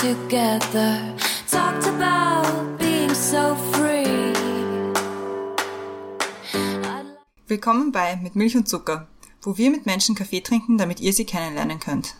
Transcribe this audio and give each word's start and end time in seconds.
together. 0.00 0.96
Talked 1.50 1.86
about 1.86 2.78
being 2.78 3.12
so 3.12 3.54
free. 3.72 4.32
Willkommen 7.46 7.92
bei 7.92 8.16
Mit 8.16 8.34
Milch 8.34 8.56
und 8.56 8.66
Zucker, 8.66 9.08
wo 9.42 9.58
wir 9.58 9.70
mit 9.70 9.84
Menschen 9.84 10.14
Kaffee 10.14 10.40
trinken, 10.40 10.78
damit 10.78 11.00
ihr 11.00 11.12
sie 11.12 11.26
kennenlernen 11.26 11.80
könnt. 11.80 12.14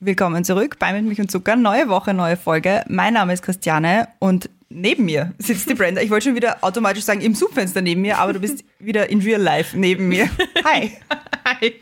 Willkommen 0.00 0.44
zurück 0.44 0.78
bei 0.78 0.92
Mit 0.92 1.04
Milch 1.04 1.20
und 1.20 1.30
Zucker. 1.30 1.56
Neue 1.56 1.88
Woche, 1.88 2.12
neue 2.12 2.36
Folge. 2.36 2.84
Mein 2.88 3.14
Name 3.14 3.32
ist 3.32 3.42
Christiane 3.42 4.08
und 4.18 4.50
neben 4.68 5.06
mir 5.06 5.32
sitzt 5.38 5.70
die 5.70 5.74
Brenda. 5.74 6.02
Ich 6.02 6.10
wollte 6.10 6.26
schon 6.26 6.36
wieder 6.36 6.58
automatisch 6.60 7.04
sagen, 7.04 7.22
im 7.22 7.34
Subfenster 7.34 7.80
neben 7.80 8.02
mir, 8.02 8.18
aber 8.18 8.34
du 8.34 8.40
bist 8.40 8.62
wieder 8.78 9.08
in 9.08 9.22
real 9.22 9.40
life 9.40 9.74
neben 9.78 10.08
mir. 10.08 10.28
Hi. 10.66 10.98
Hi. 11.46 11.80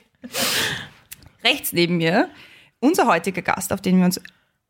Rechts 1.45 1.73
neben 1.73 1.97
mir, 1.97 2.29
unser 2.81 3.07
heutiger 3.07 3.43
Gast, 3.43 3.73
auf 3.73 3.81
den 3.81 3.99
wir 3.99 4.05
uns 4.05 4.21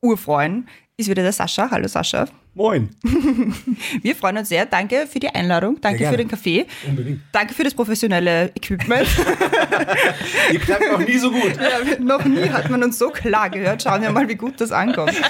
urfreuen, 0.00 0.68
ist 0.96 1.08
wieder 1.08 1.22
der 1.22 1.32
Sascha. 1.32 1.70
Hallo 1.70 1.86
Sascha. 1.88 2.26
Moin. 2.54 2.90
Wir 4.02 4.16
freuen 4.16 4.38
uns 4.38 4.48
sehr. 4.48 4.66
Danke 4.66 5.06
für 5.06 5.20
die 5.20 5.28
Einladung. 5.28 5.80
Danke 5.80 6.08
für 6.08 6.16
den 6.16 6.26
Kaffee. 6.26 6.66
Unbedingt. 6.84 7.20
Danke 7.30 7.54
für 7.54 7.62
das 7.62 7.72
professionelle 7.72 8.46
Equipment. 8.56 9.06
Ihr 10.52 10.58
klangt 10.58 10.90
noch 10.90 10.98
nie 10.98 11.18
so 11.18 11.30
gut. 11.30 11.56
Ja, 11.56 12.00
noch 12.00 12.24
nie 12.24 12.50
hat 12.50 12.68
man 12.68 12.82
uns 12.82 12.98
so 12.98 13.10
klar 13.10 13.48
gehört. 13.48 13.84
Schauen 13.84 14.02
wir 14.02 14.10
mal, 14.10 14.28
wie 14.28 14.34
gut 14.34 14.60
das 14.60 14.72
ankommt. 14.72 15.14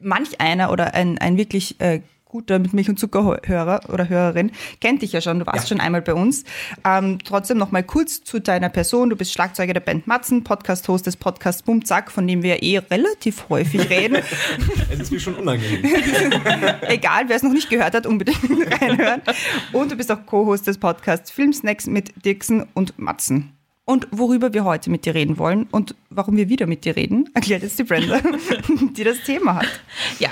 Manch 0.00 0.40
einer 0.40 0.72
oder 0.72 0.94
ein, 0.94 1.18
ein 1.18 1.36
wirklich 1.36 1.80
äh, 1.80 2.00
guter 2.28 2.58
mit 2.58 2.72
Milch 2.74 2.88
und 2.88 2.98
Zuckerhörer 2.98 3.80
oder 3.88 4.08
Hörerin 4.08 4.50
kennt 4.80 5.00
dich 5.02 5.12
ja 5.12 5.20
schon. 5.20 5.38
Du 5.38 5.46
warst 5.46 5.64
Ja. 5.64 5.68
schon 5.68 5.80
einmal 5.80 6.02
bei 6.02 6.12
uns. 6.12 6.44
Ähm, 6.84 7.18
trotzdem 7.24 7.56
noch 7.56 7.70
mal 7.70 7.82
kurz 7.84 8.22
zu 8.24 8.40
deiner 8.40 8.68
Person. 8.68 9.10
Du 9.10 9.16
bist 9.16 9.32
Schlagzeuger 9.32 9.72
der 9.72 9.80
Band 9.80 10.06
Matzen, 10.06 10.42
Podcast-Host 10.44 11.06
des 11.06 11.16
Podcasts 11.16 11.62
Bumzack, 11.62 12.10
von 12.10 12.26
dem 12.26 12.42
wir 12.42 12.62
eh 12.62 12.78
relativ 12.78 13.48
häufig 13.48 13.88
reden. 13.90 14.16
Es 14.90 15.00
ist 15.00 15.12
mir 15.12 15.20
schon 15.20 15.34
unangenehm. 15.36 15.84
Egal, 16.88 17.28
wer 17.28 17.36
es 17.36 17.42
noch 17.42 17.52
nicht 17.52 17.70
gehört 17.70 17.94
hat, 17.94 18.06
unbedingt 18.06 18.38
reinhören. 18.82 19.22
Und 19.72 19.92
du 19.92 19.96
bist 19.96 20.10
auch 20.10 20.26
Co-Host 20.26 20.66
des 20.66 20.78
Podcasts 20.78 21.30
Filmsnacks 21.30 21.86
mit 21.86 22.12
Dixon 22.24 22.66
und 22.74 22.98
Matzen. 22.98 23.52
Und 23.84 24.08
worüber 24.10 24.52
wir 24.52 24.64
heute 24.64 24.90
mit 24.90 25.06
dir 25.06 25.14
reden 25.14 25.38
wollen 25.38 25.68
und 25.70 25.94
warum 26.10 26.36
wir 26.36 26.48
wieder 26.48 26.66
mit 26.66 26.84
dir 26.84 26.96
reden, 26.96 27.30
erklärt 27.34 27.62
jetzt 27.62 27.78
die 27.78 27.84
Brenda, 27.84 28.18
die 28.96 29.04
das 29.04 29.22
Thema 29.22 29.54
hat. 29.60 29.80
Ja. 30.18 30.30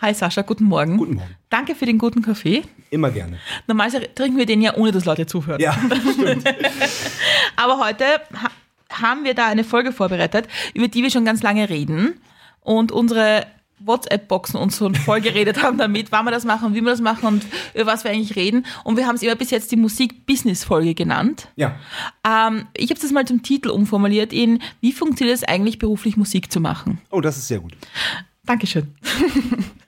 Hi 0.00 0.14
Sascha, 0.14 0.42
guten 0.42 0.64
Morgen. 0.64 0.96
Guten 0.96 1.14
Morgen. 1.14 1.34
Danke 1.50 1.74
für 1.74 1.84
den 1.84 1.98
guten 1.98 2.22
Kaffee. 2.22 2.62
Immer 2.90 3.10
gerne. 3.10 3.38
Normalerweise 3.66 4.14
trinken 4.14 4.38
wir 4.38 4.46
den 4.46 4.62
ja, 4.62 4.76
ohne 4.76 4.92
dass 4.92 5.04
Leute 5.04 5.26
zuhören. 5.26 5.60
Ja, 5.60 5.72
stimmt. 6.12 6.44
Aber 7.56 7.84
heute 7.84 8.04
ha 8.34 8.50
haben 8.90 9.24
wir 9.24 9.34
da 9.34 9.46
eine 9.46 9.64
Folge 9.64 9.92
vorbereitet, 9.92 10.48
über 10.72 10.88
die 10.88 11.02
wir 11.02 11.10
schon 11.10 11.24
ganz 11.24 11.42
lange 11.42 11.68
reden 11.68 12.20
und 12.60 12.90
unsere 12.90 13.46
WhatsApp-Boxen 13.80 14.58
uns 14.58 14.78
schon 14.78 14.94
voll 14.94 15.20
geredet 15.20 15.62
haben 15.62 15.78
damit, 15.78 16.10
wann 16.10 16.24
wir 16.24 16.30
das 16.30 16.44
machen, 16.44 16.74
wie 16.74 16.80
wir 16.80 16.90
das 16.90 17.00
machen 17.00 17.26
und 17.26 17.46
über 17.74 17.86
was 17.86 18.04
wir 18.04 18.12
eigentlich 18.12 18.36
reden. 18.36 18.64
Und 18.84 18.96
wir 18.96 19.06
haben 19.06 19.16
es 19.16 19.22
immer 19.22 19.34
bis 19.34 19.50
jetzt 19.50 19.70
die 19.72 19.76
Musik-Business-Folge 19.76 20.94
genannt. 20.94 21.48
Ja. 21.56 21.76
Ähm, 22.26 22.66
ich 22.76 22.90
habe 22.90 23.00
das 23.00 23.10
mal 23.10 23.26
zum 23.26 23.42
Titel 23.42 23.68
umformuliert 23.68 24.32
in, 24.32 24.62
wie 24.80 24.92
funktioniert 24.92 25.36
es 25.36 25.44
eigentlich 25.44 25.78
beruflich 25.78 26.16
Musik 26.16 26.50
zu 26.50 26.60
machen? 26.60 27.00
Oh, 27.10 27.20
das 27.20 27.36
ist 27.36 27.48
sehr 27.48 27.60
gut. 27.60 27.76
Dankeschön. 28.46 28.94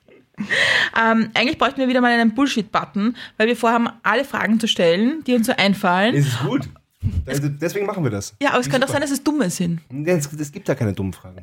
ähm, 0.99 1.29
eigentlich 1.33 1.57
bräuchten 1.57 1.79
wir 1.79 1.87
wieder 1.87 2.01
mal 2.01 2.11
einen 2.11 2.33
Bullshit-Button, 2.33 3.15
weil 3.37 3.47
wir 3.47 3.55
vorhaben, 3.55 3.89
alle 4.03 4.25
Fragen 4.25 4.59
zu 4.59 4.67
stellen, 4.67 5.23
die 5.25 5.33
uns 5.33 5.47
so 5.47 5.53
einfallen. 5.55 6.15
Es 6.15 6.27
ist 6.27 6.39
gut. 6.43 6.69
Also 7.25 7.49
deswegen 7.49 7.87
machen 7.87 8.03
wir 8.03 8.11
das. 8.11 8.35
ja, 8.41 8.49
aber 8.51 8.59
es 8.59 8.67
Wie 8.67 8.69
kann 8.69 8.81
doch 8.81 8.87
super. 8.87 8.99
sein, 8.99 9.01
dass 9.01 9.11
es 9.11 9.23
dumme 9.23 9.49
sind. 9.49 9.81
Es, 10.05 10.31
es 10.31 10.51
gibt 10.51 10.69
da 10.69 10.75
keine 10.75 10.93
dummen 10.93 11.13
Fragen. 11.13 11.41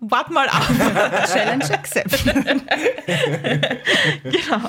Wart 0.00 0.30
mal 0.30 0.48
ab. 0.48 0.66
Challenge 1.32 1.64
accepted. 1.64 2.24
genau. 4.24 4.68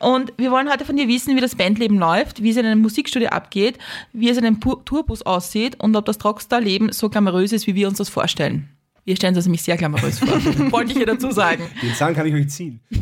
Und 0.00 0.34
wir 0.36 0.50
wollen 0.50 0.70
heute 0.70 0.84
von 0.84 0.96
dir 0.96 1.08
wissen, 1.08 1.36
wie 1.36 1.40
das 1.40 1.54
Bandleben 1.54 1.98
läuft, 1.98 2.42
wie 2.42 2.50
es 2.50 2.56
in 2.56 2.66
einem 2.66 2.82
Musikstudio 2.82 3.30
abgeht, 3.30 3.78
wie 4.12 4.28
es 4.28 4.36
in 4.36 4.44
einem 4.44 4.60
Tourbus 4.60 5.22
aussieht 5.22 5.80
und 5.80 5.96
ob 5.96 6.04
das 6.04 6.22
Rockstar-Leben 6.22 6.92
so 6.92 7.08
glamourös 7.08 7.52
ist, 7.52 7.66
wie 7.66 7.74
wir 7.74 7.88
uns 7.88 7.96
das 7.96 8.10
vorstellen. 8.10 8.68
Wir 9.06 9.14
stellen 9.14 9.30
uns 9.30 9.38
das 9.38 9.46
nämlich 9.46 9.62
sehr 9.62 9.76
glamourös 9.76 10.18
vor. 10.18 10.28
Wollte 10.72 10.90
ich 10.90 10.96
hier 10.96 11.06
dazu 11.06 11.30
sagen. 11.30 11.62
Den 11.80 11.94
Zahn 11.94 12.12
kann 12.12 12.26
ich 12.26 12.34
euch 12.34 12.48
ziehen. 12.48 12.80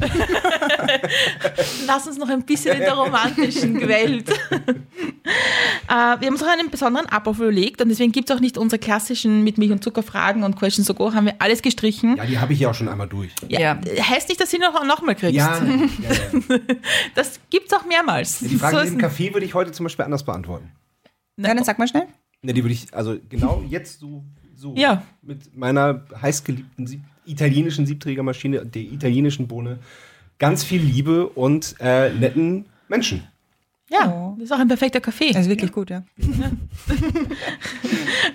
Lass 1.87 2.06
uns 2.06 2.19
noch 2.19 2.28
ein 2.28 2.42
bisschen 2.42 2.75
in 2.75 2.81
der 2.81 2.92
romantischen 2.92 3.81
Welt. 3.88 4.28
äh, 4.28 4.59
wir 5.88 5.97
haben 5.97 6.28
uns 6.28 6.42
auch 6.42 6.48
einen 6.48 6.69
besonderen 6.69 7.06
Ablauf 7.06 7.38
überlegt 7.38 7.81
und 7.81 7.88
deswegen 7.88 8.12
gibt 8.12 8.28
es 8.28 8.37
auch 8.37 8.41
nicht 8.41 8.59
unsere 8.59 8.78
klassischen 8.78 9.44
mit 9.44 9.56
Milch 9.56 9.72
und 9.72 9.82
Zucker 9.82 10.03
Fragen 10.03 10.42
und 10.42 10.56
Questions 10.56 10.87
to 10.87 10.92
go, 10.92 11.15
haben 11.15 11.25
wir 11.25 11.37
alles 11.38 11.62
gestrichen. 11.62 12.19
Ja, 12.19 12.26
die 12.26 12.38
habe 12.38 12.53
ich 12.53 12.60
ja 12.60 12.69
auch 12.69 12.75
schon 12.75 12.91
einmal 12.91 13.09
durch. 13.09 13.31
Ja. 13.48 13.81
Heißt 13.98 14.28
nicht, 14.28 14.38
dass 14.38 14.50
du 14.50 14.56
ihn 14.56 14.62
noch, 14.62 14.84
noch 14.84 15.00
mal 15.00 15.15
kriegst. 15.15 15.34
Ja, 15.34 15.56
ja, 15.65 16.50
ja. 16.50 16.59
Das 17.15 17.41
gibt's 17.48 17.72
auch 17.72 17.86
mehrmals. 17.86 18.41
Die 18.41 18.56
Frage 18.56 18.76
So 18.76 18.84
dem 18.84 18.98
Kaffee 18.98 19.32
würde 19.32 19.47
ich 19.47 19.54
heute 19.54 19.72
zum 19.72 19.84
Beispiel 19.84 20.04
anders 20.04 20.22
beantworten. 20.22 20.71
Ja, 21.38 21.54
dann 21.54 21.65
sag 21.65 21.78
mal 21.78 21.88
schnell. 21.88 22.09
Ne, 22.42 22.53
die 22.53 22.62
würde 22.62 22.75
ich, 22.75 22.92
also 22.92 23.16
genau 23.31 23.65
jetzt 23.71 24.00
so, 24.00 24.22
so 24.64 24.75
Ja. 24.76 25.02
mit 25.22 25.54
meiner 25.56 26.02
heißgeliebten 26.22 26.86
Sieb 26.86 27.00
italienischen 27.26 27.84
Siebträgermaschine, 27.86 28.64
der 28.66 28.82
italienischen 28.82 29.47
Bohne, 29.48 29.78
ganz 30.38 30.64
viel 30.64 30.80
Liebe 30.82 31.26
und 31.28 31.75
äh, 31.80 32.10
netten 32.12 32.64
Menschen. 32.88 33.22
ja, 33.91 34.08
Oh. 34.10 34.34
das 34.38 34.44
ist 34.47 34.53
auch 34.53 34.58
ein 34.58 34.69
perfekter 34.69 35.00
Kaffee. 35.00 35.30
Das 35.32 35.42
ist 35.42 35.48
wirklich 35.48 35.70
gut, 35.72 35.88
ja. 35.91 36.03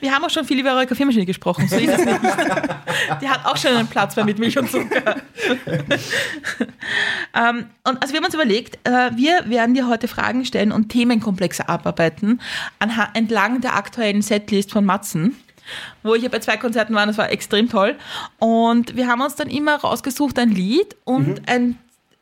Wir 0.02 0.12
haben 0.14 0.24
auch 0.24 0.30
schon 0.30 0.46
viel 0.46 0.60
über 0.60 0.74
eure 0.74 0.86
Kaffeemaschine 0.88 1.26
gesprochen, 1.26 1.68
so 1.68 1.76
ist 1.76 1.90
es 1.90 2.06
nicht. 2.06 2.20
Die 3.22 3.28
hat 3.30 3.46
auch 3.46 3.58
schon 3.58 3.72
einen 3.76 3.88
Platz 3.88 4.16
bei 4.16 4.24
mit 4.24 4.40
Milch 4.40 4.58
und 4.58 4.70
Zucker. 4.72 5.16
ähm, 7.36 7.66
und 7.84 8.02
also 8.02 8.14
wir 8.14 8.18
haben 8.20 8.26
uns 8.26 8.34
überlegt, 8.34 8.80
äh, 8.88 9.12
wir 9.16 9.50
werden 9.50 9.74
dir 9.76 9.88
heute 9.88 10.08
Fragen 10.08 10.46
stellen 10.46 10.72
und 10.72 10.90
Themenkomplexe 10.90 11.68
abarbeiten 11.68 12.40
entlang 13.14 13.62
der 13.62 13.76
aktuellen 13.76 14.22
Setlist 14.22 14.72
von 14.72 14.86
Matzen. 14.86 15.36
Wo 16.04 16.16
ich 16.16 16.24
ja 16.24 16.30
bei 16.30 16.40
zwei 16.40 16.58
Konzerten 16.58 16.94
war, 16.96 17.06
das 17.06 17.18
war 17.18 17.30
extrem 17.32 17.70
toll. 17.70 17.96
Und 18.40 18.96
wir 18.96 19.08
haben 19.08 19.22
uns 19.22 19.36
dann 19.36 19.50
immer 19.50 19.76
rausgesucht 19.76 20.38
ein 20.40 20.50
Lied 20.50 20.96
und 21.04 21.42
ein, 21.50 21.78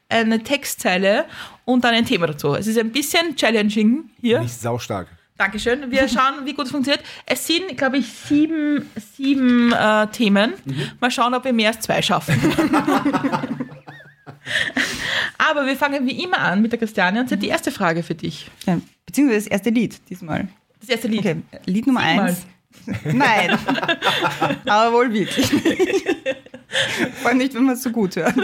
eine 0.10 0.44
Textzeile 0.44 1.26
und 1.66 1.84
dann 1.84 1.94
ein 1.94 2.06
Thema 2.06 2.28
dazu. 2.28 2.54
Es 2.56 2.68
ist 2.68 2.78
ein 2.78 2.92
bisschen 2.92 3.36
challenging 3.36 4.10
hier. 4.22 4.40
Nicht 4.42 4.60
saustark. 4.60 5.08
Dankeschön. 5.38 5.92
Wir 5.92 6.08
schauen, 6.10 6.46
wie 6.46 6.54
gut 6.54 6.66
es 6.66 6.72
funktioniert. 6.72 7.04
Es 7.26 7.46
sind, 7.46 7.78
glaube 7.78 7.98
ich, 7.98 8.08
sieben, 8.08 8.90
sieben 9.16 9.72
äh, 9.72 10.08
Themen. 10.08 10.54
Mal 11.00 11.12
schauen, 11.12 11.34
ob 11.36 11.44
wir 11.46 11.54
mehr 11.54 11.70
als 11.70 11.82
zwei 11.82 12.02
schaffen. 12.02 12.36
Aber 15.38 15.66
wir 15.66 15.76
fangen 15.76 16.06
wie 16.08 16.24
immer 16.24 16.40
an 16.40 16.62
mit 16.62 16.72
der 16.72 16.80
Christiane 16.80 17.20
und 17.22 17.30
sie 17.30 17.36
hat 17.36 17.44
die 17.44 17.48
erste 17.50 17.72
Frage 17.72 18.04
für 18.04 18.16
dich. 18.16 18.50
ja. 18.66 18.80
Beziehungsweise 19.06 19.46
das 19.46 19.52
erste 19.52 19.70
Lied 19.70 20.10
diesmal. 20.10 20.50
Das 20.82 20.90
erste 20.90 21.08
Lied. 21.08 21.20
Okay, 21.20 21.38
Lied 21.66 21.88
Nummer 21.88 22.02
Sing 22.02 22.16
mal. 22.18 22.26
eins. 22.30 22.46
Nein. 23.04 23.58
Aber 24.66 24.94
wohl 24.94 25.14
wirklich. 25.14 25.48
Vor 27.22 27.30
allem 27.30 27.38
nicht, 27.38 27.54
wenn 27.54 27.64
man 27.64 27.76
es 27.76 27.84
so 27.84 27.92
gut 27.92 28.16
hört. 28.16 28.36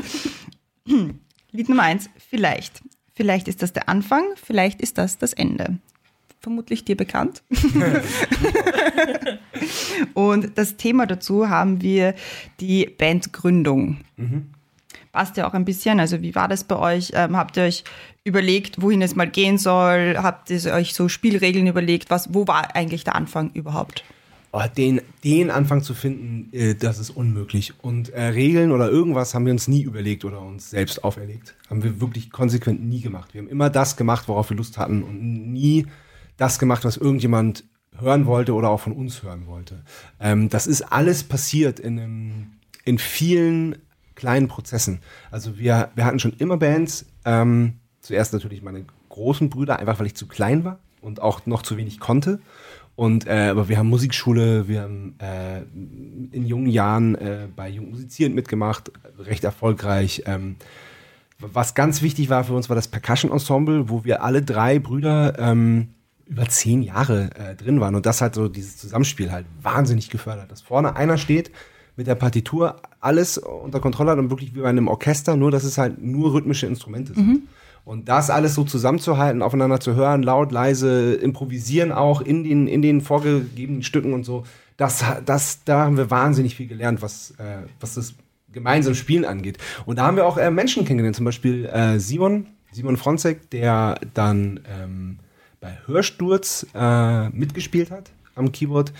Lied 1.51 1.69
Nummer 1.69 1.83
eins, 1.83 2.09
vielleicht. 2.29 2.81
Vielleicht 3.13 3.47
ist 3.47 3.61
das 3.61 3.73
der 3.73 3.89
Anfang, 3.89 4.23
vielleicht 4.35 4.81
ist 4.81 4.97
das 4.97 5.17
das 5.17 5.33
Ende. 5.33 5.77
Vermutlich 6.39 6.83
dir 6.83 6.97
bekannt. 6.97 7.41
Und 10.13 10.57
das 10.57 10.75
Thema 10.75 11.05
dazu 11.05 11.47
haben 11.47 11.81
wir 11.81 12.15
die 12.59 12.85
Bandgründung. 12.85 13.99
Passt 15.13 15.37
ja 15.37 15.47
auch 15.47 15.53
ein 15.53 15.63
bisschen. 15.63 15.99
Also 15.99 16.21
wie 16.21 16.35
war 16.35 16.47
das 16.47 16.63
bei 16.63 16.75
euch? 16.75 17.11
Ähm, 17.13 17.37
habt 17.37 17.55
ihr 17.55 17.63
euch 17.63 17.83
überlegt, 18.23 18.81
wohin 18.81 19.01
es 19.01 19.15
mal 19.15 19.29
gehen 19.29 19.57
soll? 19.57 20.17
Habt 20.17 20.49
ihr 20.49 20.73
euch 20.73 20.95
so 20.95 21.07
Spielregeln 21.07 21.67
überlegt? 21.67 22.09
Was, 22.09 22.33
wo 22.33 22.47
war 22.47 22.75
eigentlich 22.75 23.03
der 23.03 23.15
Anfang 23.15 23.51
überhaupt? 23.53 24.03
Oh, 24.55 24.61
den, 24.77 25.01
den 25.23 25.49
Anfang 25.49 25.81
zu 25.81 25.95
finden, 25.95 26.49
äh, 26.53 26.75
das 26.75 26.99
ist 26.99 27.09
unmöglich. 27.09 27.73
Und 27.81 28.09
äh, 28.09 28.21
Regeln 28.21 28.71
oder 28.71 28.87
irgendwas 28.87 29.33
haben 29.33 29.47
wir 29.47 29.51
uns 29.51 29.67
nie 29.67 29.81
überlegt 29.81 30.25
oder 30.25 30.41
uns 30.41 30.69
selbst 30.69 31.03
auferlegt. 31.03 31.55
Haben 31.71 31.81
wir 31.81 31.99
wirklich 31.99 32.29
konsequent 32.29 32.83
nie 32.83 33.01
gemacht. 33.01 33.33
Wir 33.33 33.41
haben 33.41 33.49
immer 33.49 33.71
das 33.71 33.97
gemacht, 33.97 34.27
worauf 34.27 34.51
wir 34.51 34.57
Lust 34.57 34.77
hatten 34.77 35.01
und 35.01 35.51
nie 35.51 35.87
das 36.37 36.59
gemacht, 36.59 36.85
was 36.85 36.97
irgendjemand 36.97 37.63
hören 37.97 38.27
wollte 38.27 38.53
oder 38.53 38.69
auch 38.69 38.79
von 38.79 38.93
uns 38.93 39.23
hören 39.23 39.47
wollte. 39.47 39.81
Ähm, 40.19 40.49
das 40.49 40.67
ist 40.67 40.83
alles 40.83 41.23
passiert 41.23 41.79
in, 41.79 41.99
einem, 41.99 42.51
in 42.85 42.99
vielen 42.99 43.77
kleinen 44.13 44.49
Prozessen. 44.49 44.99
Also 45.31 45.57
wir, 45.57 45.89
wir 45.95 46.05
hatten 46.05 46.19
schon 46.19 46.33
immer 46.33 46.57
Bands. 46.57 47.07
Ähm, 47.25 47.79
zuerst 48.01 48.33
natürlich 48.33 48.61
meine 48.61 48.85
großen 49.09 49.49
Brüder, 49.49 49.79
einfach 49.79 49.97
weil 49.97 50.05
ich 50.05 50.15
zu 50.15 50.27
klein 50.27 50.63
war 50.63 50.77
und 51.01 51.23
auch 51.23 51.47
noch 51.47 51.63
zu 51.63 51.75
wenig 51.75 51.99
konnte. 51.99 52.39
Und 52.95 53.25
äh, 53.25 53.47
aber 53.49 53.69
wir 53.69 53.77
haben 53.77 53.89
Musikschule, 53.89 54.67
wir 54.67 54.81
haben 54.83 55.15
äh, 55.19 55.61
in 56.31 56.45
jungen 56.45 56.67
Jahren 56.67 57.15
äh, 57.15 57.47
bei 57.55 57.69
Jung 57.69 57.89
Musizierend 57.89 58.35
mitgemacht, 58.35 58.91
recht 59.17 59.43
erfolgreich. 59.43 60.23
Ähm, 60.27 60.57
was 61.39 61.73
ganz 61.73 62.01
wichtig 62.01 62.29
war 62.29 62.43
für 62.43 62.53
uns, 62.53 62.69
war 62.69 62.75
das 62.75 62.87
Percussion 62.87 63.31
Ensemble, 63.31 63.89
wo 63.89 64.03
wir 64.03 64.23
alle 64.23 64.43
drei 64.43 64.77
Brüder 64.79 65.37
ähm, 65.39 65.89
über 66.27 66.47
zehn 66.47 66.83
Jahre 66.83 67.31
äh, 67.35 67.55
drin 67.55 67.81
waren 67.81 67.95
und 67.95 68.05
das 68.05 68.21
hat 68.21 68.35
so 68.35 68.47
dieses 68.47 68.77
Zusammenspiel 68.77 69.31
halt 69.31 69.45
wahnsinnig 69.61 70.09
gefördert. 70.09 70.51
Dass 70.51 70.61
vorne 70.61 70.95
einer 70.95 71.17
steht 71.17 71.51
mit 71.95 72.07
der 72.07 72.15
Partitur, 72.15 72.77
alles 72.99 73.37
unter 73.37 73.79
Kontrolle 73.79 74.11
hat 74.11 74.19
und 74.19 74.29
wirklich 74.29 74.55
wie 74.55 74.61
bei 74.61 74.69
einem 74.69 74.87
Orchester, 74.87 75.35
nur 75.35 75.51
dass 75.51 75.63
es 75.63 75.77
halt 75.77 76.01
nur 76.01 76.33
rhythmische 76.33 76.67
Instrumente 76.67 77.13
sind. 77.13 77.43
Und 77.85 78.07
das 78.07 78.29
alles 78.29 78.55
so 78.55 78.63
zusammenzuhalten, 78.63 79.41
aufeinander 79.41 79.79
zu 79.79 79.95
hören, 79.95 80.23
laut, 80.23 80.51
leise, 80.51 81.15
improvisieren 81.15 81.91
auch 81.91 82.21
in 82.21 82.43
den, 82.43 82.67
in 82.67 82.81
den 82.81 83.01
vorgegebenen 83.01 83.83
Stücken 83.83 84.13
und 84.13 84.23
so, 84.23 84.43
das, 84.77 85.03
das, 85.25 85.63
da 85.65 85.81
haben 85.81 85.97
wir 85.97 86.09
wahnsinnig 86.09 86.55
viel 86.55 86.67
gelernt, 86.67 87.01
was, 87.01 87.31
äh, 87.31 87.63
was 87.79 87.95
das 87.95 88.15
gemeinsame 88.51 88.95
Spielen 88.95 89.25
angeht. 89.25 89.57
Und 89.85 89.97
da 89.97 90.05
haben 90.05 90.15
wir 90.15 90.25
auch 90.25 90.37
äh, 90.37 90.49
Menschen 90.49 90.85
kennengelernt, 90.85 91.15
zum 91.15 91.25
Beispiel 91.25 91.65
äh, 91.65 91.99
Simon, 91.99 92.47
Simon 92.71 92.97
Fronzek, 92.97 93.49
der 93.49 93.99
dann 94.13 94.61
ähm, 94.67 95.19
bei 95.59 95.77
Hörsturz 95.85 96.65
äh, 96.73 97.29
mitgespielt 97.29 97.91
hat 97.91 98.11
am 98.35 98.51
Keyboard, 98.51 98.93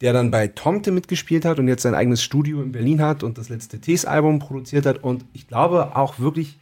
der 0.00 0.12
dann 0.12 0.30
bei 0.30 0.48
Tomte 0.48 0.90
mitgespielt 0.90 1.44
hat 1.44 1.58
und 1.58 1.68
jetzt 1.68 1.82
sein 1.82 1.94
eigenes 1.94 2.22
Studio 2.22 2.60
in 2.62 2.72
Berlin 2.72 3.00
hat 3.00 3.22
und 3.22 3.38
das 3.38 3.48
letzte 3.48 3.78
Tees-Album 3.78 4.40
produziert 4.40 4.86
hat 4.86 5.04
und 5.04 5.24
ich 5.32 5.46
glaube 5.46 5.94
auch 5.96 6.18
wirklich 6.18 6.58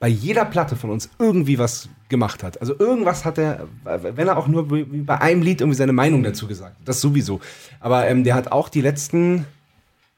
bei 0.00 0.08
jeder 0.08 0.46
Platte 0.46 0.74
von 0.74 0.90
uns 0.90 1.10
irgendwie 1.18 1.58
was 1.58 1.88
gemacht 2.08 2.42
hat. 2.42 2.60
Also 2.60 2.76
irgendwas 2.76 3.24
hat 3.24 3.38
er, 3.38 3.68
wenn 3.84 4.26
er 4.26 4.38
auch 4.38 4.48
nur 4.48 4.66
bei 4.66 5.20
einem 5.20 5.42
Lied 5.42 5.60
irgendwie 5.60 5.76
seine 5.76 5.92
Meinung 5.92 6.22
dazu 6.22 6.48
gesagt. 6.48 6.76
hat. 6.80 6.88
Das 6.88 7.00
sowieso. 7.00 7.40
Aber 7.78 8.08
ähm, 8.08 8.24
der 8.24 8.34
hat 8.34 8.50
auch 8.50 8.70
die 8.70 8.80
letzten 8.80 9.44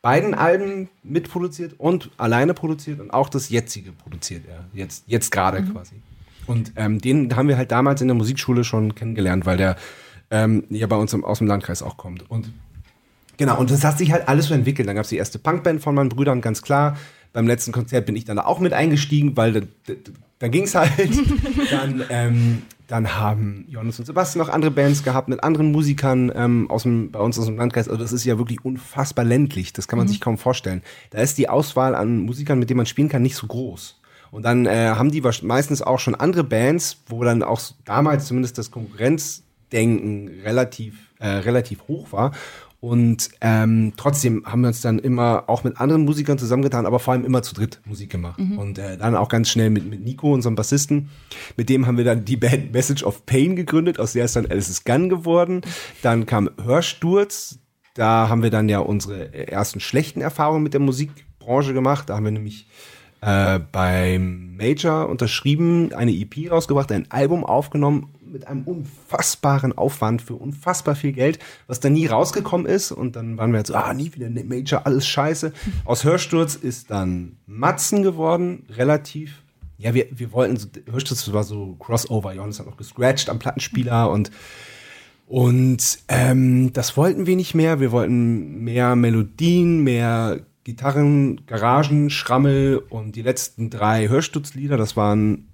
beiden 0.01 0.35
Alben 0.35 0.89
mitproduziert 1.03 1.75
und 1.79 2.11
alleine 2.17 2.55
produziert 2.55 3.01
und 3.01 3.11
auch 3.11 3.29
das 3.29 3.51
jetzige 3.51 3.93
produziert 3.93 4.45
er. 4.49 4.65
Jetzt, 4.73 5.05
jetzt 5.09 5.31
gerade 5.31 5.63
quasi. 5.63 5.97
Und 6.47 6.73
ähm, 6.77 7.01
den 7.01 7.35
haben 7.37 7.49
wir 7.49 7.57
halt 7.57 7.73
damals 7.73 8.01
in 8.01 8.09
der 8.09 8.17
Musikschule 8.17 8.65
schon 8.65 8.95
kennengelernt, 8.95 9.47
weil 9.47 9.57
der 9.57 9.77
ähm, 10.31 10.65
ja 10.71 10.87
bei 10.87 10.97
uns 10.97 11.13
im, 11.13 11.25
aus 11.25 11.39
dem 11.39 11.49
Landkreis 11.49 11.83
auch 11.83 11.97
kommt. 11.97 12.31
Und 12.31 12.53
Genau, 13.39 13.59
und 13.59 13.71
das 13.71 13.83
hat 13.83 13.99
sich 13.99 14.13
halt 14.13 14.29
alles 14.29 14.47
so 14.47 14.55
entwickelt. 14.55 14.87
Dann 14.87 14.95
gab 14.95 15.05
es 15.05 15.09
die 15.09 15.17
erste 15.17 15.39
Punkband 15.39 15.83
von 15.83 15.95
meinen 15.95 16.11
Brüdern, 16.11 16.41
ganz 16.41 16.63
klar. 16.63 16.97
Beim 17.33 17.47
letzten 17.47 17.73
Konzert 17.73 18.07
bin 18.07 18.17
ich 18.17 18.25
dann 18.25 18.37
da 18.37 18.45
auch 18.45 18.61
mit 18.61 18.73
eingestiegen, 18.73 19.37
weil 19.37 19.53
dann, 19.53 19.69
dann 20.39 20.51
ging 20.51 20.65
es 20.65 20.75
halt. 20.75 20.93
dann, 21.71 22.05
ähm, 22.11 22.63
dann 22.89 23.15
haben 23.15 23.65
Johannes 23.69 23.99
und 23.99 24.05
Sebastian 24.05 24.45
noch 24.45 24.53
andere 24.53 24.71
Bands 24.71 25.03
gehabt 25.03 25.29
mit 25.29 25.43
anderen 25.43 25.73
Musikern 25.73 26.31
ähm, 26.35 26.71
aus 26.71 26.83
dem, 26.83 27.11
bei 27.11 27.21
uns 27.21 27.39
aus 27.39 27.47
dem 27.47 27.57
Landkreis. 27.57 27.89
Also 27.89 28.03
das 28.03 28.13
ist 28.13 28.25
ja 28.25 28.37
wirklich 28.37 28.63
unfassbar 28.65 29.25
ländlich. 29.25 29.73
Das 29.73 29.89
kann 29.89 29.99
man 29.99 30.09
sich 30.09 30.21
kaum 30.21 30.37
vorstellen. 30.37 30.83
Da 31.09 31.19
ist 31.23 31.39
die 31.39 31.49
Auswahl 31.49 31.95
an 31.95 32.19
Musikern, 32.19 32.59
mit 32.59 32.69
denen 32.69 32.77
man 32.77 32.87
spielen 32.87 33.09
kann, 33.09 33.23
nicht 33.23 33.37
so 33.37 33.47
groß. 33.47 33.99
Und 34.31 34.45
dann 34.45 34.67
äh, 34.67 34.89
haben 34.89 35.11
die 35.11 35.23
meistens 35.43 35.81
auch 35.81 36.01
schon 36.01 36.15
andere 36.15 36.45
Bands, 36.45 37.03
wo 37.07 37.23
dann 37.25 37.43
auch 37.43 37.61
damals 37.85 38.27
zumindest 38.27 38.59
das 38.59 38.71
Konkurrenzdenken 38.71 40.29
relativ, 40.43 40.95
äh, 41.19 41.29
relativ 41.29 41.87
hoch 41.89 42.13
war. 42.13 42.33
Und 42.83 43.31
ähm, 43.41 43.93
trotzdem 43.97 44.45
haben 44.45 44.63
wir 44.63 44.67
uns 44.67 44.81
dann 44.81 44.99
immer 44.99 45.45
auch 45.47 45.63
mit 45.63 45.81
anderen 45.81 46.05
Musikern 46.05 46.37
zusammengetan, 46.37 46.85
aber 46.85 46.99
vor 46.99 47.13
allem 47.13 47.25
immer 47.25 47.41
zu 47.45 47.55
dritt 47.55 47.81
Musik 47.85 48.11
gemacht. 48.11 48.41
Und 48.59 48.77
äh, 48.77 48.97
dann 48.97 49.15
auch 49.15 49.29
ganz 49.29 49.51
schnell 49.51 49.71
mit, 49.71 49.89
mit 49.89 50.03
Nico, 50.03 50.35
unserem 50.35 50.57
Bassisten. 50.57 51.09
Mit 51.57 51.69
dem 51.69 51.87
haben 51.87 51.97
wir 51.97 52.05
dann 52.05 52.25
die 52.25 52.37
Band 52.37 52.73
Message 52.73 53.05
of 53.05 53.25
Pain 53.25 53.55
gegründet, 53.55 54.01
aus 54.01 54.15
der 54.15 54.25
ist 54.25 54.35
dann 54.35 54.47
Alice 54.47 54.69
is 54.69 54.83
Gun 54.83 55.09
geworden. 55.09 55.61
Dann 56.03 56.27
kam 56.27 56.51
Hörsturz. 56.61 57.61
Da 57.95 58.29
haben 58.29 58.43
wir 58.43 58.51
dann 58.51 58.69
ja 58.69 58.81
unsere 58.81 59.33
ersten 59.33 59.79
schlechten 59.79 60.21
Erfahrungen 60.21 60.65
mit 60.65 60.73
der 60.75 60.81
Musikbranche 60.81 61.75
gemacht. 61.75 62.11
Da 62.11 62.17
haben 62.17 62.25
wir 62.25 62.33
nämlich 62.33 62.67
äh, 63.21 63.61
beim 63.71 64.57
Major 64.57 65.09
unterschrieben, 65.09 65.93
eine 65.93 66.11
EP 66.11 66.51
rausgebracht, 66.51 66.91
ein 66.91 67.09
Album 67.13 67.45
aufgenommen 67.45 68.09
mit 68.33 68.47
einem 68.47 68.63
unfassbaren 68.65 69.77
Aufwand 69.77 70.23
für 70.23 70.35
unfassbar 70.35 70.95
viel 70.95 71.13
Geld, 71.13 71.39
was 71.67 71.81
dann 71.81 71.93
nie 71.93 72.07
rausgekommen 72.07 72.67
ist. 72.67 72.93
Und 72.93 73.17
dann 73.17 73.37
waren 73.37 73.53
wir 73.53 73.59
halt 73.59 73.67
so, 73.67 73.75
ah, 73.75 73.93
nie 73.95 74.13
wieder 74.15 74.27
eine 74.27 74.45
Major, 74.45 74.87
alles 74.87 75.07
scheiße. 75.07 75.53
Aus 75.85 76.05
Hörsturz 76.05 76.55
ist 76.55 76.91
dann 76.91 77.37
Matzen 77.47 78.03
geworden, 78.03 78.65
relativ. 78.71 79.43
Ja, 79.79 79.95
wir, 79.95 80.07
wir 80.11 80.33
wollten, 80.33 80.57
so, 80.57 80.69
Hörsturz 80.91 81.33
war 81.33 81.45
so 81.45 81.77
Crossover. 81.79 82.33
Johannes 82.33 82.59
hat 82.59 82.67
noch 82.67 82.77
gescratcht 82.77 83.29
am 83.29 83.39
Plattenspieler 83.39 84.11
und 84.11 84.31
und 85.27 86.01
ähm, 86.09 86.75
das 86.75 86.99
wollten 86.99 87.27
wir 87.27 87.37
nicht 87.37 87.55
mehr. 87.55 87.81
Wir 87.81 87.91
wollten 87.91 88.65
mehr 88.65 88.97
Melodien, 88.97 89.83
mehr 89.83 90.41
Gitarren, 90.65 91.47
Garagen, 91.47 92.11
Schrammel 92.11 92.83
und 92.91 93.17
die 93.17 93.23
letzten 93.23 93.71
drei 93.71 94.09
Hörstutzlieder, 94.09 94.77
das 94.77 94.97
waren 94.97 95.49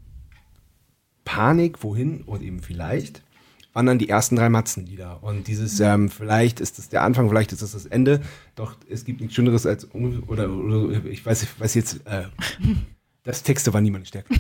Panik, 1.28 1.82
wohin 1.82 2.22
und 2.22 2.42
eben 2.42 2.60
vielleicht, 2.60 3.22
waren 3.74 3.84
dann 3.84 3.98
die 3.98 4.08
ersten 4.08 4.34
drei 4.34 4.48
Matzenlieder. 4.48 5.22
Und 5.22 5.46
dieses, 5.46 5.78
ähm, 5.78 6.08
vielleicht 6.08 6.58
ist 6.58 6.78
das 6.78 6.88
der 6.88 7.02
Anfang, 7.02 7.28
vielleicht 7.28 7.52
ist 7.52 7.60
das 7.60 7.72
das 7.72 7.84
Ende, 7.84 8.22
doch 8.56 8.76
es 8.88 9.04
gibt 9.04 9.20
nichts 9.20 9.36
Schöneres 9.36 9.66
als, 9.66 9.92
oder, 9.92 10.50
oder 10.50 11.04
ich 11.04 11.26
weiß, 11.26 11.42
ich 11.42 11.60
weiß 11.60 11.74
jetzt, 11.74 12.00
äh, 12.06 12.22
das 13.24 13.42
Texte 13.42 13.74
war 13.74 13.82
niemand 13.82 14.08
stärker. 14.08 14.34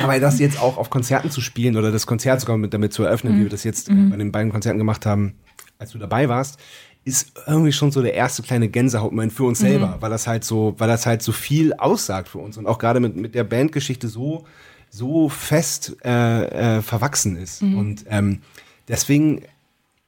Aber 0.00 0.20
das 0.20 0.38
jetzt 0.38 0.60
auch 0.60 0.76
auf 0.76 0.90
Konzerten 0.90 1.32
zu 1.32 1.40
spielen 1.40 1.76
oder 1.76 1.90
das 1.90 2.06
Konzert 2.06 2.40
sogar 2.40 2.56
mit, 2.56 2.72
damit 2.72 2.92
zu 2.92 3.02
eröffnen, 3.02 3.36
wie 3.36 3.42
wir 3.42 3.50
das 3.50 3.64
jetzt 3.64 3.88
äh, 3.88 3.94
bei 3.94 4.16
den 4.16 4.30
beiden 4.30 4.52
Konzerten 4.52 4.78
gemacht 4.78 5.06
haben, 5.06 5.34
als 5.76 5.90
du 5.90 5.98
dabei 5.98 6.28
warst, 6.28 6.60
ist 7.04 7.32
irgendwie 7.48 7.72
schon 7.72 7.90
so 7.90 8.00
der 8.00 8.14
erste 8.14 8.42
kleine 8.42 8.68
Gänsehautmoment 8.68 9.32
für 9.32 9.42
uns 9.42 9.58
selber, 9.58 9.96
weil 9.98 10.10
das 10.10 10.28
halt 10.28 10.44
so, 10.44 10.76
weil 10.78 10.86
das 10.86 11.04
halt 11.04 11.20
so 11.20 11.32
viel 11.32 11.72
aussagt 11.74 12.28
für 12.28 12.38
uns. 12.38 12.56
Und 12.56 12.68
auch 12.68 12.78
gerade 12.78 13.00
mit, 13.00 13.16
mit 13.16 13.34
der 13.34 13.42
Bandgeschichte 13.42 14.06
so, 14.06 14.46
so 14.94 15.30
fest 15.30 15.96
äh, 16.04 16.76
äh, 16.78 16.82
verwachsen 16.82 17.36
ist. 17.36 17.62
Und 17.62 18.04
ähm, 18.10 18.42
deswegen, 18.88 19.40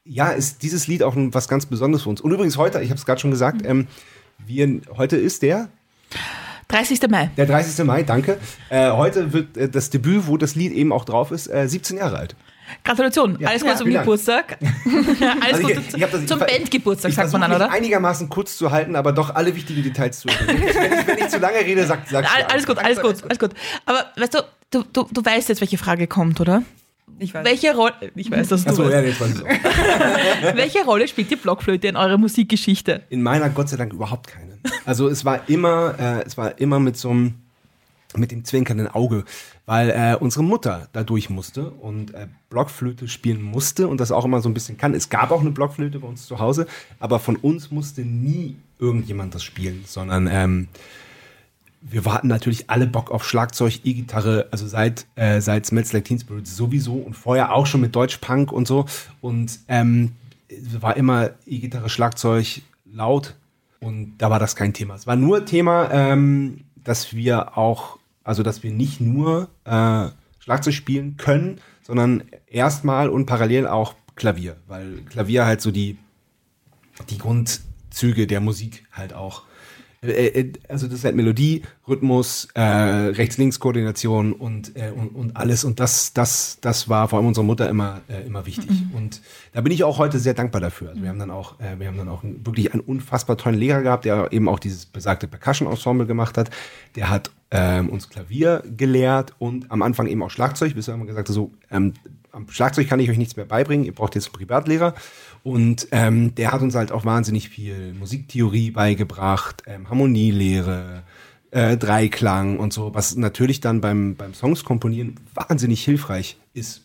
ja, 0.04 0.28
ist 0.28 0.62
dieses 0.62 0.86
Lied 0.88 1.02
auch 1.02 1.14
was 1.16 1.48
ganz 1.48 1.64
Besonderes 1.64 2.02
für 2.02 2.10
uns. 2.10 2.20
Und 2.20 2.30
übrigens 2.32 2.58
heute, 2.58 2.82
ich 2.82 2.90
habe 2.90 2.98
es 2.98 3.06
gerade 3.06 3.18
schon 3.20 3.30
gesagt, 3.30 3.64
ähm, 3.64 3.86
wir, 4.46 4.82
heute 4.98 5.16
ist 5.16 5.40
der 5.42 5.68
30. 6.68 7.00
Mai. 7.08 7.30
der 7.36 7.46
30. 7.46 7.84
Mai, 7.86 8.02
danke. 8.02 8.38
Äh, 8.68 8.90
heute 8.90 9.32
wird 9.32 9.56
äh, 9.56 9.68
das 9.70 9.88
Debüt, 9.88 10.26
wo 10.26 10.36
das 10.36 10.54
Lied 10.54 10.72
eben 10.72 10.92
auch 10.92 11.04
drauf 11.06 11.30
ist, 11.30 11.46
äh, 11.46 11.66
17 11.66 11.96
Jahre 11.96 12.18
alt. 12.18 12.36
Gratulation. 12.82 13.38
Ja. 13.40 13.48
Alles 13.48 13.60
Gute 13.62 13.72
Ja, 13.72 13.78
zum. 13.78 13.90
Geburtstag. 13.90 14.58
Alles 15.40 15.54
Also 15.54 15.62
Gute 15.68 15.82
ich 15.96 16.26
zum 16.26 16.38
ver- 16.38 16.46
Bandgeburtstag, 16.46 17.12
sagt 17.12 17.32
man 17.32 17.40
dann, 17.42 17.52
oder? 17.52 17.70
einigermaßen 17.70 18.28
kurz 18.28 18.56
zu 18.58 18.70
halten, 18.70 18.96
aber 18.96 19.12
doch 19.12 19.34
alle 19.34 19.54
wichtigen 19.54 19.82
Details 19.82 20.20
zu. 20.20 20.28
Wenn 20.46 20.56
ich, 20.62 20.74
wenn 20.74 21.18
ich, 21.18 21.28
zu 21.28 21.38
lange 21.38 21.58
rede, 21.58 21.86
sagt 21.86 22.08
sag 22.08 22.24
All- 22.34 22.44
Alles 22.44 22.66
gut, 22.66 22.78
alles 22.78 23.00
gut, 23.00 23.22
alles 23.22 23.38
gut. 23.38 23.50
Aber 23.86 24.06
weißt 24.16 24.34
du, 24.34 24.38
du, 24.74 24.84
du, 24.92 25.06
du 25.10 25.24
weißt 25.24 25.48
jetzt, 25.48 25.60
welche 25.60 25.78
Frage 25.78 26.06
kommt, 26.06 26.40
oder? 26.40 26.62
Ich 27.18 27.32
weiß. 27.32 27.44
Welche 27.44 27.74
Rolle, 27.74 27.94
ich 28.16 28.30
weiß, 28.30 28.48
dass 28.48 28.64
du 28.64 28.70
Achso, 28.70 28.90
ja, 28.90 29.02
weiß 29.04 29.36
ich 29.36 29.42
auch. 29.42 29.48
Welche 30.56 30.84
Rolle 30.84 31.06
spielt 31.06 31.30
die 31.30 31.36
Blockflöte 31.36 31.86
in 31.86 31.96
eurer 31.96 32.18
Musikgeschichte? 32.18 33.02
In 33.08 33.22
meiner 33.22 33.50
Gott 33.50 33.68
sei 33.68 33.76
Dank 33.76 33.92
überhaupt 33.92 34.26
keine. 34.26 34.58
Also 34.84 35.08
es 35.08 35.24
war 35.24 35.48
immer, 35.48 35.94
äh, 35.98 36.24
es 36.24 36.36
war 36.36 36.58
immer 36.58 36.80
mit 36.80 36.96
so 36.96 37.10
einem, 37.10 37.34
mit 38.16 38.32
dem 38.32 38.44
zwinkernden 38.44 38.88
Auge, 38.88 39.24
weil 39.66 39.90
äh, 39.90 40.16
unsere 40.18 40.42
Mutter 40.42 40.88
da 40.92 41.04
durch 41.04 41.30
musste 41.30 41.70
und 41.70 42.14
äh, 42.14 42.26
Blockflöte 42.50 43.06
spielen 43.06 43.42
musste 43.42 43.86
und 43.86 44.00
das 44.00 44.10
auch 44.10 44.24
immer 44.24 44.40
so 44.40 44.48
ein 44.48 44.54
bisschen 44.54 44.76
kann. 44.76 44.92
Es 44.94 45.08
gab 45.08 45.30
auch 45.30 45.40
eine 45.40 45.50
Blockflöte 45.50 46.00
bei 46.00 46.08
uns 46.08 46.26
zu 46.26 46.40
Hause, 46.40 46.66
aber 46.98 47.20
von 47.20 47.36
uns 47.36 47.70
musste 47.70 48.00
nie 48.00 48.56
irgendjemand 48.80 49.34
das 49.34 49.44
spielen, 49.44 49.84
sondern 49.86 50.28
ähm, 50.30 50.68
wir 51.86 52.04
hatten 52.06 52.28
natürlich 52.28 52.70
alle 52.70 52.86
Bock 52.86 53.10
auf 53.10 53.28
Schlagzeug, 53.28 53.80
E-Gitarre, 53.84 54.48
also 54.50 54.66
seit, 54.66 55.06
äh, 55.16 55.40
seit 55.40 55.66
Smells 55.66 55.92
Like 55.92 56.06
Teen 56.06 56.18
Spirit 56.18 56.46
sowieso 56.46 56.94
und 56.94 57.14
vorher 57.14 57.52
auch 57.52 57.66
schon 57.66 57.82
mit 57.82 57.94
Deutsch 57.94 58.18
Punk 58.18 58.52
und 58.52 58.66
so. 58.66 58.86
Und 59.20 59.60
ähm, 59.68 60.12
war 60.80 60.96
immer 60.96 61.30
E-Gitarre, 61.46 61.90
Schlagzeug, 61.90 62.62
laut 62.90 63.34
und 63.80 64.16
da 64.18 64.30
war 64.30 64.38
das 64.38 64.56
kein 64.56 64.72
Thema. 64.72 64.94
Es 64.94 65.06
war 65.06 65.16
nur 65.16 65.44
Thema, 65.44 65.90
ähm, 65.90 66.64
dass 66.82 67.14
wir 67.14 67.58
auch, 67.58 67.98
also 68.22 68.42
dass 68.42 68.62
wir 68.62 68.72
nicht 68.72 69.00
nur 69.00 69.48
äh, 69.64 70.08
Schlagzeug 70.38 70.74
spielen 70.74 71.16
können, 71.16 71.60
sondern 71.82 72.24
erstmal 72.46 73.10
und 73.10 73.26
parallel 73.26 73.66
auch 73.66 73.94
Klavier, 74.16 74.56
weil 74.68 75.02
Klavier 75.10 75.44
halt 75.44 75.60
so 75.60 75.70
die, 75.70 75.98
die 77.10 77.18
Grundzüge 77.18 78.26
der 78.26 78.40
Musik 78.40 78.86
halt 78.92 79.12
auch. 79.12 79.42
Äh, 80.04 80.26
äh, 80.26 80.52
Also 80.68 80.86
das 80.86 80.98
ist 80.98 81.04
halt 81.04 81.16
Melodie, 81.16 81.62
Rhythmus, 81.88 82.48
äh, 82.54 82.60
Rechts-Links-Koordination 82.60 84.32
und, 84.32 84.76
äh, 84.76 84.90
und, 84.90 85.08
und 85.08 85.36
alles. 85.36 85.64
Und 85.64 85.80
das, 85.80 86.12
das, 86.12 86.58
das 86.60 86.88
war 86.88 87.08
vor 87.08 87.18
allem 87.18 87.28
unserer 87.28 87.44
Mutter 87.44 87.68
immer, 87.68 88.00
äh, 88.08 88.26
immer 88.26 88.46
wichtig. 88.46 88.70
Und 88.92 89.20
da 89.52 89.60
bin 89.60 89.72
ich 89.72 89.84
auch 89.84 89.98
heute 89.98 90.18
sehr 90.18 90.34
dankbar 90.34 90.60
dafür. 90.60 90.90
Also 90.90 91.02
wir 91.02 91.08
haben 91.08 91.18
dann 91.18 91.30
auch, 91.30 91.58
äh, 91.60 91.78
wir 91.78 91.88
haben 91.88 91.96
dann 91.98 92.08
auch 92.08 92.22
wirklich 92.22 92.72
einen 92.72 92.80
unfassbar 92.80 93.36
tollen 93.36 93.58
Lehrer 93.58 93.82
gehabt, 93.82 94.04
der 94.04 94.32
eben 94.32 94.48
auch 94.48 94.58
dieses 94.58 94.86
besagte 94.86 95.26
Percussion-Ensemble 95.26 96.06
gemacht 96.06 96.36
hat. 96.36 96.50
Der 96.96 97.10
hat 97.10 97.30
ähm, 97.50 97.88
uns 97.88 98.08
Klavier 98.08 98.62
gelehrt 98.76 99.34
und 99.38 99.70
am 99.70 99.82
Anfang 99.82 100.06
eben 100.06 100.22
auch 100.22 100.30
Schlagzeug, 100.30 100.74
bis 100.74 100.88
er 100.88 100.94
immer 100.94 101.06
gesagt 101.06 101.28
hat, 101.28 101.34
so, 101.34 101.52
ähm, 101.70 101.94
am 102.32 102.48
Schlagzeug 102.48 102.88
kann 102.88 102.98
ich 102.98 103.08
euch 103.10 103.18
nichts 103.18 103.36
mehr 103.36 103.46
beibringen, 103.46 103.86
ihr 103.86 103.94
braucht 103.94 104.16
jetzt 104.16 104.26
einen 104.26 104.34
Privatlehrer. 104.34 104.94
Und 105.44 105.88
ähm, 105.92 106.34
der 106.34 106.52
hat 106.52 106.62
uns 106.62 106.74
halt 106.74 106.90
auch 106.90 107.04
wahnsinnig 107.04 107.50
viel 107.50 107.92
Musiktheorie 107.92 108.70
beigebracht, 108.70 109.62
ähm, 109.66 109.90
Harmonielehre, 109.90 111.02
äh, 111.50 111.76
Dreiklang 111.76 112.58
und 112.58 112.72
so, 112.72 112.94
was 112.94 113.14
natürlich 113.14 113.60
dann 113.60 113.82
beim, 113.82 114.16
beim 114.16 114.32
Songs 114.32 114.64
komponieren 114.64 115.20
wahnsinnig 115.34 115.84
hilfreich 115.84 116.38
ist. 116.54 116.80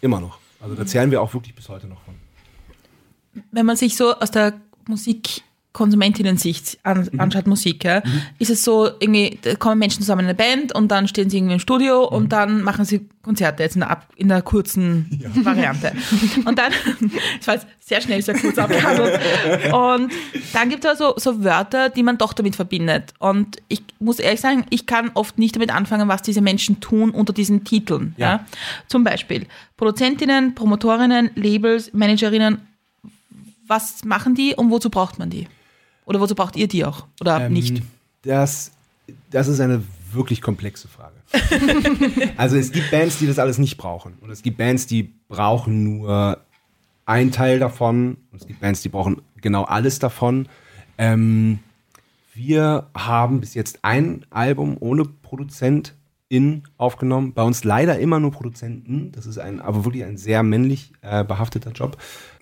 Immer 0.00 0.20
noch. 0.20 0.40
Also 0.60 0.74
da 0.74 0.84
zählen 0.84 1.12
wir 1.12 1.22
auch 1.22 1.32
wirklich 1.32 1.54
bis 1.54 1.68
heute 1.68 1.86
noch 1.86 2.02
von. 2.02 2.14
Wenn 3.52 3.64
man 3.64 3.76
sich 3.76 3.96
so 3.96 4.14
aus 4.16 4.32
der 4.32 4.60
Musikkonsumentinen-Sicht 5.76 6.78
an, 6.82 7.08
anschaut, 7.18 7.46
Musik, 7.46 7.84
ja, 7.84 8.02
ist 8.38 8.50
es 8.50 8.64
so, 8.64 8.88
irgendwie, 8.98 9.38
da 9.42 9.54
kommen 9.54 9.78
Menschen 9.78 10.00
zusammen 10.00 10.20
in 10.20 10.26
eine 10.26 10.34
Band 10.34 10.74
und 10.74 10.88
dann 10.88 11.06
stehen 11.08 11.30
sie 11.30 11.38
irgendwie 11.38 11.54
im 11.54 11.60
Studio 11.60 12.04
und 12.04 12.30
dann 12.32 12.62
machen 12.62 12.84
sie 12.84 13.06
Konzerte 13.22 13.64
jetzt 13.64 13.74
in 13.74 13.80
der, 13.80 13.90
Ab 13.90 14.06
in 14.16 14.28
der 14.28 14.40
kurzen 14.40 15.20
Variante. 15.34 15.92
Und 16.44 16.58
dann, 16.58 16.72
war 17.44 17.54
jetzt 17.54 17.66
sehr 17.80 18.00
schnell, 18.00 18.22
sehr 18.22 18.38
kurz 18.38 18.56
abgehandelt. 18.56 19.20
Und 19.72 20.12
dann 20.52 20.68
gibt 20.68 20.84
es 20.84 20.90
also 20.90 21.14
so 21.16 21.42
Wörter, 21.42 21.88
die 21.88 22.04
man 22.04 22.18
doch 22.18 22.32
damit 22.32 22.54
verbindet. 22.54 23.14
Und 23.18 23.56
ich 23.68 23.82
muss 23.98 24.20
ehrlich 24.20 24.40
sagen, 24.40 24.64
ich 24.70 24.86
kann 24.86 25.10
oft 25.14 25.38
nicht 25.38 25.56
damit 25.56 25.74
anfangen, 25.74 26.08
was 26.08 26.22
diese 26.22 26.40
Menschen 26.40 26.80
tun 26.80 27.10
unter 27.10 27.32
diesen 27.32 27.64
Titeln. 27.64 28.14
Ja. 28.16 28.26
Ja. 28.26 28.46
Zum 28.86 29.02
Beispiel 29.02 29.46
Produzentinnen, 29.76 30.54
Promotorinnen, 30.54 31.30
Labels, 31.34 31.92
Managerinnen 31.92 32.60
was 33.68 34.04
machen 34.04 34.34
die 34.34 34.54
und 34.54 34.70
wozu 34.70 34.90
braucht 34.90 35.18
man 35.18 35.30
die? 35.30 35.48
Oder 36.06 36.20
wozu 36.20 36.34
braucht 36.34 36.56
ihr 36.56 36.68
die 36.68 36.84
auch? 36.84 37.06
Oder 37.20 37.42
Ähm, 37.46 37.52
nicht? 37.52 37.82
Das, 38.22 38.70
das 39.30 39.48
ist 39.48 39.60
eine 39.60 39.82
wirklich 40.12 40.40
komplexe 40.40 40.88
Frage. 40.88 41.14
also 42.38 42.56
es 42.56 42.72
gibt 42.72 42.90
Bands, 42.90 43.18
die 43.18 43.26
das 43.26 43.38
alles 43.38 43.58
nicht 43.58 43.76
brauchen. 43.76 44.14
Und 44.20 44.30
es 44.30 44.42
gibt 44.42 44.56
Bands, 44.56 44.86
die 44.86 45.12
brauchen 45.28 45.82
nur 45.84 46.38
einen 47.04 47.32
Teil 47.32 47.58
davon. 47.58 48.16
Und 48.32 48.40
es 48.40 48.46
gibt 48.46 48.60
Bands, 48.60 48.80
die 48.82 48.88
brauchen 48.88 49.20
genau 49.40 49.64
alles 49.64 49.98
davon. 49.98 50.48
Ähm, 50.96 51.58
wir 52.32 52.86
haben 52.96 53.40
bis 53.40 53.54
jetzt 53.54 53.80
ein 53.82 54.24
Album 54.30 54.76
ohne 54.78 55.04
Produzentin 55.04 56.62
aufgenommen. 56.76 57.32
Bei 57.32 57.42
uns 57.42 57.64
leider 57.64 57.98
immer 57.98 58.20
nur 58.20 58.30
Produzenten. 58.30 59.10
Das 59.12 59.26
ist 59.26 59.38
ein, 59.38 59.60
aber 59.60 59.84
wirklich 59.84 60.04
ein 60.04 60.16
sehr 60.16 60.42
männlich 60.42 60.92
äh, 61.02 61.24
behafteter 61.24 61.72
Job. 61.72 61.96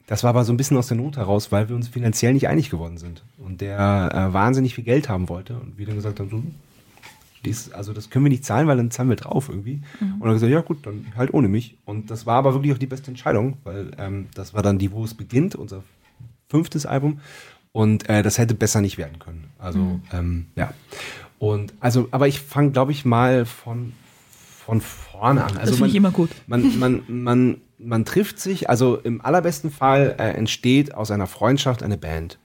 Das 0.06 0.22
war 0.22 0.30
aber 0.30 0.44
so 0.44 0.52
ein 0.52 0.56
bisschen 0.56 0.76
aus 0.76 0.88
der 0.88 0.96
Not 0.96 1.16
heraus, 1.16 1.50
weil 1.50 1.68
wir 1.68 1.76
uns 1.76 1.88
finanziell 1.88 2.34
nicht 2.34 2.48
einig 2.48 2.70
geworden 2.70 2.98
sind. 2.98 3.22
Und 3.38 3.60
der 3.60 4.10
äh, 4.12 4.32
wahnsinnig 4.34 4.74
viel 4.74 4.84
Geld 4.84 5.08
haben 5.08 5.28
wollte. 5.28 5.54
Und 5.54 5.78
wir 5.78 5.86
dann 5.86 5.96
gesagt 5.96 6.20
haben, 6.20 6.28
so, 6.28 6.42
dies, 7.44 7.72
also 7.72 7.92
das 7.92 8.10
können 8.10 8.24
wir 8.24 8.30
nicht 8.30 8.44
zahlen, 8.44 8.66
weil 8.66 8.76
dann 8.76 8.90
zahlen 8.90 9.08
wir 9.08 9.16
drauf 9.16 9.48
irgendwie. 9.48 9.80
Und 10.00 10.20
dann 10.20 10.32
gesagt, 10.32 10.52
ja 10.52 10.60
gut, 10.60 10.86
dann 10.86 11.06
halt 11.16 11.32
ohne 11.32 11.48
mich. 11.48 11.76
Und 11.84 12.10
das 12.10 12.26
war 12.26 12.36
aber 12.36 12.54
wirklich 12.54 12.72
auch 12.72 12.78
die 12.78 12.86
beste 12.86 13.10
Entscheidung, 13.10 13.56
weil 13.64 13.92
ähm, 13.98 14.26
das 14.34 14.52
war 14.54 14.62
dann 14.62 14.78
die, 14.78 14.92
wo 14.92 15.04
es 15.04 15.14
beginnt, 15.14 15.54
unser 15.54 15.82
fünftes 16.48 16.86
Album. 16.86 17.20
Und 17.72 18.08
äh, 18.08 18.22
das 18.22 18.38
hätte 18.38 18.54
besser 18.54 18.80
nicht 18.80 18.98
werden 18.98 19.18
können. 19.18 19.50
Also 19.58 20.00
ähm, 20.12 20.46
ja. 20.54 20.72
Und 21.38 21.74
also, 21.80 22.08
aber 22.10 22.28
ich 22.28 22.40
fange, 22.40 22.70
glaube 22.70 22.92
ich, 22.92 23.04
mal 23.04 23.44
von 23.46 23.92
von 24.64 24.80
vorne 25.18 25.44
an. 25.44 25.56
Also 25.56 25.72
das 25.72 25.76
finde 25.76 25.88
ich 25.88 25.94
immer 25.94 26.10
gut. 26.10 26.30
man, 26.46 26.78
man, 26.78 27.02
man, 27.08 27.56
man 27.78 28.04
trifft 28.04 28.38
sich, 28.38 28.68
also 28.68 28.96
im 28.96 29.20
allerbesten 29.20 29.70
Fall 29.70 30.16
äh, 30.18 30.30
entsteht 30.30 30.94
aus 30.94 31.10
einer 31.10 31.26
Freundschaft 31.26 31.82
eine 31.82 31.98
Band. 31.98 32.38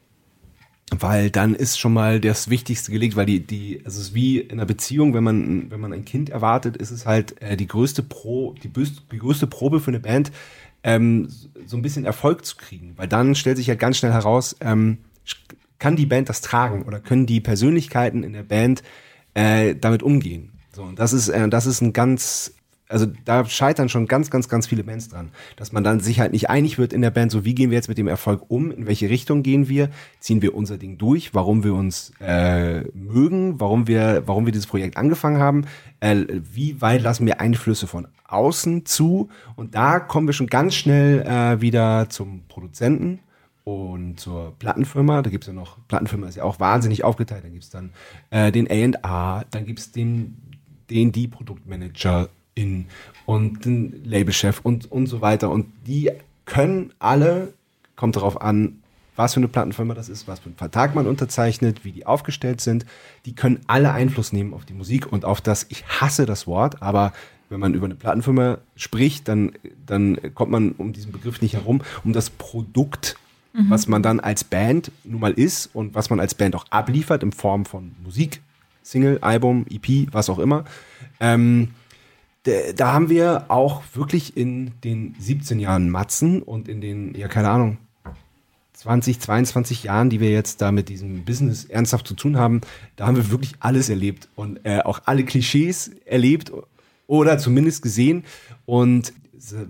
Weil 0.92 1.30
dann 1.30 1.54
ist 1.54 1.80
schon 1.80 1.94
mal 1.94 2.20
das 2.20 2.50
Wichtigste 2.50 2.92
gelegt, 2.92 3.16
weil 3.16 3.28
die, 3.28 3.46
die, 3.46 3.82
also 3.86 4.00
es 4.00 4.08
ist 4.08 4.14
wie 4.16 4.40
in 4.40 4.54
einer 4.54 4.66
Beziehung, 4.66 5.14
wenn 5.14 5.24
man, 5.24 5.70
wenn 5.70 5.80
man 5.80 5.94
ein 5.94 6.04
Kind 6.04 6.32
erwartet, 6.32 6.78
ist 6.78 6.90
es 6.90 7.06
halt 7.06 7.40
äh, 7.42 7.56
die 7.56 7.68
größte 7.68 8.02
Pro, 8.02 8.56
die, 8.64 8.70
die 8.70 9.18
größte 9.20 9.46
Probe 9.46 9.80
für 9.80 9.92
eine 9.92 10.00
Band, 10.00 10.32
ähm, 10.82 11.30
so 11.66 11.78
ein 11.78 11.84
bisschen 11.84 12.06
Erfolg 12.06 12.44
zu 12.44 12.56
kriegen. 12.56 12.94
Weil 12.96 13.08
dann 13.08 13.36
stellt 13.36 13.58
sich 13.58 13.70
halt 13.70 13.80
ganz 13.80 13.98
schnell 13.98 14.14
heraus, 14.14 14.56
ähm, 14.62 14.98
kann 15.78 15.96
die 15.96 16.08
Band 16.08 16.28
das 16.28 16.42
tragen 16.42 16.84
oder 16.84 17.00
können 17.00 17.26
die 17.26 17.40
Persönlichkeiten 17.40 18.24
in 18.24 18.34
der 18.34 18.44
Band 18.44 18.82
äh, 19.36 19.76
damit 19.76 20.02
umgehen. 20.02 20.52
So, 20.74 20.84
und 20.84 20.98
das 20.98 21.14
ist, 21.14 21.30
äh, 21.30 21.48
das 21.50 21.66
ist 21.66 21.82
ein 21.82 21.94
ganz, 21.94 22.56
also 22.90 23.06
da 23.24 23.46
scheitern 23.46 23.88
schon 23.88 24.08
ganz, 24.08 24.32
ganz, 24.32 24.50
ganz 24.50 24.68
viele 24.68 24.84
Bands 24.84 25.10
dran, 25.10 25.30
dass 25.56 25.72
man 25.72 25.84
dann 25.84 26.00
sich 26.00 26.20
halt 26.20 26.34
nicht 26.34 26.50
einig 26.50 26.78
wird 26.78 26.92
in 26.92 27.02
der 27.02 27.12
Band, 27.12 27.32
so 27.32 27.46
wie 27.46 27.54
gehen 27.54 27.70
wir 27.70 27.78
jetzt 27.78 27.88
mit 27.88 28.00
dem 28.00 28.08
Erfolg 28.08 28.46
um, 28.50 28.72
in 28.72 28.88
welche 28.88 29.10
Richtung 29.10 29.44
gehen 29.44 29.70
wir, 29.70 29.90
ziehen 30.20 30.42
wir 30.42 30.56
unser 30.56 30.78
Ding 30.78 30.98
durch, 30.98 31.34
warum 31.36 31.64
wir 31.64 31.76
uns 31.76 32.12
äh, 32.20 32.82
mögen, 32.96 33.60
warum 33.60 33.88
wir, 33.88 34.24
warum 34.26 34.46
wir 34.46 34.52
dieses 34.52 34.68
Projekt 34.68 34.98
angefangen 34.98 35.40
haben, 35.40 35.66
äh, 36.00 36.26
wie 36.30 36.82
weit 36.82 37.04
lassen 37.04 37.28
wir 37.28 37.40
Einflüsse 37.40 37.86
von 37.86 38.08
außen 38.28 38.86
zu 38.86 39.30
und 39.56 39.76
da 39.76 40.00
kommen 40.00 40.28
wir 40.28 40.34
schon 40.34 40.48
ganz 40.48 40.74
schnell 40.74 41.22
äh, 41.22 41.62
wieder 41.62 42.10
zum 42.10 42.42
Produzenten 42.48 43.20
und 43.66 44.20
zur 44.20 44.56
Plattenfirma. 44.58 45.22
Da 45.22 45.30
gibt's 45.30 45.46
ja 45.46 45.54
noch, 45.54 45.78
Plattenfirma 45.88 46.28
ist 46.28 46.36
ja 46.36 46.44
auch 46.44 46.60
wahnsinnig 46.60 47.04
aufgeteilt. 47.04 47.44
Da 47.44 47.50
gibt's 47.50 47.70
dann 47.70 47.92
äh, 48.32 48.52
den 48.52 48.68
A&A, 48.70 49.44
dann 49.52 49.66
gibt's 49.66 49.92
den, 49.92 50.38
den 50.90 51.12
die 51.12 51.28
Produktmanager 51.28 52.30
in 52.56 52.88
und 53.26 53.66
den 53.66 54.04
Labelchef 54.04 54.60
und, 54.64 54.92
und 54.92 55.08
so 55.08 55.22
weiter. 55.22 55.50
Und 55.50 55.68
die 55.86 56.12
können 56.46 56.94
alle, 57.00 57.54
kommt 57.96 58.16
darauf 58.16 58.42
an, 58.42 58.82
was 59.16 59.34
für 59.34 59.40
eine 59.40 59.50
Plattenfirma 59.50 59.94
das 59.94 60.08
ist, 60.08 60.28
was 60.28 60.40
für 60.40 60.46
einen 60.46 60.56
Vertrag 60.56 60.96
man 60.96 61.06
unterzeichnet, 61.06 61.84
wie 61.84 61.92
die 61.92 62.06
aufgestellt 62.06 62.62
sind. 62.62 62.86
Die 63.26 63.36
können 63.36 63.60
alle 63.68 63.92
Einfluss 63.92 64.32
nehmen 64.32 64.54
auf 64.54 64.66
die 64.66 64.74
Musik 64.74 65.12
und 65.12 65.26
auf 65.26 65.42
das, 65.42 65.66
ich 65.70 65.86
hasse 65.86 66.26
das 66.26 66.48
Wort, 66.48 66.82
aber 66.82 67.12
wenn 67.50 67.60
man 67.60 67.74
über 67.74 67.86
eine 67.86 67.96
Plattenfirma 67.96 68.60
spricht, 68.76 69.28
dann, 69.28 69.54
dann 69.86 70.18
kommt 70.36 70.52
man 70.52 70.72
um 70.72 70.94
diesen 70.94 71.12
Begriff 71.12 71.42
nicht 71.42 71.54
herum, 71.54 71.82
um 72.04 72.14
das 72.14 72.30
Produkt, 72.30 73.18
was 73.54 73.88
man 73.88 74.04
dann 74.04 74.20
als 74.20 74.44
Band 74.44 74.92
nun 75.04 75.20
mal 75.20 75.32
ist 75.32 75.70
und 75.74 75.96
was 75.96 76.10
man 76.10 76.20
als 76.20 76.36
Band 76.36 76.56
auch 76.56 76.66
abliefert 76.70 77.24
in 77.24 77.32
Form 77.32 77.66
von 77.66 77.92
Musik, 78.04 78.42
Single, 78.84 79.20
Album, 79.22 79.66
EP, 79.70 80.08
was 80.14 80.30
auch 80.30 80.40
immer. 80.40 80.66
Ähm, 81.20 81.70
da- 82.44 82.94
haben 82.94 83.10
wir 83.10 83.46
auch 83.50 83.82
wirklich 83.94 84.36
in 84.38 84.72
den 84.84 85.16
17 85.20 85.60
Jahren 85.60 85.90
Matzen 85.90 86.42
und 86.42 86.68
in 86.68 86.82
den, 86.82 87.14
ja, 87.16 87.28
keine 87.28 87.50
Ahnung, 87.50 87.78
20, 88.74 89.20
22 89.20 89.84
Jahren, 89.84 90.10
die 90.10 90.22
wir 90.22 90.32
jetzt 90.32 90.62
da 90.62 90.72
mit 90.72 90.88
diesem 90.88 91.26
Business 91.26 91.66
ernsthaft 91.66 92.08
zu 92.08 92.14
tun 92.14 92.38
haben, 92.38 92.62
da 92.96 93.08
haben 93.08 93.18
wir 93.18 93.30
wirklich 93.30 93.54
alles 93.60 93.90
erlebt 93.90 94.30
und 94.36 94.62
äh, 94.64 94.80
auch 94.80 95.02
alle 95.06 95.26
Klischees 95.26 95.92
erlebt 96.06 96.52
oder 97.08 97.38
zumindest 97.38 97.82
gesehen. 97.82 98.24
Und 98.66 99.14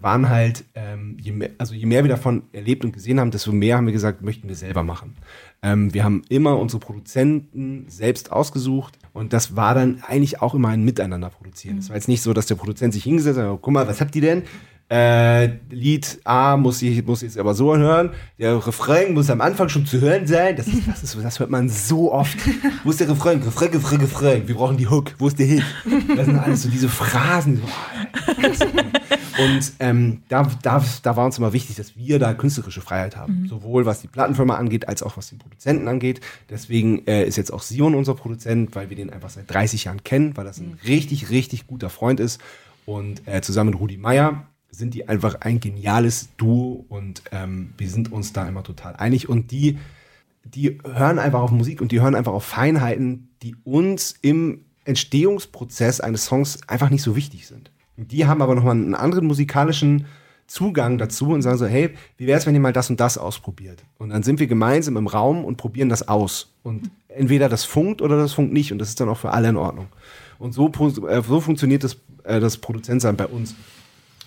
waren 0.02 0.30
halt, 0.30 0.64
ähm, 0.74 1.18
je 1.22 1.32
mehr, 1.32 1.52
also 1.60 1.74
je 1.76 1.86
mehr 1.86 2.04
wir 2.04 2.10
davon 2.10 2.44
erlebt 2.54 2.84
und 2.84 2.92
gesehen 2.92 3.20
haben, 3.20 3.30
desto 3.32 3.52
mehr 3.52 3.78
haben 3.78 3.86
wir 3.86 3.94
gesagt, 3.94 4.22
möchten 4.24 4.48
wir 4.48 4.56
selber 4.56 4.84
machen. 4.84 5.16
Ähm, 5.62 5.94
wir 5.94 6.04
haben 6.04 6.24
immer 6.30 6.58
unsere 6.58 6.80
Produzenten 6.80 7.86
selbst 7.90 8.32
ausgesucht 8.32 8.98
und 9.14 9.34
das 9.34 9.56
war 9.56 9.76
dann 9.76 10.02
eigentlich 10.08 10.42
auch 10.42 10.54
immer 10.54 10.70
ein 10.70 10.84
Miteinander 10.84 11.30
produzieren. 11.30 11.78
Es 11.78 11.90
war 11.90 11.96
jetzt 11.96 12.08
nicht 12.08 12.22
so, 12.22 12.34
dass 12.34 12.46
der 12.46 12.56
Produzent 12.56 12.94
sich 12.94 13.04
hingesetzt 13.04 13.38
hat, 13.40 13.60
guck 13.62 13.74
mal, 13.74 13.88
was 13.88 14.00
habt 14.00 14.16
ihr 14.16 14.22
denn? 14.22 14.44
Äh, 14.92 15.50
Lied 15.70 16.20
A 16.24 16.58
muss 16.58 16.82
ich 16.82 17.06
muss 17.06 17.22
ich 17.22 17.30
jetzt 17.30 17.38
aber 17.38 17.54
so 17.54 17.78
hören. 17.78 18.10
Der 18.40 18.66
Refrain 18.66 19.14
muss 19.14 19.30
am 19.30 19.40
Anfang 19.40 19.70
schon 19.70 19.86
zu 19.86 20.02
hören 20.02 20.26
sein. 20.26 20.56
Das 20.56 20.68
ist, 20.68 20.88
das 20.88 21.04
ist, 21.04 21.24
das 21.24 21.40
hört 21.40 21.52
man 21.52 21.70
so 21.70 22.12
oft. 22.12 22.38
Wo 22.84 22.90
ist 22.90 23.00
der 23.00 23.10
Refrain? 23.10 23.40
Refrain, 23.44 23.70
Refrain, 23.70 24.02
Refrain. 24.02 24.48
Wir 24.48 24.56
brauchen 24.56 24.78
die 24.78 24.88
Hook. 24.88 25.14
Wo 25.20 25.28
ist 25.28 25.38
der 25.38 25.46
Hit? 25.46 25.64
Das 26.16 26.26
sind 26.26 26.40
alles 26.40 26.64
so 26.64 26.70
diese 26.70 26.90
Phrasen. 26.90 27.62
Und 29.38 29.74
ähm, 29.80 30.24
da, 30.28 30.50
da, 30.64 30.84
da 31.04 31.16
war 31.16 31.26
uns 31.26 31.38
immer 31.38 31.54
wichtig, 31.54 31.76
dass 31.76 31.96
wir 31.96 32.18
da 32.18 32.34
künstlerische 32.34 32.82
Freiheit 32.82 33.16
haben. 33.16 33.46
Sowohl 33.48 33.86
was 33.86 34.02
die 34.02 34.08
Plattenfirma 34.08 34.56
angeht, 34.56 34.88
als 34.88 35.04
auch 35.04 35.18
was 35.18 35.30
den 35.30 35.38
Produzenten 35.38 35.88
angeht. 35.88 36.20
Deswegen 36.50 37.06
äh, 37.06 37.26
ist 37.26 37.38
jetzt 37.38 37.54
auch 37.54 37.62
Sion 37.62 37.94
unser 37.94 38.16
Produzent, 38.16 38.76
weil 38.76 38.90
wir 38.90 38.98
den 38.98 39.12
einfach 39.12 39.30
seit 39.30 39.54
30 39.54 39.86
Jahren 39.86 40.04
kennen, 40.04 40.36
weil 40.36 40.46
das 40.46 40.60
ein 40.60 40.80
richtig, 40.86 41.30
richtig 41.30 41.68
guter 41.68 41.92
Freund 41.92 42.20
ist. 42.20 42.42
Und 42.86 43.28
äh, 43.28 43.42
zusammen 43.42 43.70
mit 43.70 43.80
Rudi 43.80 43.98
Meier 43.98 44.48
sind 44.72 44.94
die 44.94 45.08
einfach 45.10 45.42
ein 45.42 45.60
geniales 45.60 46.30
Duo 46.38 46.86
und 46.90 47.24
ähm, 47.32 47.74
wir 47.78 47.90
sind 47.90 48.12
uns 48.12 48.34
da 48.34 48.48
immer 48.48 48.64
total 48.64 48.96
einig. 48.96 49.30
Und 49.30 49.52
die, 49.52 49.78
die 50.44 50.78
hören 50.84 51.20
einfach 51.20 51.42
auf 51.42 51.52
Musik 51.52 51.82
und 51.82 51.92
die 51.92 52.02
hören 52.02 52.16
einfach 52.16 52.34
auf 52.34 52.46
Feinheiten, 52.46 53.30
die 53.42 53.56
uns 53.64 54.16
im 54.22 54.66
Entstehungsprozess 54.86 56.02
eines 56.02 56.26
Songs 56.26 56.60
einfach 56.68 56.90
nicht 56.90 57.04
so 57.04 57.16
wichtig 57.16 57.48
sind. 57.48 57.72
Die 57.98 58.26
haben 58.26 58.42
aber 58.42 58.56
nochmal 58.56 58.76
einen 58.76 58.96
anderen 58.96 59.28
musikalischen 59.28 60.06
Zugang 60.48 60.98
dazu 60.98 61.30
und 61.30 61.44
sagen 61.44 61.58
so, 61.58 61.68
hey, 61.68 61.92
wie 62.18 62.26
wäre 62.26 62.40
es, 62.40 62.48
wenn 62.48 62.56
ihr 62.56 62.62
mal 62.62 62.74
das 62.74 62.90
und 62.90 63.00
das 63.00 63.18
ausprobiert? 63.18 63.84
Und 63.98 64.10
dann 64.10 64.24
sind 64.24 64.40
wir 64.40 64.48
gemeinsam 64.48 64.98
im 64.98 65.08
Raum 65.08 65.46
und 65.46 65.58
probieren 65.58 65.90
das 65.90 66.08
aus. 66.08 66.54
Und 66.64 66.90
entweder 67.08 67.50
das 67.50 67.66
funkt 67.66 68.02
oder 68.02 68.18
das 68.18 68.34
funkt 68.34 68.52
nicht 68.52 68.72
und 68.72 68.80
das 68.80 68.90
ist 68.90 69.00
dann 69.00 69.10
auch 69.10 69.18
für 69.18 69.32
alle 69.32 69.50
in 69.50 69.58
Ordnung. 69.58 69.88
Und 70.40 70.54
so, 70.54 70.72
äh, 71.08 71.22
so 71.22 71.40
funktioniert 71.42 71.84
das, 71.84 71.98
äh, 72.24 72.40
das 72.40 72.58
Produzentsein 72.58 73.16
bei 73.16 73.28
uns. 73.28 73.56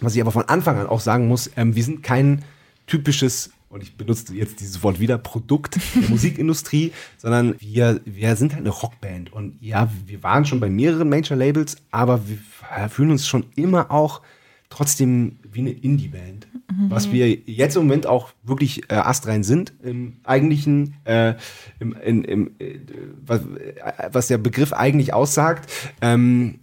Was 0.03 0.15
ich 0.15 0.21
aber 0.21 0.33
von 0.33 0.49
Anfang 0.49 0.79
an 0.79 0.87
auch 0.87 1.01
sagen 1.01 1.29
muss, 1.29 1.51
ähm, 1.57 1.75
wir 1.75 1.85
sind 1.85 2.03
kein 2.03 2.45
typisches, 2.87 3.51
und 3.69 3.83
ich 3.83 3.97
benutze 3.97 4.35
jetzt 4.35 4.61
dieses 4.61 4.83
Wort 4.83 5.01
wieder, 5.01 5.17
Produkt 5.17 5.79
der 5.95 6.11
Musikindustrie, 6.11 6.93
sondern 7.17 7.55
wir, 7.59 8.01
wir 8.05 8.37
sind 8.37 8.53
halt 8.53 8.63
eine 8.63 8.71
Rockband. 8.71 9.33
Und 9.33 9.57
ja, 9.61 9.91
wir 10.07 10.23
waren 10.23 10.45
schon 10.45 10.61
bei 10.61 10.69
mehreren 10.69 11.09
Major-Labels, 11.09 11.77
aber 11.91 12.21
wir 12.29 12.39
fühlen 12.89 13.11
uns 13.11 13.27
schon 13.27 13.47
immer 13.55 13.91
auch 13.91 14.21
trotzdem 14.69 15.39
wie 15.51 15.61
eine 15.61 15.71
Indie-Band. 15.71 16.49
Was 16.89 17.13
wir 17.13 17.29
jetzt 17.31 17.77
im 17.77 17.83
Moment 17.83 18.07
auch 18.07 18.31
wirklich 18.43 18.91
äh, 18.91 18.95
astrein 18.95 19.45
sind, 19.45 19.75
im 19.83 20.17
eigentlichen, 20.25 20.95
äh, 21.05 21.35
im, 21.81 21.95
in, 21.95 22.25
im, 22.25 22.51
äh, 22.59 22.79
was, 23.27 23.41
äh, 23.41 23.75
was 24.11 24.29
der 24.29 24.39
Begriff 24.39 24.73
eigentlich 24.73 25.13
aussagt. 25.13 25.71
Ähm, 26.01 26.59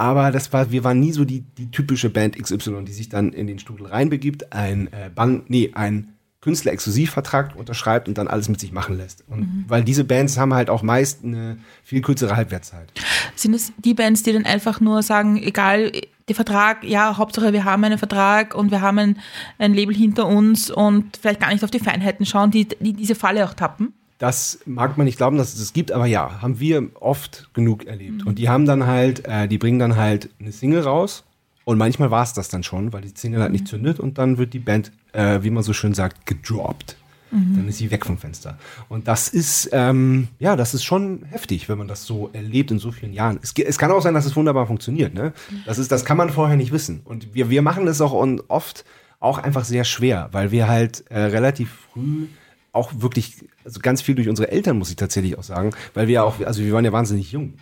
aber 0.00 0.30
das 0.30 0.50
war, 0.52 0.70
wir 0.70 0.82
waren 0.82 0.98
nie 0.98 1.12
so 1.12 1.26
die, 1.26 1.42
die 1.42 1.70
typische 1.70 2.08
Band 2.08 2.38
XY, 2.40 2.84
die 2.86 2.92
sich 2.92 3.10
dann 3.10 3.34
in 3.34 3.46
den 3.46 3.58
Strudel 3.58 3.86
reinbegibt, 3.86 4.50
ein 4.50 4.90
äh, 4.92 5.10
Band, 5.14 5.50
nee, 5.50 5.72
ein 5.74 6.14
Künstler-Exklusivvertrag 6.40 7.54
unterschreibt 7.54 8.08
und 8.08 8.16
dann 8.16 8.26
alles 8.26 8.48
mit 8.48 8.58
sich 8.60 8.72
machen 8.72 8.96
lässt. 8.96 9.24
Und 9.28 9.40
Mhm. 9.40 9.64
weil 9.68 9.84
diese 9.84 10.04
Bands 10.04 10.38
haben 10.38 10.54
halt 10.54 10.70
auch 10.70 10.82
meist 10.82 11.22
eine 11.22 11.58
viel 11.84 12.00
kürzere 12.00 12.34
Halbwertszeit. 12.34 12.90
Sind 13.36 13.52
es 13.52 13.74
die 13.76 13.92
Bands, 13.92 14.22
die 14.22 14.32
dann 14.32 14.46
einfach 14.46 14.80
nur 14.80 15.02
sagen, 15.02 15.36
egal, 15.36 15.92
der 16.28 16.34
Vertrag, 16.34 16.82
ja, 16.84 17.18
Hauptsache 17.18 17.52
wir 17.52 17.64
haben 17.64 17.84
einen 17.84 17.98
Vertrag 17.98 18.54
und 18.54 18.70
wir 18.70 18.80
haben 18.80 18.98
ein, 18.98 19.18
ein 19.58 19.74
Label 19.74 19.94
hinter 19.94 20.26
uns 20.26 20.70
und 20.70 21.18
vielleicht 21.20 21.40
gar 21.40 21.52
nicht 21.52 21.62
auf 21.62 21.70
die 21.70 21.78
Feinheiten 21.78 22.24
schauen, 22.24 22.50
die, 22.50 22.66
die 22.66 22.94
diese 22.94 23.14
Falle 23.14 23.44
auch 23.44 23.52
tappen? 23.52 23.92
Das 24.20 24.60
mag 24.66 24.98
man 24.98 25.06
nicht 25.06 25.16
glauben, 25.16 25.38
dass 25.38 25.54
es 25.54 25.60
das 25.60 25.72
gibt, 25.72 25.92
aber 25.92 26.04
ja, 26.04 26.42
haben 26.42 26.60
wir 26.60 26.90
oft 27.00 27.48
genug 27.54 27.86
erlebt. 27.86 28.26
Und 28.26 28.38
die 28.38 28.50
haben 28.50 28.66
dann 28.66 28.86
halt, 28.86 29.26
äh, 29.26 29.48
die 29.48 29.56
bringen 29.56 29.78
dann 29.78 29.96
halt 29.96 30.28
eine 30.38 30.52
Single 30.52 30.82
raus 30.82 31.24
und 31.64 31.78
manchmal 31.78 32.10
war 32.10 32.22
es 32.22 32.34
das 32.34 32.48
dann 32.48 32.62
schon, 32.62 32.92
weil 32.92 33.00
die 33.00 33.12
Single 33.14 33.40
halt 33.40 33.50
nicht 33.50 33.66
zündet 33.66 33.98
und 33.98 34.18
dann 34.18 34.36
wird 34.36 34.52
die 34.52 34.58
Band, 34.58 34.92
äh, 35.12 35.42
wie 35.42 35.48
man 35.48 35.62
so 35.62 35.72
schön 35.72 35.94
sagt, 35.94 36.26
gedroppt. 36.26 36.96
Dann 37.32 37.68
ist 37.68 37.78
sie 37.78 37.90
weg 37.92 38.04
vom 38.04 38.18
Fenster. 38.18 38.58
Und 38.88 39.06
das 39.06 39.28
ist, 39.28 39.70
ähm, 39.72 40.28
ja, 40.40 40.56
das 40.56 40.74
ist 40.74 40.82
schon 40.82 41.24
heftig, 41.30 41.68
wenn 41.68 41.78
man 41.78 41.86
das 41.86 42.04
so 42.04 42.28
erlebt 42.32 42.72
in 42.72 42.80
so 42.80 42.90
vielen 42.90 43.12
Jahren. 43.12 43.38
Es, 43.40 43.54
es 43.56 43.78
kann 43.78 43.92
auch 43.92 44.02
sein, 44.02 44.14
dass 44.14 44.26
es 44.26 44.34
wunderbar 44.34 44.66
funktioniert. 44.66 45.14
Ne? 45.14 45.32
Das, 45.64 45.78
ist, 45.78 45.92
das 45.92 46.04
kann 46.04 46.16
man 46.16 46.30
vorher 46.30 46.56
nicht 46.56 46.72
wissen. 46.72 47.00
Und 47.04 47.32
wir, 47.32 47.48
wir 47.48 47.62
machen 47.62 47.86
das 47.86 48.00
auch 48.00 48.12
oft 48.48 48.84
auch 49.20 49.38
einfach 49.38 49.64
sehr 49.64 49.84
schwer, 49.84 50.28
weil 50.32 50.50
wir 50.50 50.66
halt 50.66 51.04
äh, 51.08 51.20
relativ 51.20 51.70
früh 51.92 52.26
auch 52.72 52.92
wirklich, 52.98 53.44
also 53.64 53.80
ganz 53.80 54.02
viel 54.02 54.14
durch 54.14 54.28
unsere 54.28 54.50
Eltern, 54.50 54.78
muss 54.78 54.90
ich 54.90 54.96
tatsächlich 54.96 55.36
auch 55.38 55.42
sagen, 55.42 55.72
weil 55.94 56.08
wir 56.08 56.24
auch, 56.24 56.40
also 56.40 56.62
wir 56.62 56.72
waren 56.72 56.84
ja 56.84 56.92
wahnsinnig 56.92 57.32
jung. 57.32 57.54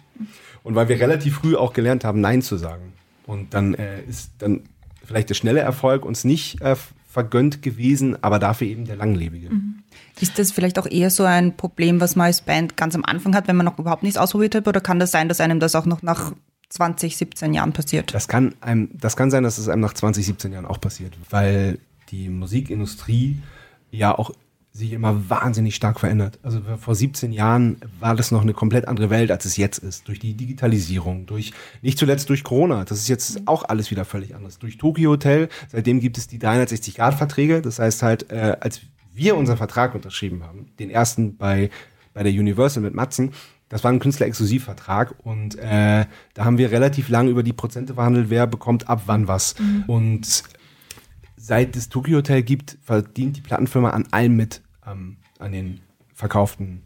Und 0.62 0.74
weil 0.74 0.88
wir 0.88 1.00
relativ 1.00 1.36
früh 1.36 1.56
auch 1.56 1.72
gelernt 1.72 2.04
haben, 2.04 2.20
Nein 2.20 2.42
zu 2.42 2.56
sagen. 2.56 2.92
Und 3.26 3.54
dann 3.54 3.74
äh, 3.74 4.02
ist 4.02 4.32
dann 4.38 4.62
vielleicht 5.04 5.30
der 5.30 5.34
schnelle 5.34 5.60
Erfolg 5.60 6.04
uns 6.04 6.24
nicht 6.24 6.60
äh, 6.60 6.76
vergönnt 7.08 7.62
gewesen, 7.62 8.22
aber 8.22 8.38
dafür 8.38 8.66
eben 8.66 8.84
der 8.84 8.96
langlebige. 8.96 9.48
Ist 10.20 10.38
das 10.38 10.52
vielleicht 10.52 10.78
auch 10.78 10.86
eher 10.86 11.10
so 11.10 11.24
ein 11.24 11.56
Problem, 11.56 12.00
was 12.00 12.16
man 12.16 12.26
als 12.26 12.42
Band 12.42 12.76
ganz 12.76 12.94
am 12.94 13.04
Anfang 13.04 13.34
hat, 13.34 13.48
wenn 13.48 13.56
man 13.56 13.64
noch 13.64 13.78
überhaupt 13.78 14.02
nichts 14.02 14.18
ausprobiert 14.18 14.54
hat? 14.54 14.68
Oder 14.68 14.80
kann 14.80 14.98
das 14.98 15.10
sein, 15.10 15.28
dass 15.28 15.40
einem 15.40 15.58
das 15.58 15.74
auch 15.74 15.86
noch 15.86 16.02
nach 16.02 16.32
20, 16.68 17.16
17 17.16 17.54
Jahren 17.54 17.72
passiert? 17.72 18.12
Das 18.12 18.28
kann 18.28 18.54
einem, 18.60 18.90
das 18.92 19.16
kann 19.16 19.30
sein, 19.30 19.42
dass 19.42 19.58
es 19.58 19.68
einem 19.68 19.80
nach 19.80 19.94
20, 19.94 20.26
17 20.26 20.52
Jahren 20.52 20.66
auch 20.66 20.80
passiert, 20.80 21.16
weil 21.30 21.78
die 22.10 22.28
Musikindustrie 22.28 23.38
ja 23.90 24.16
auch 24.16 24.32
sich 24.78 24.92
immer 24.92 25.28
wahnsinnig 25.28 25.74
stark 25.74 25.98
verändert. 26.00 26.38
Also 26.42 26.60
vor 26.78 26.94
17 26.94 27.32
Jahren 27.32 27.76
war 27.98 28.14
das 28.14 28.30
noch 28.30 28.42
eine 28.42 28.54
komplett 28.54 28.86
andere 28.86 29.10
Welt, 29.10 29.30
als 29.30 29.44
es 29.44 29.56
jetzt 29.56 29.78
ist. 29.78 30.06
Durch 30.08 30.20
die 30.20 30.34
Digitalisierung, 30.34 31.26
durch, 31.26 31.52
nicht 31.82 31.98
zuletzt 31.98 32.28
durch 32.28 32.44
Corona. 32.44 32.84
Das 32.84 32.98
ist 32.98 33.08
jetzt 33.08 33.46
auch 33.46 33.64
alles 33.64 33.90
wieder 33.90 34.04
völlig 34.04 34.34
anders. 34.34 34.58
Durch 34.58 34.78
Tokyo 34.78 35.10
Hotel, 35.10 35.48
seitdem 35.68 36.00
gibt 36.00 36.16
es 36.16 36.28
die 36.28 36.38
360-Grad-Verträge. 36.38 37.60
Das 37.60 37.78
heißt 37.78 38.02
halt, 38.02 38.30
äh, 38.30 38.56
als 38.60 38.80
wir 39.12 39.36
unseren 39.36 39.56
Vertrag 39.56 39.94
unterschrieben 39.94 40.44
haben, 40.44 40.66
den 40.78 40.90
ersten 40.90 41.36
bei, 41.36 41.70
bei 42.14 42.22
der 42.22 42.32
Universal 42.32 42.82
mit 42.82 42.94
Matzen, 42.94 43.32
das 43.68 43.84
war 43.84 43.92
ein 43.92 43.98
Künstler-Exklusivvertrag 43.98 45.14
und 45.24 45.56
äh, 45.58 46.06
da 46.32 46.44
haben 46.44 46.56
wir 46.56 46.70
relativ 46.70 47.10
lange 47.10 47.28
über 47.28 47.42
die 47.42 47.52
Prozente 47.52 47.94
verhandelt, 47.94 48.30
wer 48.30 48.46
bekommt 48.46 48.88
ab 48.88 49.02
wann 49.06 49.28
was. 49.28 49.56
Und 49.86 50.44
seit 51.36 51.76
es 51.76 51.88
Tokyo 51.88 52.18
Hotel 52.18 52.42
gibt, 52.42 52.78
verdient 52.82 53.36
die 53.36 53.40
Plattenfirma 53.40 53.90
an 53.90 54.06
allem 54.10 54.36
mit, 54.36 54.62
ähm, 54.90 55.16
an 55.38 55.52
den 55.52 55.80
verkauften 56.14 56.82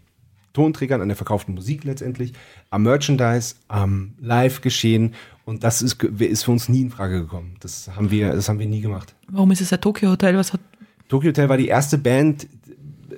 Tonträgern, 0.52 1.00
an 1.00 1.08
der 1.08 1.16
verkauften 1.16 1.54
Musik 1.54 1.84
letztendlich, 1.84 2.32
am 2.70 2.82
Merchandise, 2.82 3.54
am 3.68 4.14
Live-Geschehen 4.20 5.14
und 5.44 5.64
das 5.64 5.82
ist, 5.82 6.02
ist 6.02 6.44
für 6.44 6.50
uns 6.50 6.68
nie 6.68 6.82
in 6.82 6.90
Frage 6.90 7.20
gekommen. 7.20 7.56
Das 7.60 7.88
haben 7.96 8.10
wir, 8.10 8.32
das 8.32 8.48
haben 8.48 8.58
wir 8.58 8.66
nie 8.66 8.80
gemacht. 8.80 9.14
Warum 9.28 9.50
ist 9.50 9.60
es 9.60 9.72
ein 9.72 9.80
Tokyo 9.80 10.10
Hotel? 10.10 10.36
Was 10.36 10.52
hat 10.52 10.60
Tokyo 11.08 11.30
Hotel 11.30 11.48
war 11.48 11.56
die 11.56 11.68
erste 11.68 11.98
Band, 11.98 12.46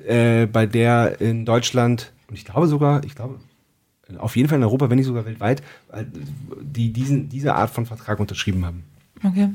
äh, 0.07 0.47
bei 0.47 0.67
der 0.67 1.21
in 1.21 1.45
Deutschland 1.45 2.13
und 2.29 2.37
ich 2.37 2.45
glaube 2.45 2.67
sogar, 2.67 3.05
ich 3.05 3.15
glaube 3.15 3.39
auf 4.19 4.37
jeden 4.37 4.49
Fall 4.49 4.59
in 4.59 4.65
Europa, 4.65 4.91
wenn 4.91 4.97
nicht 4.97 5.07
sogar 5.07 5.25
weltweit, 5.25 5.63
äh, 5.93 6.05
die 6.61 6.93
diesen, 6.93 7.29
diese 7.29 7.55
Art 7.55 7.71
von 7.71 7.87
Vertrag 7.87 8.21
unterschrieben 8.21 8.65
haben. 8.65 8.85
okay. 9.23 9.51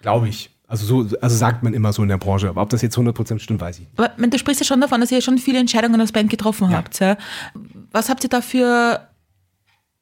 Glaube 0.00 0.28
ich. 0.28 0.50
Also 0.68 0.84
so, 1.04 1.16
also 1.20 1.36
sagt 1.36 1.62
man 1.62 1.74
immer 1.74 1.92
so 1.92 2.02
in 2.02 2.08
der 2.08 2.18
Branche. 2.18 2.48
Aber 2.48 2.60
ob 2.62 2.70
das 2.70 2.82
jetzt 2.82 2.96
100% 2.98 3.38
stimmt, 3.38 3.60
weiß 3.60 3.76
ich 3.78 3.84
nicht. 3.88 3.98
Aber 3.98 4.10
man, 4.16 4.30
du 4.30 4.38
sprichst 4.38 4.60
ja 4.60 4.66
schon 4.66 4.80
davon, 4.80 5.00
dass 5.00 5.12
ihr 5.12 5.20
schon 5.20 5.38
viele 5.38 5.58
Entscheidungen 5.58 6.00
als 6.00 6.10
Band 6.12 6.28
getroffen 6.30 6.70
Ja. 6.70 6.78
habt. 6.78 6.98
Ja. 6.98 7.16
Was 7.92 8.08
habt 8.08 8.24
ihr 8.24 8.30
da 8.30 8.40
für 8.40 9.06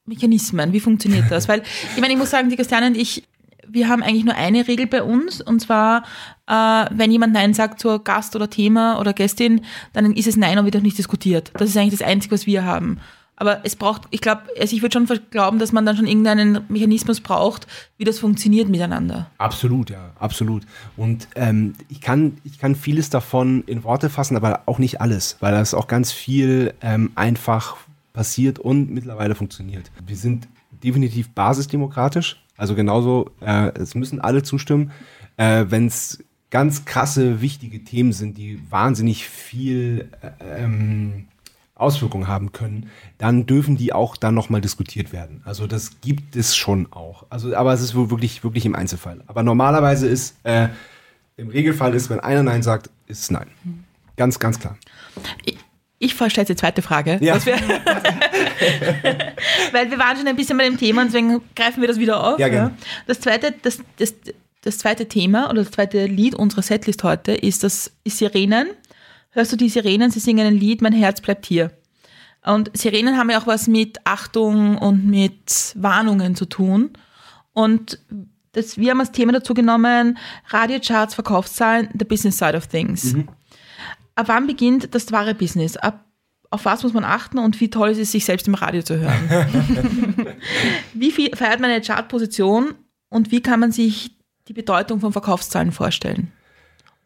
Mechanismen? 0.06 0.72
Wie 0.72 0.80
funktioniert 0.80 1.26
das? 1.30 1.48
Weil, 1.48 1.62
ich 1.94 2.00
meine, 2.00 2.12
ich 2.14 2.18
muss 2.18 2.30
sagen, 2.30 2.48
die 2.50 2.56
Christiane 2.56 2.86
und 2.88 2.96
ich, 2.96 3.24
wir 3.68 3.88
haben 3.88 4.02
eigentlich 4.02 4.24
nur 4.24 4.34
eine 4.34 4.66
Regel 4.68 4.86
bei 4.86 5.02
uns 5.02 5.40
und 5.40 5.60
zwar, 5.60 6.04
äh, 6.46 6.86
wenn 6.90 7.10
jemand 7.10 7.32
Nein 7.32 7.54
sagt 7.54 7.80
zur 7.80 8.02
Gast 8.04 8.36
oder 8.36 8.48
Thema 8.50 8.98
oder 9.00 9.12
Gästin, 9.12 9.62
dann 9.92 10.12
ist 10.14 10.26
es 10.26 10.36
Nein 10.36 10.58
und 10.58 10.64
wird 10.64 10.76
auch 10.76 10.82
nicht 10.82 10.98
diskutiert. 10.98 11.52
Das 11.58 11.68
ist 11.70 11.76
eigentlich 11.76 11.98
das 11.98 12.06
Einzige, 12.08 12.34
was 12.34 12.46
wir 12.46 12.64
haben. 12.64 13.00
Aber 13.36 13.60
es 13.64 13.74
braucht, 13.74 14.02
ich 14.10 14.20
glaube, 14.20 14.42
also 14.60 14.76
ich 14.76 14.82
würde 14.82 14.92
schon 14.92 15.20
glauben, 15.30 15.58
dass 15.58 15.72
man 15.72 15.84
dann 15.84 15.96
schon 15.96 16.06
irgendeinen 16.06 16.60
Mechanismus 16.68 17.20
braucht, 17.20 17.66
wie 17.96 18.04
das 18.04 18.20
funktioniert 18.20 18.68
miteinander. 18.68 19.30
Absolut, 19.38 19.90
ja, 19.90 20.12
absolut. 20.20 20.64
Und 20.96 21.26
ähm, 21.34 21.74
ich, 21.88 22.00
kann, 22.00 22.38
ich 22.44 22.58
kann 22.58 22.76
vieles 22.76 23.10
davon 23.10 23.64
in 23.66 23.82
Worte 23.82 24.08
fassen, 24.08 24.36
aber 24.36 24.62
auch 24.66 24.78
nicht 24.78 25.00
alles, 25.00 25.36
weil 25.40 25.52
das 25.52 25.74
auch 25.74 25.88
ganz 25.88 26.12
viel 26.12 26.74
ähm, 26.80 27.10
einfach 27.16 27.76
passiert 28.12 28.60
und 28.60 28.90
mittlerweile 28.90 29.34
funktioniert. 29.34 29.90
Wir 30.06 30.16
sind 30.16 30.46
definitiv 30.70 31.30
basisdemokratisch, 31.30 32.40
also 32.56 32.74
genauso, 32.76 33.30
äh, 33.40 33.72
es 33.78 33.96
müssen 33.96 34.20
alle 34.20 34.44
zustimmen. 34.44 34.92
Äh, 35.36 35.64
Wenn 35.68 35.86
es 35.86 36.22
ganz 36.50 36.84
krasse, 36.84 37.40
wichtige 37.40 37.82
Themen 37.82 38.12
sind, 38.12 38.38
die 38.38 38.60
wahnsinnig 38.70 39.28
viel 39.28 40.08
äh, 40.22 40.62
ähm, 40.62 41.26
Auswirkungen 41.76 42.28
haben 42.28 42.52
können, 42.52 42.90
dann 43.18 43.46
dürfen 43.46 43.76
die 43.76 43.92
auch 43.92 44.16
dann 44.16 44.34
nochmal 44.34 44.60
diskutiert 44.60 45.12
werden. 45.12 45.42
Also 45.44 45.66
das 45.66 46.00
gibt 46.00 46.36
es 46.36 46.54
schon 46.54 46.92
auch. 46.92 47.26
Also, 47.30 47.56
aber 47.56 47.72
es 47.72 47.80
ist 47.80 47.94
wohl 47.94 48.10
wirklich, 48.10 48.44
wirklich 48.44 48.64
im 48.64 48.76
Einzelfall. 48.76 49.22
Aber 49.26 49.42
normalerweise 49.42 50.06
ist, 50.06 50.36
äh, 50.44 50.68
im 51.36 51.48
Regelfall 51.48 51.94
ist, 51.94 52.10
wenn 52.10 52.20
einer 52.20 52.44
Nein 52.44 52.62
sagt, 52.62 52.90
ist 53.08 53.22
es 53.22 53.30
Nein. 53.30 53.48
Ganz, 54.16 54.38
ganz 54.38 54.60
klar. 54.60 54.76
Ich, 55.44 55.58
ich 55.98 56.20
jetzt 56.20 56.48
die 56.48 56.54
zweite 56.54 56.80
Frage. 56.82 57.18
Ja. 57.20 57.44
Wir, 57.44 57.54
weil 59.72 59.90
wir 59.90 59.98
waren 59.98 60.16
schon 60.16 60.28
ein 60.28 60.36
bisschen 60.36 60.56
bei 60.56 60.64
dem 60.64 60.76
Thema 60.76 61.02
und 61.02 61.08
deswegen 61.08 61.40
greifen 61.56 61.80
wir 61.80 61.88
das 61.88 61.98
wieder 61.98 62.22
auf. 62.22 62.38
Ja, 62.38 62.48
gerne. 62.48 62.76
Das, 63.08 63.18
zweite, 63.20 63.52
das, 63.62 63.80
das, 63.96 64.14
das 64.62 64.78
zweite 64.78 65.08
Thema 65.08 65.50
oder 65.50 65.64
das 65.64 65.72
zweite 65.72 66.06
Lied 66.06 66.36
unserer 66.36 66.62
Setlist 66.62 67.02
heute 67.02 67.32
ist 67.32 67.64
das 67.64 67.90
ist 68.04 68.18
Sirenen. 68.18 68.68
Hörst 69.34 69.50
du 69.50 69.56
die 69.56 69.68
Sirenen? 69.68 70.12
Sie 70.12 70.20
singen 70.20 70.46
ein 70.46 70.54
Lied, 70.54 70.80
Mein 70.80 70.92
Herz 70.92 71.20
bleibt 71.20 71.44
hier. 71.44 71.72
Und 72.44 72.70
Sirenen 72.76 73.18
haben 73.18 73.30
ja 73.30 73.40
auch 73.40 73.48
was 73.48 73.66
mit 73.66 73.98
Achtung 74.04 74.78
und 74.78 75.06
mit 75.06 75.72
Warnungen 75.74 76.36
zu 76.36 76.44
tun. 76.44 76.90
Und 77.52 77.98
das, 78.52 78.78
wir 78.78 78.92
haben 78.92 79.00
als 79.00 79.10
Thema 79.10 79.32
dazu 79.32 79.52
genommen, 79.52 80.18
Radiocharts, 80.48 81.14
Verkaufszahlen, 81.14 81.88
the 81.98 82.04
business 82.04 82.38
side 82.38 82.56
of 82.56 82.68
things. 82.68 83.16
Ab 84.14 84.28
wann 84.28 84.46
beginnt 84.46 84.94
das 84.94 85.10
wahre 85.10 85.34
Business? 85.34 85.76
Ab, 85.78 86.04
auf 86.50 86.64
was 86.64 86.84
muss 86.84 86.92
man 86.92 87.02
achten 87.02 87.38
und 87.38 87.60
wie 87.60 87.70
toll 87.70 87.88
ist 87.90 87.98
es, 87.98 88.12
sich 88.12 88.24
selbst 88.24 88.46
im 88.46 88.54
Radio 88.54 88.82
zu 88.82 89.00
hören? 89.00 90.36
wie 90.94 91.10
viel 91.10 91.34
feiert 91.34 91.58
man 91.58 91.70
eine 91.70 91.82
Chartposition 91.82 92.74
und 93.08 93.32
wie 93.32 93.40
kann 93.40 93.58
man 93.58 93.72
sich 93.72 94.12
die 94.46 94.52
Bedeutung 94.52 95.00
von 95.00 95.10
Verkaufszahlen 95.10 95.72
vorstellen? 95.72 96.30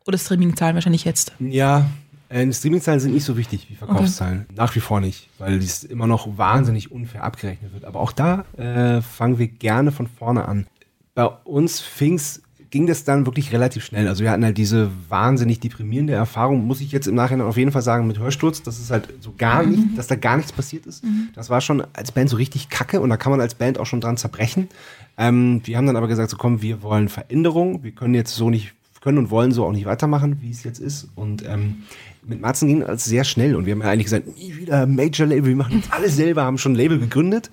Oder 0.07 0.19
Streamingzahlen 0.19 0.75
wahrscheinlich 0.75 1.07
jetzt. 1.07 1.33
Ja, 1.39 1.87
äh, 2.29 2.53
Streamingzahlen 2.53 3.01
sind 3.01 3.15
nicht 3.15 3.25
so 3.25 3.37
wichtig 3.37 3.67
wie 3.71 3.75
Verkaufszahlen. 3.75 4.47
Nach 4.55 4.75
wie 4.75 4.81
vor 4.81 5.01
nicht, 5.01 5.29
weil 5.39 5.59
dies 5.59 5.85
immer 5.85 6.07
noch 6.07 6.39
wahnsinnig 6.39 6.91
unfair 6.93 7.25
abgerechnet 7.25 7.73
wird. 7.73 7.85
Aber 7.85 8.01
auch 8.01 8.13
da 8.13 8.45
äh, 8.57 9.01
fangen 9.01 9.39
wir 9.39 9.49
gerne 9.49 9.93
von 9.93 10.07
vorne 10.07 10.47
an. 10.47 10.67
Bei 11.15 11.25
uns 11.27 11.81
fing's, 11.81 12.43
ging 12.71 12.87
das 12.87 13.05
dann 13.05 13.27
wirklich 13.27 13.53
relativ 13.53 13.85
schnell. 13.85 14.09
Also 14.09 14.23
wir 14.23 14.31
hatten 14.31 14.45
halt 14.45 14.59
diese 14.59 14.91
wahnsinnig 15.09 15.61
deprimierende 15.61 16.13
Erfahrung, 16.13 16.67
muss 16.67 16.81
ich 16.81 16.93
jetzt 16.93 17.07
im 17.07 17.15
Nachhinein 17.15 17.47
auf 17.47 17.57
jeden 17.57 17.73
Fall 17.73 17.83
sagen, 17.83 18.07
mit 18.07 18.19
Hörsturz, 18.19 18.63
dass 18.63 18.79
es 18.79 18.91
halt 18.91 19.09
so 19.21 19.33
gar 19.37 19.63
nicht, 19.65 19.97
dass 19.97 20.07
da 20.07 20.17
gar 20.17 20.37
nichts 20.37 20.53
passiert 20.53 20.87
ist. 20.87 21.03
Das 21.35 21.51
war 21.51 21.61
schon 21.61 21.83
als 21.95 22.13
Band 22.13 22.31
so 22.31 22.37
richtig 22.37 22.69
kacke 22.69 23.01
und 23.01 23.09
da 23.09 23.17
kann 23.17 23.31
man 23.31 23.41
als 23.41 23.55
Band 23.55 23.79
auch 23.79 23.87
schon 23.87 24.01
dran 24.01 24.17
zerbrechen. 24.17 24.69
Ähm, 25.17 25.63
wir 25.65 25.77
haben 25.77 25.87
dann 25.87 25.97
aber 25.97 26.09
gesagt, 26.09 26.31
so 26.31 26.37
komm, 26.37 26.61
wir 26.63 26.83
wollen 26.83 27.09
Veränderung. 27.09 27.83
Wir 27.83 27.93
können 27.93 28.15
jetzt 28.15 28.35
so 28.35 28.51
nicht, 28.51 28.75
können 29.01 29.19
und 29.19 29.31
wollen 29.31 29.53
so 29.53 29.65
auch 29.65 29.73
nicht 29.73 29.87
weitermachen, 29.87 30.39
wie 30.43 30.51
es 30.51 30.65
jetzt 30.65 30.79
ist. 30.79 31.09
Und 31.15 31.45
ähm, 31.47 31.85
mit 32.29 32.41
Matzen 32.41 32.69
ging 32.69 32.83
alles 32.83 33.05
sehr 33.05 33.25
schnell 33.25 33.57
und 33.57 33.67
wir 33.67 33.73
haben 33.73 33.83
ja 33.83 33.89
eigentlich 33.89 34.05
gesagt, 34.05 34.37
nie 34.37 34.57
wieder 34.57 34.87
Major 34.87 35.27
Label, 35.27 35.49
wir 35.49 35.57
machen 35.57 35.77
jetzt 35.77 35.93
alles 35.93 36.17
selber, 36.17 36.45
haben 36.45 36.59
schon 36.59 36.73
ein 36.73 36.77
Label 36.77 36.99
gegründet. 36.99 37.51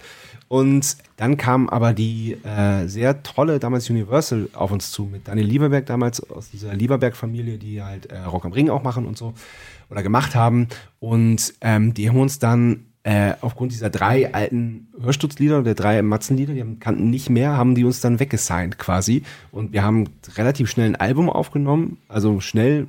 Und 0.47 0.97
dann 1.17 1.37
kam 1.37 1.69
aber 1.69 1.93
die 1.93 2.37
äh, 2.43 2.87
sehr 2.87 3.23
tolle 3.23 3.57
damals 3.57 3.89
Universal 3.89 4.47
auf 4.53 4.71
uns 4.71 4.91
zu 4.91 5.05
mit 5.05 5.27
Daniel 5.27 5.47
Lieberberg 5.47 5.87
damals 5.87 6.21
aus 6.29 6.51
dieser 6.51 6.73
Lieberberg-Familie, 6.75 7.57
die 7.57 7.81
halt 7.81 8.05
äh, 8.07 8.19
Rock 8.19 8.45
am 8.45 8.51
Ring 8.51 8.69
auch 8.69 8.83
machen 8.83 9.07
und 9.07 9.17
so 9.17 9.33
oder 9.89 10.03
gemacht 10.03 10.35
haben. 10.35 10.67
Und 10.99 11.55
ähm, 11.61 11.95
die 11.95 12.09
haben 12.09 12.19
uns 12.19 12.37
dann 12.37 12.85
äh, 13.05 13.33
aufgrund 13.41 13.71
dieser 13.71 13.89
drei 13.89 14.33
alten 14.33 14.87
Hörstutzlieder, 14.99 15.61
der 15.61 15.75
drei 15.75 16.01
Matzenlieder, 16.01 16.53
die 16.53 16.63
kannten 16.79 17.09
nicht 17.09 17.29
mehr, 17.29 17.55
haben 17.55 17.75
die 17.75 17.83
uns 17.83 18.01
dann 18.01 18.19
weggesigned 18.19 18.77
quasi. 18.77 19.23
Und 19.51 19.73
wir 19.73 19.83
haben 19.83 20.09
relativ 20.35 20.69
schnell 20.69 20.87
ein 20.87 20.95
Album 20.95 21.29
aufgenommen, 21.29 21.97
also 22.07 22.39
schnell, 22.39 22.87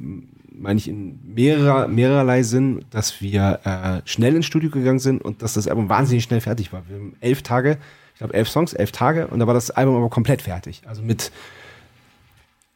meine 0.58 0.78
ich 0.78 0.88
in 0.88 1.18
mehrerer, 1.34 1.88
mehrerlei 1.88 2.42
Sinn, 2.42 2.84
dass 2.90 3.20
wir 3.20 3.60
äh, 3.64 4.08
schnell 4.08 4.34
ins 4.36 4.46
Studio 4.46 4.70
gegangen 4.70 4.98
sind 4.98 5.22
und 5.22 5.42
dass 5.42 5.54
das 5.54 5.68
Album 5.68 5.88
wahnsinnig 5.88 6.24
schnell 6.24 6.40
fertig 6.40 6.72
war. 6.72 6.82
Wir 6.88 6.96
haben 6.96 7.16
elf 7.20 7.42
Tage, 7.42 7.78
ich 8.14 8.18
glaube 8.18 8.34
elf 8.34 8.48
Songs, 8.48 8.72
elf 8.72 8.92
Tage 8.92 9.26
und 9.28 9.38
da 9.38 9.46
war 9.46 9.54
das 9.54 9.70
Album 9.70 9.96
aber 9.96 10.08
komplett 10.08 10.42
fertig. 10.42 10.82
Also 10.86 11.02
mit 11.02 11.30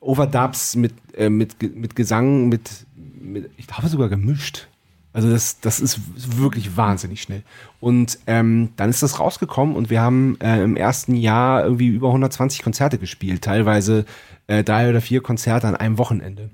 Overdubs, 0.01 0.77
mit, 0.77 0.93
äh, 1.16 1.29
mit, 1.29 1.62
mit 1.77 1.97
Gesang, 1.97 2.49
mit, 2.49 2.87
mit, 2.97 3.51
ich 3.57 3.66
glaube 3.66 3.88
sogar 3.88 4.09
gemischt. 4.09 4.69
Also 5.12 5.29
das, 5.29 5.59
das 5.61 5.81
ist 5.81 6.38
wirklich 6.38 6.77
wahnsinnig 6.77 7.21
schnell. 7.23 7.43
Und 7.81 8.19
ähm, 8.27 8.71
dann 8.77 8.90
ist 8.90 9.03
das 9.03 9.19
rausgekommen 9.19 9.75
und 9.75 9.90
wir 9.90 10.01
haben 10.01 10.38
äh, 10.40 10.62
im 10.62 10.77
ersten 10.77 11.16
Jahr 11.16 11.64
irgendwie 11.64 11.88
über 11.88 12.09
120 12.09 12.62
Konzerte 12.62 12.99
gespielt, 12.99 13.43
teilweise 13.43 14.05
äh, 14.47 14.62
drei 14.62 14.88
oder 14.88 15.01
vier 15.01 15.21
Konzerte 15.21 15.66
an 15.66 15.75
einem 15.75 15.99
Wochenende. 15.99 16.51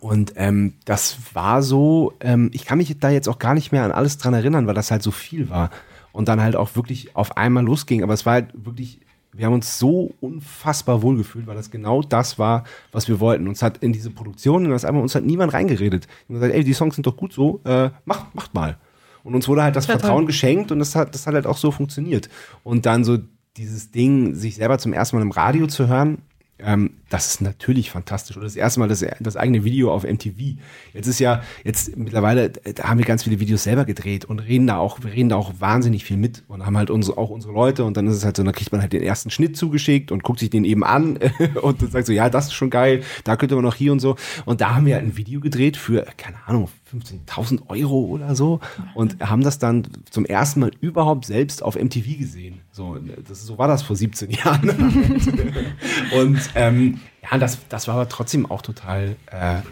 Und 0.00 0.32
ähm, 0.36 0.74
das 0.84 1.18
war 1.32 1.62
so, 1.62 2.14
ähm, 2.20 2.50
ich 2.52 2.64
kann 2.64 2.78
mich 2.78 2.96
da 2.98 3.10
jetzt 3.10 3.28
auch 3.28 3.38
gar 3.38 3.54
nicht 3.54 3.72
mehr 3.72 3.84
an 3.84 3.92
alles 3.92 4.18
dran 4.18 4.34
erinnern, 4.34 4.66
weil 4.66 4.74
das 4.74 4.90
halt 4.90 5.02
so 5.02 5.10
viel 5.10 5.48
war. 5.48 5.70
Und 6.12 6.28
dann 6.28 6.40
halt 6.40 6.56
auch 6.56 6.76
wirklich 6.76 7.14
auf 7.14 7.36
einmal 7.36 7.64
losging. 7.64 8.02
Aber 8.02 8.14
es 8.14 8.26
war 8.26 8.34
halt 8.34 8.48
wirklich, 8.54 9.00
wir 9.32 9.46
haben 9.46 9.52
uns 9.52 9.78
so 9.78 10.14
unfassbar 10.20 11.02
wohlgefühlt, 11.02 11.46
weil 11.46 11.56
das 11.56 11.70
genau 11.70 12.02
das 12.02 12.38
war, 12.38 12.64
was 12.90 13.06
wir 13.06 13.20
wollten. 13.20 13.48
Uns 13.48 13.62
hat 13.62 13.78
in 13.78 13.92
diese 13.92 14.10
Produktion, 14.10 14.64
in 14.64 14.70
das 14.70 14.84
Album, 14.84 15.02
uns 15.02 15.14
hat 15.14 15.24
niemand 15.24 15.52
reingeredet. 15.52 16.08
Und 16.28 16.36
gesagt, 16.36 16.54
ey, 16.54 16.64
die 16.64 16.72
Songs 16.72 16.94
sind 16.94 17.06
doch 17.06 17.16
gut 17.16 17.32
so, 17.32 17.60
äh, 17.64 17.90
macht, 18.04 18.34
macht 18.34 18.54
mal. 18.54 18.78
Und 19.22 19.34
uns 19.34 19.48
wurde 19.48 19.62
halt 19.62 19.76
das 19.76 19.86
Total. 19.86 20.00
Vertrauen 20.00 20.26
geschenkt 20.26 20.72
und 20.72 20.78
das 20.78 20.94
hat, 20.94 21.14
das 21.14 21.26
hat 21.26 21.34
halt 21.34 21.46
auch 21.46 21.56
so 21.58 21.70
funktioniert. 21.70 22.28
Und 22.62 22.86
dann 22.86 23.04
so 23.04 23.18
dieses 23.56 23.90
Ding, 23.90 24.34
sich 24.34 24.56
selber 24.56 24.78
zum 24.78 24.92
ersten 24.92 25.16
Mal 25.16 25.22
im 25.22 25.30
Radio 25.30 25.66
zu 25.66 25.88
hören, 25.88 26.18
ähm, 26.58 26.92
das 27.10 27.26
ist 27.26 27.40
natürlich 27.40 27.90
fantastisch. 27.90 28.36
Oder 28.36 28.44
das 28.44 28.56
erste 28.56 28.80
Mal 28.80 28.88
das, 28.88 29.04
das 29.20 29.36
eigene 29.36 29.64
Video 29.64 29.92
auf 29.92 30.04
MTV. 30.04 30.56
Jetzt 30.94 31.06
ist 31.06 31.18
ja, 31.18 31.42
jetzt 31.64 31.96
mittlerweile, 31.96 32.50
da 32.50 32.84
haben 32.84 32.98
wir 32.98 33.04
ganz 33.04 33.24
viele 33.24 33.40
Videos 33.40 33.62
selber 33.62 33.84
gedreht 33.84 34.24
und 34.24 34.40
reden 34.40 34.66
da 34.66 34.78
auch, 34.78 35.02
wir 35.02 35.12
reden 35.12 35.28
da 35.28 35.36
auch 35.36 35.54
wahnsinnig 35.58 36.04
viel 36.04 36.16
mit 36.16 36.44
und 36.48 36.64
haben 36.64 36.76
halt 36.76 36.90
unsere, 36.90 37.18
auch 37.18 37.30
unsere 37.30 37.52
Leute 37.52 37.84
und 37.84 37.96
dann 37.96 38.06
ist 38.06 38.16
es 38.16 38.24
halt 38.24 38.36
so, 38.36 38.42
dann 38.42 38.54
kriegt 38.54 38.72
man 38.72 38.80
halt 38.80 38.92
den 38.92 39.02
ersten 39.02 39.30
Schnitt 39.30 39.56
zugeschickt 39.56 40.10
und 40.10 40.22
guckt 40.22 40.40
sich 40.40 40.50
den 40.50 40.64
eben 40.64 40.82
an 40.82 41.18
und 41.62 41.82
dann 41.82 41.90
sagt 41.90 42.06
so, 42.06 42.12
ja, 42.12 42.30
das 42.30 42.46
ist 42.46 42.54
schon 42.54 42.70
geil, 42.70 43.02
da 43.24 43.36
könnte 43.36 43.54
man 43.54 43.64
noch 43.64 43.74
hier 43.74 43.92
und 43.92 44.00
so. 44.00 44.16
Und 44.46 44.60
da 44.60 44.74
haben 44.74 44.86
wir 44.86 44.94
halt 44.94 45.04
ein 45.04 45.16
Video 45.16 45.40
gedreht 45.40 45.76
für, 45.76 46.06
keine 46.16 46.38
Ahnung, 46.46 46.68
15.000 46.92 47.68
Euro 47.68 48.04
oder 48.04 48.36
so 48.36 48.60
und 48.94 49.20
haben 49.20 49.42
das 49.42 49.58
dann 49.58 49.88
zum 50.08 50.24
ersten 50.24 50.60
Mal 50.60 50.70
überhaupt 50.80 51.26
selbst 51.26 51.62
auf 51.62 51.74
MTV 51.74 52.18
gesehen. 52.18 52.60
So, 52.70 52.96
das, 52.96 53.44
so 53.44 53.58
war 53.58 53.66
das 53.66 53.82
vor 53.82 53.96
17 53.96 54.30
Jahren. 54.30 54.70
und 56.16 56.38
ähm, 56.54 57.00
ja, 57.22 57.38
das, 57.38 57.66
das 57.68 57.88
war 57.88 57.96
aber 57.96 58.08
trotzdem 58.08 58.46
auch 58.46 58.62
total, 58.62 59.16
äh, 59.30 59.62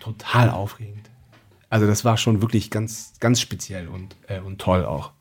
total 0.00 0.50
aufregend. 0.50 1.10
Also 1.70 1.86
das 1.86 2.04
war 2.04 2.16
schon 2.16 2.42
wirklich 2.42 2.70
ganz, 2.70 3.14
ganz 3.20 3.40
speziell 3.40 3.88
und, 3.88 4.16
äh, 4.26 4.40
und 4.40 4.60
toll 4.60 4.84
auch. 4.84 5.12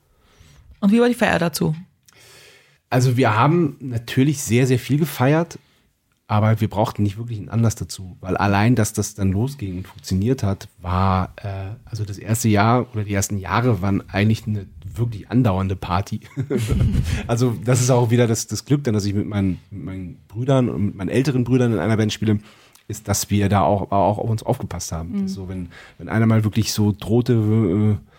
Und 0.80 0.92
wie 0.92 1.00
war 1.00 1.08
die 1.08 1.14
Feier 1.14 1.40
dazu? 1.40 1.76
Also 2.90 3.16
wir 3.16 3.36
haben 3.36 3.78
natürlich 3.80 4.42
sehr, 4.42 4.68
sehr 4.68 4.80
viel 4.80 4.98
gefeiert, 4.98 5.58
aber 6.28 6.62
wir 6.62 6.70
brauchten 6.70 7.04
nicht 7.04 7.18
wirklich 7.18 7.40
einen 7.40 7.50
Anlass 7.50 7.76
dazu, 7.76 8.18
weil 8.22 8.38
allein, 8.38 8.76
dass 8.76 8.94
das 8.94 9.14
dann 9.14 9.32
losging 9.32 9.78
und 9.78 9.88
funktioniert 9.88 10.42
hat, 10.42 10.70
war, 10.82 11.34
äh, 11.38 11.76
also 11.86 12.06
das 12.06 12.18
erste 12.18 12.48
Jahr 12.48 12.88
oder 12.94 13.04
die 13.04 13.14
ersten 13.14 13.38
Jahre 13.38 13.82
waren 13.82 14.08
eigentlich 14.10 14.48
eine 14.48 14.68
wirklich 14.96 15.30
andauernde 15.30 15.76
Party. 15.76 16.22
also 17.28 17.56
das 17.64 17.82
ist 17.82 17.90
auch 17.90 18.10
wieder 18.10 18.28
das, 18.28 18.48
das 18.48 18.64
Glück, 18.66 18.84
dann, 18.84 18.94
dass 18.94 19.06
ich 19.06 19.14
mit 19.14 19.28
meinen, 19.28 19.60
mit 19.70 19.84
meinen 19.84 20.18
Brüdern 20.28 20.70
und 20.70 20.86
mit 20.86 20.96
meinen 20.96 21.10
älteren 21.10 21.44
Brüdern 21.44 21.74
in 21.74 21.80
einer 21.80 21.98
Band 21.98 22.14
spiele, 22.14 22.40
ist, 22.88 23.08
dass 23.08 23.30
wir 23.30 23.50
da 23.50 23.62
auch, 23.62 23.92
auch 23.92 24.18
auf 24.18 24.30
uns 24.30 24.44
aufgepasst 24.44 24.92
haben. 24.92 25.24
Dass 25.24 25.34
So, 25.34 25.50
wenn, 25.50 25.70
wenn 25.98 26.10
einer 26.10 26.26
mal 26.26 26.44
wirklich 26.44 26.74
so 26.74 26.94
drohte, 26.98 27.34
äh, 27.34 28.13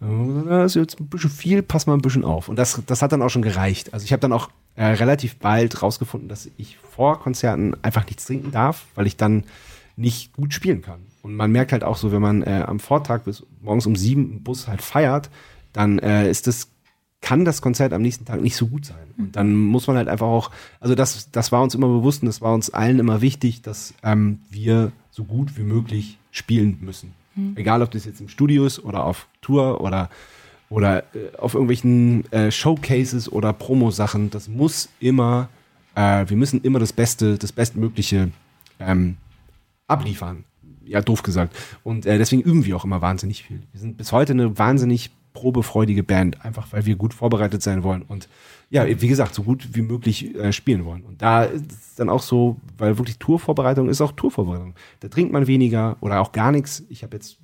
das 0.00 0.72
ist 0.72 0.80
jetzt 0.80 1.00
ein 1.00 1.08
bisschen 1.08 1.30
viel, 1.30 1.62
pass 1.62 1.86
mal 1.86 1.94
ein 1.94 2.02
bisschen 2.02 2.24
auf. 2.24 2.48
Und 2.48 2.56
das, 2.56 2.80
das 2.86 3.02
hat 3.02 3.12
dann 3.12 3.22
auch 3.22 3.30
schon 3.30 3.42
gereicht. 3.42 3.92
Also 3.92 4.04
ich 4.04 4.12
habe 4.12 4.20
dann 4.20 4.32
auch 4.32 4.50
äh, 4.76 4.84
relativ 4.84 5.36
bald 5.36 5.82
rausgefunden, 5.82 6.28
dass 6.28 6.48
ich 6.56 6.76
vor 6.76 7.18
Konzerten 7.18 7.76
einfach 7.82 8.06
nichts 8.06 8.26
trinken 8.26 8.52
darf, 8.52 8.86
weil 8.94 9.06
ich 9.06 9.16
dann 9.16 9.44
nicht 9.96 10.32
gut 10.34 10.54
spielen 10.54 10.82
kann. 10.82 11.00
Und 11.22 11.34
man 11.34 11.50
merkt 11.50 11.72
halt 11.72 11.82
auch 11.82 11.96
so, 11.96 12.12
wenn 12.12 12.22
man 12.22 12.42
äh, 12.42 12.64
am 12.66 12.78
Vortag 12.78 13.22
bis 13.24 13.44
morgens 13.60 13.86
um 13.86 13.96
sieben 13.96 14.30
im 14.30 14.42
Bus 14.44 14.68
halt 14.68 14.80
feiert, 14.80 15.30
dann 15.72 15.98
äh, 15.98 16.30
ist 16.30 16.46
das, 16.46 16.68
kann 17.20 17.44
das 17.44 17.60
Konzert 17.60 17.92
am 17.92 18.02
nächsten 18.02 18.24
Tag 18.24 18.40
nicht 18.40 18.54
so 18.54 18.68
gut 18.68 18.86
sein. 18.86 19.08
Und 19.18 19.34
dann 19.34 19.56
muss 19.56 19.88
man 19.88 19.96
halt 19.96 20.08
einfach 20.08 20.28
auch, 20.28 20.52
also 20.78 20.94
das, 20.94 21.32
das 21.32 21.50
war 21.50 21.62
uns 21.62 21.74
immer 21.74 21.88
bewusst 21.88 22.22
und 22.22 22.26
das 22.26 22.40
war 22.40 22.54
uns 22.54 22.70
allen 22.70 23.00
immer 23.00 23.20
wichtig, 23.20 23.62
dass 23.62 23.94
ähm, 24.04 24.38
wir 24.48 24.92
so 25.10 25.24
gut 25.24 25.58
wie 25.58 25.64
möglich 25.64 26.18
spielen 26.30 26.78
müssen. 26.80 27.17
Egal, 27.56 27.82
ob 27.82 27.90
das 27.90 28.04
jetzt 28.04 28.20
im 28.20 28.28
Studio 28.28 28.66
ist 28.66 28.84
oder 28.84 29.04
auf 29.04 29.26
Tour 29.40 29.80
oder, 29.80 30.10
oder 30.68 31.00
äh, 31.14 31.36
auf 31.38 31.54
irgendwelchen 31.54 32.30
äh, 32.32 32.50
Showcases 32.50 33.30
oder 33.30 33.52
Promo-Sachen. 33.52 34.30
Das 34.30 34.48
muss 34.48 34.88
immer, 35.00 35.48
äh, 35.94 36.24
wir 36.28 36.36
müssen 36.36 36.60
immer 36.62 36.78
das 36.78 36.92
Beste, 36.92 37.38
das 37.38 37.52
Bestmögliche 37.52 38.30
ähm, 38.80 39.16
abliefern. 39.86 40.44
Ja, 40.84 41.02
doof 41.02 41.22
gesagt. 41.22 41.54
Und 41.84 42.06
äh, 42.06 42.16
deswegen 42.16 42.42
üben 42.42 42.64
wir 42.64 42.76
auch 42.76 42.84
immer 42.84 43.02
wahnsinnig 43.02 43.42
viel. 43.42 43.60
Wir 43.72 43.80
sind 43.80 43.98
bis 43.98 44.12
heute 44.12 44.32
eine 44.32 44.58
wahnsinnig 44.58 45.10
probefreudige 45.34 46.02
Band, 46.02 46.44
einfach 46.44 46.72
weil 46.72 46.86
wir 46.86 46.96
gut 46.96 47.14
vorbereitet 47.14 47.62
sein 47.62 47.82
wollen 47.82 48.02
und 48.02 48.28
ja, 48.70 48.86
wie 48.86 49.08
gesagt, 49.08 49.34
so 49.34 49.42
gut 49.42 49.68
wie 49.72 49.82
möglich 49.82 50.34
äh, 50.34 50.52
spielen 50.52 50.84
wollen. 50.84 51.02
Und 51.02 51.22
da 51.22 51.44
ist 51.44 51.70
es 51.70 51.94
dann 51.94 52.10
auch 52.10 52.22
so, 52.22 52.56
weil 52.76 52.98
wirklich 52.98 53.18
Tourvorbereitung 53.18 53.88
ist 53.88 54.00
auch 54.00 54.12
Tourvorbereitung. 54.12 54.74
Da 55.00 55.08
trinkt 55.08 55.32
man 55.32 55.46
weniger 55.46 55.96
oder 56.00 56.20
auch 56.20 56.32
gar 56.32 56.52
nichts. 56.52 56.84
Ich 56.90 57.02
habe 57.02 57.16
jetzt 57.16 57.38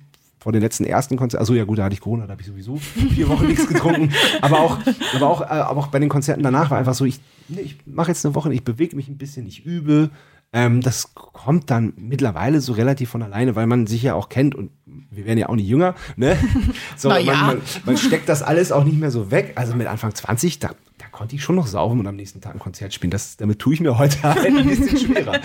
vor 0.45 0.51
den 0.51 0.61
letzten 0.61 0.85
ersten 0.85 1.17
Konzerten, 1.17 1.41
also 1.41 1.55
ja 1.55 1.63
gut, 1.63 1.79
da 1.79 1.85
hatte 1.85 1.95
ich 1.95 2.01
Corona, 2.01 2.27
da 2.27 2.33
habe 2.33 2.41
ich 2.43 2.47
sowieso 2.47 2.75
vier 2.75 3.27
Wochen 3.29 3.47
nichts 3.47 3.67
getrunken. 3.67 4.13
Aber 4.41 4.59
auch, 4.59 4.77
aber 5.15 5.27
auch, 5.27 5.41
äh, 5.41 5.45
aber 5.45 5.79
auch 5.79 5.87
bei 5.87 5.97
den 5.97 6.09
Konzerten 6.09 6.43
danach 6.43 6.69
war 6.69 6.77
einfach 6.77 6.93
so, 6.93 7.05
ich, 7.05 7.19
ich 7.49 7.77
mache 7.87 8.11
jetzt 8.11 8.23
eine 8.23 8.35
Woche, 8.35 8.53
ich 8.53 8.63
bewege 8.63 8.95
mich 8.95 9.07
ein 9.07 9.17
bisschen, 9.17 9.47
ich 9.47 9.65
übe. 9.65 10.11
Ähm, 10.53 10.81
das 10.81 11.15
kommt 11.15 11.71
dann 11.71 11.93
mittlerweile 11.97 12.61
so 12.61 12.73
relativ 12.73 13.09
von 13.09 13.23
alleine, 13.23 13.55
weil 13.55 13.65
man 13.65 13.87
sich 13.87 14.03
ja 14.03 14.13
auch 14.13 14.29
kennt 14.29 14.53
und 14.53 14.69
wir 14.85 15.25
werden 15.25 15.39
ja 15.39 15.49
auch 15.49 15.55
nicht 15.55 15.67
jünger. 15.67 15.95
Ne? 16.15 16.37
So, 16.95 17.09
ja. 17.09 17.23
man, 17.23 17.47
man, 17.47 17.61
man 17.83 17.97
steckt 17.97 18.29
das 18.29 18.43
alles 18.43 18.71
auch 18.71 18.83
nicht 18.83 18.99
mehr 18.99 19.11
so 19.11 19.31
weg. 19.31 19.53
Also 19.55 19.75
mit 19.75 19.87
Anfang 19.87 20.13
20, 20.13 20.59
da, 20.59 20.69
da 20.69 20.75
konnte 21.15 21.35
ich 21.35 21.43
schon 21.43 21.55
noch 21.55 21.67
saufen 21.67 21.99
und 22.01 22.07
am 22.07 22.15
nächsten 22.17 22.41
Tag 22.41 22.53
ein 22.55 22.59
Konzert 22.59 22.93
spielen. 22.93 23.09
Das, 23.11 23.37
damit 23.37 23.59
tue 23.59 23.73
ich 23.73 23.79
mir 23.79 23.97
heute 23.97 24.21
halt 24.21 24.45
ein 24.45 24.67
bisschen 24.67 24.97
schwerer. 24.97 25.39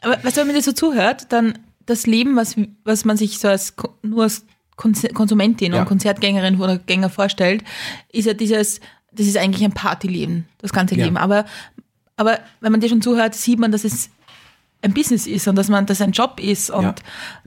Aber 0.00 0.24
weißt 0.24 0.36
du, 0.36 0.40
wenn 0.40 0.46
man 0.48 0.56
dir 0.56 0.62
so 0.62 0.72
zuhört, 0.72 1.26
dann 1.32 1.58
das 1.86 2.06
Leben, 2.06 2.34
was, 2.34 2.56
was 2.82 3.04
man 3.04 3.18
sich 3.18 3.38
so 3.38 3.48
als 3.48 3.74
nur 4.02 4.22
als 4.24 4.44
Konsumentin 4.76 5.74
Ja. 5.74 5.80
und 5.80 5.86
Konzertgängerin 5.86 6.58
oder 6.60 6.78
Gänger 6.78 7.10
vorstellt, 7.10 7.62
ist 8.10 8.24
ja 8.24 8.32
dieses, 8.32 8.80
das 9.12 9.26
ist 9.26 9.36
eigentlich 9.36 9.64
ein 9.64 9.72
Partyleben, 9.72 10.48
das 10.58 10.72
ganze 10.72 10.94
Ja. 10.96 11.04
Leben. 11.04 11.18
Aber, 11.18 11.44
aber 12.16 12.38
wenn 12.60 12.72
man 12.72 12.80
dir 12.80 12.88
schon 12.88 13.02
zuhört, 13.02 13.34
sieht 13.34 13.58
man, 13.58 13.70
dass 13.70 13.84
es 13.84 14.08
ein 14.80 14.94
Business 14.94 15.26
ist 15.26 15.46
und 15.46 15.56
dass 15.56 15.68
man 15.68 15.84
das 15.86 16.00
ein 16.00 16.12
Job 16.12 16.40
ist 16.40 16.70
und 16.70 16.82
Ja. 16.84 16.94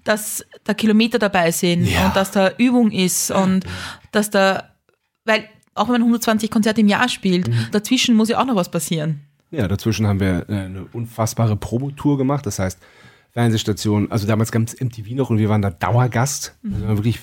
dass 0.03 0.45
da 0.63 0.73
Kilometer 0.75 1.17
dabei 1.19 1.51
sind 1.51 1.85
Ja. 1.85 2.07
und 2.07 2.15
dass 2.15 2.29
da 2.31 2.51
Übung 2.57 2.91
ist 2.91 3.31
und 3.31 3.65
dass 4.11 4.29
da, 4.29 4.69
weil 5.25 5.49
auch 5.77 5.87
wenn 5.87 5.93
man 5.93 6.01
120 6.03 6.49
Konzerte 6.51 6.81
im 6.81 6.87
Jahr 6.87 7.07
spielt, 7.09 7.47
Mhm. 7.47 7.53
dazwischen 7.71 8.15
muss 8.15 8.29
ja 8.29 8.39
auch 8.39 8.45
noch 8.45 8.55
was 8.55 8.69
passieren. 8.69 9.21
Ja, 9.51 9.67
dazwischen 9.67 10.07
haben 10.07 10.19
wir 10.19 10.45
äh, 10.49 10.53
eine 10.53 10.85
unfassbare 10.91 11.55
Promotour 11.55 12.17
gemacht. 12.17 12.45
Das 12.45 12.59
heißt, 12.59 12.79
Fernsehstation, 13.33 14.11
also 14.11 14.25
damals 14.27 14.51
gab 14.51 14.63
es 14.63 14.79
MTV 14.79 15.11
noch 15.15 15.29
und 15.29 15.37
wir 15.37 15.49
waren 15.49 15.61
da 15.61 15.69
Dauergast. 15.69 16.55
Also 16.63 16.79
wir 16.79 16.87
waren 16.87 16.97
wirklich, 16.97 17.19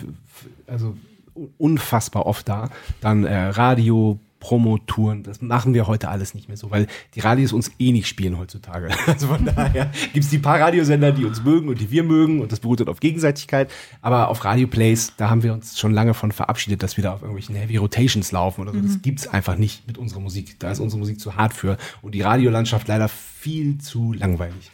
also 0.66 0.96
un- 1.34 1.50
unfassbar 1.58 2.26
oft 2.26 2.48
da. 2.48 2.70
Dann 3.00 3.24
äh, 3.24 3.34
Radio, 3.48 4.18
Promotouren, 4.44 5.22
das 5.22 5.40
machen 5.40 5.72
wir 5.72 5.86
heute 5.86 6.10
alles 6.10 6.34
nicht 6.34 6.48
mehr 6.48 6.58
so, 6.58 6.70
weil 6.70 6.86
die 7.14 7.20
Radios 7.20 7.54
uns 7.54 7.70
eh 7.78 7.92
nicht 7.92 8.06
spielen 8.06 8.38
heutzutage. 8.38 8.90
Also 9.06 9.28
von 9.28 9.44
daher 9.44 9.90
gibt 10.12 10.24
es 10.24 10.30
die 10.30 10.38
paar 10.38 10.60
Radiosender, 10.60 11.12
die 11.12 11.24
uns 11.24 11.42
mögen 11.42 11.68
und 11.68 11.80
die 11.80 11.90
wir 11.90 12.02
mögen 12.02 12.42
und 12.42 12.52
das 12.52 12.60
beruht 12.60 12.80
dann 12.80 12.88
auf 12.88 13.00
Gegenseitigkeit. 13.00 13.70
Aber 14.02 14.28
auf 14.28 14.44
Radioplays, 14.44 15.14
da 15.16 15.30
haben 15.30 15.42
wir 15.42 15.54
uns 15.54 15.78
schon 15.78 15.92
lange 15.92 16.12
von 16.12 16.30
verabschiedet, 16.30 16.82
dass 16.82 16.98
wir 16.98 17.04
da 17.04 17.14
auf 17.14 17.22
irgendwelchen 17.22 17.54
Heavy 17.54 17.78
Rotations 17.78 18.32
laufen 18.32 18.60
oder 18.60 18.72
so. 18.72 18.80
Das 18.80 19.00
gibt's 19.00 19.26
einfach 19.26 19.56
nicht 19.56 19.86
mit 19.86 19.96
unserer 19.96 20.20
Musik. 20.20 20.58
Da 20.58 20.70
ist 20.70 20.80
unsere 20.80 20.98
Musik 20.98 21.20
zu 21.20 21.36
hart 21.36 21.54
für 21.54 21.78
und 22.02 22.14
die 22.14 22.20
Radiolandschaft 22.20 22.86
leider 22.86 23.08
viel 23.08 23.78
zu 23.78 24.12
langweilig. 24.12 24.70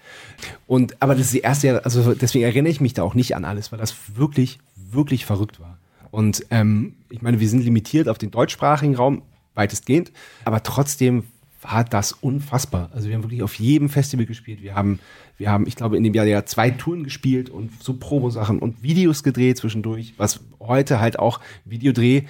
Und 0.66 1.00
aber 1.00 1.14
das 1.14 1.26
ist 1.26 1.34
die 1.34 1.40
erste, 1.40 1.84
also 1.84 2.14
deswegen 2.14 2.44
erinnere 2.44 2.72
ich 2.72 2.80
mich 2.80 2.94
da 2.94 3.04
auch 3.04 3.14
nicht 3.14 3.36
an 3.36 3.44
alles, 3.44 3.70
weil 3.70 3.78
das 3.78 3.94
wirklich, 4.16 4.58
wirklich 4.74 5.26
verrückt 5.26 5.60
war. 5.60 5.78
Und 6.10 6.44
ähm, 6.50 6.94
ich 7.08 7.22
meine, 7.22 7.38
wir 7.38 7.48
sind 7.48 7.62
limitiert 7.62 8.08
auf 8.08 8.18
den 8.18 8.32
deutschsprachigen 8.32 8.96
Raum, 8.96 9.22
weitestgehend, 9.54 10.12
aber 10.44 10.62
trotzdem 10.62 11.24
war 11.62 11.84
das 11.84 12.12
unfassbar. 12.12 12.90
Also 12.94 13.08
wir 13.08 13.14
haben 13.14 13.22
wirklich 13.22 13.42
auf 13.42 13.54
jedem 13.54 13.90
Festival 13.90 14.24
gespielt. 14.24 14.62
Wir 14.62 14.74
haben, 14.74 14.98
wir 15.36 15.50
haben, 15.50 15.66
ich 15.66 15.76
glaube, 15.76 15.96
in 15.96 16.04
dem 16.04 16.14
Jahr 16.14 16.24
ja 16.24 16.46
zwei 16.46 16.70
Touren 16.70 17.04
gespielt 17.04 17.50
und 17.50 17.82
so 17.82 17.94
Promo-Sachen 17.94 18.58
und 18.58 18.82
Videos 18.82 19.22
gedreht 19.22 19.58
zwischendurch, 19.58 20.14
was 20.16 20.40
heute 20.58 21.00
halt 21.00 21.18
auch 21.18 21.40
Videodreh 21.66 22.22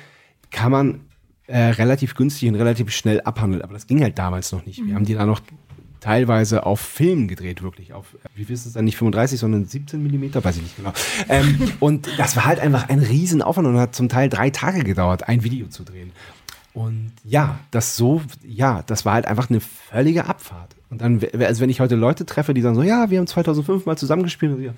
kann 0.51 0.73
man 0.73 1.01
äh, 1.47 1.59
relativ 1.59 2.15
günstig 2.15 2.49
und 2.49 2.57
relativ 2.57 2.91
schnell 2.91 3.21
abhandeln. 3.21 3.63
Aber 3.63 3.75
das 3.75 3.87
ging 3.87 4.03
halt 4.03 4.19
damals 4.19 4.51
noch 4.53 4.67
nicht. 4.67 4.85
Wir 4.85 4.95
haben 4.95 5.05
die 5.05 5.15
da 5.15 5.27
noch 5.27 5.41
teilweise 6.01 6.65
auf 6.67 6.81
Film 6.81 7.29
gedreht, 7.29 7.63
wirklich. 7.63 7.93
Auf, 7.93 8.17
wie 8.35 8.51
ist 8.53 8.67
es 8.67 8.73
dann 8.73 8.87
nicht 8.87 8.97
35, 8.97 9.39
sondern 9.39 9.67
17 9.67 10.03
Millimeter, 10.03 10.43
weiß 10.43 10.57
ich 10.57 10.63
nicht 10.63 10.77
genau. 10.77 10.93
Ähm, 11.29 11.73
und 11.81 12.09
das 12.19 12.37
war 12.37 12.47
halt 12.47 12.59
einfach 12.59 12.89
ein 12.89 12.99
Riesenaufwand 12.99 13.69
und 13.69 13.79
hat 13.79 13.95
zum 13.95 14.09
Teil 14.09 14.29
drei 14.29 14.51
Tage 14.51 14.83
gedauert, 14.83 15.29
ein 15.29 15.45
Video 15.45 15.69
zu 15.69 15.85
drehen. 15.85 16.13
Und 16.73 17.13
ja, 17.25 17.59
das 17.71 17.97
so, 17.97 18.23
ja, 18.47 18.83
das 18.87 19.05
war 19.05 19.15
halt 19.15 19.27
einfach 19.27 19.51
eine 19.51 19.61
völlige 19.61 20.27
Abfahrt. 20.27 20.77
Und 20.89 21.01
dann, 21.01 21.21
also 21.41 21.61
wenn 21.61 21.71
ich 21.71 21.81
heute 21.81 21.97
Leute 21.97 22.27
treffe, 22.27 22.55
die 22.55 22.61
sagen 22.61 22.77
so, 22.77 22.83
ja, 22.83 23.11
wir 23.11 23.19
haben 23.19 23.27
2005 23.27 23.87
mal 23.87 23.99
zusammengespielt, 23.99 24.61
ja, 24.61 24.73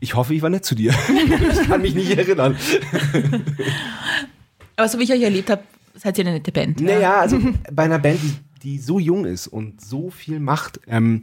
ich 0.00 0.14
hoffe, 0.14 0.34
ich 0.34 0.42
war 0.42 0.50
nett 0.50 0.64
zu 0.64 0.74
dir. 0.74 0.92
ich 1.52 1.68
kann 1.68 1.80
mich 1.80 1.94
nicht 1.94 2.16
erinnern. 2.16 2.56
Aber 4.76 4.88
so 4.88 4.98
wie 4.98 5.04
ich 5.04 5.12
euch 5.12 5.22
erlebt 5.22 5.48
habe, 5.48 5.62
seid 5.94 6.18
ihr 6.18 6.26
eine 6.26 6.34
nette 6.34 6.52
Band. 6.52 6.80
ja? 6.80 6.86
Naja, 6.86 7.20
also 7.20 7.38
bei 7.72 7.84
einer 7.84 7.98
Band, 7.98 8.20
die, 8.22 8.34
die 8.62 8.78
so 8.78 8.98
jung 8.98 9.24
ist 9.24 9.46
und 9.46 9.80
so 9.80 10.10
viel 10.10 10.38
macht, 10.38 10.80
ähm, 10.86 11.22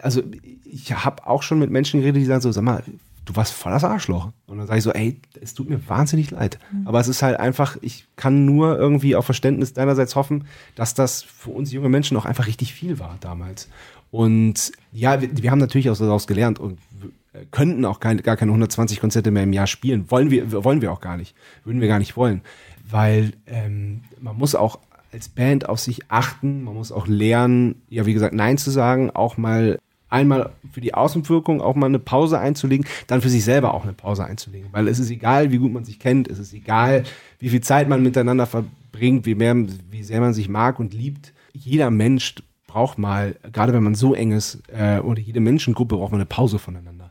also 0.00 0.22
ich 0.64 0.92
habe 0.92 1.26
auch 1.26 1.42
schon 1.42 1.58
mit 1.58 1.70
Menschen 1.70 2.00
geredet, 2.00 2.22
die 2.22 2.26
sagen 2.26 2.40
so, 2.40 2.50
sag 2.50 2.64
mal, 2.64 2.82
du 3.26 3.36
warst 3.36 3.52
voll 3.52 3.72
das 3.72 3.84
Arschloch. 3.84 4.30
Und 4.46 4.56
dann 4.58 4.66
sage 4.66 4.78
ich 4.78 4.84
so, 4.84 4.92
ey, 4.92 5.20
es 5.40 5.52
tut 5.52 5.68
mir 5.68 5.86
wahnsinnig 5.88 6.30
leid. 6.30 6.58
Aber 6.86 6.98
es 7.00 7.08
ist 7.08 7.22
halt 7.22 7.38
einfach, 7.38 7.76
ich 7.82 8.06
kann 8.16 8.46
nur 8.46 8.78
irgendwie 8.78 9.14
auf 9.14 9.26
Verständnis 9.26 9.74
deinerseits 9.74 10.16
hoffen, 10.16 10.46
dass 10.74 10.94
das 10.94 11.22
für 11.22 11.50
uns 11.50 11.70
junge 11.72 11.90
Menschen 11.90 12.16
auch 12.16 12.24
einfach 12.24 12.46
richtig 12.46 12.72
viel 12.72 12.98
war 12.98 13.16
damals. 13.20 13.68
Und 14.10 14.72
ja, 14.92 15.20
wir, 15.20 15.28
wir 15.42 15.50
haben 15.50 15.58
natürlich 15.58 15.90
auch 15.90 15.98
daraus 15.98 16.26
gelernt 16.26 16.58
und 16.58 16.78
w- 16.92 17.44
könnten 17.50 17.84
auch 17.84 18.00
kein, 18.00 18.22
gar 18.22 18.36
keine 18.36 18.52
120 18.52 19.00
Konzerte 19.00 19.30
mehr 19.30 19.42
im 19.42 19.52
Jahr 19.52 19.66
spielen. 19.66 20.10
Wollen 20.10 20.30
wir, 20.30 20.64
wollen 20.64 20.80
wir 20.80 20.90
auch 20.92 21.00
gar 21.02 21.16
nicht. 21.18 21.34
Würden 21.64 21.80
wir 21.82 21.88
gar 21.88 21.98
nicht 21.98 22.16
wollen. 22.16 22.40
Weil 22.88 23.32
ähm, 23.46 24.02
man 24.20 24.36
muss 24.38 24.54
auch 24.54 24.78
als 25.12 25.28
Band 25.28 25.68
auf 25.68 25.80
sich 25.80 26.10
achten, 26.10 26.62
man 26.62 26.74
muss 26.74 26.92
auch 26.92 27.06
lernen, 27.06 27.82
ja, 27.88 28.06
wie 28.06 28.12
gesagt, 28.14 28.34
Nein 28.34 28.58
zu 28.58 28.70
sagen, 28.70 29.10
auch 29.10 29.36
mal 29.36 29.78
einmal 30.16 30.50
für 30.72 30.80
die 30.80 30.94
Außenwirkung 30.94 31.60
auch 31.60 31.74
mal 31.74 31.86
eine 31.86 31.98
Pause 31.98 32.38
einzulegen, 32.38 32.86
dann 33.06 33.20
für 33.20 33.28
sich 33.28 33.44
selber 33.44 33.74
auch 33.74 33.84
eine 33.84 33.92
Pause 33.92 34.24
einzulegen. 34.24 34.68
Weil 34.72 34.88
es 34.88 34.98
ist 34.98 35.10
egal, 35.10 35.52
wie 35.52 35.58
gut 35.58 35.72
man 35.72 35.84
sich 35.84 35.98
kennt, 35.98 36.28
es 36.28 36.38
ist 36.38 36.52
egal, 36.52 37.04
wie 37.38 37.48
viel 37.48 37.60
Zeit 37.60 37.88
man 37.88 38.02
miteinander 38.02 38.46
verbringt, 38.46 39.26
wie, 39.26 39.34
mehr, 39.34 39.54
wie 39.90 40.02
sehr 40.02 40.20
man 40.20 40.34
sich 40.34 40.48
mag 40.48 40.78
und 40.80 40.94
liebt. 40.94 41.32
Jeder 41.52 41.90
Mensch 41.90 42.34
braucht 42.66 42.98
mal, 42.98 43.36
gerade 43.52 43.72
wenn 43.72 43.82
man 43.82 43.94
so 43.94 44.14
eng 44.14 44.32
ist, 44.32 44.62
äh, 44.68 44.98
oder 44.98 45.20
jede 45.20 45.40
Menschengruppe 45.40 45.96
braucht 45.96 46.12
mal 46.12 46.18
eine 46.18 46.26
Pause 46.26 46.58
voneinander. 46.58 47.10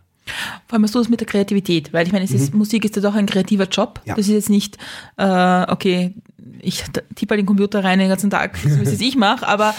Vor 0.68 0.74
allem 0.74 0.84
hast 0.84 0.96
du 0.96 1.00
das 1.00 1.10
mit 1.10 1.20
der 1.20 1.28
Kreativität, 1.28 1.94
weil 1.94 2.06
ich 2.06 2.13
meine, 2.13 2.26
ist, 2.26 2.54
Musik 2.54 2.86
ist 2.86 2.96
ja 2.96 3.02
doch 3.02 3.15
ein 3.15 3.28
kreativer 3.28 3.68
Job. 3.68 4.02
Ja. 4.06 4.15
Das 4.15 4.28
ist 4.28 4.34
jetzt 4.34 4.50
nicht, 4.50 4.78
äh, 5.18 5.72
okay, 5.72 6.13
ich 6.62 6.84
tippe 7.15 7.32
halt 7.32 7.39
den 7.39 7.46
Computer 7.46 7.84
rein 7.84 8.00
den 8.00 8.10
ganzen 8.10 8.30
Tag, 8.30 8.58
so 8.58 8.80
wie 8.80 8.84
es 8.84 9.02
ich 9.02 9.15
mache, 9.15 9.48
aber 9.48 9.76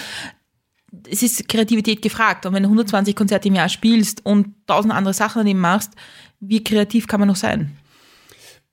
es 1.09 1.23
ist 1.23 1.47
Kreativität 1.47 2.01
gefragt. 2.01 2.45
Und 2.45 2.53
wenn 2.53 2.63
du 2.63 2.69
120 2.69 3.15
Konzerte 3.15 3.47
im 3.47 3.55
Jahr 3.55 3.69
spielst 3.69 4.25
und 4.25 4.53
tausend 4.67 4.93
andere 4.93 5.13
Sachen 5.13 5.39
daneben 5.39 5.59
machst, 5.59 5.93
wie 6.39 6.63
kreativ 6.63 7.07
kann 7.07 7.19
man 7.19 7.27
noch 7.27 7.35
sein? 7.35 7.77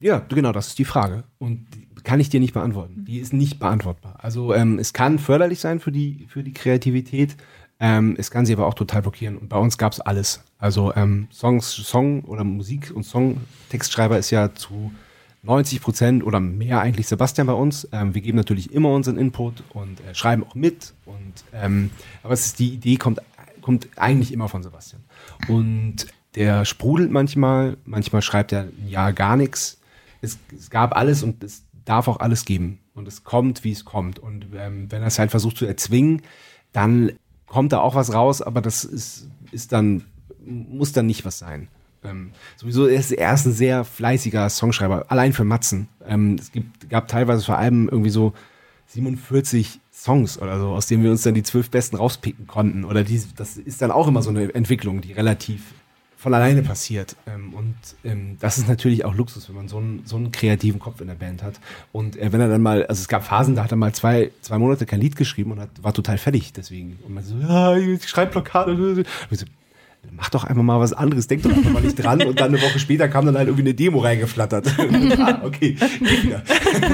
Ja, 0.00 0.18
genau, 0.18 0.53
das 0.53 0.68
ist 0.68 0.79
die 0.79 0.85
Frage. 0.85 1.24
Und 1.38 1.66
die 1.74 1.88
kann 2.05 2.20
ich 2.20 2.29
dir 2.29 2.40
nicht 2.40 2.53
beantworten. 2.53 3.05
Die 3.07 3.18
ist 3.18 3.33
nicht 3.33 3.59
beantwortbar. 3.59 4.16
Also 4.18 4.55
ähm, 4.55 4.79
es 4.79 4.92
kann 4.92 5.18
förderlich 5.18 5.61
sein 5.61 5.81
für 5.81 5.90
die, 5.90 6.27
für 6.29 6.42
die 6.42 6.53
Kreativität. 6.53 7.37
Ähm, 7.81 8.14
es 8.18 8.31
kann 8.31 8.46
sie 8.46 8.53
aber 8.53 8.66
auch 8.66 8.74
total 8.74 9.03
blockieren. 9.03 9.38
Und 9.38 9.48
bei 9.48 9.57
uns 9.59 9.79
gab 9.79 9.92
es 9.92 10.00
alles. 10.00 10.42
Also 10.59 10.94
ähm, 10.94 11.29
Songs, 11.33 11.70
Song 11.70 12.22
oder 12.24 12.44
Musik 12.44 12.92
und 12.94 13.05
Songtextschreiber 13.05 14.18
ist 14.18 14.31
ja 14.31 14.55
zu 14.55 14.92
90 15.42 15.81
Prozent 15.81 16.24
oder 16.24 16.40
mehr 16.40 16.81
eigentlich 16.81 17.07
Sebastian 17.07 17.46
bei 17.46 17.53
uns. 17.53 17.88
Ähm, 17.92 18.14
wir 18.14 18.22
geben 18.22 18.37
natürlich 18.37 18.72
immer 18.72 18.90
unseren 18.90 19.16
Input 19.16 19.62
und 19.72 20.00
äh, 20.00 20.14
schreiben 20.14 20.44
auch 20.44 20.55
mit. 20.55 20.94
Und 21.53 21.59
ähm, 21.61 21.90
aber 22.23 22.35
es 22.35 22.47
ist 22.47 22.59
die 22.59 22.75
Idee 22.75 22.97
kommt 22.97 23.20
kommt 23.64 23.88
eigentlich 23.97 24.33
immer 24.33 24.51
von 24.51 24.62
Sebastian. 24.62 25.03
Und 25.49 26.07
der 26.35 26.66
sprudelt 26.66 27.11
manchmal, 27.11 27.79
manchmal 27.87 28.20
schreibt 28.20 28.53
er 28.53 28.64
ein 28.64 28.88
Jahr 28.88 29.14
gar 29.14 29.37
nichts. 29.38 29.79
Es, 30.20 30.38
es 30.55 30.68
gab 30.68 30.94
alles 30.94 31.23
und 31.23 31.42
es 31.42 31.64
darf 31.87 32.07
auch 32.07 32.20
alles 32.20 32.44
geben. 32.44 32.81
Und 32.94 33.09
es 33.09 33.25
kommt, 33.25 33.64
wie 33.64 33.73
es 33.73 33.87
kommt. 33.87 34.18
Und 34.18 34.49
ähm, 34.55 34.90
wenn 34.90 35.01
er 35.01 35.09
es 35.09 35.18
halt 35.18 35.31
versucht 35.31 35.57
zu 35.57 35.64
erzwingen, 35.64 36.20
dann 36.73 37.12
kommt 37.47 37.73
da 37.73 37.81
auch 37.81 37.94
was 37.94 38.12
raus, 38.12 38.42
aber 38.42 38.61
das 38.61 38.85
ist, 38.85 39.29
ist 39.51 39.73
dann, 39.73 40.05
muss 40.44 40.92
dann 40.92 41.07
nicht 41.07 41.25
was 41.25 41.38
sein. 41.38 41.68
Ähm, 42.05 42.33
sowieso 42.57 42.85
ist 42.85 43.12
er 43.12 43.33
ist 43.33 43.47
ein 43.47 43.53
sehr 43.53 43.85
fleißiger 43.85 44.51
Songschreiber, 44.51 45.07
allein 45.09 45.33
für 45.33 45.44
Matzen. 45.44 45.88
Ähm, 46.07 46.37
es 46.38 46.53
gibt, 46.53 46.90
gab 46.90 47.09
teilweise 47.09 47.42
vor 47.42 47.57
allem 47.57 47.88
irgendwie 47.88 48.11
so 48.11 48.35
47 48.88 49.81
Songs 50.05 50.38
oder 50.38 50.61
so, 50.61 50.69
aus 50.69 50.87
denen 50.87 51.03
wir 51.03 51.11
uns 51.11 51.23
dann 51.23 51.33
die 51.33 51.43
zwölf 51.43 51.71
besten 51.71 51.97
rauspicken 51.97 52.47
konnten. 52.47 52.85
Oder 52.85 53.05
die, 53.05 53.23
das 53.37 53.57
ist 53.57 53.81
dann 53.81 53.90
auch 53.90 54.07
immer 54.07 54.21
so 54.21 54.29
eine 54.29 54.55
Entwicklung, 54.55 55.01
die 55.01 55.12
relativ 55.12 55.62
von 56.19 56.33
alleine 56.33 56.62
passiert. 56.62 57.17
Ähm, 57.27 57.55
und 57.55 57.75
ähm, 58.05 58.37
das 58.40 58.59
ist 58.59 58.69
natürlich 58.69 59.05
auch 59.05 59.14
Luxus, 59.14 59.49
wenn 59.49 59.57
man 59.57 59.69
so 59.69 59.79
einen, 59.79 60.03
so 60.05 60.17
einen 60.17 60.31
kreativen 60.31 60.79
Kopf 60.79 61.01
in 61.01 61.07
der 61.07 61.14
Band 61.14 61.43
hat. 61.43 61.61
Und 61.93 62.17
äh, 62.17 62.33
wenn 62.33 62.40
er 62.40 62.49
dann 62.49 62.62
mal, 62.62 62.85
also 62.87 63.01
es 63.01 63.09
gab 63.09 63.25
Phasen, 63.25 63.57
da 63.57 63.64
hat 63.64 63.73
er 63.73 63.77
mal 63.77 63.95
zwei, 63.95 64.31
zwei 64.43 64.59
Monate 64.59 64.85
kein 64.85 65.01
Lied 65.01 65.17
geschrieben 65.17 65.53
und 65.53 65.61
hat, 65.61 65.71
war 65.83 65.95
total 65.95 66.19
fertig 66.19 66.53
deswegen. 66.53 66.99
Und 67.07 67.14
man 67.14 67.25
so, 67.25 67.37
ja, 67.37 67.77
ich 67.77 68.07
schreibe 68.07 68.33
Blockade. 68.33 68.73
Und 68.73 69.07
ich 69.31 69.38
so, 69.38 69.47
mach 70.11 70.31
doch 70.31 70.45
einfach 70.45 70.62
mal 70.62 70.81
was 70.81 70.93
anderes, 70.93 71.27
denk 71.27 71.43
doch 71.43 71.51
einfach 71.51 71.71
mal 71.71 71.83
nicht 71.83 72.03
dran. 72.03 72.23
Und 72.23 72.40
dann 72.40 72.55
eine 72.55 72.62
Woche 72.62 72.79
später 72.79 73.09
kam 73.09 73.27
dann 73.27 73.37
halt 73.37 73.49
irgendwie 73.49 73.64
eine 73.64 73.75
Demo 73.75 73.99
reingeflattert. 74.01 74.67
ah, 75.19 75.40
okay, 75.45 75.77
wieder. 76.01 76.43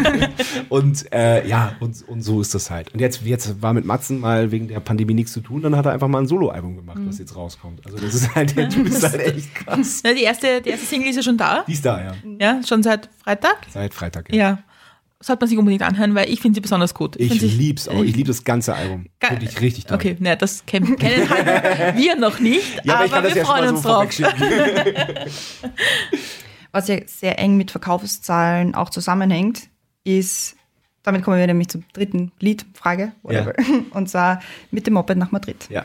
und 0.69 1.13
äh, 1.13 1.47
ja, 1.47 1.77
und, 1.81 2.07
und 2.09 2.23
so 2.23 2.41
ist 2.41 2.55
das 2.55 2.71
halt. 2.71 2.93
Und 2.93 3.01
jetzt, 3.01 3.23
jetzt 3.23 3.63
war 3.63 3.73
mit 3.73 3.85
Matzen 3.85 4.21
mal 4.21 4.51
wegen 4.51 4.69
der 4.69 4.81
Pandemie 4.81 5.15
nichts 5.15 5.33
zu 5.33 5.41
tun, 5.41 5.63
dann 5.63 5.77
hat 5.77 5.87
er 5.87 5.93
einfach 5.93 6.09
mal 6.09 6.19
ein 6.19 6.27
Soloalbum 6.27 6.77
gemacht, 6.77 6.99
was 7.07 7.19
jetzt 7.19 7.37
rauskommt. 7.37 7.85
Also 7.85 7.99
das 7.99 8.15
ist 8.15 8.35
halt, 8.35 8.57
der 8.57 8.69
Typ 8.69 8.87
ist 8.87 9.03
halt 9.03 9.21
echt 9.21 9.55
krass. 9.55 10.03
Ja, 10.05 10.15
die, 10.15 10.23
erste, 10.23 10.61
die 10.63 10.71
erste 10.71 10.87
Single 10.87 11.09
ist 11.09 11.17
ja 11.17 11.23
schon 11.23 11.37
da. 11.37 11.65
Die 11.67 11.73
ist 11.73 11.85
da, 11.85 12.03
ja. 12.03 12.13
Ja, 12.41 12.61
schon 12.67 12.83
seit 12.83 13.09
Freitag. 13.23 13.67
Seit 13.71 13.95
Freitag. 13.95 14.35
Ja. 14.35 14.59
Sollte 15.23 15.43
man 15.43 15.49
sich 15.51 15.59
unbedingt 15.59 15.83
anhören, 15.83 16.15
weil 16.15 16.31
ich 16.31 16.41
finde 16.41 16.57
sie 16.57 16.61
besonders 16.63 16.95
gut. 16.95 17.17
Ich 17.17 17.39
sie- 17.41 17.47
lieb's 17.47 17.89
auch. 17.89 18.03
Ich 18.03 18.17
liebe 18.17 18.29
das 18.29 18.43
ganze 18.43 18.75
Album. 18.75 19.07
Ge- 19.21 19.31
Wirklich 19.33 19.61
richtig 19.61 19.85
toll. 19.85 19.97
Okay, 19.97 20.17
ne, 20.19 20.35
das 20.37 20.65
kennen, 20.65 20.97
kennen 20.97 21.29
halt 21.29 21.97
wir 21.97 22.17
noch 22.17 22.41
nicht, 22.41 22.81
Ja, 22.85 22.95
aber, 22.97 23.05
ich 23.05 23.13
aber 23.13 23.23
das 23.23 23.35
wir 23.35 23.43
ja 23.43 23.47
freuen 23.47 23.69
uns 23.69 23.83
so 23.83 23.89
drauf. 23.91 24.09
Was 26.73 26.89
ja 26.89 26.99
sehr 27.07 27.39
eng 27.39 27.57
mit 27.57 27.71
Verkaufszahlen 27.71 28.75
auch 28.75 28.91
zusammenhängt, 28.91 29.69
ist, 30.05 30.57
damit 31.03 31.23
kommen 31.25 31.39
wir 31.39 31.47
nämlich 31.47 31.69
zum 31.69 31.85
dritten 31.93 32.31
Lied, 32.39 32.65
Frage, 32.75 33.13
whatever. 33.23 33.55
Und 33.91 34.09
zwar 34.09 34.41
mit 34.71 34.87
dem 34.87 34.95
Moped 34.95 35.17
nach 35.19 35.33
Madrid. 35.33 35.67
Ja. 35.69 35.85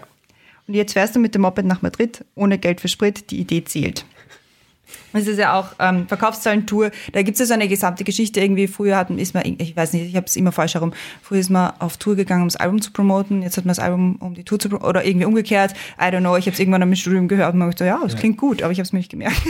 Und 0.67 0.75
jetzt 0.75 0.93
fährst 0.93 1.15
du 1.15 1.19
mit 1.19 1.33
dem 1.35 1.41
Moped 1.41 1.65
nach 1.65 1.81
Madrid, 1.81 2.23
ohne 2.35 2.57
Geld 2.57 2.81
für 2.81 2.87
Sprit, 2.87 3.31
die 3.31 3.39
Idee 3.39 3.63
zählt. 3.63 4.05
Das 5.13 5.27
ist 5.27 5.37
ja 5.39 5.59
auch 5.59 5.69
ähm, 5.79 6.07
Verkaufszahlen-Tour. 6.07 6.91
Da 7.13 7.21
gibt 7.21 7.35
es 7.35 7.39
ja 7.39 7.45
so 7.45 7.53
eine 7.53 7.67
gesamte 7.67 8.03
Geschichte. 8.03 8.39
Irgendwie 8.41 8.67
früher 8.67 8.97
hatten, 8.97 9.17
ist 9.17 9.33
man, 9.33 9.43
ich 9.45 9.75
weiß 9.75 9.93
nicht, 9.93 10.05
ich 10.09 10.15
habe 10.15 10.25
es 10.27 10.35
immer 10.35 10.51
falsch 10.51 10.73
herum. 10.75 10.93
Früher 11.21 11.39
ist 11.39 11.49
man 11.49 11.73
auf 11.79 11.97
Tour 11.97 12.15
gegangen, 12.15 12.43
um 12.43 12.47
das 12.47 12.55
Album 12.57 12.81
zu 12.81 12.91
promoten. 12.91 13.41
Jetzt 13.41 13.57
hat 13.57 13.65
man 13.65 13.69
das 13.69 13.79
Album, 13.79 14.17
um 14.19 14.33
die 14.35 14.43
Tour 14.43 14.59
zu 14.59 14.69
promoten. 14.69 14.87
Oder 14.89 15.05
irgendwie 15.05 15.25
umgekehrt. 15.25 15.73
I 15.99 16.03
don't 16.05 16.19
know. 16.19 16.35
Ich 16.37 16.45
habe 16.45 16.53
es 16.53 16.59
irgendwann 16.59 16.81
im 16.81 16.95
Studium 16.95 17.27
gehört 17.27 17.53
und 17.53 17.59
man 17.59 17.69
dachte, 17.71 17.85
ja, 17.85 17.99
das 18.03 18.15
klingt 18.15 18.37
gut, 18.37 18.61
aber 18.61 18.71
ich 18.71 18.77
habe 18.79 18.85
es 18.85 18.93
mir 18.93 18.99
nicht 18.99 19.11
gemerkt. 19.11 19.41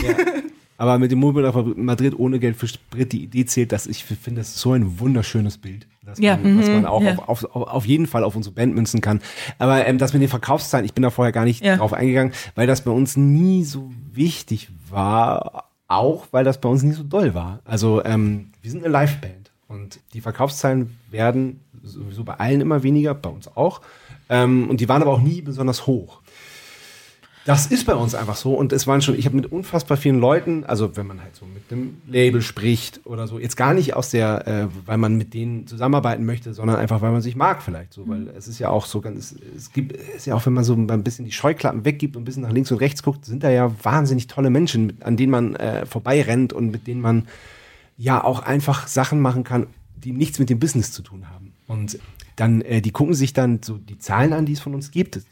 Aber 0.77 0.99
mit 0.99 1.09
dem 1.09 1.19
Moped 1.19 1.41
nach 1.41 1.55
Madrid 1.77 2.19
ohne 2.19 2.37
Geld 2.37 2.57
für 2.57 2.67
Sprit, 2.67 3.13
die 3.13 3.23
Idee 3.23 3.45
zählt, 3.45 3.71
dass 3.71 3.87
ich 3.87 4.03
finde, 4.03 4.41
das 4.41 4.49
ist 4.49 4.57
so 4.59 4.73
ein 4.73 4.99
wunderschönes 4.99 5.57
Bild, 5.57 5.87
dass 6.03 6.19
Ja, 6.19 6.35
man, 6.35 6.55
mhm, 6.57 6.73
man 6.73 6.85
auch 6.85 7.01
ja. 7.01 7.13
auf, 7.17 7.29
auf, 7.29 7.55
auf, 7.55 7.67
auf 7.69 7.85
jeden 7.85 8.07
Fall 8.07 8.25
auf 8.25 8.35
unsere 8.35 8.53
Band 8.53 8.75
münzen 8.75 8.99
kann. 8.99 9.21
Aber 9.57 9.87
ähm, 9.87 9.97
das 9.99 10.11
mit 10.11 10.21
den 10.21 10.27
Verkaufszahlen, 10.27 10.85
ich 10.85 10.93
bin 10.93 11.01
da 11.03 11.11
vorher 11.11 11.31
gar 11.31 11.45
nicht 11.45 11.63
Ja. 11.63 11.77
drauf 11.77 11.93
eingegangen, 11.93 12.33
weil 12.55 12.67
das 12.67 12.83
bei 12.83 12.91
uns 12.91 13.15
nie 13.15 13.63
so 13.63 13.89
wichtig 14.11 14.67
war, 14.89 15.69
auch 15.87 16.27
weil 16.31 16.43
das 16.43 16.59
bei 16.59 16.69
uns 16.69 16.83
nie 16.83 16.93
so 16.93 17.03
doll 17.03 17.33
war. 17.33 17.59
Also 17.65 18.03
ähm, 18.03 18.51
wir 18.61 18.71
sind 18.71 18.83
eine 18.83 18.91
Liveband 18.91 19.51
und 19.67 19.99
die 20.13 20.21
Verkaufszahlen 20.21 20.97
werden 21.09 21.61
sowieso 21.83 22.23
bei 22.23 22.35
allen 22.35 22.61
immer 22.61 22.83
weniger, 22.83 23.13
bei 23.13 23.29
uns 23.29 23.55
auch. 23.55 23.81
Ähm, 24.29 24.69
und 24.69 24.81
die 24.81 24.89
waren 24.89 25.01
aber 25.01 25.11
auch 25.11 25.21
nie 25.21 25.41
besonders 25.41 25.85
hoch. 25.85 26.21
Das 27.45 27.67
ist 27.67 27.86
bei 27.86 27.93
uns 27.93 28.15
einfach 28.15 28.36
so 28.36 28.55
und 28.55 28.73
es 28.73 28.88
waren 28.88 29.03
schon, 29.03 29.13
ich 29.13 29.27
habe 29.27 29.36
mit 29.36 29.51
unfassbar 29.51 29.97
vielen 29.97 30.19
Leuten, 30.19 30.63
also 30.63 30.97
wenn 30.97 31.05
man 31.05 31.21
halt 31.21 31.36
so 31.36 31.45
mit 31.45 31.69
dem 31.69 32.01
Label 32.08 32.41
spricht 32.41 33.01
oder 33.05 33.27
so, 33.27 33.38
jetzt 33.38 33.55
gar 33.55 33.75
nicht 33.75 33.95
aus 33.95 34.10
der, 34.10 34.47
äh, 34.47 34.67
weil 34.88 34.97
man 34.97 35.15
mit 35.15 35.36
denen 35.36 35.67
zusammenarbeiten 35.67 36.25
möchte, 36.25 36.55
sondern 36.55 36.77
einfach, 36.77 37.01
weil 37.01 37.12
man 37.12 37.21
sich 37.21 37.36
mag 37.36 37.62
vielleicht 37.62 37.93
so, 37.93 38.08
weil 38.08 38.29
es 38.29 38.47
ist 38.47 38.58
ja 38.58 38.69
auch 38.69 38.88
so 38.88 38.99
ganz, 38.99 39.36
es 39.55 39.71
gibt, 39.71 39.95
es 39.95 40.15
ist 40.15 40.25
ja 40.25 40.34
auch, 40.34 40.43
wenn 40.47 40.53
man 40.53 40.63
so 40.63 40.73
ein 40.73 41.03
bisschen 41.03 41.25
die 41.25 41.31
Scheuklappen 41.31 41.86
weggibt 41.86 42.15
und 42.15 42.23
ein 42.23 42.25
bisschen 42.25 42.41
nach 42.41 42.51
links 42.51 42.71
und 42.71 42.79
rechts 42.79 43.03
guckt, 43.03 43.25
sind 43.25 43.43
da 43.43 43.51
ja 43.51 43.71
wahnsinnig 43.84 44.25
tolle 44.25 44.49
Menschen, 44.49 44.97
an 45.01 45.15
denen 45.15 45.31
man 45.31 45.55
äh, 45.55 45.86
vorbeirennt 45.86 46.51
und 46.51 46.71
mit 46.71 46.88
denen 46.88 47.01
man 47.01 47.27
ja 47.95 48.23
auch 48.23 48.39
einfach 48.39 48.88
Sachen 48.88 49.19
machen 49.21 49.43
kann, 49.43 49.67
die 50.03 50.12
nichts 50.12 50.39
mit 50.39 50.49
dem 50.49 50.60
Business 50.60 50.91
zu 50.91 51.01
tun 51.01 51.29
haben. 51.29 51.53
Und 51.67 51.97
dann, 52.36 52.62
äh, 52.62 52.81
die 52.81 52.91
gucken 52.91 53.13
sich 53.13 53.34
dann 53.34 53.62
so 53.63 53.77
die 53.77 53.97
Zahlen 53.97 54.34
an, 54.34 54.45
die 54.45 54.53
es 54.53 54.60
von 54.60 54.75
uns 54.75 54.91
gibt. 54.91 55.15
Das, 55.15 55.25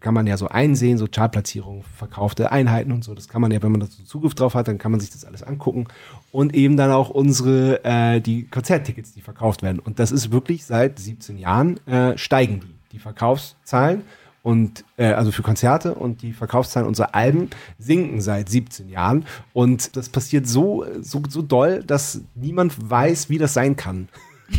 kann 0.00 0.12
man 0.12 0.26
ja 0.26 0.36
so 0.36 0.48
einsehen, 0.48 0.98
so 0.98 1.06
Chartplatzierung, 1.10 1.84
verkaufte 1.96 2.52
Einheiten 2.52 2.92
und 2.92 3.04
so. 3.04 3.14
Das 3.14 3.28
kann 3.28 3.40
man 3.40 3.50
ja, 3.52 3.62
wenn 3.62 3.70
man 3.70 3.80
da 3.80 3.86
so 3.86 4.02
Zugriff 4.02 4.34
drauf 4.34 4.54
hat, 4.54 4.68
dann 4.68 4.78
kann 4.78 4.90
man 4.90 5.00
sich 5.00 5.10
das 5.10 5.24
alles 5.24 5.42
angucken. 5.42 5.86
Und 6.32 6.54
eben 6.54 6.76
dann 6.76 6.90
auch 6.90 7.10
unsere, 7.10 7.84
äh, 7.84 8.20
die 8.20 8.44
Konzerttickets, 8.44 9.12
die 9.14 9.20
verkauft 9.20 9.62
werden. 9.62 9.78
Und 9.78 9.98
das 9.98 10.12
ist 10.12 10.32
wirklich 10.32 10.64
seit 10.64 10.98
17 10.98 11.38
Jahren 11.38 11.84
äh, 11.86 12.18
steigen 12.18 12.60
die, 12.60 12.96
die 12.96 12.98
Verkaufszahlen. 12.98 14.02
Und 14.48 14.86
äh, 14.96 15.08
also 15.08 15.30
für 15.30 15.42
Konzerte 15.42 15.94
und 15.94 16.22
die 16.22 16.32
Verkaufszahlen 16.32 16.88
unserer 16.88 17.14
Alben 17.14 17.50
sinken 17.78 18.22
seit 18.22 18.48
17 18.48 18.88
Jahren. 18.88 19.26
Und 19.52 19.94
das 19.94 20.08
passiert 20.08 20.46
so, 20.46 20.86
so, 21.02 21.20
so 21.28 21.42
doll, 21.42 21.84
dass 21.86 22.22
niemand 22.34 22.74
weiß, 22.88 23.28
wie 23.28 23.36
das 23.36 23.52
sein 23.52 23.76
kann. 23.76 24.08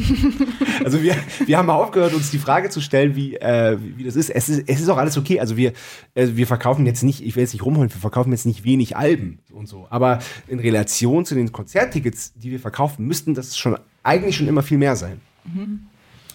Also 0.85 1.01
wir, 1.01 1.15
wir 1.45 1.57
haben 1.57 1.69
aufgehört, 1.71 2.13
uns 2.13 2.29
die 2.29 2.37
Frage 2.37 2.69
zu 2.69 2.79
stellen, 2.79 3.15
wie, 3.15 3.35
äh, 3.37 3.77
wie, 3.81 4.03
das 4.03 4.15
ist. 4.15 4.29
Es, 4.29 4.47
ist. 4.47 4.69
es 4.69 4.79
ist 4.79 4.87
auch 4.89 4.97
alles 4.97 5.17
okay. 5.17 5.39
Also 5.39 5.57
wir, 5.57 5.73
äh, 6.13 6.27
wir 6.33 6.45
verkaufen 6.45 6.85
jetzt 6.85 7.01
nicht, 7.01 7.25
ich 7.25 7.35
will 7.35 7.41
jetzt 7.41 7.53
nicht 7.53 7.65
rumholen, 7.65 7.91
wir 7.91 7.99
verkaufen 7.99 8.31
jetzt 8.31 8.45
nicht 8.45 8.63
wenig 8.63 8.95
Alben 8.95 9.39
und 9.51 9.67
so. 9.67 9.87
Aber 9.89 10.19
in 10.47 10.59
Relation 10.59 11.25
zu 11.25 11.33
den 11.33 11.51
Konzerttickets, 11.51 12.33
die 12.35 12.51
wir 12.51 12.59
verkaufen, 12.59 13.07
müssten 13.07 13.33
das 13.33 13.57
schon 13.57 13.75
eigentlich 14.03 14.37
schon 14.37 14.47
immer 14.47 14.61
viel 14.61 14.77
mehr 14.77 14.95
sein. 14.95 15.19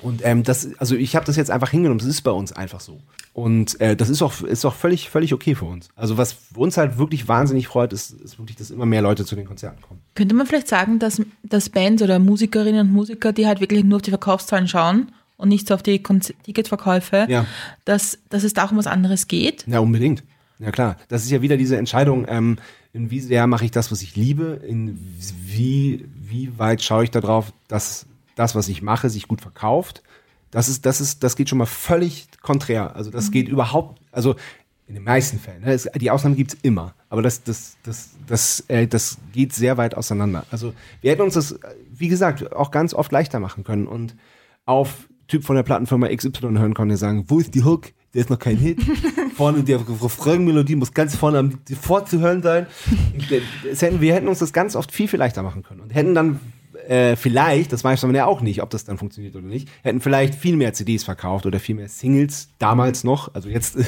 Und 0.04 0.20
ähm, 0.24 0.42
das, 0.42 0.68
also 0.78 0.94
ich 0.96 1.16
habe 1.16 1.24
das 1.26 1.36
jetzt 1.36 1.50
einfach 1.50 1.70
hingenommen, 1.70 1.98
das 1.98 2.06
ist 2.08 2.20
bei 2.22 2.30
uns 2.30 2.52
einfach 2.52 2.80
so. 2.80 3.00
Und 3.32 3.80
äh, 3.80 3.96
das 3.96 4.10
ist 4.10 4.22
auch, 4.22 4.42
ist 4.42 4.64
auch 4.64 4.74
völlig, 4.74 5.08
völlig 5.10 5.32
okay 5.32 5.54
für 5.54 5.64
uns. 5.64 5.88
Also 5.96 6.18
was 6.18 6.36
uns 6.54 6.76
halt 6.76 6.98
wirklich 6.98 7.26
wahnsinnig 7.26 7.66
freut, 7.66 7.92
ist, 7.92 8.12
ist 8.12 8.38
wirklich, 8.38 8.56
dass 8.58 8.70
immer 8.70 8.86
mehr 8.86 9.02
Leute 9.02 9.24
zu 9.24 9.34
den 9.34 9.46
Konzerten 9.46 9.80
kommen. 9.82 10.00
Könnte 10.14 10.34
man 10.34 10.46
vielleicht 10.46 10.68
sagen, 10.68 10.98
dass, 10.98 11.20
dass 11.42 11.70
Bands 11.70 12.02
oder 12.02 12.18
Musikerinnen 12.18 12.86
und 12.88 12.92
Musiker, 12.92 13.32
die 13.32 13.46
halt 13.46 13.60
wirklich 13.60 13.82
nur 13.82 13.96
auf 13.96 14.02
die 14.02 14.10
Verkaufszahlen 14.10 14.68
schauen 14.68 15.10
und 15.38 15.48
nicht 15.48 15.66
so 15.66 15.74
auf 15.74 15.82
die 15.82 15.98
Konz- 16.00 16.34
Ticketverkäufe, 16.44 17.26
Ja. 17.28 17.46
dass, 17.86 18.18
dass 18.28 18.44
es 18.44 18.52
da 18.52 18.66
auch 18.66 18.70
um 18.72 18.76
was 18.78 18.86
anderes 18.86 19.26
geht? 19.26 19.64
Ja, 19.66 19.80
unbedingt. 19.80 20.22
Ja 20.60 20.70
klar. 20.70 20.96
Das 21.08 21.24
ist 21.24 21.30
ja 21.30 21.42
wieder 21.42 21.56
diese 21.56 21.76
Entscheidung, 21.76 22.26
ähm, 22.28 22.58
in 22.92 23.10
wie 23.10 23.18
sehr 23.20 23.46
mache 23.48 23.64
ich 23.64 23.72
das, 23.72 23.90
was 23.90 24.02
ich 24.02 24.14
liebe, 24.14 24.60
in 24.68 24.98
wie, 25.46 26.04
wie 26.14 26.56
weit 26.58 26.82
schaue 26.82 27.02
ich 27.04 27.10
darauf, 27.10 27.52
dass 27.66 28.06
das, 28.34 28.54
was 28.54 28.68
ich 28.68 28.82
mache, 28.82 29.10
sich 29.10 29.28
gut 29.28 29.40
verkauft. 29.40 30.02
Das 30.50 30.68
ist, 30.68 30.86
das 30.86 31.00
ist, 31.00 31.22
das 31.22 31.36
geht 31.36 31.48
schon 31.48 31.58
mal 31.58 31.66
völlig 31.66 32.28
konträr. 32.40 32.94
Also 32.94 33.10
das 33.10 33.30
geht 33.30 33.48
überhaupt, 33.48 34.00
also 34.12 34.36
in 34.86 34.94
den 34.94 35.04
meisten 35.04 35.38
Fällen. 35.38 35.62
Ne? 35.62 35.72
Es, 35.72 35.88
die 35.96 36.10
Ausnahmen 36.10 36.36
gibt's 36.36 36.56
immer. 36.62 36.94
Aber 37.08 37.22
das, 37.22 37.42
das, 37.42 37.76
das, 37.82 38.10
das, 38.26 38.64
äh, 38.68 38.86
das 38.86 39.18
geht 39.32 39.52
sehr 39.52 39.76
weit 39.78 39.96
auseinander. 39.96 40.44
Also 40.50 40.74
wir 41.00 41.10
hätten 41.10 41.22
uns 41.22 41.34
das, 41.34 41.58
wie 41.90 42.08
gesagt, 42.08 42.52
auch 42.52 42.70
ganz 42.70 42.94
oft 42.94 43.10
leichter 43.10 43.40
machen 43.40 43.64
können 43.64 43.86
und 43.86 44.14
auf 44.66 45.08
Typ 45.26 45.44
von 45.44 45.56
der 45.56 45.62
Plattenfirma 45.62 46.08
XY 46.08 46.30
hören 46.58 46.74
können, 46.74 46.90
der 46.90 46.98
sagen, 46.98 47.24
wo 47.28 47.38
ist 47.38 47.54
die 47.54 47.64
Hook? 47.64 47.92
Der 48.12 48.20
ist 48.20 48.30
noch 48.30 48.38
kein 48.38 48.56
Hit. 48.56 48.80
vorne, 49.36 49.62
die 49.62 49.72
Refrain-Melodie 49.72 50.76
muss 50.76 50.92
ganz 50.92 51.16
vorne 51.16 51.38
am 51.38 51.58
sofort 51.68 52.08
zu 52.08 52.20
hören 52.20 52.42
sein. 52.42 52.66
Es 53.70 53.82
hätten, 53.82 54.00
wir 54.00 54.14
hätten 54.14 54.28
uns 54.28 54.38
das 54.38 54.52
ganz 54.52 54.76
oft 54.76 54.92
viel, 54.92 55.08
viel 55.08 55.18
leichter 55.18 55.42
machen 55.42 55.62
können 55.62 55.80
und 55.80 55.94
hätten 55.94 56.14
dann 56.14 56.40
äh, 56.88 57.16
vielleicht, 57.16 57.72
das 57.72 57.84
weiß 57.84 58.02
man 58.02 58.14
ja 58.14 58.26
auch 58.26 58.40
nicht, 58.40 58.62
ob 58.62 58.70
das 58.70 58.84
dann 58.84 58.98
funktioniert 58.98 59.36
oder 59.36 59.46
nicht, 59.46 59.68
hätten 59.82 60.00
vielleicht 60.00 60.34
viel 60.34 60.56
mehr 60.56 60.72
CDs 60.72 61.04
verkauft 61.04 61.46
oder 61.46 61.60
viel 61.60 61.74
mehr 61.74 61.88
Singles, 61.88 62.48
damals 62.58 63.04
noch, 63.04 63.34
also 63.34 63.48
jetzt 63.48 63.76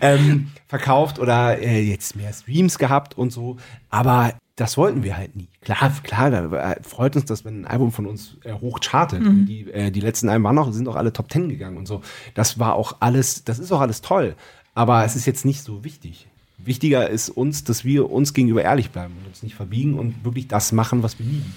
ähm, 0.00 0.48
verkauft 0.66 1.18
oder 1.18 1.58
äh, 1.58 1.80
jetzt 1.80 2.16
mehr 2.16 2.32
Streams 2.32 2.78
gehabt 2.78 3.16
und 3.16 3.30
so. 3.30 3.56
Aber 3.90 4.34
das 4.56 4.76
wollten 4.76 5.02
wir 5.02 5.16
halt 5.16 5.34
nie. 5.34 5.48
Klar, 5.60 5.92
klar, 6.02 6.30
da 6.30 6.72
äh, 6.72 6.82
freut 6.82 7.16
uns 7.16 7.24
das, 7.24 7.44
wenn 7.44 7.62
ein 7.62 7.66
Album 7.66 7.92
von 7.92 8.06
uns 8.06 8.36
äh, 8.44 8.52
hoch 8.52 8.80
chartet. 8.80 9.22
Die, 9.22 9.70
äh, 9.70 9.90
die 9.90 10.00
letzten 10.00 10.28
Alben 10.28 10.44
waren 10.44 10.58
auch, 10.58 10.72
sind 10.72 10.88
auch 10.88 10.96
alle 10.96 11.12
Top 11.12 11.28
Ten 11.28 11.48
gegangen 11.48 11.76
und 11.76 11.86
so. 11.86 12.02
Das 12.34 12.58
war 12.58 12.74
auch 12.74 12.96
alles, 13.00 13.44
das 13.44 13.58
ist 13.58 13.72
auch 13.72 13.80
alles 13.80 14.02
toll. 14.02 14.34
Aber 14.74 15.04
es 15.04 15.16
ist 15.16 15.26
jetzt 15.26 15.44
nicht 15.44 15.62
so 15.62 15.84
wichtig. 15.84 16.28
Wichtiger 16.64 17.08
ist 17.08 17.28
uns, 17.28 17.64
dass 17.64 17.84
wir 17.84 18.10
uns 18.10 18.34
gegenüber 18.34 18.62
ehrlich 18.62 18.90
bleiben 18.90 19.14
und 19.20 19.28
uns 19.28 19.42
nicht 19.42 19.54
verbiegen 19.54 19.98
und 19.98 20.24
wirklich 20.24 20.48
das 20.48 20.72
machen, 20.72 21.02
was 21.02 21.18
wir 21.18 21.26
lieben. 21.26 21.52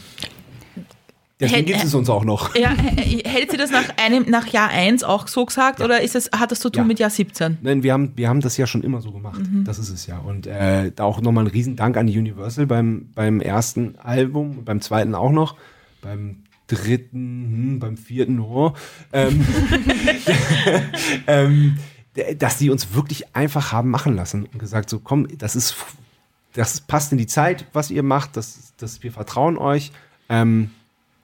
Deswegen 1.38 1.66
gibt 1.66 1.84
es 1.84 1.94
uns 1.94 2.10
auch 2.10 2.24
noch. 2.24 2.56
Ja, 2.56 2.70
hält 2.70 3.52
sie 3.52 3.58
das 3.58 3.70
nach 3.70 3.98
einem, 3.98 4.30
nach 4.30 4.48
Jahr 4.48 4.70
1 4.70 5.04
auch 5.04 5.28
so 5.28 5.46
gesagt 5.46 5.82
oder 5.82 6.02
ist 6.02 6.16
es, 6.16 6.30
hat 6.32 6.52
das 6.52 6.62
zu 6.62 6.70
tun 6.70 6.84
Ja. 6.84 6.88
mit 6.88 7.00
Jahr 7.00 7.10
17? 7.10 7.58
Nein, 7.62 7.84
wir 7.84 7.92
haben, 7.92 8.14
wir 8.16 8.30
haben 8.30 8.40
das 8.40 8.56
ja 8.56 8.66
schon 8.66 8.84
immer 8.84 9.02
so 9.02 9.12
gemacht. 9.12 9.42
Das 9.66 9.78
ist 9.78 9.90
es 9.90 10.08
ja. 10.08 10.18
Und 10.20 10.48
äh, 10.48 10.92
da 10.96 11.04
auch 11.04 11.20
nochmal 11.20 11.44
ein 11.44 11.52
Riesendank 11.52 11.98
an 11.98 12.08
Universal 12.08 12.68
beim, 12.68 13.10
beim 13.16 13.42
ersten 13.42 13.98
Album, 13.98 14.64
beim 14.64 14.80
zweiten 14.80 15.14
auch 15.14 15.32
noch, 15.32 15.58
beim 16.02 16.44
dritten, 16.68 17.20
hm, 17.20 17.80
beim 17.80 17.98
vierten, 17.98 18.40
oh, 18.40 18.74
ähm, 19.12 19.46
ähm, 21.28 21.78
dass 22.38 22.58
die 22.58 22.70
uns 22.70 22.94
wirklich 22.94 23.36
einfach 23.36 23.72
haben 23.72 23.90
machen 23.90 24.16
lassen 24.16 24.46
und 24.52 24.60
gesagt, 24.60 24.90
so 24.90 25.00
komm, 25.00 25.28
das 25.38 25.56
ist, 25.56 25.76
das 26.54 26.82
passt 26.82 27.12
in 27.12 27.18
die 27.18 27.28
Zeit, 27.28 27.66
was 27.74 27.92
ihr 27.92 28.04
macht, 28.04 28.38
das, 28.38 28.74
das, 28.78 29.04
wir 29.04 29.12
vertrauen 29.12 29.58
euch. 29.58 29.92
Ähm, 30.30 30.72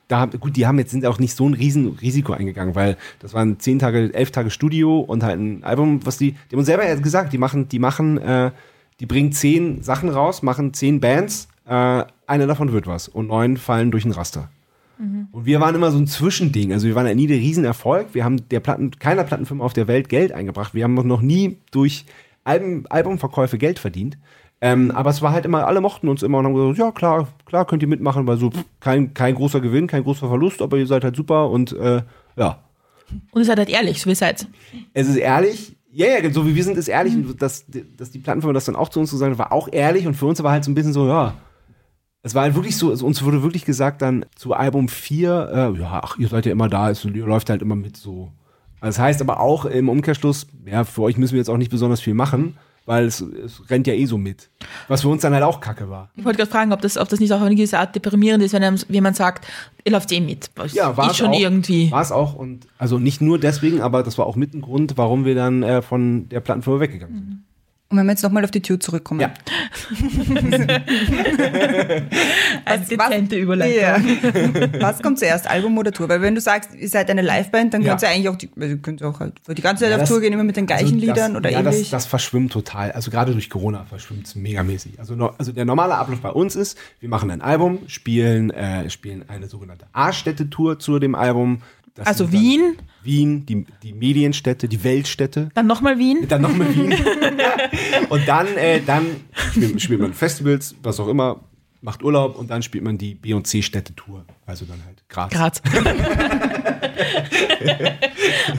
da, 0.08 0.26
gut, 0.26 0.58
die 0.58 0.68
haben 0.68 0.78
jetzt 0.78 0.92
sind 0.92 1.06
auch 1.06 1.20
nicht 1.20 1.36
so 1.36 1.48
ein 1.48 1.54
riesen 1.54 1.88
Risiko 1.88 2.34
eingegangen, 2.34 2.76
weil 2.76 2.98
das 3.20 3.34
waren 3.34 3.60
zehn 3.60 3.80
Tage, 3.80 4.14
elf 4.14 4.32
Tage 4.32 4.50
Studio 4.50 5.00
und 5.00 5.24
halt 5.24 5.40
ein 5.40 5.64
Album, 5.64 6.06
was 6.06 6.18
die, 6.18 6.32
die 6.34 6.38
haben 6.52 6.60
uns 6.60 6.68
selber 6.68 6.94
gesagt, 6.98 7.32
die 7.32 7.38
machen, 7.38 7.70
die 7.70 7.80
machen, 7.80 8.18
äh, 8.18 8.52
die 9.00 9.06
bringen 9.06 9.32
zehn 9.32 9.82
Sachen 9.82 10.10
raus, 10.10 10.44
machen 10.44 10.74
zehn 10.74 11.00
Bands, 11.00 11.48
äh, 11.66 12.04
eine 12.28 12.48
davon 12.48 12.74
wird 12.74 12.88
was 12.88 13.08
und 13.08 13.28
neun 13.28 13.56
fallen 13.56 13.92
durch 13.92 14.04
ein 14.04 14.12
Raster. 14.12 14.50
Und 15.32 15.46
wir 15.46 15.60
waren 15.60 15.74
immer 15.76 15.92
so 15.92 15.98
ein 15.98 16.08
Zwischending. 16.08 16.74
Also 16.74 16.88
wir 16.88 16.96
waren 16.96 17.08
ja 17.08 17.16
nie 17.16 17.28
der 17.28 17.38
Riesenerfolg. 17.38 18.14
Wir 18.14 18.24
haben 18.24 18.48
der 18.50 18.60
Platten, 18.60 18.92
keiner 18.92 19.24
Plattenfirma 19.24 19.64
auf 19.64 19.74
der 19.74 19.88
Welt 19.88 20.10
Geld 20.10 20.32
eingebracht. 20.32 20.74
Wir 20.74 20.84
haben 20.84 20.94
noch 20.94 21.22
nie 21.22 21.58
durch 21.72 22.06
Alben, 22.44 22.86
Albumverkäufe 22.88 23.58
Geld 23.58 23.80
verdient. 23.80 24.18
Ähm, 24.64 24.92
aber 24.92 25.10
es 25.10 25.24
war 25.24 25.32
halt 25.32 25.46
immer, 25.46 25.66
alle 25.66 25.82
mochten 25.82 26.08
uns 26.08 26.22
immer 26.22 26.38
und 26.38 26.46
haben 26.46 26.54
gesagt, 26.54 26.78
ja 26.78 26.92
klar, 26.92 27.28
klar 27.46 27.66
könnt 27.66 27.82
ihr 27.82 27.88
mitmachen, 27.88 28.28
weil 28.28 28.38
so 28.38 28.52
pff, 28.52 28.64
kein, 28.80 29.14
kein 29.16 29.34
großer 29.34 29.60
Gewinn, 29.60 29.88
kein 29.88 30.04
großer 30.04 30.28
Verlust, 30.28 30.62
aber 30.62 30.78
ihr 30.78 30.86
seid 30.86 31.04
halt 31.04 31.16
super 31.16 31.50
und 31.50 31.72
äh, 31.74 32.04
ja. 32.36 32.60
Und 33.32 33.42
ihr 33.42 33.46
seid 33.46 33.58
halt 33.58 33.70
ehrlich, 33.70 34.00
so 34.00 34.06
wie 34.06 34.12
ihr 34.12 34.16
seid. 34.16 34.48
Es 34.94 35.08
ist 35.08 35.16
ehrlich, 35.16 35.76
ja, 35.92 36.08
ja, 36.08 36.32
so 36.32 36.46
wie 36.46 36.56
wir 36.56 36.64
sind, 36.64 36.78
ist 36.78 36.88
ehrlich. 36.88 37.16
Und 37.16 37.42
dass, 37.42 37.66
dass 37.98 38.12
die 38.12 38.20
Plattenfirma 38.20 38.54
das 38.54 38.66
dann 38.66 38.76
auch 38.76 38.90
zu 38.90 39.00
uns 39.00 39.12
gesagt 39.12 39.32
hat, 39.32 39.40
war 39.40 39.52
auch 39.52 39.68
ehrlich. 39.72 40.08
Und 40.08 40.14
für 40.14 40.26
uns 40.26 40.42
war 40.42 40.52
halt 40.52 40.64
so 40.64 40.72
ein 40.72 40.76
bisschen 40.76 40.94
so, 40.94 41.08
ja. 41.08 41.34
Es 42.24 42.36
war 42.36 42.44
halt 42.44 42.54
wirklich 42.56 42.78
so, 42.78 42.90
also 42.90 43.06
uns 43.06 43.24
wurde 43.24 43.42
wirklich 43.42 43.66
gesagt 43.66 44.02
dann 44.02 44.26
zu 44.36 44.54
Album 44.54 44.90
4, 44.90 45.74
äh, 45.76 45.80
ja, 45.80 46.02
ach, 46.04 46.18
ihr 46.20 46.28
seid 46.28 46.46
ja 46.46 46.52
immer 46.52 46.70
da, 46.70 46.92
es 46.92 47.04
ihr 47.04 47.26
läuft 47.26 47.50
halt 47.50 47.62
immer 47.62 47.76
mit 47.76 47.98
so. 47.98 48.32
Das 48.80 49.00
heißt 49.00 49.22
aber 49.22 49.40
auch 49.40 49.66
im 49.66 49.90
Umkehrschluss, 49.90 50.48
ja, 50.66 50.84
für 50.84 51.02
euch 51.04 51.18
müssen 51.18 51.34
wir 51.34 51.40
jetzt 51.40 51.50
auch 51.50 51.58
nicht 51.58 51.72
besonders 51.72 52.00
viel 52.00 52.14
machen, 52.14 52.58
weil 52.86 53.06
es, 53.06 53.22
es 53.22 53.70
rennt 53.70 53.88
ja 53.88 53.94
eh 53.94 54.06
so 54.06 54.18
mit. 54.18 54.50
Was 54.88 55.02
für 55.02 55.10
uns 55.10 55.22
dann 55.22 55.34
halt 55.34 55.44
auch 55.44 55.62
kacke 55.62 55.90
war. 55.90 56.10
Ich 56.16 56.26
wollte 56.26 56.38
gerade 56.38 56.52
fragen, 56.52 56.74
ob 56.74 56.82
das, 56.82 56.98
ob 56.98 57.10
das 57.10 57.20
nicht 57.20 57.32
auch 57.32 57.42
eine 57.42 57.56
gewisse 57.56 57.80
Art 57.80 57.96
deprimierend 57.96 58.44
ist, 58.44 58.54
wenn 58.54 58.64
einem 58.64 58.78
jemand 58.90 59.16
sagt, 59.16 59.48
ihr 59.84 59.92
läuft 59.92 60.12
eh 60.12 60.20
mit. 60.20 60.50
Das 60.56 60.74
Ja, 60.74 60.98
war 60.98 61.12
es 61.12 61.18
schon 61.18 61.32
auch, 61.32 61.40
irgendwie. 61.40 61.92
War 61.92 62.02
es 62.02 62.12
auch 62.12 62.36
und 62.36 62.68
also 62.78 63.00
nicht 63.00 63.22
nur 63.22 63.40
deswegen, 63.40 63.82
aber 63.82 64.04
das 64.04 64.18
war 64.18 64.26
auch 64.26 64.36
mit 64.36 64.54
ein 64.54 64.62
Grund, 64.62 64.98
warum 64.98 65.26
wir 65.26 65.36
dann 65.36 65.64
äh, 65.64 65.82
von 65.82 66.30
der 66.30 66.40
Plattenfirma 66.40 66.80
weggegangen 66.80 67.16
sind. 67.16 67.44
Und 67.92 67.98
wenn 67.98 68.06
wir 68.06 68.12
jetzt 68.14 68.24
nochmal 68.24 68.44
auf 68.46 68.52
die 68.52 68.62
Tür 68.62 68.80
zurückkommen. 68.80 69.20
Ja. 69.20 69.34
Eine 72.66 72.82
was- 72.82 72.88
dezente 72.88 73.36
Überleitung. 73.36 73.82
Ja. 73.82 73.98
Was 74.82 75.02
kommt 75.02 75.20
zuerst, 75.20 75.48
Album 75.50 75.78
oder 75.78 75.92
Tour? 75.92 76.10
Weil 76.10 76.22
wenn 76.22 76.36
du 76.36 76.42
sagst, 76.42 76.70
ihr 76.76 76.88
seid 76.90 77.10
eine 77.10 77.22
Liveband, 77.22 77.74
dann 77.74 77.82
Ja. 77.82 77.90
könnt 77.90 78.02
ihr 78.04 78.10
eigentlich 78.10 78.30
auch 78.30 78.36
die, 78.38 78.50
also 78.60 78.78
könnt 78.78 79.02
ihr 79.02 79.08
auch 79.10 79.20
halt 79.20 79.34
die 79.48 79.62
ganze 79.62 79.84
Zeit 79.84 79.90
Ja, 79.92 79.98
auf 79.98 80.02
das- 80.04 80.10
Tour 80.10 80.22
gehen, 80.22 80.34
immer 80.34 80.44
mit 80.44 80.56
den 80.58 80.66
gleichen 80.68 80.86
Also 80.86 80.96
Liedern 80.96 81.34
das, 81.34 81.40
oder 81.40 81.52
ja, 81.52 81.60
ähnlich. 81.60 81.90
Das, 81.90 82.04
das 82.04 82.06
verschwimmt 82.06 82.52
total. 82.54 82.92
Also 82.92 83.12
gerade 83.12 83.34
durch 83.34 83.50
Corona 83.50 83.86
verschwimmt 83.86 84.26
es 84.28 84.36
megamäßig. 84.36 85.00
Also, 85.00 85.16
no, 85.16 85.34
also 85.38 85.52
der 85.52 85.66
normale 85.66 85.96
Ablauf 85.96 86.20
bei 86.22 86.30
uns 86.32 86.56
ist, 86.56 86.78
wir 87.00 87.10
machen 87.10 87.30
ein 87.32 87.42
Album, 87.42 87.80
spielen, 87.88 88.52
äh, 88.52 88.90
spielen 88.90 89.26
eine 89.28 89.48
sogenannte 89.48 89.86
A-Städte-Tour 89.94 90.80
zu 90.80 91.00
dem 91.00 91.16
Album. 91.16 91.62
Das 91.96 92.08
Also 92.08 92.32
Wien? 92.32 92.78
Wien, 93.04 93.46
die, 93.46 93.66
die 93.84 93.94
Medienstädte, 93.94 94.68
die 94.68 94.84
Weltstädte. 94.84 95.50
Dann 95.54 95.68
nochmal 95.68 95.98
Wien. 95.98 96.28
Dann 96.28 96.42
nochmal 96.42 96.74
Wien. 96.76 96.94
und 98.10 98.28
dann, 98.28 98.48
äh, 98.56 98.82
dann 98.82 99.06
spielt, 99.52 99.82
spielt 99.82 100.00
man 100.00 100.14
Festivals, 100.14 100.76
was 100.84 101.00
auch 101.00 101.08
immer, 101.08 101.42
macht 101.82 102.04
Urlaub 102.04 102.38
und 102.38 102.50
dann 102.50 102.62
spielt 102.62 102.84
man 102.84 102.98
die 102.98 103.16
B- 103.16 103.34
und 103.34 103.48
C-Städte-Tour. 103.48 104.26
Also 104.46 104.66
dann 104.66 104.84
halt 104.86 105.04
Graz. 105.10 105.32
Graz. 105.32 105.62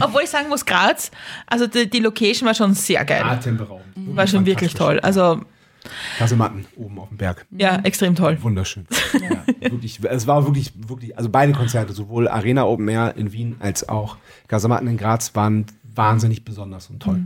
Obwohl 0.00 0.22
ich 0.24 0.30
sagen 0.30 0.48
muss, 0.48 0.66
Graz, 0.66 1.12
also 1.46 1.66
die, 1.66 1.88
die 1.88 2.00
Location 2.00 2.46
war 2.46 2.54
schon 2.54 2.74
sehr 2.74 3.04
geil. 3.04 3.22
Atemberaubend. 3.22 3.86
War 4.16 4.26
schon 4.26 4.44
wirklich 4.44 4.74
toll. 4.74 4.98
Also 5.00 5.40
Kasematten 6.18 6.66
oben 6.76 6.98
auf 6.98 7.08
dem 7.08 7.18
Berg. 7.18 7.46
ja, 7.50 7.76
extrem 7.82 8.14
toll. 8.14 8.38
Wunderschön. 8.42 8.86
Ja, 9.20 9.70
wirklich, 9.70 10.00
es 10.02 10.26
war 10.26 10.44
wirklich, 10.46 10.72
wirklich, 10.88 11.16
also 11.16 11.28
beide 11.30 11.52
Konzerte, 11.52 11.92
sowohl 11.92 12.26
Arena 12.28 12.64
Open 12.64 12.88
Air 12.88 13.14
in 13.16 13.32
Wien 13.32 13.56
als 13.60 13.88
auch 13.88 14.16
Kasematten 14.48 14.88
in 14.88 14.96
Graz 14.96 15.34
waren 15.34 15.66
wahnsinnig 15.94 16.44
besonders 16.44 16.88
und 16.90 17.00
toll. 17.00 17.22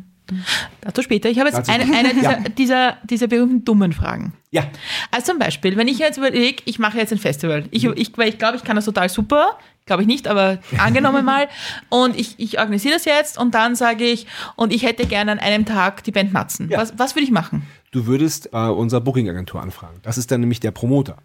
Dazu 0.81 1.03
später. 1.03 1.29
Ich 1.31 1.39
habe 1.39 1.49
jetzt 1.49 1.69
eine, 1.71 1.85
eine 1.97 2.13
dieser, 2.13 2.33
Ja. 2.41 2.49
dieser, 2.49 2.97
dieser 3.05 3.27
berühmten 3.29 3.65
dummen 3.65 3.93
Fragen. 3.93 4.33
Ja, 4.51 4.65
Also 5.13 5.33
zum 5.33 5.39
Beispiel, 5.39 5.77
wenn 5.77 5.87
ich 5.89 5.99
jetzt 6.01 6.19
überlege, 6.19 6.63
ich 6.67 6.79
mache 6.81 6.99
jetzt 6.99 7.13
ein 7.13 7.19
Festival. 7.19 7.65
Ich, 7.71 7.85
Mhm. 7.85 7.95
ich, 7.97 8.17
weil 8.19 8.29
ich 8.29 8.39
glaube, 8.39 8.57
ich 8.57 8.65
kann 8.65 8.75
das 8.77 8.85
total 8.87 9.09
super. 9.09 9.57
Glaube 9.87 10.03
ich 10.03 10.09
nicht, 10.09 10.27
aber 10.27 10.59
angenommen 10.79 11.25
mal. 11.25 11.49
Und 11.91 12.19
ich, 12.19 12.35
ich 12.39 12.59
organisiere 12.59 12.95
das 12.95 13.05
jetzt 13.05 13.39
und 13.39 13.55
dann 13.55 13.77
sage 13.77 14.05
ich, 14.05 14.27
und 14.57 14.73
ich 14.73 14.83
hätte 14.83 15.07
gerne 15.07 15.31
an 15.33 15.39
einem 15.39 15.65
Tag 15.65 16.03
die 16.03 16.11
Band 16.11 16.33
Matzen. 16.33 16.69
Ja. 16.71 16.79
Was, 16.79 16.99
was 16.99 17.15
würde 17.15 17.25
ich 17.25 17.31
machen? 17.31 17.63
Du 17.97 18.07
würdest 18.07 18.51
bei 18.51 18.69
unserer 18.69 19.01
Booking-Agentur 19.01 19.63
anfragen. 19.63 19.97
Das 20.03 20.19
ist 20.19 20.31
dann 20.31 20.41
nämlich 20.41 20.61
der 20.61 20.71
Promoter, 20.71 21.17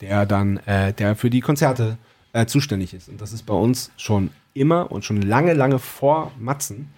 der 0.00 0.24
dann, 0.24 0.56
äh, 0.66 0.94
der 0.94 1.14
für 1.14 1.28
die 1.28 1.40
Konzerte 1.40 1.98
äh, 2.32 2.46
zuständig 2.46 2.94
ist. 2.94 3.08
Und 3.08 3.20
das 3.20 3.32
ist 3.32 3.44
bei 3.44 3.54
uns 3.54 3.90
schon 3.98 4.30
immer 4.54 4.90
und 4.90 5.04
schon 5.04 5.20
lange, 5.20 5.52
lange 5.52 5.78
vor 5.78 6.32
Matzen. 6.38 6.88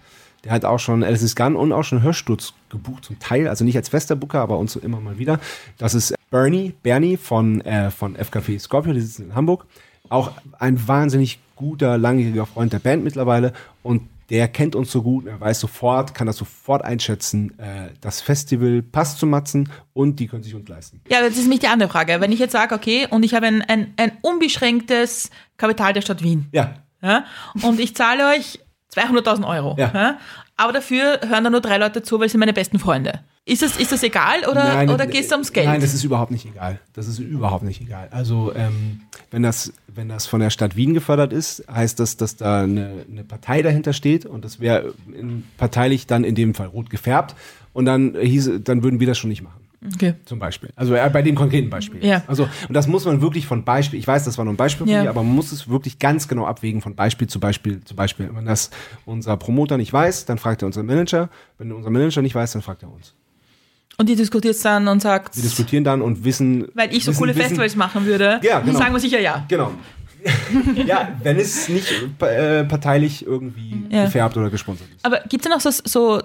Der 0.45 0.53
hat 0.53 0.63
auch 0.63 0.79
schon 0.79 1.03
Alice 1.03 1.35
Gun 1.35 1.55
und 1.55 1.73
auch 1.73 1.83
schon 1.83 2.01
Hörsturz 2.01 2.53
gebucht 2.69 3.05
zum 3.05 3.19
Teil, 3.19 3.47
also 3.47 3.65
nicht 3.65 3.75
als 3.77 3.89
fester 3.89 4.15
Booker, 4.15 4.41
aber 4.41 4.57
uns 4.57 4.73
so 4.73 4.79
immer 4.79 4.99
mal 4.99 5.17
wieder. 5.17 5.39
Das 5.77 5.93
ist 5.93 6.13
Bernie, 6.31 6.73
Bernie 6.81 7.17
von, 7.17 7.61
äh, 7.61 7.91
von 7.91 8.15
FKP 8.15 8.57
Scorpio, 8.57 8.93
die 8.93 9.01
sitzen 9.01 9.27
in 9.27 9.35
Hamburg. 9.35 9.65
Auch 10.09 10.31
ein 10.59 10.87
wahnsinnig 10.87 11.39
guter, 11.55 11.97
langjähriger 11.97 12.45
Freund 12.45 12.71
der 12.71 12.79
Band 12.79 13.03
mittlerweile 13.03 13.53
und 13.83 14.01
der 14.33 14.47
kennt 14.47 14.75
uns 14.75 14.91
so 14.91 15.03
gut, 15.03 15.27
er 15.27 15.39
weiß 15.39 15.59
sofort, 15.59 16.15
kann 16.15 16.25
das 16.25 16.37
sofort 16.37 16.83
einschätzen, 16.83 17.53
äh, 17.59 17.91
das 18.01 18.19
Festival 18.19 18.81
passt 18.81 19.19
zu 19.19 19.27
Matzen 19.27 19.69
und 19.93 20.19
die 20.19 20.25
können 20.25 20.41
sich 20.41 20.55
uns 20.55 20.67
leisten. 20.67 21.01
Ja, 21.07 21.21
das 21.21 21.33
ist 21.33 21.43
nämlich 21.43 21.59
die 21.59 21.67
andere 21.67 21.87
Frage. 21.87 22.19
Wenn 22.19 22.31
ich 22.31 22.39
jetzt 22.39 22.53
sage, 22.53 22.73
okay, 22.73 23.05
und 23.11 23.21
ich 23.21 23.35
habe 23.35 23.45
ein, 23.45 23.61
ein, 23.61 23.93
ein 23.95 24.13
unbeschränktes 24.23 25.29
Kapital 25.57 25.93
der 25.93 26.01
Stadt 26.01 26.23
Wien. 26.23 26.47
Ja, 26.51 26.77
Ja, 27.03 27.25
und 27.61 27.79
ich 27.79 27.95
zahle 27.95 28.25
euch 28.29 28.59
200.000 28.95 29.47
Euro. 29.47 29.75
Ja. 29.77 30.17
Aber 30.55 30.73
dafür 30.73 31.19
hören 31.27 31.43
da 31.43 31.49
nur 31.49 31.61
drei 31.61 31.77
Leute 31.77 32.03
zu, 32.03 32.19
weil 32.19 32.29
sie 32.29 32.37
meine 32.37 32.53
besten 32.53 32.79
Freunde. 32.79 33.21
Ist 33.45 33.61
das, 33.61 33.75
ist 33.75 33.91
das 33.91 34.03
egal 34.03 34.41
oder, 34.49 34.63
Nein, 34.63 34.89
oder 34.89 35.05
geht 35.05 35.25
es 35.25 35.31
ums 35.31 35.51
Geld? 35.51 35.65
Nein, 35.67 35.81
das 35.81 35.93
ist 35.93 36.05
überhaupt 36.05 36.31
nicht 36.31 36.45
egal. 36.45 36.79
Das 36.93 37.07
ist 37.07 37.19
überhaupt 37.19 37.63
nicht 37.63 37.81
egal. 37.81 38.07
Also 38.11 38.53
ähm, 38.55 39.01
wenn, 39.31 39.43
das, 39.43 39.73
wenn 39.87 40.07
das 40.07 40.27
von 40.27 40.39
der 40.39 40.49
Stadt 40.49 40.77
Wien 40.77 40.93
gefördert 40.93 41.33
ist, 41.33 41.65
heißt 41.69 41.99
das, 41.99 42.15
dass 42.15 42.37
da 42.37 42.61
eine, 42.61 43.05
eine 43.11 43.25
Partei 43.25 43.61
dahinter 43.61 43.91
steht 43.91 44.25
und 44.25 44.45
das 44.45 44.61
wäre 44.61 44.93
parteilich 45.57 46.07
dann 46.07 46.23
in 46.23 46.35
dem 46.35 46.53
Fall 46.53 46.67
rot 46.67 46.89
gefärbt 46.89 47.35
und 47.73 47.85
dann 47.85 48.15
hieß, 48.15 48.51
dann 48.63 48.81
würden 48.81 49.01
wir 49.01 49.07
das 49.07 49.17
schon 49.17 49.29
nicht 49.29 49.41
machen. 49.41 49.62
Okay. 49.95 50.13
Zum 50.25 50.39
Beispiel. 50.39 50.69
Also 50.75 50.93
äh, 50.95 51.09
bei 51.11 51.21
dem 51.21 51.35
konkreten 51.35 51.69
Beispiel. 51.69 52.03
Ja. 52.05 52.23
Also, 52.27 52.43
und 52.67 52.73
das 52.73 52.87
muss 52.87 53.05
man 53.05 53.21
wirklich 53.21 53.45
von 53.45 53.63
Beispiel, 53.63 53.99
ich 53.99 54.07
weiß, 54.07 54.23
das 54.25 54.37
war 54.37 54.45
nur 54.45 54.53
ein 54.53 54.57
Beispiel 54.57 54.85
von 54.85 54.93
Ja. 54.93 55.03
mir, 55.03 55.09
aber 55.09 55.23
man 55.23 55.33
muss 55.35 55.51
es 55.51 55.69
wirklich 55.69 55.99
ganz 55.99 56.27
genau 56.27 56.45
abwägen 56.45 56.81
von 56.81 56.95
Beispiel 56.95 57.27
zu 57.27 57.39
Beispiel 57.39 57.83
zu 57.83 57.95
Beispiel. 57.95 58.29
Wenn 58.33 58.45
das 58.45 58.69
unser 59.05 59.37
Promoter 59.37 59.77
nicht 59.77 59.91
weiß, 59.93 60.25
dann 60.25 60.37
fragt 60.37 60.61
er 60.63 60.67
unseren 60.67 60.85
Manager. 60.85 61.29
Wenn 61.57 61.71
unser 61.71 61.89
Manager 61.89 62.21
nicht 62.21 62.35
weiß, 62.35 62.53
dann 62.53 62.61
fragt 62.61 62.83
er 62.83 62.91
uns. 62.91 63.13
Und 63.97 64.09
ihr 64.09 64.15
diskutiert 64.15 64.55
dann 64.65 64.87
und 64.87 65.01
sagt, 65.01 65.35
Wir 65.35 65.43
diskutieren 65.43 65.83
dann 65.83 66.01
und 66.01 66.23
wissen. 66.23 66.67
weil 66.73 66.93
ich 66.95 67.03
so 67.03 67.11
wissen, 67.11 67.19
coole 67.19 67.31
wissen, 67.35 67.41
Festivals 67.43 67.75
machen 67.75 68.05
würde, 68.05 68.39
Ja, 68.41 68.59
genau. 68.59 68.77
sagen 68.79 68.93
wir 68.93 68.99
sicher 68.99 69.19
ja. 69.19 69.45
Genau. 69.47 69.71
ja, 70.85 71.09
wenn 71.21 71.37
es 71.37 71.67
nicht 71.69 71.91
äh, 72.21 72.63
parteilich 72.63 73.25
irgendwie 73.25 73.83
Ja. 73.89 74.05
gefärbt 74.05 74.37
oder 74.37 74.49
gesponsert 74.49 74.87
ist. 74.95 75.05
Aber 75.05 75.19
gibt 75.29 75.43
es 75.45 75.49
denn 75.49 75.53
auch 75.53 75.59
so, 75.61 75.69
so, 75.83 76.23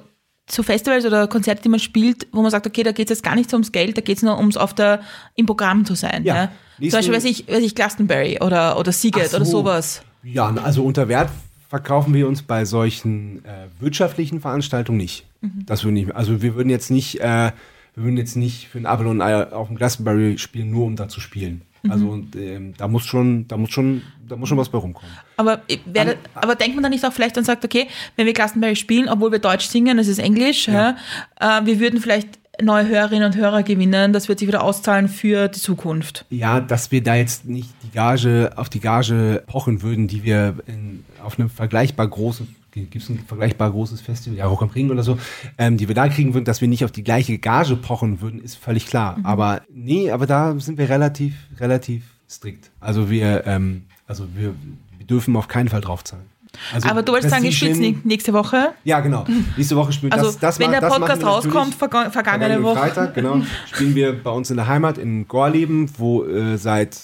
so 0.50 0.62
Festivals 0.62 1.04
oder 1.04 1.28
Konzerte, 1.28 1.62
die 1.62 1.68
man 1.68 1.80
spielt, 1.80 2.26
wo 2.32 2.42
man 2.42 2.50
sagt, 2.50 2.66
okay, 2.66 2.82
da 2.82 2.92
geht 2.92 3.10
es 3.10 3.18
jetzt 3.18 3.22
gar 3.22 3.34
nicht 3.34 3.50
so 3.50 3.56
ums 3.56 3.72
Geld, 3.72 3.96
da 3.96 4.00
geht 4.00 4.16
es 4.16 4.22
nur 4.22 4.38
ums 4.38 4.56
auf 4.56 4.74
der, 4.74 5.00
im 5.34 5.46
Programm 5.46 5.84
zu 5.84 5.94
sein. 5.94 6.24
Ja. 6.24 6.50
Ja. 6.78 6.90
Zum 6.90 6.98
Beispiel, 6.98 7.14
weiß 7.14 7.24
ich, 7.24 7.48
weiß 7.48 7.62
ich, 7.62 7.74
Glastonbury 7.74 8.38
oder, 8.40 8.78
oder 8.78 8.92
Seagate 8.92 9.28
so. 9.28 9.36
oder 9.36 9.44
sowas. 9.44 10.02
Ja, 10.22 10.54
also 10.62 10.84
unter 10.84 11.08
Wert 11.08 11.30
verkaufen 11.68 12.14
wir 12.14 12.26
uns 12.28 12.42
bei 12.42 12.64
solchen 12.64 13.44
äh, 13.44 13.66
wirtschaftlichen 13.80 14.40
Veranstaltungen 14.40 14.98
nicht. 14.98 15.26
Mhm. 15.40 15.64
Das 15.66 15.84
würden 15.84 15.94
nicht. 15.94 16.14
Also 16.14 16.40
wir 16.40 16.54
würden 16.54 16.70
jetzt 16.70 16.90
nicht, 16.90 17.20
äh, 17.20 17.52
wir 17.94 18.04
würden 18.04 18.16
jetzt 18.16 18.36
nicht 18.36 18.68
für 18.68 18.78
ein 18.78 19.20
Ei 19.20 19.52
auf 19.52 19.68
dem 19.68 19.76
Glastonbury 19.76 20.38
spielen, 20.38 20.70
nur 20.70 20.86
um 20.86 20.96
da 20.96 21.08
zu 21.08 21.20
spielen. 21.20 21.62
Mhm. 21.82 21.90
Also 21.90 22.08
und, 22.08 22.36
ähm, 22.36 22.74
da 22.76 22.88
muss 22.88 23.04
schon, 23.04 23.46
da 23.48 23.56
muss 23.56 23.70
schon, 23.70 24.02
da 24.28 24.36
muss 24.36 24.48
schon 24.48 24.58
was 24.58 24.68
bei 24.68 24.78
rumkommen. 24.78 25.14
Aber, 25.36 25.62
äh, 25.68 25.78
werde, 25.86 26.16
aber 26.34 26.54
denkt 26.54 26.74
man 26.74 26.82
dann 26.82 26.92
nicht 26.92 27.04
auch 27.04 27.12
vielleicht 27.12 27.36
und 27.36 27.44
sagt, 27.44 27.64
okay, 27.64 27.88
wenn 28.16 28.26
wir 28.26 28.32
Glastonbury 28.32 28.76
spielen, 28.76 29.08
obwohl 29.08 29.32
wir 29.32 29.38
Deutsch 29.38 29.66
singen, 29.66 29.98
es 29.98 30.08
ist 30.08 30.18
Englisch, 30.18 30.68
ja. 30.68 30.96
äh, 31.40 31.64
wir 31.64 31.80
würden 31.80 32.00
vielleicht 32.00 32.38
neue 32.60 32.88
Hörerinnen 32.88 33.24
und 33.24 33.36
Hörer 33.36 33.62
gewinnen, 33.62 34.12
das 34.12 34.28
wird 34.28 34.40
sich 34.40 34.48
wieder 34.48 34.62
auszahlen 34.62 35.08
für 35.08 35.48
die 35.48 35.60
Zukunft. 35.60 36.24
Ja, 36.30 36.60
dass 36.60 36.90
wir 36.90 37.02
da 37.02 37.14
jetzt 37.14 37.44
nicht 37.44 37.70
die 37.84 37.90
Gage 37.90 38.52
auf 38.56 38.68
die 38.68 38.80
Gage 38.80 39.44
pochen 39.46 39.82
würden, 39.82 40.08
die 40.08 40.24
wir 40.24 40.56
in, 40.66 41.04
auf 41.22 41.38
einem 41.38 41.50
vergleichbar 41.50 42.08
großen 42.08 42.56
gibt 42.84 43.04
es 43.04 43.08
ein 43.10 43.18
vergleichbar 43.26 43.70
großes 43.70 44.00
Festival, 44.00 44.38
ja, 44.38 44.46
Rock 44.46 44.62
am 44.62 44.68
Ring 44.70 44.90
oder 44.90 45.02
so, 45.02 45.18
ähm, 45.58 45.76
die 45.76 45.88
wir 45.88 45.94
da 45.94 46.08
kriegen 46.08 46.34
würden, 46.34 46.44
dass 46.44 46.60
wir 46.60 46.68
nicht 46.68 46.84
auf 46.84 46.92
die 46.92 47.04
gleiche 47.04 47.38
Gage 47.38 47.76
pochen 47.76 48.20
würden, 48.20 48.40
ist 48.40 48.56
völlig 48.56 48.86
klar. 48.86 49.18
Aber 49.22 49.62
nee, 49.72 50.10
aber 50.10 50.26
da 50.26 50.58
sind 50.58 50.78
wir 50.78 50.88
relativ, 50.88 51.34
relativ 51.58 52.04
strikt. 52.28 52.70
Also 52.80 53.10
wir, 53.10 53.46
ähm, 53.46 53.84
also 54.06 54.24
wir, 54.34 54.54
wir 54.96 55.06
dürfen 55.06 55.34
auf 55.36 55.48
keinen 55.48 55.68
Fall 55.68 55.80
draufzahlen. 55.80 56.24
Also 56.72 56.88
aber 56.88 57.02
du 57.02 57.12
wolltest 57.12 57.30
sagen, 57.30 57.44
ihr 57.44 57.52
spielt 57.52 58.06
nächste 58.06 58.32
Woche. 58.32 58.70
Ja, 58.82 59.00
genau. 59.00 59.26
Nächste 59.56 59.76
Woche 59.76 59.92
spielen 59.92 60.12
Also, 60.12 60.26
das, 60.26 60.38
das 60.38 60.58
wenn 60.58 60.70
der 60.70 60.80
Podcast 60.80 61.22
rauskommt, 61.24 61.74
verga- 61.74 62.10
vergangene 62.10 62.62
Woche. 62.62 62.78
Freitag, 62.78 63.14
genau. 63.14 63.42
Spielen 63.72 63.94
wir 63.94 64.22
bei 64.22 64.30
uns 64.30 64.50
in 64.50 64.56
der 64.56 64.66
Heimat 64.66 64.96
in 64.98 65.28
Gorleben, 65.28 65.90
wo 65.98 66.24
äh, 66.24 66.56
seit, 66.56 66.98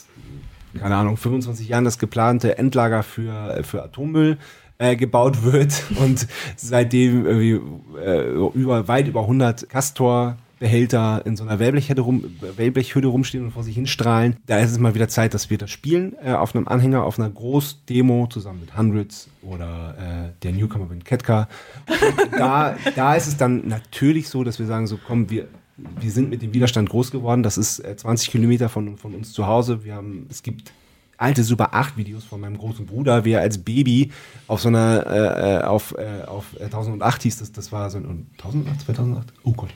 keine 0.81 0.97
Ahnung, 0.97 1.17
25 1.19 1.69
Jahren 1.69 1.85
das 1.85 1.99
geplante 1.99 2.57
Endlager 2.59 3.03
für, 3.03 3.59
äh, 3.59 3.63
für 3.63 3.83
Atommüll 3.83 4.39
äh, 4.85 4.97
gebaut 4.97 5.43
wird 5.43 5.83
und 6.01 6.27
seitdem 6.57 7.27
irgendwie, 7.27 7.61
äh, 7.99 8.31
über, 8.55 8.89
weit 8.89 9.09
über 9.09 9.23
100 9.23 9.69
Castor 9.69 10.37
Behälter 10.61 11.27
in 11.27 11.37
so 11.37 11.45
einer 11.45 11.59
Wellblechhütte, 11.59 12.01
rum, 12.01 12.25
Wellblechhütte 12.41 13.09
rumstehen 13.09 13.45
und 13.45 13.51
vor 13.51 13.65
sich 13.65 13.75
hinstrahlen. 13.75 14.37
Da 14.47 14.61
ist 14.61 14.71
es 14.71 14.79
mal 14.79 14.95
wieder 14.95 15.09
Zeit, 15.09 15.35
dass 15.35 15.51
wir 15.51 15.59
das 15.59 15.71
spielen 15.71 16.17
äh, 16.25 16.33
auf 16.33 16.55
einem 16.55 16.69
Anhänger, 16.69 17.03
auf 17.03 17.19
einer 17.19 17.29
Großdemo 17.29 18.29
zusammen 18.29 18.61
mit 18.61 18.77
Hundreds 18.77 19.29
oder 19.43 19.95
äh, 19.99 20.43
der 20.43 20.53
Newcomer 20.53 20.87
Ben 20.87 21.05
Ketka. 21.05 21.49
Da, 22.39 22.77
da 22.97 23.15
ist 23.15 23.27
es 23.27 23.37
dann 23.37 23.69
natürlich 23.69 24.29
so, 24.29 24.43
dass 24.45 24.59
wir 24.59 24.67
sagen, 24.67 24.87
so 24.87 24.99
komm, 25.07 25.31
wir, 25.31 25.49
wir 26.01 26.11
sind 26.11 26.31
mit 26.31 26.43
dem 26.43 26.55
Widerstand 26.55 26.89
groß 26.89 27.11
geworden. 27.11 27.43
Das 27.43 27.59
ist 27.59 27.81
äh, 27.81 27.97
20 27.97 28.31
Kilometer 28.31 28.69
von, 28.69 28.97
von 28.97 29.15
uns 29.15 29.33
zu 29.33 29.47
Hause. 29.47 29.85
Wir 29.85 29.95
haben, 29.95 30.27
es 30.31 30.43
gibt 30.43 30.73
alte 31.25 31.43
Super 31.43 31.73
8 31.73 31.97
Videos 31.97 32.25
von 32.25 32.41
meinem 32.41 32.59
großen 32.59 32.85
Bruder, 32.85 33.25
wie 33.25 33.33
er 33.33 33.41
als 33.41 33.57
Baby 33.59 34.13
auf 34.47 34.61
so 34.61 34.69
einer, 34.69 35.07
äh, 35.07 35.57
äh, 35.57 35.63
auf, 35.63 35.95
äh, 35.97 36.25
auf 36.27 36.45
äh, 36.61 36.65
1008 36.65 37.23
hieß 37.23 37.39
das, 37.39 37.51
das 37.51 37.73
war 37.73 37.89
so 37.89 37.97
ein, 37.99 38.27
1008, 38.37 38.83
2008? 38.83 39.33
Oh 39.43 39.53
Gott. 39.53 39.71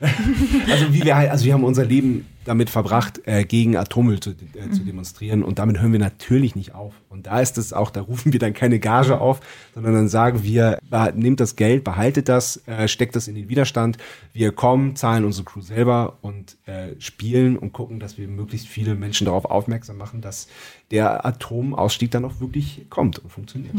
also 0.70 0.92
wie 0.94 1.04
wir 1.04 1.14
halt, 1.14 1.30
also 1.30 1.44
wir 1.44 1.52
haben 1.52 1.64
unser 1.64 1.84
Leben 1.84 2.26
damit 2.44 2.70
verbracht, 2.70 3.20
äh, 3.26 3.44
gegen 3.44 3.76
Atommüll 3.76 4.20
zu, 4.20 4.30
äh, 4.30 4.70
zu 4.70 4.82
demonstrieren 4.82 5.42
und 5.42 5.58
damit 5.58 5.80
hören 5.80 5.92
wir 5.92 5.98
natürlich 5.98 6.54
nicht 6.54 6.74
auf. 6.74 6.94
Und 7.08 7.26
da 7.26 7.40
ist 7.40 7.58
es 7.58 7.72
auch, 7.72 7.90
da 7.90 8.02
rufen 8.02 8.32
wir 8.32 8.40
dann 8.40 8.52
keine 8.52 8.78
Gage 8.78 9.20
auf, 9.20 9.40
sondern 9.74 9.94
dann 9.94 10.08
sagen 10.08 10.42
wir, 10.42 10.78
nehmt 11.14 11.40
das 11.40 11.56
Geld, 11.56 11.84
behaltet 11.84 12.28
das, 12.28 12.66
äh, 12.66 12.88
steckt 12.88 13.16
das 13.16 13.28
in 13.28 13.34
den 13.34 13.48
Widerstand, 13.48 13.98
wir 14.32 14.52
kommen, 14.52 14.96
zahlen 14.96 15.24
unsere 15.24 15.44
Crew 15.44 15.60
selber 15.60 16.18
und 16.22 16.56
äh, 16.66 16.88
spielen 16.98 17.56
und 17.56 17.72
gucken, 17.72 18.00
dass 18.00 18.18
wir 18.18 18.28
möglichst 18.28 18.68
viele 18.68 18.94
Menschen 18.94 19.26
darauf 19.26 19.44
aufmerksam 19.44 19.96
machen, 19.96 20.20
dass 20.20 20.48
der 20.90 21.24
Atomausstieg 21.24 22.10
dann 22.10 22.24
auch 22.24 22.40
wirklich 22.40 22.86
kommt 22.90 23.18
und 23.18 23.30
funktioniert. 23.30 23.74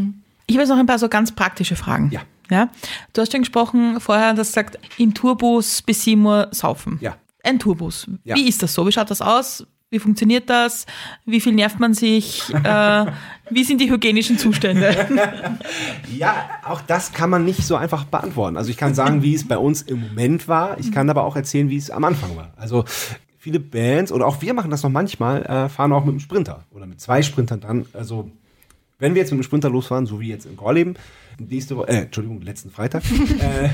Ich 0.47 0.55
habe 0.55 0.61
jetzt 0.61 0.69
noch 0.69 0.77
ein 0.77 0.85
paar 0.85 0.99
so 0.99 1.09
ganz 1.09 1.31
praktische 1.31 1.75
Fragen. 1.75 2.11
Ja. 2.11 2.21
ja? 2.49 2.69
Du 3.13 3.21
hast 3.21 3.31
schon 3.31 3.41
gesprochen 3.41 3.99
vorher, 3.99 4.33
das 4.33 4.51
sagt, 4.51 4.77
im 4.97 5.13
Tourbus 5.13 5.81
bis 5.81 6.03
7 6.03 6.23
Uhr 6.25 6.49
saufen. 6.51 6.99
Ja. 7.01 7.15
Ein 7.45 7.59
Tourbus. 7.59 8.07
Ja. 8.23 8.35
Wie 8.35 8.47
ist 8.47 8.61
das 8.63 8.73
so? 8.73 8.85
Wie 8.87 8.91
schaut 8.91 9.09
das 9.09 9.21
aus? 9.21 9.65
Wie 9.91 9.99
funktioniert 9.99 10.49
das? 10.49 10.85
Wie 11.25 11.39
viel 11.39 11.53
nervt 11.53 11.79
man 11.79 11.93
sich? 11.93 12.53
äh, 12.63 13.05
wie 13.49 13.63
sind 13.63 13.79
die 13.79 13.89
hygienischen 13.89 14.37
Zustände? 14.37 14.95
Ja, 16.15 16.49
auch 16.63 16.81
das 16.81 17.11
kann 17.11 17.29
man 17.29 17.43
nicht 17.43 17.63
so 17.65 17.75
einfach 17.75 18.05
beantworten. 18.05 18.55
Also 18.55 18.69
ich 18.69 18.77
kann 18.77 18.93
sagen, 18.93 19.21
wie 19.21 19.33
es 19.35 19.45
bei 19.47 19.57
uns 19.57 19.81
im 19.81 19.99
Moment 19.99 20.47
war. 20.47 20.79
Ich 20.79 20.91
kann 20.91 21.09
aber 21.09 21.23
auch 21.23 21.35
erzählen, 21.35 21.69
wie 21.69 21.75
es 21.75 21.91
am 21.91 22.05
Anfang 22.05 22.37
war. 22.37 22.53
Also 22.55 22.85
viele 23.37 23.59
Bands 23.59 24.11
oder 24.11 24.25
auch 24.25 24.41
wir 24.41 24.53
machen 24.53 24.71
das 24.71 24.81
noch 24.81 24.89
manchmal, 24.89 25.43
äh, 25.43 25.67
fahren 25.67 25.91
auch 25.91 26.05
mit 26.05 26.13
einem 26.13 26.19
Sprinter 26.19 26.63
oder 26.71 26.85
mit 26.85 27.01
zwei 27.01 27.21
Sprintern 27.21 27.59
dann. 27.59 27.85
Also 27.93 28.31
wenn 28.97 29.13
wir 29.13 29.21
jetzt 29.21 29.31
mit 29.31 29.37
einem 29.37 29.43
Sprinter 29.43 29.69
losfahren, 29.69 30.05
so 30.05 30.19
wie 30.19 30.29
jetzt 30.29 30.45
in 30.45 30.55
Gorleben, 30.55 30.95
nächste 31.37 31.75
Woche, 31.75 31.89
äh, 31.89 32.01
Entschuldigung, 32.03 32.41
letzten 32.41 32.71
Freitag, 32.71 33.03
äh, 33.39 33.69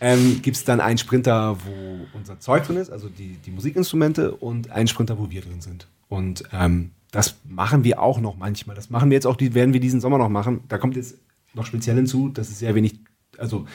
ähm, 0.00 0.40
gibt 0.42 0.56
es 0.56 0.64
dann 0.64 0.80
einen 0.80 0.98
Sprinter, 0.98 1.56
wo 1.64 2.06
unser 2.16 2.38
Zeug 2.40 2.64
drin 2.66 2.76
ist, 2.76 2.90
also 2.90 3.08
die, 3.08 3.36
die 3.44 3.50
Musikinstrumente 3.50 4.32
und 4.32 4.70
einen 4.70 4.88
Sprinter, 4.88 5.18
wo 5.18 5.30
wir 5.30 5.40
drin 5.40 5.60
sind. 5.60 5.88
Und 6.08 6.44
ähm, 6.52 6.90
das 7.10 7.36
machen 7.48 7.84
wir 7.84 8.00
auch 8.00 8.20
noch 8.20 8.36
manchmal. 8.36 8.76
Das 8.76 8.90
machen 8.90 9.10
wir 9.10 9.16
jetzt 9.16 9.26
auch, 9.26 9.36
die 9.36 9.54
werden 9.54 9.72
wir 9.72 9.80
diesen 9.80 10.00
Sommer 10.00 10.18
noch 10.18 10.28
machen. 10.28 10.60
Da 10.68 10.78
kommt 10.78 10.96
jetzt 10.96 11.16
noch 11.54 11.66
speziell 11.66 11.96
hinzu, 11.96 12.28
dass 12.28 12.48
es 12.48 12.58
sehr 12.58 12.74
wenig, 12.74 13.00
also 13.38 13.66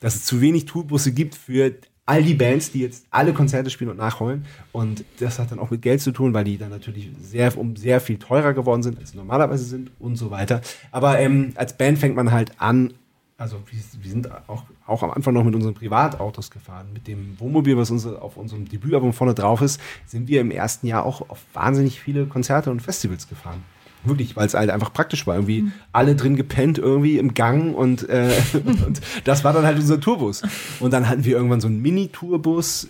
dass 0.00 0.14
es 0.14 0.24
zu 0.24 0.40
wenig 0.40 0.66
Tourbusse 0.66 1.12
gibt 1.12 1.34
für 1.34 1.74
all 2.06 2.22
die 2.22 2.34
Bands, 2.34 2.70
die 2.70 2.80
jetzt 2.80 3.06
alle 3.10 3.32
Konzerte 3.32 3.70
spielen 3.70 3.90
und 3.90 3.96
nachholen. 3.96 4.44
Und 4.72 5.04
das 5.18 5.38
hat 5.38 5.50
dann 5.50 5.58
auch 5.58 5.70
mit 5.70 5.80
Geld 5.80 6.02
zu 6.02 6.12
tun, 6.12 6.34
weil 6.34 6.44
die 6.44 6.58
dann 6.58 6.70
natürlich 6.70 7.10
sehr, 7.20 7.56
um 7.56 7.76
sehr 7.76 8.00
viel 8.00 8.18
teurer 8.18 8.52
geworden 8.52 8.82
sind, 8.82 8.98
als 8.98 9.12
sie 9.12 9.16
normalerweise 9.16 9.64
sind 9.64 9.90
und 9.98 10.16
so 10.16 10.30
weiter. 10.30 10.60
Aber 10.90 11.18
ähm, 11.18 11.52
als 11.54 11.76
Band 11.76 11.98
fängt 11.98 12.16
man 12.16 12.30
halt 12.30 12.52
an, 12.60 12.92
also 13.36 13.60
wir, 13.70 13.80
wir 14.02 14.10
sind 14.10 14.30
auch, 14.48 14.64
auch 14.86 15.02
am 15.02 15.10
Anfang 15.10 15.34
noch 15.34 15.44
mit 15.44 15.54
unseren 15.54 15.74
Privatautos 15.74 16.50
gefahren. 16.50 16.86
Mit 16.92 17.08
dem 17.08 17.38
Wohnmobil, 17.40 17.76
was 17.76 17.90
unser, 17.90 18.22
auf 18.22 18.36
unserem 18.36 18.68
Debütalbum 18.68 19.12
vorne 19.12 19.34
drauf 19.34 19.60
ist, 19.60 19.80
sind 20.06 20.28
wir 20.28 20.40
im 20.40 20.50
ersten 20.50 20.86
Jahr 20.86 21.04
auch 21.04 21.28
auf 21.28 21.44
wahnsinnig 21.52 22.00
viele 22.00 22.26
Konzerte 22.26 22.70
und 22.70 22.80
Festivals 22.80 23.28
gefahren. 23.28 23.62
Wirklich, 24.04 24.36
weil 24.36 24.46
es 24.46 24.54
halt 24.54 24.68
einfach 24.68 24.92
praktisch 24.92 25.26
war. 25.26 25.34
Irgendwie 25.34 25.72
alle 25.92 26.14
drin 26.14 26.36
gepennt, 26.36 26.78
irgendwie 26.78 27.18
im 27.18 27.32
Gang 27.32 27.74
und, 27.74 28.08
äh, 28.08 28.32
und 28.54 29.00
das 29.24 29.44
war 29.44 29.52
dann 29.52 29.64
halt 29.64 29.78
unser 29.78 29.98
Tourbus. 29.98 30.42
Und 30.78 30.92
dann 30.92 31.08
hatten 31.08 31.24
wir 31.24 31.36
irgendwann 31.36 31.60
so 31.60 31.68
einen 31.68 31.80
Mini-Tourbus. 31.80 32.88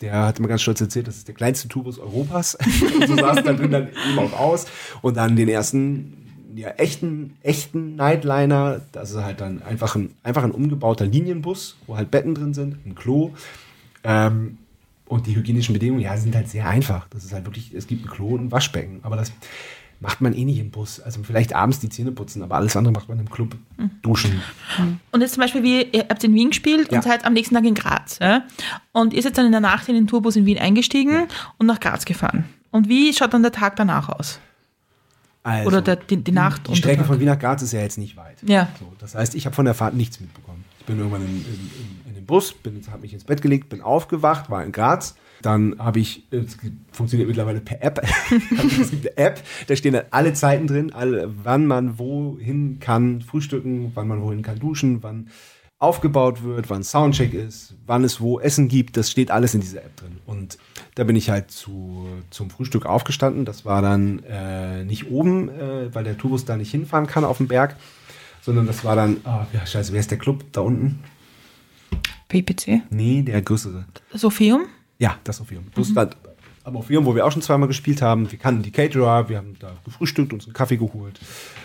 Der 0.00 0.26
hat 0.26 0.38
mir 0.38 0.48
ganz 0.48 0.62
stolz 0.62 0.80
erzählt, 0.80 1.08
das 1.08 1.16
ist 1.16 1.28
der 1.28 1.34
kleinste 1.34 1.68
Tourbus 1.68 1.98
Europas. 1.98 2.56
und 3.00 3.08
so 3.08 3.16
sah 3.16 3.32
es 3.32 3.42
dann 3.42 3.56
drin 3.56 3.70
dann 3.70 3.88
eben 4.08 4.18
auch 4.18 4.38
aus. 4.38 4.66
Und 5.00 5.16
dann 5.16 5.34
den 5.34 5.48
ersten 5.48 6.19
ja, 6.54 6.68
echten, 6.70 7.36
echten 7.42 7.96
Nightliner. 7.96 8.80
Das 8.92 9.10
ist 9.10 9.16
halt 9.22 9.40
dann 9.40 9.62
einfach 9.62 9.94
ein, 9.96 10.14
einfach 10.22 10.42
ein 10.44 10.50
umgebauter 10.52 11.06
Linienbus, 11.06 11.76
wo 11.86 11.96
halt 11.96 12.10
Betten 12.10 12.34
drin 12.34 12.54
sind, 12.54 12.84
ein 12.86 12.94
Klo. 12.94 13.30
Ähm, 14.04 14.58
und 15.06 15.26
die 15.26 15.34
hygienischen 15.34 15.72
Bedingungen, 15.72 16.00
ja, 16.02 16.16
sind 16.16 16.34
halt 16.36 16.48
sehr 16.48 16.68
einfach. 16.68 17.08
Das 17.10 17.24
ist 17.24 17.32
halt 17.32 17.44
wirklich, 17.44 17.74
es 17.74 17.86
gibt 17.86 18.04
ein 18.04 18.10
Klo 18.10 18.28
und 18.28 18.44
ein 18.46 18.52
Waschbecken. 18.52 19.00
Aber 19.02 19.16
das 19.16 19.32
macht 19.98 20.20
man 20.20 20.34
eh 20.34 20.44
nicht 20.44 20.58
im 20.58 20.70
Bus. 20.70 21.00
Also 21.00 21.22
vielleicht 21.24 21.52
abends 21.54 21.80
die 21.80 21.88
Zähne 21.88 22.12
putzen, 22.12 22.42
aber 22.42 22.54
alles 22.54 22.76
andere 22.76 22.92
macht 22.92 23.08
man 23.08 23.18
im 23.18 23.28
Club. 23.28 23.56
Duschen. 24.02 24.40
Und 25.12 25.20
jetzt 25.20 25.34
zum 25.34 25.42
Beispiel, 25.42 25.62
wie 25.62 25.82
ihr 25.82 26.06
habt 26.08 26.22
in 26.24 26.32
Wien 26.34 26.50
gespielt 26.50 26.90
Ja. 26.90 26.98
und 26.98 27.04
seid 27.04 27.24
am 27.24 27.32
nächsten 27.34 27.54
Tag 27.54 27.64
in 27.64 27.74
Graz. 27.74 28.18
Ja? 28.20 28.44
Und 28.92 29.12
ihr 29.12 29.20
seid 29.22 29.36
dann 29.36 29.46
in 29.46 29.52
der 29.52 29.60
Nacht 29.60 29.88
in 29.88 29.94
den 29.94 30.06
Tourbus 30.06 30.36
in 30.36 30.46
Wien 30.46 30.58
eingestiegen 30.58 31.24
und 31.58 31.66
nach 31.66 31.80
Graz 31.80 32.04
gefahren. 32.04 32.44
Und 32.70 32.88
wie 32.88 33.12
schaut 33.12 33.34
dann 33.34 33.42
der 33.42 33.52
Tag 33.52 33.76
danach 33.76 34.08
aus? 34.08 34.38
Also, 35.42 35.68
Oder 35.68 35.82
der, 35.82 35.96
die, 35.96 36.18
die 36.18 36.32
Nacht 36.32 36.68
die 36.68 36.76
Strecke 36.76 37.04
von 37.04 37.18
Wien 37.18 37.26
nach 37.26 37.38
Graz 37.38 37.62
ist 37.62 37.72
ja 37.72 37.80
jetzt 37.80 37.96
nicht 37.96 38.16
weit. 38.16 38.36
Ja. 38.42 38.68
So, 38.78 38.92
das 38.98 39.14
heißt, 39.14 39.34
ich 39.34 39.46
habe 39.46 39.56
von 39.56 39.64
der 39.64 39.74
Fahrt 39.74 39.94
nichts 39.94 40.20
mitbekommen. 40.20 40.64
Ich 40.80 40.86
bin 40.86 40.98
irgendwann 40.98 41.22
in, 41.22 41.28
in, 41.28 41.36
in, 41.36 42.08
in 42.08 42.14
den 42.14 42.26
Bus, 42.26 42.52
bin, 42.52 42.82
habe 42.90 43.02
mich 43.02 43.14
ins 43.14 43.24
Bett 43.24 43.40
gelegt, 43.40 43.70
bin 43.70 43.80
aufgewacht, 43.80 44.50
war 44.50 44.62
in 44.62 44.72
Graz. 44.72 45.16
Dann 45.40 45.76
habe 45.78 46.00
ich, 46.00 46.24
es 46.30 46.58
funktioniert 46.92 47.28
mittlerweile 47.28 47.60
per 47.60 47.82
App. 47.82 48.02
es 48.80 48.90
gibt 48.90 49.06
eine 49.06 49.16
App, 49.16 49.42
da 49.66 49.76
stehen 49.76 49.94
dann 49.94 50.04
alle 50.10 50.34
Zeiten 50.34 50.66
drin, 50.66 50.92
alle, 50.92 51.32
wann 51.42 51.66
man 51.66 51.98
wohin 51.98 52.78
kann 52.78 53.22
frühstücken, 53.22 53.92
wann 53.94 54.08
man 54.08 54.20
wohin 54.20 54.42
kann 54.42 54.58
duschen, 54.58 55.02
wann 55.02 55.28
aufgebaut 55.80 56.42
wird, 56.42 56.70
wann 56.70 56.84
Soundcheck 56.84 57.32
ist, 57.32 57.74
wann 57.86 58.04
es 58.04 58.20
wo 58.20 58.38
Essen 58.38 58.68
gibt, 58.68 58.96
das 58.96 59.10
steht 59.10 59.30
alles 59.30 59.54
in 59.54 59.62
dieser 59.62 59.82
App 59.82 59.96
drin. 59.96 60.18
Und 60.26 60.58
da 60.94 61.04
bin 61.04 61.16
ich 61.16 61.30
halt 61.30 61.50
zu, 61.50 62.06
zum 62.28 62.50
Frühstück 62.50 62.86
aufgestanden. 62.86 63.46
Das 63.46 63.64
war 63.64 63.80
dann 63.80 64.22
äh, 64.24 64.84
nicht 64.84 65.10
oben, 65.10 65.48
äh, 65.48 65.92
weil 65.94 66.04
der 66.04 66.18
Tourbus 66.18 66.44
da 66.44 66.56
nicht 66.56 66.70
hinfahren 66.70 67.06
kann 67.06 67.24
auf 67.24 67.38
dem 67.38 67.48
Berg, 67.48 67.76
sondern 68.42 68.66
das 68.66 68.84
war 68.84 68.94
dann, 68.94 69.22
ah, 69.24 69.46
ja, 69.54 69.64
scheiße, 69.64 69.92
wer 69.92 70.00
ist 70.00 70.10
der 70.10 70.18
Club 70.18 70.44
da 70.52 70.60
unten? 70.60 71.02
PPC. 72.28 72.82
Nee, 72.90 73.22
der 73.22 73.40
größere. 73.42 73.86
Sophium? 74.12 74.66
Ja, 74.98 75.18
das 75.24 75.40
Orpheum. 75.40 75.64
Plus 75.74 75.94
dann 75.94 76.10
am 76.62 76.76
Orpheum, 76.76 77.06
wo 77.06 77.14
wir 77.14 77.26
auch 77.26 77.32
schon 77.32 77.40
zweimal 77.40 77.68
gespielt 77.68 78.02
haben. 78.02 78.30
Wir 78.30 78.38
kannten 78.38 78.62
die 78.62 78.70
Caterer, 78.70 79.30
wir 79.30 79.38
haben 79.38 79.56
da 79.58 79.72
gefrühstückt, 79.84 80.32
uns 80.32 80.44
einen 80.44 80.52
Kaffee 80.52 80.76
geholt. 80.76 81.18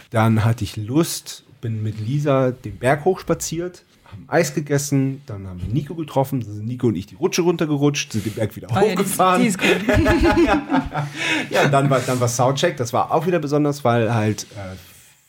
Dann 0.09 0.45
hatte 0.45 0.63
ich 0.63 0.77
Lust, 0.77 1.43
bin 1.59 1.83
mit 1.83 1.99
Lisa 1.99 2.51
den 2.51 2.77
Berg 2.77 3.03
hochspaziert, 3.03 3.83
haben 4.15 4.25
Eis 4.27 4.53
gegessen, 4.53 5.21
dann 5.25 5.47
haben 5.47 5.61
wir 5.61 5.67
Nico 5.73 5.95
getroffen, 5.95 6.41
dann 6.41 6.53
sind 6.53 6.65
Nico 6.67 6.87
und 6.87 6.95
ich 6.95 7.05
die 7.05 7.15
Rutsche 7.15 7.41
runtergerutscht, 7.41 8.11
sind 8.13 8.25
den 8.25 8.33
Berg 8.33 8.55
wieder 8.55 8.67
Oh 8.71 8.75
ja, 8.75 8.81
die, 8.81 8.91
hochgefahren. 8.93 9.41
die 9.41 9.47
ist 9.47 9.59
gut. 9.59 9.67
Ja, 11.49 11.67
dann 11.67 11.89
war, 11.89 11.99
dann 11.99 12.19
war 12.19 12.27
Soundcheck. 12.27 12.77
Das 12.77 12.93
war 12.93 13.11
auch 13.11 13.27
wieder 13.27 13.39
besonders, 13.39 13.83
weil 13.83 14.13
halt 14.13 14.43
äh, 14.55 14.75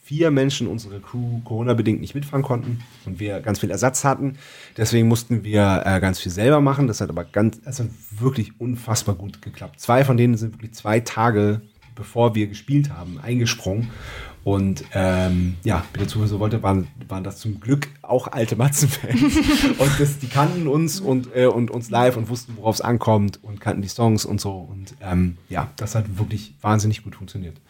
vier 0.03 0.31
Menschen 0.31 0.69
unsere 0.69 1.01
Crew 1.01 1.41
Corona-bedingt 1.45 2.01
nicht 2.01 2.15
mitfahren 2.15 2.43
konnten 2.43 2.81
und 3.05 3.19
wir 3.19 3.41
ganz 3.41 3.59
viel 3.59 3.71
Ersatz 3.71 4.05
hatten. 4.05 4.39
Deswegen 4.77 5.09
mussten 5.09 5.43
wir 5.45 5.83
äh, 5.85 6.01
ganz 6.01 6.21
viel 6.21 6.33
selber 6.33 6.61
machen. 6.61 6.87
Das 6.87 7.01
hat 7.01 7.11
aber 7.11 7.25
ganz, 7.25 7.61
hat 7.65 7.89
wirklich 8.11 8.61
unfassbar 8.61 9.17
gut 9.17 9.43
geklappt. 9.43 9.81
Zwei 9.81 10.05
von 10.05 10.17
denen 10.17 10.37
sind 10.37 10.55
wirklich 10.55 10.75
zwei 10.75 11.01
Tage, 11.01 11.61
bevor 11.95 12.35
wir 12.35 12.47
gespielt 12.47 12.91
haben, 12.91 13.19
eingesprungen. 13.21 13.91
Und 14.47 14.85
ähm, 14.95 15.57
ja, 15.65 15.85
wie 15.93 15.99
der 15.99 16.07
Zuhörer 16.07 16.29
so 16.29 16.39
wollte, 16.39 16.63
waren, 16.63 16.87
waren 17.09 17.25
das 17.25 17.39
zum 17.39 17.59
Glück 17.59 17.89
auch 18.03 18.29
alte 18.29 18.55
Matzen-Fans. 18.55 19.21
und 19.79 19.91
das, 19.99 20.21
die 20.21 20.29
kannten 20.29 20.69
uns 20.69 21.01
und, 21.01 21.35
äh, 21.35 21.47
und 21.47 21.69
uns 21.69 21.91
live 21.91 22.17
und 22.17 22.29
wussten, 22.29 22.57
worauf 22.57 22.77
es 22.77 22.81
ankommt 22.81 23.41
und 23.43 23.61
kannten 23.61 23.83
die 23.83 23.89
Songs 23.89 24.25
und 24.25 24.41
so. 24.41 24.53
Und 24.53 24.95
ähm, 25.01 25.39
ja, 25.49 25.73
das 25.75 25.97
hat 25.97 26.17
wirklich 26.17 26.55
wahnsinnig 26.61 27.03
gut 27.03 27.17
funktioniert. 27.17 27.61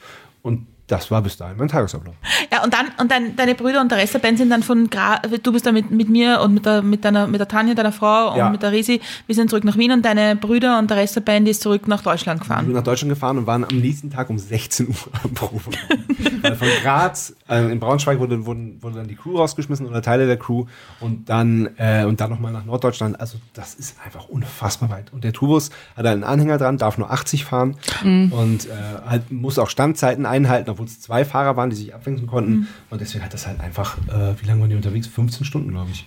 Und 0.43 0.67
das 0.89 1.11
war 1.11 1.21
bis 1.23 1.37
dahin 1.37 1.57
mein 1.59 1.69
Tagesablauf. 1.69 2.15
Ja, 2.53 2.63
und 2.63 2.73
dann, 2.73 2.87
und 3.01 3.11
dann 3.11 3.35
deine 3.37 3.55
Brüder 3.55 3.81
und 3.81 3.91
der 3.91 3.99
Rest 3.99 4.15
der 4.15 4.21
Band 4.21 4.39
sind 4.39 4.51
dann 4.51 4.63
von 4.63 4.89
Gra 4.89 5.19
du 5.43 5.53
bist 5.53 5.67
da 5.67 5.73
mit, 5.73 5.91
mit 5.91 6.09
mir 6.09 6.41
und 6.41 6.55
mit 6.55 6.65
der, 6.67 6.83
mit 6.83 7.05
deiner, 7.05 7.27
mit 7.27 7.41
der 7.41 7.49
Tanja, 7.49 7.75
deiner 7.75 7.93
Frau 7.93 8.31
und 8.33 8.37
Ja. 8.39 8.51
mit 8.51 8.63
der 8.63 8.71
Risi, 8.73 9.01
wir 9.27 9.35
sind 9.35 9.51
zurück 9.51 9.65
nach 9.65 9.77
Wien 9.77 9.91
und 9.93 10.05
deine 10.05 10.37
Brüder 10.37 10.79
und 10.79 10.89
der 10.91 10.99
Rest 10.99 11.17
der 11.17 11.23
Band 11.23 11.49
ist 11.49 11.63
zurück 11.63 11.89
nach 11.89 12.03
Deutschland 12.03 12.41
Wir 12.41 12.45
sind 12.45 12.49
gefahren. 12.59 12.73
nach 12.73 12.83
Deutschland 12.85 13.11
gefahren 13.13 13.39
und 13.39 13.47
waren 13.47 13.65
am 13.65 13.77
nächsten 13.79 14.11
Tag 14.11 14.31
um 14.31 14.39
16 14.39 14.89
Uhr 14.89 14.95
am 15.25 15.35
Probe. 15.35 15.61
Von 16.57 16.69
Graz, 16.83 17.35
äh, 17.49 17.71
in 17.73 17.81
Braunschweig 17.81 18.19
wurde, 18.21 18.47
wurden, 18.47 18.81
wurde 18.83 18.97
dann 18.97 19.09
die 19.09 19.17
Crew 19.17 19.37
rausgeschmissen 19.39 19.87
oder 19.87 20.03
Teile 20.03 20.27
der 20.27 20.37
Crew 20.39 20.67
und 21.01 21.29
dann, 21.29 21.69
äh, 21.79 22.05
und 22.05 22.21
dann 22.21 22.31
nochmal 22.31 22.53
nach 22.53 22.65
Norddeutschland. 22.65 23.19
Also 23.21 23.39
das 23.55 23.75
ist 23.75 23.97
einfach 24.05 24.29
unfassbar 24.29 24.91
weit. 24.91 25.13
Und 25.13 25.25
der 25.25 25.33
Tourbus 25.33 25.71
hat 25.97 26.07
einen 26.07 26.23
Anhänger 26.25 26.59
dran, 26.59 26.79
darf 26.79 26.99
nur 26.99 27.11
80 27.11 27.45
fahren 27.45 27.77
und 28.03 28.67
äh, 28.67 28.71
halt 29.09 29.33
muss 29.33 29.59
auch 29.59 29.69
Standzeiten 29.69 30.27
einhalten, 30.27 30.71
obwohl 30.77 30.87
es 30.87 31.01
zwei 31.01 31.25
Fahrer 31.25 31.57
waren, 31.57 31.71
die 31.71 31.77
sich 31.77 31.95
abwechseln 31.95 32.27
konnten. 32.27 32.69
Und 32.91 33.01
deswegen 33.01 33.25
hat 33.25 33.33
das 33.33 33.47
halt 33.47 33.61
einfach, 33.61 33.97
äh, 34.09 34.35
wie 34.41 34.47
lange 34.47 34.61
waren 34.61 34.71
die 34.71 34.77
unterwegs? 34.77 35.07
15 35.07 35.45
Stunden, 35.47 35.71
glaube 35.71 35.91
ich. 35.91 36.07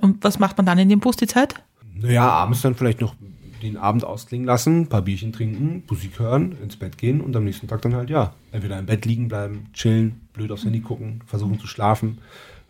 Und 0.00 0.24
was 0.24 0.38
macht 0.38 0.56
man 0.56 0.66
dann 0.66 0.78
in 0.78 0.88
dem 0.88 1.00
Bus 1.00 1.16
die 1.16 1.26
Zeit? 1.26 1.54
Naja, 1.94 2.28
abends 2.28 2.62
dann 2.62 2.74
vielleicht 2.74 3.00
noch 3.00 3.14
den 3.62 3.76
Abend 3.76 4.04
ausklingen 4.04 4.46
lassen, 4.46 4.82
ein 4.82 4.86
paar 4.88 5.02
Bierchen 5.02 5.32
trinken, 5.32 5.82
Musik 5.88 6.18
hören, 6.18 6.56
ins 6.62 6.76
Bett 6.76 6.98
gehen 6.98 7.20
und 7.20 7.36
am 7.36 7.44
nächsten 7.44 7.68
Tag 7.68 7.82
dann 7.82 7.94
halt, 7.94 8.10
ja, 8.10 8.34
entweder 8.52 8.78
im 8.78 8.86
Bett 8.86 9.04
liegen 9.06 9.28
bleiben, 9.28 9.66
chillen, 9.72 10.20
blöd 10.32 10.52
aufs 10.52 10.64
Handy 10.64 10.80
gucken, 10.80 11.20
versuchen 11.26 11.58
zu 11.58 11.66
schlafen, 11.66 12.18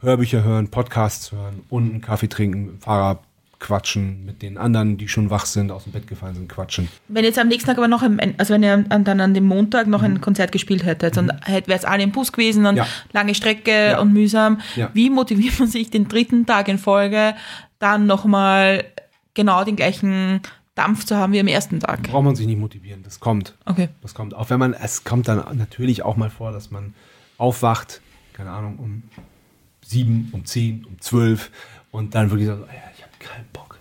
Hörbücher 0.00 0.44
hören, 0.44 0.68
Podcasts 0.68 1.32
hören 1.32 1.62
und 1.68 1.90
einen 1.90 2.00
Kaffee 2.00 2.28
trinken, 2.28 2.78
Fahrer 2.80 3.20
quatschen, 3.58 4.24
mit 4.26 4.42
den 4.42 4.58
anderen, 4.58 4.98
die 4.98 5.08
schon 5.08 5.30
wach 5.30 5.46
sind, 5.46 5.70
aus 5.72 5.84
dem 5.84 5.92
Bett 5.92 6.06
gefallen 6.06 6.34
sind, 6.34 6.48
quatschen. 6.48 6.88
Wenn 7.08 7.24
jetzt 7.24 7.38
am 7.38 7.48
nächsten 7.48 7.66
Tag 7.68 7.78
aber 7.78 7.88
noch, 7.88 8.02
ein, 8.02 8.34
also 8.38 8.52
wenn 8.54 8.62
ihr 8.62 8.84
an, 8.90 9.04
dann 9.04 9.20
an 9.20 9.32
dem 9.32 9.44
Montag 9.44 9.86
noch 9.86 10.02
ein 10.02 10.20
Konzert 10.20 10.52
gespielt 10.52 10.84
hättet 10.84 11.16
und 11.16 11.28
wäre 11.46 11.62
es 11.68 11.84
alle 11.86 12.02
im 12.02 12.12
Bus 12.12 12.32
gewesen 12.32 12.66
und 12.66 12.74
Mhm. 12.74 12.78
Ja. 12.78 12.86
lange 13.12 13.34
Strecke 13.34 13.70
Ja. 13.92 14.00
und 14.00 14.12
mühsam, 14.12 14.60
Ja. 14.76 14.90
wie 14.92 15.08
motiviert 15.10 15.58
man 15.58 15.68
sich 15.68 15.90
den 15.90 16.06
dritten 16.08 16.44
Tag 16.44 16.68
in 16.68 16.78
Folge 16.78 17.34
dann 17.78 18.06
nochmal 18.06 18.84
genau 19.34 19.64
den 19.64 19.76
gleichen 19.76 20.40
Dampf 20.74 21.04
zu 21.06 21.16
haben 21.16 21.32
wie 21.32 21.40
am 21.40 21.46
ersten 21.48 21.80
Tag? 21.80 22.02
Braucht 22.02 22.24
man 22.24 22.36
sich 22.36 22.46
nicht 22.46 22.58
motivieren, 22.60 23.02
das 23.02 23.20
kommt. 23.20 23.54
Okay. 23.64 23.88
Das 24.02 24.12
kommt. 24.14 24.34
Auch 24.34 24.50
wenn 24.50 24.58
man, 24.58 24.74
es 24.74 25.04
kommt 25.04 25.28
dann 25.28 25.42
natürlich 25.56 26.02
auch 26.02 26.16
mal 26.16 26.28
vor, 26.30 26.52
dass 26.52 26.70
man 26.70 26.92
aufwacht, 27.38 28.02
keine 28.34 28.50
Ahnung, 28.50 28.76
um 28.78 29.02
sieben, 29.82 30.28
um 30.32 30.44
zehn, 30.44 30.84
um 30.84 31.00
zwölf 31.00 31.50
und 31.90 32.14
dann 32.14 32.30
wirklich 32.30 32.48
so, 32.48 32.54
"Ah 32.54 32.66
ja, 32.74 32.82
ich 32.96 33.02
keinen 33.26 33.46
Bock. 33.52 33.78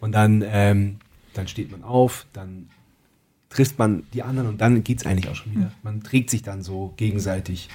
Und 0.00 0.12
dann, 0.12 0.44
ähm, 0.46 0.96
dann 1.32 1.48
steht 1.48 1.70
man 1.70 1.82
auf, 1.82 2.26
dann 2.32 2.68
trifft 3.48 3.78
man 3.78 4.04
die 4.12 4.22
anderen 4.22 4.48
und 4.48 4.60
dann 4.60 4.82
geht's 4.84 5.06
eigentlich 5.06 5.28
auch 5.30 5.36
schon 5.36 5.52
wieder. 5.52 5.72
Man 5.82 6.02
trägt 6.02 6.30
sich 6.30 6.42
dann 6.42 6.62
so 6.62 6.92
gegenseitig. 6.96 7.68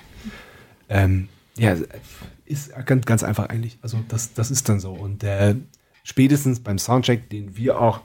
Ähm, 0.90 1.30
ja, 1.58 1.76
ist 2.46 2.72
ganz, 2.86 3.06
ganz 3.06 3.24
einfach 3.24 3.48
eigentlich. 3.48 3.78
Also 3.82 4.00
das, 4.08 4.34
das 4.34 4.52
ist 4.52 4.68
dann 4.70 4.80
so. 4.80 4.92
Und 4.92 5.24
äh, 5.24 5.56
spätestens 6.04 6.60
beim 6.60 6.80
Soundcheck, 6.80 7.30
den 7.30 7.56
wir 7.56 7.80
auch 7.80 8.02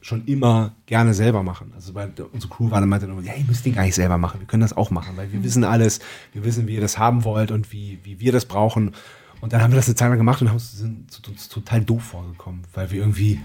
schon 0.00 0.24
immer 0.26 0.74
gerne 0.86 1.12
selber 1.12 1.42
machen. 1.42 1.72
Also 1.74 1.92
bei 1.92 2.06
der, 2.06 2.32
unsere 2.32 2.52
Crew 2.52 2.70
war 2.70 2.80
dann 2.80 2.88
meinte 2.88 3.06
immer, 3.06 3.20
ja, 3.22 3.34
ihr 3.34 3.44
müsst 3.44 3.66
den 3.66 3.74
gar 3.74 3.82
nicht 3.82 3.94
selber 3.94 4.16
machen, 4.16 4.40
wir 4.40 4.46
können 4.46 4.60
das 4.60 4.76
auch 4.76 4.90
machen, 4.90 5.16
weil 5.16 5.32
wir 5.32 5.42
wissen 5.42 5.64
alles, 5.64 6.00
wir 6.32 6.44
wissen, 6.44 6.68
wie 6.68 6.76
ihr 6.76 6.80
das 6.80 6.98
haben 6.98 7.24
wollt 7.24 7.50
und 7.50 7.72
wie, 7.72 7.98
wie 8.04 8.20
wir 8.20 8.32
das 8.32 8.44
brauchen. 8.44 8.94
Und 9.40 9.52
dann 9.52 9.62
haben 9.62 9.72
wir 9.72 9.76
das 9.76 9.86
eine 9.86 9.94
Zeit 9.94 10.08
lang 10.08 10.18
gemacht 10.18 10.40
und 10.42 10.48
haben 10.48 10.56
uns, 10.56 10.72
sind 10.78 11.06
uns 11.28 11.48
total 11.48 11.80
doof 11.82 12.02
vorgekommen, 12.02 12.62
weil 12.74 12.90
wir 12.90 12.98
irgendwie, 13.00 13.40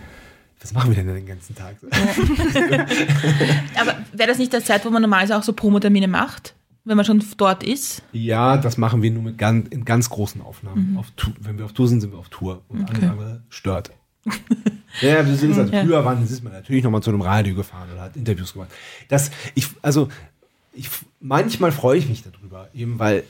was 0.62 0.74
machen 0.74 0.90
wir 0.96 1.04
denn 1.04 1.14
den 1.14 1.26
ganzen 1.26 1.56
Tag? 1.56 1.76
Aber 3.80 3.96
wäre 4.14 4.30
das 4.30 4.38
nicht 4.38 4.54
der 4.54 4.64
Zeit, 4.64 4.86
wo 4.86 4.90
man 4.90 5.02
normalerweise 5.02 5.38
auch 5.38 5.44
so 5.44 5.54
Promotermine 5.54 6.08
macht, 6.08 6.56
wenn 6.86 6.98
man 6.98 7.06
schon 7.06 7.24
dort 7.38 7.64
ist? 7.64 8.02
Ja, 8.12 8.58
das 8.58 8.78
machen 8.78 9.02
wir 9.02 9.12
nur 9.12 9.24
mit 9.24 9.38
ganz, 9.38 9.68
in 9.70 9.86
ganz 9.86 10.10
großen 10.10 10.42
Aufnahmen. 10.42 10.98
Auf 10.98 11.12
Tour, 11.16 11.34
wenn 11.42 11.58
wir 11.58 11.66
auf 11.66 11.74
Tour 11.74 11.88
sind, 11.88 12.02
sind 12.02 12.12
wir 12.12 12.20
auf 12.20 12.30
Tour. 12.30 12.62
Und 12.70 12.82
Okay. 12.84 12.94
okay. 12.98 13.06
andere 13.08 13.44
stört. 13.50 13.92
ja, 15.02 15.26
wir 15.28 15.36
sind 15.36 15.58
also 15.58 15.72
Ja. 15.74 15.84
früher 15.84 16.06
waren, 16.06 16.24
ist 16.24 16.44
man 16.44 16.54
natürlich 16.54 16.84
nochmal 16.84 17.04
zu 17.04 17.10
einem 17.10 17.22
Radio 17.22 17.56
gefahren 17.56 17.90
oder 17.92 18.02
hat 18.04 18.16
Interviews 18.16 18.54
gemacht. 18.54 18.70
Das, 19.10 19.32
ich, 19.54 19.68
also, 19.82 20.08
ich, 20.74 20.90
manchmal 21.20 21.72
freue 21.72 21.98
ich 21.98 22.08
mich 22.08 22.24
darüber, 22.24 22.70
eben 22.74 23.00
weil, 23.00 23.24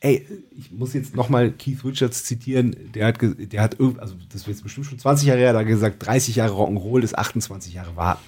ey, 0.00 0.26
ich 0.56 0.70
muss 0.72 0.94
jetzt 0.94 1.14
nochmal 1.14 1.52
Keith 1.52 1.84
Richards 1.84 2.24
zitieren, 2.24 2.74
der 2.94 3.06
hat, 3.06 3.18
der 3.20 3.62
hat, 3.62 3.78
also 3.80 4.14
das 4.32 4.46
jetzt 4.46 4.62
bestimmt 4.62 4.86
schon 4.86 4.98
20 4.98 5.28
Jahre 5.28 5.40
her, 5.40 5.52
da 5.52 5.62
gesagt, 5.62 6.04
30 6.04 6.36
Jahre 6.36 6.54
Rock'n'Roll 6.54 7.02
ist 7.02 7.18
28 7.18 7.74
Jahre 7.74 7.96
warten. 7.96 8.24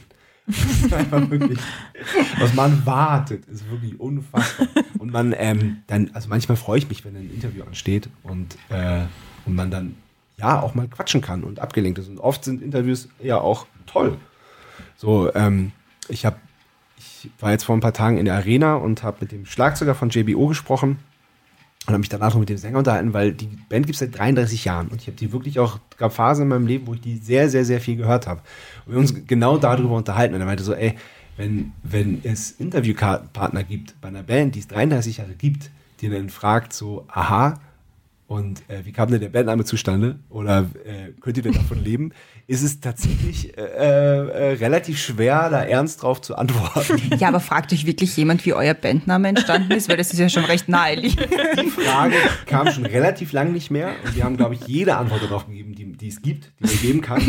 Das 0.46 0.58
ist 0.58 1.30
wirklich, 1.30 1.58
was 2.40 2.52
man 2.54 2.84
wartet, 2.84 3.46
ist 3.46 3.70
wirklich 3.70 3.98
unfassbar. 3.98 4.66
Und 4.98 5.12
man, 5.12 5.34
ähm, 5.38 5.78
dann, 5.86 6.10
also 6.14 6.28
manchmal 6.28 6.56
freue 6.56 6.78
ich 6.78 6.88
mich, 6.88 7.04
wenn 7.04 7.16
ein 7.16 7.30
Interview 7.32 7.62
ansteht 7.62 8.08
und 8.24 8.56
äh, 8.68 9.02
und 9.44 9.54
man 9.54 9.70
dann 9.70 9.96
ja 10.36 10.60
auch 10.60 10.74
mal 10.74 10.88
quatschen 10.88 11.20
kann 11.20 11.44
und 11.44 11.60
abgelenkt 11.60 11.98
ist. 11.98 12.08
Und 12.08 12.18
oft 12.18 12.44
sind 12.44 12.62
Interviews 12.62 13.08
ja 13.22 13.40
auch 13.40 13.66
toll. 13.86 14.16
So, 14.96 15.32
ähm, 15.34 15.72
ich 16.08 16.24
habe, 16.24 16.36
ich 16.96 17.30
war 17.40 17.50
jetzt 17.52 17.64
vor 17.64 17.76
ein 17.76 17.80
paar 17.80 17.92
Tagen 17.92 18.18
in 18.18 18.24
der 18.24 18.34
Arena 18.34 18.74
und 18.74 19.02
habe 19.02 19.18
mit 19.20 19.32
dem 19.32 19.46
Schlagzeuger 19.46 19.94
von 19.94 20.10
JBO 20.10 20.46
gesprochen 20.48 20.98
und 21.86 21.94
habe 21.94 21.98
mich 21.98 22.08
danach 22.08 22.32
noch 22.32 22.40
mit 22.40 22.48
dem 22.48 22.58
Sänger 22.58 22.78
unterhalten, 22.78 23.12
weil 23.12 23.32
die 23.32 23.48
Band 23.68 23.86
gibt 23.86 23.94
es 23.94 24.00
seit 24.00 24.16
33 24.16 24.64
Jahren 24.64 24.88
und 24.88 25.00
ich 25.00 25.08
habe 25.08 25.16
die 25.16 25.32
wirklich 25.32 25.58
auch, 25.58 25.80
gab 25.96 26.12
Phasen 26.12 26.42
in 26.42 26.48
meinem 26.48 26.66
Leben, 26.66 26.86
wo 26.86 26.94
ich 26.94 27.00
die 27.00 27.16
sehr, 27.16 27.48
sehr, 27.48 27.64
sehr 27.64 27.80
viel 27.80 27.96
gehört 27.96 28.28
habe. 28.28 28.40
Und 28.86 28.92
wir 28.92 29.00
uns 29.00 29.26
genau 29.26 29.58
darüber 29.58 29.96
unterhalten 29.96 30.34
und 30.34 30.40
er 30.40 30.46
meinte 30.46 30.62
so, 30.62 30.74
ey, 30.74 30.94
wenn, 31.36 31.72
wenn 31.82 32.20
es 32.22 32.52
Interviewpartner 32.52 33.64
gibt 33.64 34.00
bei 34.00 34.08
einer 34.08 34.22
Band, 34.22 34.54
die 34.54 34.60
es 34.60 34.68
33 34.68 35.16
Jahre 35.16 35.34
gibt, 35.34 35.70
die 36.00 36.08
dann 36.08 36.28
fragt 36.28 36.72
so, 36.72 37.04
aha, 37.08 37.58
und 38.32 38.62
äh, 38.70 38.84
wie 38.84 38.92
kam 38.92 39.10
denn 39.10 39.20
der 39.20 39.28
Bandname 39.28 39.62
zustande? 39.64 40.18
Oder 40.30 40.70
äh, 40.86 41.12
könnt 41.20 41.36
ihr 41.36 41.42
denn 41.42 41.52
davon 41.52 41.78
leben? 41.84 42.12
Ist 42.46 42.62
es 42.62 42.80
tatsächlich 42.80 43.56
äh, 43.58 43.60
äh, 43.60 44.52
relativ 44.54 44.98
schwer, 44.98 45.50
da 45.50 45.62
ernst 45.62 46.02
drauf 46.02 46.20
zu 46.22 46.34
antworten. 46.36 47.00
Ja, 47.18 47.28
aber 47.28 47.40
fragt 47.40 47.72
euch 47.72 47.84
wirklich 47.84 48.16
jemand, 48.16 48.44
wie 48.46 48.54
euer 48.54 48.72
Bandname 48.72 49.28
entstanden 49.28 49.72
ist, 49.72 49.88
weil 49.88 49.98
das 49.98 50.12
ist 50.12 50.18
ja 50.18 50.28
schon 50.28 50.44
recht 50.44 50.68
naheliegend. 50.68 51.28
Die 51.60 51.68
Frage 51.68 52.14
kam 52.46 52.70
schon 52.70 52.86
relativ 52.86 53.32
lang 53.32 53.52
nicht 53.52 53.70
mehr 53.70 53.90
und 54.04 54.16
wir 54.16 54.24
haben, 54.24 54.36
glaube 54.36 54.54
ich, 54.54 54.66
jede 54.66 54.96
Antwort 54.96 55.22
darauf 55.22 55.46
gegeben, 55.46 55.74
die, 55.74 55.92
die 55.92 56.08
es 56.08 56.22
gibt, 56.22 56.52
die 56.58 56.64
man 56.64 56.80
geben 56.80 57.00
kann. 57.02 57.22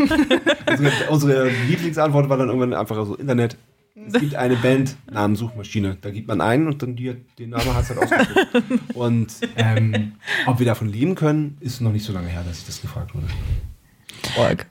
Unsere, 0.68 0.91
unsere 1.10 1.49
Lieblingsantwort 1.68 2.30
war 2.30 2.38
dann 2.38 2.47
irgendwann 2.47 2.74
einfach 2.74 3.06
so 3.06 3.16
Internet. 3.16 3.58
Es 3.95 4.13
gibt 4.13 4.35
eine 4.35 4.55
Band, 4.55 4.95
Namensuchmaschine. 5.11 5.97
Da 6.01 6.09
gibt 6.09 6.27
man 6.27 6.41
ein 6.41 6.67
und 6.67 6.81
dann 6.81 6.95
die, 6.95 7.15
den 7.37 7.51
Namen 7.51 7.73
hat 7.75 7.83
es 7.83 7.89
halt 7.89 7.99
ausgesucht. 7.99 8.95
Und 8.95 9.27
ähm, 9.55 10.13
ob 10.47 10.59
wir 10.59 10.65
davon 10.65 10.89
leben 10.89 11.13
können, 11.15 11.57
ist 11.59 11.79
noch 11.79 11.91
nicht 11.91 12.05
so 12.05 12.11
lange 12.11 12.27
her, 12.27 12.43
dass 12.47 12.59
ich 12.59 12.65
das 12.65 12.81
gefragt 12.81 13.13
wurde. 13.13 13.27
Org. 14.37 14.65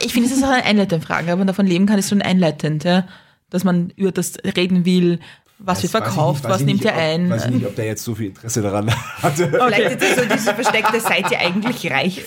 Ich 0.00 0.12
finde, 0.12 0.28
es 0.28 0.36
ist 0.36 0.42
auch 0.42 0.50
eine 0.50 0.64
einleitende 0.64 1.04
Frage. 1.04 1.32
Ob 1.32 1.38
man 1.38 1.46
davon 1.46 1.66
leben 1.66 1.86
kann, 1.86 1.98
ist 1.98 2.08
schon 2.08 2.22
einleitend, 2.22 2.84
ja? 2.84 3.06
dass 3.50 3.64
man 3.64 3.90
über 3.96 4.12
das 4.12 4.38
reden 4.44 4.84
will, 4.84 5.20
was 5.58 5.78
wird 5.82 5.84
ich 5.86 5.90
verkauft, 5.90 6.44
nicht- 6.44 6.52
was 6.52 6.60
ich 6.60 6.66
nimmt 6.66 6.84
nicht, 6.84 6.92
ihr 6.94 6.96
ein. 6.96 7.26
Ob, 7.26 7.30
weiß 7.32 7.44
ich 7.46 7.50
nicht, 7.50 7.66
ob 7.66 7.76
der 7.76 7.86
jetzt 7.86 8.04
so 8.04 8.14
viel 8.14 8.26
Interesse 8.26 8.62
daran 8.62 8.90
hatte. 9.22 9.48
Vielleicht 9.48 10.02
ist 10.02 10.02
das 10.02 10.16
so 10.16 10.34
diese 10.34 10.54
versteckte, 10.54 11.00
seid 11.00 11.30
ihr 11.30 11.38
eigentlich 11.40 11.90
reich? 11.90 12.22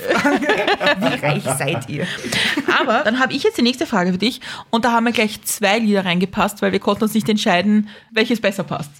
Wie 0.99 1.25
reich 1.25 1.43
seid 1.43 1.89
ihr? 1.89 2.05
Aber 2.79 3.01
dann 3.03 3.19
habe 3.19 3.33
ich 3.33 3.43
jetzt 3.43 3.57
die 3.57 3.61
nächste 3.61 3.85
Frage 3.85 4.11
für 4.11 4.17
dich 4.17 4.41
und 4.69 4.85
da 4.85 4.91
haben 4.91 5.05
wir 5.05 5.13
gleich 5.13 5.41
zwei 5.43 5.79
Lieder 5.79 6.05
reingepasst, 6.05 6.61
weil 6.61 6.71
wir 6.71 6.79
konnten 6.79 7.03
uns 7.03 7.13
nicht 7.13 7.29
entscheiden, 7.29 7.89
welches 8.11 8.41
besser 8.41 8.63
passt. 8.63 8.91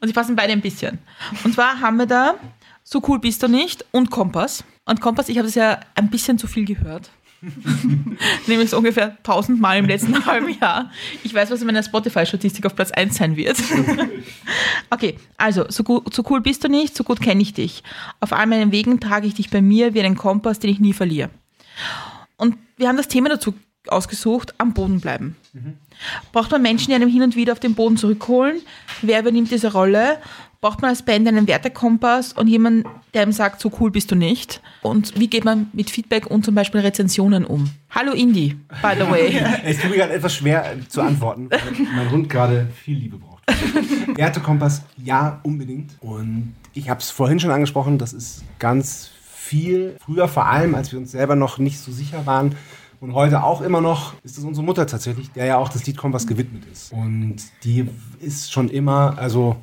Und 0.00 0.08
sie 0.08 0.14
passen 0.14 0.36
beide 0.36 0.52
ein 0.52 0.60
bisschen. 0.60 0.98
Und 1.44 1.54
zwar 1.54 1.80
haben 1.80 1.96
wir 1.96 2.06
da 2.06 2.34
So 2.84 3.02
cool 3.08 3.18
bist 3.18 3.42
du 3.42 3.48
nicht 3.48 3.84
und 3.90 4.10
Kompass. 4.10 4.64
Und 4.86 5.00
Kompass, 5.02 5.28
ich 5.28 5.36
habe 5.36 5.46
das 5.46 5.54
ja 5.56 5.80
ein 5.94 6.08
bisschen 6.08 6.38
zu 6.38 6.46
viel 6.46 6.64
gehört. 6.64 7.10
Nämlich 8.46 8.70
so 8.70 8.78
ungefähr 8.78 9.16
tausendmal 9.22 9.78
im 9.78 9.86
letzten 9.86 10.26
halben 10.26 10.48
Jahr. 10.58 10.90
Ich 11.22 11.32
weiß, 11.32 11.50
was 11.50 11.60
in 11.60 11.66
meiner 11.66 11.82
Spotify-Statistik 11.82 12.66
auf 12.66 12.74
Platz 12.74 12.90
1 12.90 13.16
sein 13.16 13.36
wird. 13.36 13.56
okay, 14.90 15.16
also, 15.36 15.64
so, 15.68 15.84
gut, 15.84 16.12
so 16.14 16.24
cool 16.30 16.40
bist 16.40 16.64
du 16.64 16.68
nicht, 16.68 16.96
so 16.96 17.04
gut 17.04 17.20
kenne 17.20 17.42
ich 17.42 17.54
dich. 17.54 17.82
Auf 18.20 18.32
all 18.32 18.46
meinen 18.46 18.72
Wegen 18.72 19.00
trage 19.00 19.26
ich 19.26 19.34
dich 19.34 19.50
bei 19.50 19.62
mir 19.62 19.94
wie 19.94 20.00
einen 20.00 20.16
Kompass, 20.16 20.58
den 20.58 20.70
ich 20.70 20.80
nie 20.80 20.92
verliere. 20.92 21.30
Und 22.36 22.56
wir 22.76 22.88
haben 22.88 22.96
das 22.96 23.08
Thema 23.08 23.28
dazu 23.28 23.54
ausgesucht, 23.86 24.54
am 24.58 24.74
Boden 24.74 25.00
bleiben. 25.00 25.36
Braucht 26.32 26.50
man 26.50 26.62
Menschen, 26.62 26.88
die 26.88 26.94
einem 26.94 27.08
hin 27.08 27.22
und 27.22 27.36
wieder 27.36 27.52
auf 27.52 27.60
den 27.60 27.74
Boden 27.74 27.96
zurückholen? 27.96 28.60
Wer 29.02 29.20
übernimmt 29.20 29.50
diese 29.50 29.72
Rolle? 29.72 30.18
Braucht 30.60 30.82
man 30.82 30.88
als 30.88 31.02
Band 31.02 31.28
einen 31.28 31.46
Wertekompass 31.46 32.32
und 32.32 32.48
jemanden, 32.48 32.82
der 33.14 33.22
ihm 33.22 33.30
sagt, 33.30 33.60
so 33.60 33.70
cool 33.78 33.92
bist 33.92 34.10
du 34.10 34.16
nicht? 34.16 34.60
Und 34.82 35.16
wie 35.16 35.28
geht 35.28 35.44
man 35.44 35.68
mit 35.72 35.88
Feedback 35.88 36.26
und 36.26 36.44
zum 36.44 36.56
Beispiel 36.56 36.80
Rezensionen 36.80 37.44
um? 37.44 37.70
Hallo 37.90 38.10
Indie, 38.10 38.56
by 38.82 38.94
the 38.98 39.08
way. 39.08 39.40
Es 39.64 39.78
tut 39.78 39.90
mir 39.90 39.98
gerade 39.98 40.14
etwas 40.14 40.34
schwer 40.34 40.74
zu 40.88 41.00
antworten, 41.00 41.48
weil 41.48 41.60
mein 41.94 42.10
Hund 42.10 42.28
gerade 42.28 42.66
viel 42.74 42.98
Liebe 42.98 43.18
braucht. 43.18 43.44
Wertekompass, 44.16 44.82
ja, 44.96 45.38
unbedingt. 45.44 45.92
Und 46.00 46.56
ich 46.74 46.90
habe 46.90 46.98
es 46.98 47.10
vorhin 47.10 47.38
schon 47.38 47.52
angesprochen, 47.52 47.96
das 47.98 48.12
ist 48.12 48.42
ganz 48.58 49.10
viel. 49.30 49.96
Früher 50.04 50.26
vor 50.26 50.46
allem, 50.46 50.74
als 50.74 50.90
wir 50.90 50.98
uns 50.98 51.12
selber 51.12 51.36
noch 51.36 51.58
nicht 51.58 51.78
so 51.78 51.92
sicher 51.92 52.26
waren. 52.26 52.56
Und 52.98 53.14
heute 53.14 53.44
auch 53.44 53.60
immer 53.60 53.80
noch 53.80 54.14
ist 54.24 54.36
es 54.36 54.42
unsere 54.42 54.66
Mutter 54.66 54.88
tatsächlich, 54.88 55.30
der 55.30 55.46
ja 55.46 55.56
auch 55.56 55.68
das 55.68 55.86
Lied 55.86 55.96
Kompass 55.96 56.26
gewidmet 56.26 56.64
ist. 56.72 56.92
Und 56.92 57.36
die 57.62 57.88
ist 58.18 58.52
schon 58.52 58.68
immer, 58.68 59.16
also 59.18 59.54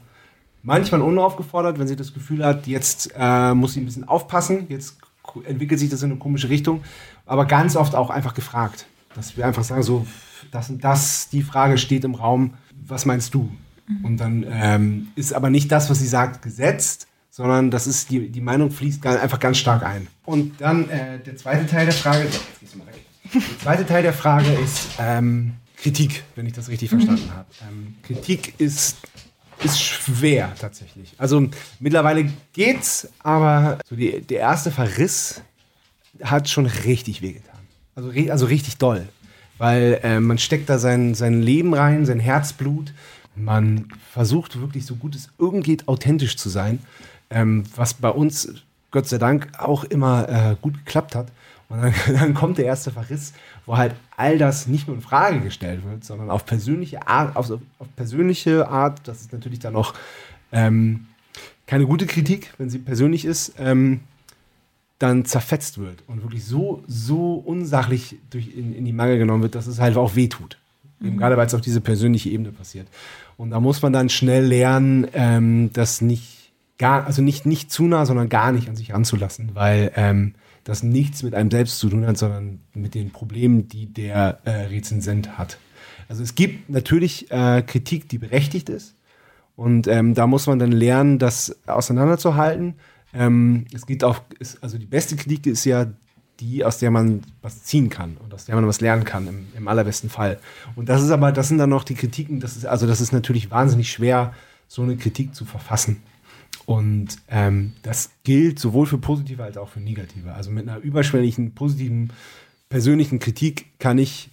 manchmal 0.65 1.01
unaufgefordert, 1.01 1.79
wenn 1.79 1.87
sie 1.87 1.95
das 1.95 2.13
Gefühl 2.13 2.43
hat, 2.43 2.67
jetzt 2.67 3.11
äh, 3.17 3.53
muss 3.53 3.73
sie 3.73 3.81
ein 3.81 3.85
bisschen 3.85 4.07
aufpassen, 4.07 4.65
jetzt 4.69 4.97
entwickelt 5.45 5.79
sich 5.79 5.89
das 5.89 6.03
in 6.03 6.11
eine 6.11 6.19
komische 6.19 6.49
Richtung, 6.49 6.83
aber 7.25 7.45
ganz 7.45 7.75
oft 7.75 7.95
auch 7.95 8.09
einfach 8.09 8.33
gefragt, 8.33 8.85
dass 9.15 9.37
wir 9.37 9.45
einfach 9.45 9.63
sagen, 9.63 9.83
so, 9.83 10.05
das 10.51 10.69
und 10.69 10.83
das, 10.83 11.29
die 11.29 11.41
Frage 11.41 11.77
steht 11.77 12.03
im 12.03 12.15
Raum, 12.15 12.55
was 12.85 13.05
meinst 13.05 13.33
du? 13.33 13.49
Und 14.03 14.17
dann 14.17 14.45
ähm, 14.49 15.07
ist 15.15 15.33
aber 15.33 15.49
nicht 15.49 15.71
das, 15.71 15.89
was 15.89 15.99
sie 15.99 16.07
sagt, 16.07 16.41
gesetzt, 16.41 17.07
sondern 17.29 17.69
das 17.69 17.85
ist, 17.85 18.09
die, 18.09 18.29
die 18.29 18.41
Meinung 18.41 18.71
fließt 18.71 19.05
einfach 19.05 19.39
ganz 19.39 19.57
stark 19.57 19.83
ein. 19.83 20.07
Und 20.25 20.59
dann 20.61 20.89
äh, 20.89 21.19
der 21.19 21.35
zweite 21.35 21.67
Teil 21.67 21.85
der 21.85 21.93
Frage. 21.93 22.27
Der 23.33 23.59
zweite 23.61 23.85
Teil 23.85 24.03
der 24.03 24.13
Frage 24.13 24.51
ist 24.53 24.87
ähm, 24.99 25.53
Kritik, 25.77 26.23
wenn 26.35 26.45
ich 26.45 26.53
das 26.53 26.69
richtig 26.69 26.89
verstanden 26.89 27.29
habe. 27.35 27.47
Ähm, 27.69 27.95
Kritik 28.03 28.59
ist 28.59 28.97
ist 29.63 29.81
schwer 29.81 30.53
tatsächlich. 30.59 31.13
Also 31.17 31.47
mittlerweile 31.79 32.31
geht's, 32.53 33.07
aber 33.19 33.79
so 33.89 33.95
die, 33.95 34.21
der 34.21 34.39
erste 34.39 34.71
Verriss 34.71 35.41
hat 36.23 36.49
schon 36.49 36.65
richtig 36.65 37.21
wehgetan. 37.21 37.59
Also, 37.95 38.11
also 38.31 38.45
richtig 38.45 38.77
doll. 38.77 39.07
Weil 39.57 39.99
äh, 40.03 40.19
man 40.19 40.37
steckt 40.37 40.69
da 40.69 40.79
sein, 40.79 41.15
sein 41.15 41.41
Leben 41.41 41.73
rein, 41.73 42.05
sein 42.05 42.19
Herzblut. 42.19 42.93
Man 43.35 43.87
versucht 44.11 44.59
wirklich 44.59 44.85
so 44.85 44.95
gut 44.95 45.15
es 45.15 45.29
irgend 45.37 45.63
geht 45.63 45.87
authentisch 45.87 46.37
zu 46.37 46.49
sein. 46.49 46.79
Ähm, 47.29 47.63
was 47.75 47.95
bei 47.95 48.09
uns, 48.09 48.53
Gott 48.91 49.07
sei 49.07 49.17
Dank, 49.17 49.49
auch 49.57 49.83
immer 49.85 50.29
äh, 50.29 50.55
gut 50.61 50.73
geklappt 50.85 51.15
hat. 51.15 51.27
Und 51.69 51.81
dann, 51.81 51.93
dann 52.07 52.33
kommt 52.33 52.57
der 52.57 52.65
erste 52.65 52.91
Verriss, 52.91 53.33
wo 53.65 53.77
halt 53.77 53.95
all 54.17 54.37
das 54.37 54.67
nicht 54.67 54.87
nur 54.87 54.95
in 54.95 55.01
Frage 55.01 55.39
gestellt 55.39 55.81
wird, 55.85 56.03
sondern 56.03 56.29
auf 56.29 56.45
persönliche 56.45 57.07
Art, 57.07 57.35
auf, 57.35 57.51
auf 57.51 57.95
persönliche 57.95 58.67
Art, 58.67 59.07
das 59.07 59.21
ist 59.21 59.33
natürlich 59.33 59.59
dann 59.59 59.75
auch 59.75 59.93
ähm, 60.51 61.07
keine 61.67 61.85
gute 61.85 62.05
Kritik, 62.05 62.53
wenn 62.57 62.69
sie 62.69 62.79
persönlich 62.79 63.25
ist, 63.25 63.53
ähm, 63.59 64.01
dann 64.99 65.25
zerfetzt 65.25 65.77
wird 65.77 66.03
und 66.07 66.23
wirklich 66.23 66.45
so, 66.45 66.83
so 66.87 67.33
unsachlich 67.33 68.17
durch 68.29 68.55
in, 68.55 68.73
in 68.73 68.85
die 68.85 68.93
Mangel 68.93 69.17
genommen 69.17 69.43
wird, 69.43 69.55
dass 69.55 69.67
es 69.67 69.79
halt 69.79 69.97
auch 69.97 70.15
wehtut. 70.15 70.57
Eben 71.03 71.17
gerade 71.17 71.35
weil 71.35 71.45
es 71.45 71.53
auf 71.53 71.61
diese 71.61 71.81
persönliche 71.81 72.29
Ebene 72.29 72.51
passiert. 72.51 72.87
Und 73.37 73.51
da 73.51 73.59
muss 73.59 73.81
man 73.81 73.91
dann 73.91 74.09
schnell 74.09 74.45
lernen, 74.45 75.07
ähm, 75.13 75.71
das 75.73 75.99
nicht 75.99 76.51
gar, 76.77 77.05
also 77.05 77.21
nicht, 77.21 77.45
nicht 77.45 77.71
zu 77.71 77.83
nah, 77.83 78.05
sondern 78.05 78.29
gar 78.29 78.51
nicht 78.51 78.69
an 78.69 78.75
sich 78.75 78.93
ranzulassen, 78.93 79.51
weil 79.53 79.91
ähm, 79.95 80.35
das 80.65 80.83
nichts 80.83 81.23
mit 81.23 81.33
einem 81.33 81.49
selbst 81.49 81.79
zu 81.79 81.89
tun 81.89 82.05
hat, 82.05 82.17
sondern 82.17 82.59
mit 82.73 82.95
den 82.95 83.11
Problemen, 83.11 83.69
die 83.69 83.85
der 83.85 84.39
äh, 84.43 84.65
Rezensent 84.65 85.37
hat. 85.37 85.59
Also 86.09 86.23
es 86.23 86.35
gibt 86.35 86.69
natürlich 86.69 87.31
äh, 87.31 87.61
Kritik, 87.61 88.09
die 88.09 88.17
berechtigt 88.17 88.69
ist. 88.69 88.95
Und 89.55 89.87
ähm, 89.87 90.15
da 90.15 90.27
muss 90.27 90.47
man 90.47 90.59
dann 90.59 90.71
lernen, 90.71 91.19
das 91.19 91.55
auseinanderzuhalten. 91.67 92.75
Ähm, 93.13 93.65
es 93.73 93.85
geht 93.85 94.03
auch, 94.03 94.21
ist, 94.39 94.61
also 94.61 94.77
die 94.77 94.87
beste 94.87 95.15
Kritik 95.15 95.45
ist 95.45 95.65
ja 95.65 95.85
die, 96.39 96.65
aus 96.65 96.79
der 96.79 96.91
man 96.91 97.21
was 97.41 97.63
ziehen 97.63 97.89
kann 97.89 98.17
und 98.17 98.33
aus 98.33 98.45
der 98.45 98.55
man 98.55 98.67
was 98.67 98.81
lernen 98.81 99.05
kann, 99.05 99.27
im, 99.27 99.47
im 99.55 99.67
allerbesten 99.67 100.09
Fall. 100.09 100.39
Und 100.75 100.89
das 100.89 101.01
ist 101.01 101.11
aber, 101.11 101.31
das 101.31 101.47
sind 101.47 101.59
dann 101.59 101.69
noch 101.69 101.83
die 101.83 101.95
Kritiken, 101.95 102.39
das 102.39 102.57
ist, 102.57 102.65
also 102.65 102.87
das 102.87 102.99
ist 102.99 103.13
natürlich 103.13 103.51
wahnsinnig 103.51 103.91
schwer, 103.91 104.33
so 104.67 104.81
eine 104.81 104.97
Kritik 104.97 105.35
zu 105.35 105.45
verfassen. 105.45 106.01
Und 106.65 107.09
ähm, 107.29 107.73
das 107.83 108.11
gilt 108.23 108.59
sowohl 108.59 108.85
für 108.87 108.97
positive 108.97 109.43
als 109.43 109.57
auch 109.57 109.69
für 109.69 109.79
negative. 109.79 110.33
Also 110.33 110.49
mit 110.51 110.67
einer 110.67 110.79
überschwänglichen, 110.79 111.51
positiven, 111.53 112.11
persönlichen 112.69 113.19
Kritik 113.19 113.67
kann 113.79 113.97
ich 113.99 114.29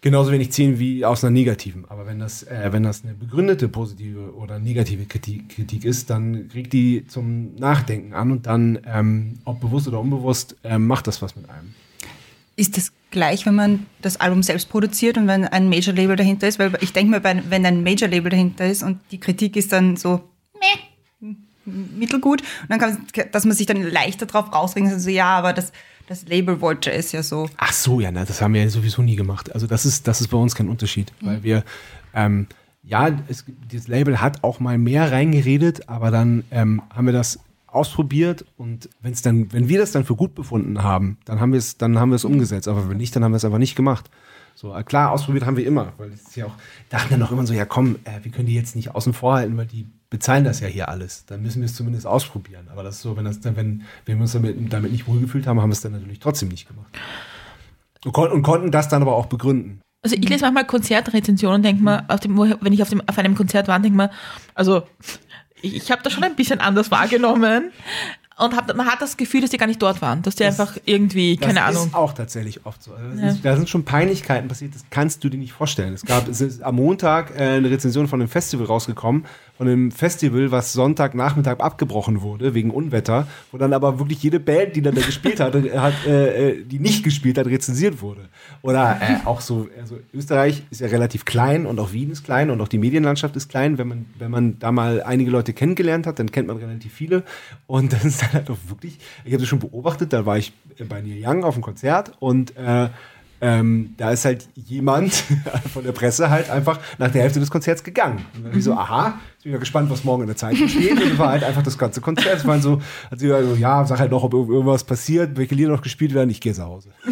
genauso 0.00 0.32
wenig 0.32 0.50
ziehen 0.50 0.80
wie 0.80 1.04
aus 1.04 1.22
einer 1.22 1.30
negativen. 1.30 1.84
Aber 1.88 2.06
wenn 2.06 2.18
das, 2.18 2.42
äh, 2.42 2.70
wenn 2.72 2.82
das 2.82 3.04
eine 3.04 3.14
begründete 3.14 3.68
positive 3.68 4.34
oder 4.34 4.58
negative 4.58 5.04
Kritik, 5.04 5.50
Kritik 5.50 5.84
ist, 5.84 6.10
dann 6.10 6.48
kriegt 6.48 6.72
die 6.72 7.06
zum 7.06 7.54
Nachdenken 7.54 8.12
an 8.12 8.32
und 8.32 8.46
dann, 8.46 8.80
ähm, 8.84 9.38
ob 9.44 9.60
bewusst 9.60 9.86
oder 9.86 10.00
unbewusst, 10.00 10.56
ähm, 10.64 10.88
macht 10.88 11.06
das 11.06 11.22
was 11.22 11.36
mit 11.36 11.48
einem. 11.48 11.74
Ist 12.56 12.76
das 12.76 12.92
gleich, 13.12 13.46
wenn 13.46 13.54
man 13.54 13.86
das 14.02 14.18
Album 14.18 14.42
selbst 14.42 14.68
produziert 14.68 15.16
und 15.16 15.28
wenn 15.28 15.44
ein 15.44 15.68
Major-Label 15.68 16.16
dahinter 16.16 16.48
ist? 16.48 16.58
Weil 16.58 16.76
ich 16.80 16.92
denke 16.92 17.20
bei- 17.20 17.42
wenn 17.48 17.64
ein 17.64 17.84
Major-Label 17.84 18.30
dahinter 18.30 18.66
ist 18.66 18.82
und 18.82 18.98
die 19.12 19.18
Kritik 19.20 19.54
ist 19.56 19.72
dann 19.72 19.96
so 19.96 20.20
meh, 20.54 20.80
mittelgut, 21.64 22.42
und 22.42 22.70
dann 22.70 22.78
kann 22.78 22.98
dass 23.30 23.44
man 23.44 23.56
sich 23.56 23.66
dann 23.66 23.82
leichter 23.82 24.26
drauf 24.26 24.52
rausregen 24.52 24.90
kann, 24.90 25.00
so 25.00 25.10
ja, 25.10 25.36
aber 25.36 25.52
das, 25.52 25.72
das 26.08 26.26
Label 26.26 26.60
wollte 26.60 26.92
es 26.92 27.12
ja 27.12 27.22
so. 27.22 27.48
Ach 27.56 27.72
so, 27.72 28.00
ja, 28.00 28.10
na, 28.10 28.24
das 28.24 28.40
haben 28.40 28.54
wir 28.54 28.62
ja 28.62 28.68
sowieso 28.68 29.02
nie 29.02 29.16
gemacht. 29.16 29.54
Also 29.54 29.66
das 29.66 29.86
ist, 29.86 30.08
das 30.08 30.20
ist 30.20 30.28
bei 30.28 30.36
uns 30.36 30.54
kein 30.54 30.68
Unterschied, 30.68 31.12
weil 31.20 31.42
wir, 31.42 31.64
ähm, 32.14 32.46
ja, 32.82 33.10
es, 33.28 33.44
dieses 33.70 33.88
Label 33.88 34.20
hat 34.20 34.42
auch 34.42 34.60
mal 34.60 34.78
mehr 34.78 35.12
reingeredet, 35.12 35.88
aber 35.88 36.10
dann 36.10 36.44
ähm, 36.50 36.82
haben 36.90 37.06
wir 37.06 37.12
das 37.12 37.38
ausprobiert 37.72 38.44
und 38.58 38.88
wenn 39.00 39.12
es 39.12 39.22
dann, 39.22 39.52
wenn 39.52 39.68
wir 39.68 39.78
das 39.78 39.92
dann 39.92 40.04
für 40.04 40.14
gut 40.14 40.34
befunden 40.34 40.82
haben, 40.82 41.16
dann 41.24 41.40
haben 41.40 41.52
wir 41.52 41.58
es, 41.58 41.78
dann 41.78 41.98
haben 41.98 42.10
wir 42.10 42.16
es 42.16 42.24
umgesetzt. 42.24 42.68
Aber 42.68 42.88
wenn 42.90 42.98
nicht, 42.98 43.16
dann 43.16 43.24
haben 43.24 43.32
wir 43.32 43.36
es 43.36 43.44
einfach 43.44 43.58
nicht 43.58 43.76
gemacht. 43.76 44.10
So, 44.54 44.74
äh, 44.74 44.82
klar, 44.82 45.10
ausprobiert 45.10 45.46
haben 45.46 45.56
wir 45.56 45.66
immer, 45.66 45.92
weil 45.96 46.12
es 46.12 46.22
ist 46.22 46.36
ja 46.36 46.46
auch, 46.46 46.54
dachten 46.90 47.10
dann 47.10 47.22
auch 47.22 47.32
immer 47.32 47.46
so, 47.46 47.54
ja 47.54 47.64
komm, 47.64 47.96
äh, 48.04 48.22
wir 48.22 48.30
können 48.30 48.46
die 48.46 48.54
jetzt 48.54 48.76
nicht 48.76 48.94
außen 48.94 49.14
vor 49.14 49.34
halten, 49.34 49.56
weil 49.56 49.66
die 49.66 49.86
bezahlen 50.12 50.44
das 50.44 50.60
ja 50.60 50.68
hier 50.68 50.88
alles. 50.90 51.24
Dann 51.26 51.42
müssen 51.42 51.62
wir 51.62 51.66
es 51.66 51.74
zumindest 51.74 52.06
ausprobieren. 52.06 52.68
Aber 52.70 52.82
das 52.82 52.96
ist 52.96 53.02
so, 53.02 53.16
wenn 53.16 53.24
das 53.24 53.42
wenn, 53.42 53.54
wenn 53.54 53.82
wir 54.18 54.20
uns 54.22 54.32
damit, 54.32 54.72
damit 54.72 54.92
nicht 54.92 55.08
wohlgefühlt 55.08 55.46
haben, 55.46 55.60
haben 55.60 55.70
wir 55.70 55.74
es 55.74 55.80
dann 55.80 55.92
natürlich 55.92 56.20
trotzdem 56.20 56.50
nicht 56.50 56.68
gemacht. 56.68 56.86
Und, 58.04 58.12
kon 58.12 58.30
und 58.30 58.42
konnten 58.42 58.70
das 58.70 58.88
dann 58.88 59.00
aber 59.02 59.16
auch 59.16 59.26
begründen. 59.26 59.80
Also 60.04 60.16
ich 60.16 60.28
lese 60.28 60.44
manchmal 60.44 60.66
Konzertrezensionen 60.66 61.56
und 61.56 61.62
denke 61.62 61.82
mir, 61.82 62.04
auf 62.08 62.20
dem, 62.20 62.36
wenn 62.38 62.72
ich 62.72 62.82
auf, 62.82 62.90
dem, 62.90 63.00
auf 63.08 63.16
einem 63.18 63.34
Konzert 63.34 63.68
war, 63.68 63.78
denke 63.80 63.96
mir, 63.96 64.10
also 64.54 64.82
ich, 65.62 65.76
ich 65.76 65.90
habe 65.90 66.02
das 66.02 66.12
schon 66.12 66.24
ein 66.24 66.36
bisschen 66.36 66.60
anders 66.60 66.90
wahrgenommen 66.90 67.70
und 68.38 68.56
hab, 68.56 68.74
man 68.74 68.86
hat 68.86 69.00
das 69.00 69.16
Gefühl, 69.16 69.42
dass 69.42 69.50
die 69.50 69.58
gar 69.58 69.66
nicht 69.68 69.80
dort 69.80 70.02
waren, 70.02 70.22
dass 70.22 70.34
die 70.34 70.44
einfach 70.44 70.76
irgendwie, 70.86 71.36
keine 71.36 71.60
das 71.60 71.68
Ahnung. 71.68 71.86
ist 71.86 71.94
auch 71.94 72.12
tatsächlich 72.14 72.66
oft 72.66 72.82
so. 72.82 72.92
Also 72.94 73.10
das 73.10 73.20
Ja. 73.20 73.28
ist, 73.28 73.44
da 73.44 73.56
sind 73.56 73.68
schon 73.68 73.84
Peinlichkeiten 73.84 74.48
passiert, 74.48 74.74
das 74.74 74.84
kannst 74.90 75.22
du 75.22 75.28
dir 75.28 75.38
nicht 75.38 75.52
vorstellen. 75.52 75.94
Es 75.94 76.04
gab, 76.04 76.26
es 76.26 76.40
ist 76.40 76.62
am 76.62 76.74
Montag 76.76 77.30
äh, 77.38 77.42
eine 77.58 77.70
Rezension 77.70 78.08
von 78.08 78.20
einem 78.20 78.28
Festival 78.28 78.66
rausgekommen, 78.66 79.24
von 79.62 79.70
einem 79.70 79.92
Festival, 79.92 80.50
was 80.50 80.72
Sonntagnachmittag 80.72 81.60
abgebrochen 81.60 82.20
wurde, 82.20 82.52
wegen 82.52 82.72
Unwetter, 82.72 83.28
wo 83.52 83.58
dann 83.58 83.72
aber 83.72 84.00
wirklich 84.00 84.20
jede 84.20 84.40
Band, 84.40 84.74
die 84.74 84.82
dann 84.82 84.96
da 84.96 85.02
gespielt 85.02 85.38
hat, 85.38 85.54
äh, 85.54 85.78
hat 85.78 85.94
äh, 86.04 86.48
äh, 86.48 86.64
die 86.64 86.80
nicht 86.80 87.04
gespielt 87.04 87.38
hat, 87.38 87.46
rezensiert 87.46 88.02
wurde. 88.02 88.22
Oder 88.62 88.98
äh, 89.00 89.24
auch 89.24 89.40
so, 89.40 89.68
also 89.80 90.00
Österreich 90.12 90.64
ist 90.70 90.80
ja 90.80 90.88
relativ 90.88 91.24
klein 91.24 91.64
und 91.64 91.78
auch 91.78 91.92
Wien 91.92 92.10
ist 92.10 92.24
klein 92.24 92.50
und 92.50 92.60
auch 92.60 92.66
die 92.66 92.78
Medienlandschaft 92.78 93.36
ist 93.36 93.50
klein. 93.50 93.78
Wenn 93.78 93.86
man, 93.86 94.06
wenn 94.18 94.32
man 94.32 94.58
da 94.58 94.72
mal 94.72 95.00
einige 95.04 95.30
Leute 95.30 95.52
kennengelernt 95.52 96.08
hat, 96.08 96.18
dann 96.18 96.32
kennt 96.32 96.48
man 96.48 96.56
relativ 96.56 96.92
viele. 96.92 97.22
Und 97.68 97.92
das 97.92 98.04
ist 98.04 98.20
dann 98.20 98.32
halt 98.32 98.50
auch 98.50 98.58
wirklich, 98.66 98.98
ich 99.24 99.32
habe 99.32 99.42
das 99.42 99.48
schon 99.48 99.60
beobachtet, 99.60 100.12
da 100.12 100.26
war 100.26 100.38
ich 100.38 100.52
bei 100.88 101.00
Neil 101.00 101.22
Young 101.24 101.44
auf 101.44 101.54
dem 101.54 101.62
Konzert 101.62 102.16
und 102.18 102.56
äh, 102.56 102.88
ähm, 103.42 103.94
da 103.96 104.12
ist 104.12 104.24
halt 104.24 104.48
jemand 104.54 105.12
von 105.74 105.82
der 105.82 105.90
Presse 105.90 106.30
halt 106.30 106.48
einfach 106.48 106.78
nach 106.98 107.10
der 107.10 107.22
Hälfte 107.22 107.40
des 107.40 107.50
Konzerts 107.50 107.82
gegangen. 107.82 108.24
Und 108.36 108.44
dann 108.44 108.56
ich 108.56 108.62
so, 108.62 108.72
aha, 108.72 109.18
jetzt 109.32 109.42
bin 109.42 109.50
ich 109.50 109.52
mal 109.52 109.58
gespannt, 109.58 109.90
was 109.90 110.04
morgen 110.04 110.22
in 110.22 110.28
der 110.28 110.36
Zeitung 110.36 110.68
steht. 110.68 110.92
Und 110.92 111.18
war 111.18 111.30
halt 111.30 111.42
einfach 111.42 111.64
das 111.64 111.76
ganze 111.76 112.00
Konzert. 112.00 112.36
Es 112.38 112.46
waren 112.46 112.62
so, 112.62 112.80
hat 113.10 113.18
sie 113.18 113.32
also, 113.32 113.56
ja, 113.56 113.84
sag 113.84 113.98
halt 113.98 114.12
noch, 114.12 114.22
ob 114.22 114.32
irgendwas 114.32 114.84
passiert, 114.84 115.36
welche 115.36 115.56
Lieder 115.56 115.70
noch 115.70 115.82
gespielt 115.82 116.14
werden, 116.14 116.30
ich 116.30 116.40
gehe 116.40 116.54
zu 116.54 116.62
Hause. 116.62 116.90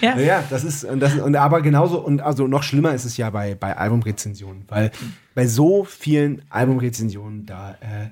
Ja. 0.00 0.18
Ja, 0.18 0.44
das 0.50 0.64
ist, 0.64 0.84
und 0.84 1.00
das, 1.00 1.14
und 1.14 1.34
aber 1.34 1.62
genauso, 1.62 1.98
und 1.98 2.20
also 2.20 2.46
noch 2.46 2.62
schlimmer 2.62 2.94
ist 2.94 3.06
es 3.06 3.16
ja 3.16 3.30
bei, 3.30 3.54
bei 3.54 3.76
Albumrezensionen, 3.76 4.64
weil 4.68 4.90
bei 5.34 5.46
so 5.46 5.84
vielen 5.84 6.42
Albumrezensionen, 6.50 7.46
da, 7.46 7.70
äh, 7.80 8.10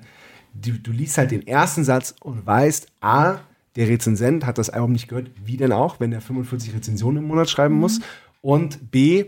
du, 0.53 0.71
du 0.71 0.91
liest 0.91 1.17
halt 1.19 1.29
den 1.31 1.45
ersten 1.45 1.83
Satz 1.83 2.15
und 2.19 2.45
weißt, 2.45 2.87
A, 3.01 3.37
der 3.75 3.87
Rezensent 3.87 4.45
hat 4.45 4.57
das 4.57 4.69
Album 4.69 4.91
nicht 4.91 5.07
gehört, 5.07 5.31
wie 5.43 5.57
denn 5.57 5.71
auch, 5.71 5.99
wenn 5.99 6.11
er 6.11 6.21
45 6.21 6.73
Rezensionen 6.73 7.23
im 7.23 7.27
Monat 7.27 7.49
schreiben 7.49 7.75
muss, 7.75 7.99
und 8.41 8.91
B, 8.91 9.25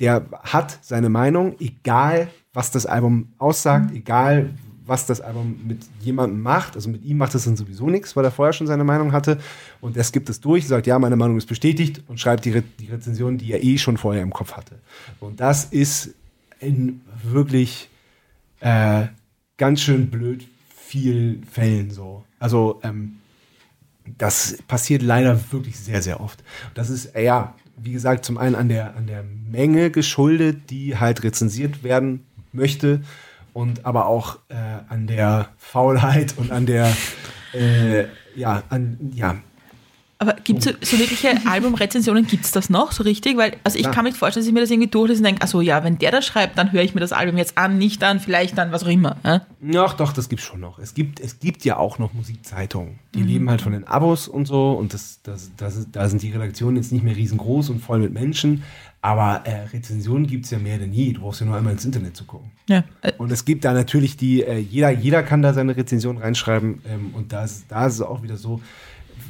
der 0.00 0.26
hat 0.42 0.78
seine 0.82 1.08
Meinung, 1.08 1.56
egal 1.60 2.28
was 2.52 2.70
das 2.70 2.84
Album 2.84 3.32
aussagt, 3.38 3.94
egal 3.94 4.50
was 4.86 5.06
das 5.06 5.20
Album 5.20 5.60
mit 5.66 5.80
jemandem 6.00 6.42
macht. 6.42 6.76
Also 6.76 6.88
mit 6.88 7.04
ihm 7.04 7.18
macht 7.18 7.34
es 7.34 7.44
dann 7.44 7.56
sowieso 7.56 7.90
nichts, 7.90 8.14
weil 8.14 8.24
er 8.24 8.30
vorher 8.30 8.52
schon 8.52 8.66
seine 8.66 8.84
Meinung 8.84 9.12
hatte. 9.12 9.38
Und 9.80 9.96
er 9.96 10.04
skippt 10.04 10.28
es 10.28 10.40
durch, 10.40 10.66
sagt, 10.66 10.86
ja, 10.86 10.98
meine 10.98 11.16
Meinung 11.16 11.36
ist 11.36 11.46
bestätigt 11.46 12.02
und 12.06 12.20
schreibt 12.20 12.44
die, 12.44 12.52
Re 12.52 12.62
die 12.78 12.86
Rezension, 12.86 13.36
die 13.36 13.52
er 13.52 13.62
eh 13.62 13.78
schon 13.78 13.96
vorher 13.96 14.22
im 14.22 14.32
Kopf 14.32 14.52
hatte. 14.52 14.76
Und 15.18 15.40
das 15.40 15.64
ist 15.64 16.14
in 16.60 17.00
wirklich 17.22 17.88
äh, 18.60 19.06
ganz 19.56 19.80
schön 19.80 20.08
blöd 20.08 20.46
vielen 20.68 21.44
Fällen 21.44 21.90
so. 21.90 22.24
Also 22.38 22.80
ähm, 22.84 23.16
das 24.18 24.58
passiert 24.68 25.02
leider 25.02 25.40
wirklich 25.52 25.78
sehr, 25.78 26.02
sehr 26.02 26.20
oft. 26.20 26.42
Das 26.74 26.90
ist, 26.90 27.14
ja, 27.16 27.54
wie 27.76 27.92
gesagt, 27.92 28.24
zum 28.24 28.38
einen 28.38 28.54
an 28.54 28.68
der, 28.68 28.96
an 28.96 29.06
der 29.06 29.22
Menge 29.22 29.90
geschuldet, 29.90 30.70
die 30.70 30.96
halt 30.96 31.22
rezensiert 31.22 31.82
werden 31.82 32.26
möchte 32.52 33.00
und 33.52 33.84
aber 33.84 34.06
auch 34.06 34.38
äh, 34.48 34.54
an 34.88 35.06
der 35.06 35.48
Faulheit 35.58 36.34
und 36.36 36.50
an 36.50 36.66
der, 36.66 36.94
äh, 37.52 38.04
ja, 38.34 38.62
an, 38.68 39.12
ja, 39.14 39.36
Aber 40.18 40.32
gibt 40.32 40.60
es 40.60 40.64
so, 40.64 40.70
so 40.80 40.98
wirkliche 40.98 41.34
Albumrezensionen, 41.46 42.26
gibt 42.26 42.44
es 42.46 42.52
das 42.52 42.70
noch 42.70 42.92
so 42.92 43.02
richtig? 43.02 43.36
Weil, 43.36 43.56
also 43.64 43.76
ich 43.76 43.82
Klar. 43.82 43.94
kann 43.94 44.04
mir 44.04 44.12
vorstellen, 44.12 44.42
dass 44.42 44.48
ich 44.48 44.54
mir 44.54 44.60
das 44.60 44.70
irgendwie 44.70 44.88
durchlese 44.88 45.20
und 45.20 45.24
denke, 45.24 45.42
also 45.42 45.60
ja, 45.60 45.84
wenn 45.84 45.98
der 45.98 46.10
das 46.10 46.24
schreibt, 46.24 46.56
dann 46.56 46.72
höre 46.72 46.82
ich 46.82 46.94
mir 46.94 47.00
das 47.00 47.12
Album 47.12 47.36
jetzt 47.36 47.58
an, 47.58 47.76
nicht 47.76 48.02
an, 48.02 48.18
vielleicht 48.18 48.56
dann, 48.56 48.72
was 48.72 48.82
auch 48.82 48.88
immer. 48.88 49.16
Ja? 49.24 49.42
Ach 49.76 49.94
doch, 49.94 50.12
das 50.12 50.28
gibt's 50.28 50.44
schon 50.44 50.60
noch. 50.60 50.78
Es 50.78 50.94
gibt, 50.94 51.20
es 51.20 51.38
gibt 51.38 51.64
ja 51.66 51.76
auch 51.76 51.98
noch 51.98 52.14
Musikzeitungen. 52.14 52.98
Die 53.14 53.22
leben 53.22 53.48
halt 53.50 53.60
von 53.60 53.72
den 53.72 53.84
Abos 53.84 54.28
und 54.28 54.46
so 54.46 54.72
und 54.72 54.94
das, 54.94 55.20
das, 55.22 55.50
das, 55.56 55.86
da 55.90 56.08
sind 56.08 56.22
die 56.22 56.30
Redaktionen 56.30 56.76
jetzt 56.76 56.92
nicht 56.92 57.04
mehr 57.04 57.16
riesengroß 57.16 57.70
und 57.70 57.80
voll 57.80 57.98
mit 57.98 58.12
Menschen. 58.12 58.62
Aber 59.02 59.42
äh, 59.44 59.66
Rezensionen 59.72 60.26
gibt's 60.26 60.50
ja 60.50 60.58
mehr 60.58 60.78
denn 60.78 60.92
je. 60.92 61.12
Du 61.12 61.20
brauchst 61.20 61.40
ja 61.40 61.46
nur 61.46 61.56
einmal 61.56 61.74
ins 61.74 61.84
Internet 61.84 62.16
zu 62.16 62.24
gucken. 62.24 62.50
Ja. 62.68 62.82
Äh, 63.02 63.12
Und 63.18 63.30
es 63.30 63.44
gibt 63.44 63.64
da 63.64 63.72
natürlich 63.72 64.16
die, 64.16 64.42
äh, 64.42 64.58
jeder, 64.58 64.90
jeder 64.90 65.22
kann 65.22 65.42
da 65.42 65.52
seine 65.54 65.76
Rezension 65.76 66.18
reinschreiben. 66.18 66.82
Ähm, 66.88 67.14
und 67.14 67.32
da 67.32 67.44
ist, 67.44 67.66
da 67.68 67.86
ist 67.86 67.94
es 67.94 68.00
auch 68.00 68.22
wieder 68.22 68.36
so, 68.36 68.60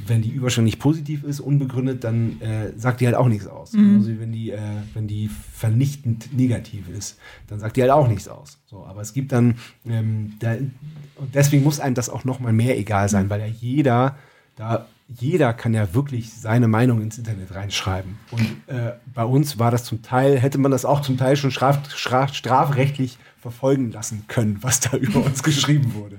wenn 0.09 0.21
die 0.21 0.29
Überschrift 0.29 0.65
nicht 0.65 0.79
positiv 0.79 1.23
ist, 1.23 1.39
unbegründet, 1.39 2.03
dann 2.03 2.41
äh, 2.41 2.71
sagt 2.77 3.01
die 3.01 3.05
halt 3.05 3.15
auch 3.15 3.27
nichts 3.27 3.47
aus. 3.47 3.71
Genauso 3.71 4.09
wie 4.09 4.19
wenn 4.19 4.31
die, 4.31 4.51
äh, 4.51 4.59
wenn 4.93 5.07
die 5.07 5.29
vernichtend 5.29 6.35
negativ 6.35 6.89
ist, 6.89 7.19
dann 7.47 7.59
sagt 7.59 7.77
die 7.77 7.81
halt 7.81 7.91
auch 7.91 8.07
nichts 8.07 8.27
aus. 8.27 8.59
So, 8.65 8.85
aber 8.85 9.01
es 9.01 9.13
gibt 9.13 9.31
dann, 9.31 9.55
ähm, 9.85 10.33
da, 10.39 10.53
und 10.53 11.33
deswegen 11.33 11.63
muss 11.63 11.79
einem 11.79 11.95
das 11.95 12.09
auch 12.09 12.23
noch 12.23 12.39
mal 12.39 12.53
mehr 12.53 12.77
egal 12.77 13.09
sein, 13.09 13.29
weil 13.29 13.39
ja 13.39 13.47
jeder 13.47 14.17
da 14.55 14.87
jeder 15.07 15.53
kann 15.53 15.73
ja 15.73 15.93
wirklich 15.93 16.33
seine 16.33 16.67
Meinung 16.67 17.01
ins 17.01 17.17
Internet 17.17 17.55
reinschreiben. 17.55 18.17
Und 18.31 18.41
äh, 18.67 18.93
bei 19.13 19.23
uns 19.23 19.57
war 19.57 19.71
das 19.71 19.85
zum 19.85 20.01
Teil, 20.01 20.37
hätte 20.39 20.57
man 20.57 20.71
das 20.71 20.83
auch 20.85 21.01
zum 21.01 21.17
Teil 21.17 21.37
schon 21.37 21.51
straf, 21.51 21.79
straf, 21.95 22.33
strafrechtlich 22.33 23.17
verfolgen 23.41 23.91
lassen 23.91 24.25
können, 24.27 24.57
was 24.61 24.81
da 24.81 24.97
über 24.97 25.23
uns 25.23 25.43
geschrieben 25.43 25.93
wurde. 25.93 26.17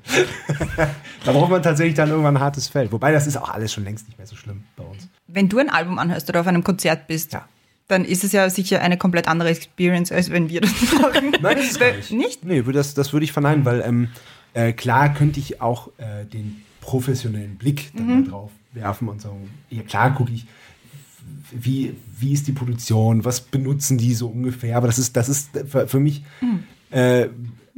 da 1.24 1.32
braucht 1.32 1.50
man 1.50 1.62
tatsächlich 1.62 1.94
dann 1.96 2.08
irgendwann 2.08 2.36
ein 2.38 2.42
hartes 2.42 2.68
Feld. 2.68 2.90
Wobei 2.92 3.12
das 3.12 3.26
ist 3.26 3.36
auch 3.36 3.50
alles 3.50 3.72
schon 3.72 3.84
längst 3.84 4.06
nicht 4.08 4.16
mehr 4.16 4.26
so 4.26 4.36
schlimm 4.36 4.64
bei 4.76 4.84
uns. 4.84 5.06
Wenn 5.26 5.48
du 5.48 5.58
ein 5.58 5.68
Album 5.68 5.98
anhörst 5.98 6.28
oder 6.30 6.40
auf 6.40 6.46
einem 6.46 6.64
Konzert 6.64 7.06
bist, 7.08 7.32
Ja. 7.34 7.46
dann 7.88 8.04
ist 8.06 8.24
es 8.24 8.32
ja 8.32 8.48
sicher 8.48 8.80
eine 8.80 8.96
komplett 8.96 9.28
andere 9.28 9.50
Experience, 9.50 10.10
als 10.12 10.30
wenn 10.30 10.48
wir 10.48 10.62
das 10.62 10.72
machen. 11.02 11.32
Nein, 11.42 11.56
das 11.56 11.72
ist 11.72 11.80
nicht. 11.80 12.10
Nicht? 12.12 12.44
Nee, 12.44 12.64
würde 12.64 12.78
das, 12.78 12.94
das 12.94 13.12
würde 13.12 13.24
ich 13.24 13.32
verneinen, 13.32 13.66
weil 13.66 13.82
ähm, 13.82 14.08
äh, 14.54 14.72
klar 14.72 15.12
könnte 15.12 15.40
ich 15.40 15.60
auch 15.60 15.88
äh, 15.98 16.24
den 16.24 16.62
professionellen 16.80 17.56
Blick 17.56 17.90
dann 17.94 18.24
da 18.24 18.30
drauf 18.30 18.50
werfen 18.72 19.08
und 19.08 19.20
sagen, 19.20 19.50
ja 19.70 19.82
klar 19.82 20.14
gucke 20.14 20.32
ich, 20.32 20.46
wie, 21.50 21.94
wie 22.18 22.32
ist 22.32 22.46
die 22.46 22.52
Produktion, 22.52 23.24
was 23.24 23.40
benutzen 23.40 23.98
die 23.98 24.14
so 24.14 24.28
ungefähr, 24.28 24.76
aber 24.76 24.86
das 24.86 24.98
ist, 24.98 25.16
das 25.16 25.28
ist 25.28 25.50
für, 25.66 26.00
mich, 26.00 26.24
äh, 26.90 27.28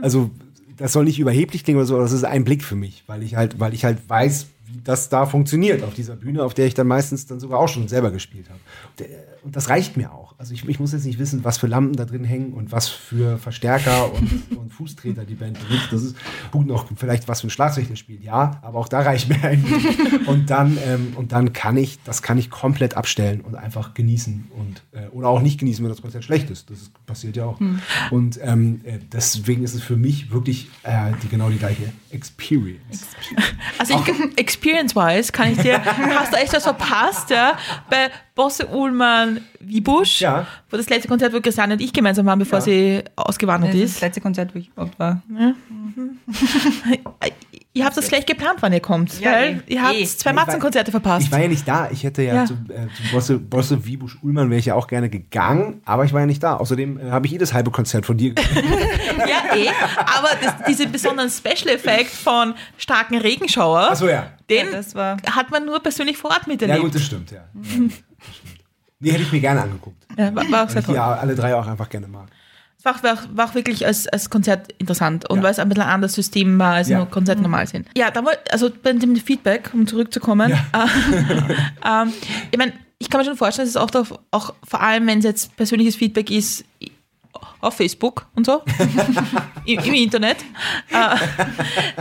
also 0.01 0.31
das 0.77 0.93
soll 0.93 1.05
nicht 1.05 1.19
überheblich 1.19 1.65
klingen 1.65 1.79
oder 1.79 1.87
so, 1.87 1.95
aber 1.95 2.05
das 2.05 2.13
ist 2.13 2.25
ein 2.25 2.45
Blick 2.45 2.65
für 2.65 2.77
mich, 2.77 3.05
weil 3.07 3.23
ich 3.23 3.37
halt, 3.37 3.61
weil 3.61 3.75
ich 3.75 3.85
halt 3.85 3.99
weiß, 4.09 4.47
wie 4.73 4.81
das 4.83 5.09
da 5.09 5.27
funktioniert 5.27 5.83
auf 5.83 5.95
dieser 5.95 6.17
Bühne, 6.17 6.43
auf 6.43 6.55
der 6.55 6.67
ich 6.67 6.75
dann 6.75 6.87
meistens 6.87 7.27
dann 7.27 7.41
sogar 7.41 7.59
auch 7.59 7.69
schon 7.69 7.89
selber 7.89 8.11
gespielt 8.11 8.49
habe. 8.49 8.61
Und, 8.99 9.07
äh, 9.07 9.19
Und 9.43 9.57
das 9.57 9.69
reicht 9.69 9.97
mir 9.97 10.13
auch. 10.13 10.35
Also 10.39 10.55
ich, 10.55 10.69
ich 10.69 10.79
muss 10.81 10.93
jetzt 10.93 11.05
nicht 11.05 11.19
wissen, 11.19 11.45
was 11.45 11.59
für 11.59 11.67
Lampen 11.67 11.97
da 11.97 12.05
drin 12.05 12.25
hängen 12.25 12.53
und 12.53 12.73
was 12.73 12.89
für 12.89 13.39
Verstärker 13.39 14.13
und, 14.15 14.57
und 14.57 14.73
Fußtreter 14.73 15.25
die 15.25 15.35
Band 15.35 15.59
benutzt. 15.67 15.89
Das 15.91 16.03
ist 16.03 16.17
gut 16.51 16.67
noch 16.67 16.87
vielleicht 16.97 17.29
was 17.29 17.41
für 17.41 17.49
ein 17.49 17.51
Schlagzeug 17.51 17.89
der 17.89 17.97
spielt, 17.97 18.23
ja, 18.23 18.61
aber 18.63 18.79
auch 18.79 18.89
da 18.89 19.01
reicht 19.01 19.29
mir 19.29 19.43
eigentlich. 19.43 20.27
Und 20.27 20.51
dann, 20.51 20.79
ähm, 20.87 21.13
und 21.17 21.33
dann 21.33 21.53
kann 21.53 21.77
ich, 21.77 21.99
das 22.05 22.23
kann 22.23 22.39
ich 22.39 22.51
komplett 22.51 22.97
abstellen 22.97 23.41
und 23.41 23.55
einfach 23.55 23.95
genießen 23.95 24.51
und 24.59 24.83
äh, 24.93 25.09
oder 25.09 25.29
auch 25.29 25.41
nicht 25.41 25.59
genießen, 25.59 25.85
wenn 25.85 25.91
das 25.91 26.03
Konzert 26.03 26.25
schlecht 26.25 26.51
ist. 26.51 26.71
Das 26.71 26.83
ist, 26.83 27.07
passiert 27.07 27.37
ja 27.37 27.45
auch. 27.47 27.59
Und 28.11 28.39
ähm, 28.43 28.81
äh, 28.85 28.99
deswegen 29.13 29.65
ist 29.65 29.75
es 29.75 29.83
für 29.83 29.97
mich 29.97 30.31
wirklich 30.31 30.69
äh, 30.83 31.13
die, 31.23 31.29
genau 31.29 31.49
die 31.51 31.59
gleiche 31.59 31.93
Experience. 32.11 33.07
Also 33.79 33.99
ich, 34.07 34.15
experience-wise 34.61 35.33
kann 35.33 35.53
ich 35.53 35.59
dir, 35.59 35.83
hast 36.19 36.33
du 36.33 36.37
echt 36.37 36.53
was 36.53 36.63
verpasst, 36.65 37.31
ja, 37.31 37.57
bei 37.89 38.11
Bosse 38.35 38.67
Ullmann 38.67 39.41
Wiebusch, 39.61 40.21
Ja. 40.21 40.47
wo 40.71 40.77
das 40.77 40.89
letzte 40.89 41.09
Konzert, 41.09 41.33
wo 41.33 41.41
Christiane 41.41 41.75
und 41.75 41.81
ich 41.81 41.93
gemeinsam 41.93 42.27
waren, 42.27 42.39
bevor 42.39 42.59
Ja. 42.59 42.65
sie 42.65 43.03
ausgewandert 43.17 43.73
Das 43.75 43.81
ist 43.81 43.95
das 43.97 44.01
letzte 44.03 44.21
Konzert, 44.21 44.55
wo 44.55 44.59
ich 44.59 44.69
überhaupt 44.69 44.99
war. 44.99 45.23
Ihr 47.73 47.85
habt 47.85 47.97
das 47.97 48.09
gleich 48.09 48.27
geplant, 48.27 48.57
wann 48.63 48.73
ihr 48.73 48.81
kommt, 48.81 49.21
Ja, 49.21 49.31
weil 49.31 49.63
eh. 49.69 49.75
ihr 49.75 49.83
habt 49.83 49.95
Eh. 49.95 50.05
zwei 50.05 50.33
Matzenkonzerte 50.33 50.91
verpasst. 50.91 51.27
Ich 51.27 51.31
war 51.33 51.41
ja 51.41 51.47
nicht 51.47 51.69
da. 51.69 51.89
Ich 51.93 52.03
hätte 52.03 52.21
ja, 52.23 52.35
Ja. 52.35 52.45
zu, 52.45 52.55
äh, 52.55 52.89
zu 52.97 53.13
Bosse, 53.13 53.39
Bosse 53.39 53.87
Wiebusch 53.87 54.19
Ullmann 54.23 54.51
wäre 54.51 54.59
ich 54.59 54.67
ja 54.67 54.75
auch 54.75 54.89
gerne 54.89 55.09
gegangen, 55.09 55.81
aber 55.85 56.05
ich 56.05 56.13
war 56.13 56.19
ja 56.19 56.27
nicht 56.27 56.43
da. 56.43 56.57
Außerdem 56.57 56.99
äh, 56.99 57.11
habe 57.13 57.27
ich 57.27 57.33
jedes 57.33 57.53
halbe 57.55 57.71
Konzert 57.71 58.07
von 58.07 58.17
dir 58.17 58.35
gesehen. 58.35 58.65
Ja, 59.21 59.55
eh, 59.55 59.69
aber 59.97 60.31
das, 60.43 60.55
diese 60.67 60.89
besonderen 60.89 61.31
Special-Effekt 61.31 62.11
von 62.11 62.55
starken 62.79 63.19
Regenschauer, 63.19 63.91
Achso, 63.91 64.09
ja. 64.09 64.27
den 64.49 64.67
Ja, 64.67 64.73
das 64.73 64.95
war- 64.97 65.19
hat 65.31 65.51
man 65.53 65.65
nur 65.67 65.79
persönlich 65.81 66.17
vor 66.17 66.31
Ort 66.31 66.43
Ja, 66.47 66.53
miterlebt. 66.53 66.81
gut, 66.81 66.95
das 66.95 67.03
stimmt, 67.03 67.31
ja. 67.31 67.37
ja 67.55 67.61
das 67.63 67.69
stimmt. 67.69 67.95
Nee, 68.99 69.13
hätte 69.13 69.23
ich 69.23 69.33
mir 69.33 69.41
gerne 69.41 69.63
angeguckt. 69.63 70.05
Ja, 70.19 70.35
war, 70.35 70.51
war 70.51 70.65
auch 70.65 70.67
Weil 70.67 70.69
sehr 70.71 70.81
ich 70.81 70.87
die 70.87 70.93
toll. 70.95 70.99
alle 71.01 71.35
drei 71.37 71.55
auch 71.55 71.67
einfach 71.67 71.89
gerne 71.89 72.09
mag. 72.09 72.29
War, 72.83 72.97
auch- 72.97 73.03
war, 73.03 73.13
auch- 73.15 73.27
war 73.35 73.45
auch 73.51 73.55
wirklich 73.55 73.87
als, 73.87 74.07
als 74.09 74.31
Konzert 74.31 74.73
interessant 74.79 75.29
und 75.29 75.39
Ja. 75.39 75.43
weil 75.45 75.51
es 75.53 75.59
ein 75.59 75.69
bisschen 75.69 75.83
ein 75.85 75.91
anderes 75.91 76.15
System 76.15 76.59
war, 76.59 76.75
als 76.75 76.89
Ja. 76.89 76.99
nur 76.99 77.07
Konzerte 77.07 77.43
normal 77.43 77.67
sind. 77.67 77.87
Ja, 77.97 78.11
da 78.11 78.25
wollt, 78.25 78.39
also 78.53 78.71
bei 78.83 78.93
dem 78.93 79.17
Feedback, 79.17 79.71
um 79.75 79.87
zurückzukommen, 79.87 80.51
äh, 80.73 80.87
ähm, 81.87 82.13
ich 82.51 82.59
meine, 82.59 82.73
ich 82.99 83.09
kann 83.09 83.21
mir 83.21 83.25
schon 83.25 83.37
vorstellen, 83.37 83.67
dass 83.67 83.77
es 83.77 83.77
auch, 83.81 83.95
auf, 83.99 84.19
auch 84.31 84.55
vor 84.67 84.81
allem, 84.83 85.07
wenn 85.07 85.19
es 85.21 85.25
jetzt 85.25 85.57
persönliches 85.57 85.97
Feedback 85.97 86.31
ist, 86.31 86.65
auf 87.61 87.75
Facebook 87.75 88.27
und 88.35 88.47
so, 88.47 88.63
im, 89.65 89.79
im 89.81 89.95
Internet, 89.95 90.39
äh, 90.91 91.17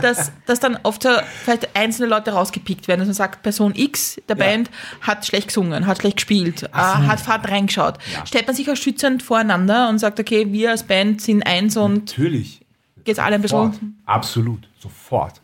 dass, 0.00 0.32
dass 0.46 0.60
dann 0.60 0.78
oft 0.82 1.02
so 1.02 1.10
vielleicht 1.44 1.76
einzelne 1.76 2.08
Leute 2.08 2.32
rausgepickt 2.32 2.88
werden, 2.88 3.00
dass 3.00 3.08
man 3.08 3.14
sagt, 3.14 3.42
Person 3.42 3.74
X 3.74 4.20
der 4.28 4.36
Ja. 4.36 4.44
Band 4.44 4.70
hat 5.02 5.26
schlecht 5.26 5.48
gesungen, 5.48 5.86
hat 5.86 5.98
schlecht 5.98 6.16
gespielt, 6.16 6.62
äh, 6.62 6.68
hat 6.76 7.20
fad 7.20 7.48
reingeschaut. 7.48 7.98
Stellt 8.24 8.46
man 8.46 8.56
sich 8.56 8.70
auch 8.70 8.76
schützend 8.76 9.22
voreinander 9.22 9.88
und 9.88 9.98
sagt, 9.98 10.18
okay, 10.18 10.50
wir 10.52 10.70
als 10.70 10.82
Band 10.84 11.20
sind 11.20 11.46
eins 11.46 11.76
und 11.76 12.06
Natürlich. 12.06 12.60
geht's 13.04 13.18
alle 13.18 13.36
ein 13.36 13.42
Sofort. 13.42 13.72
bisschen. 13.72 14.02
Absolut. 14.06 14.68
Sofort. 14.78 15.40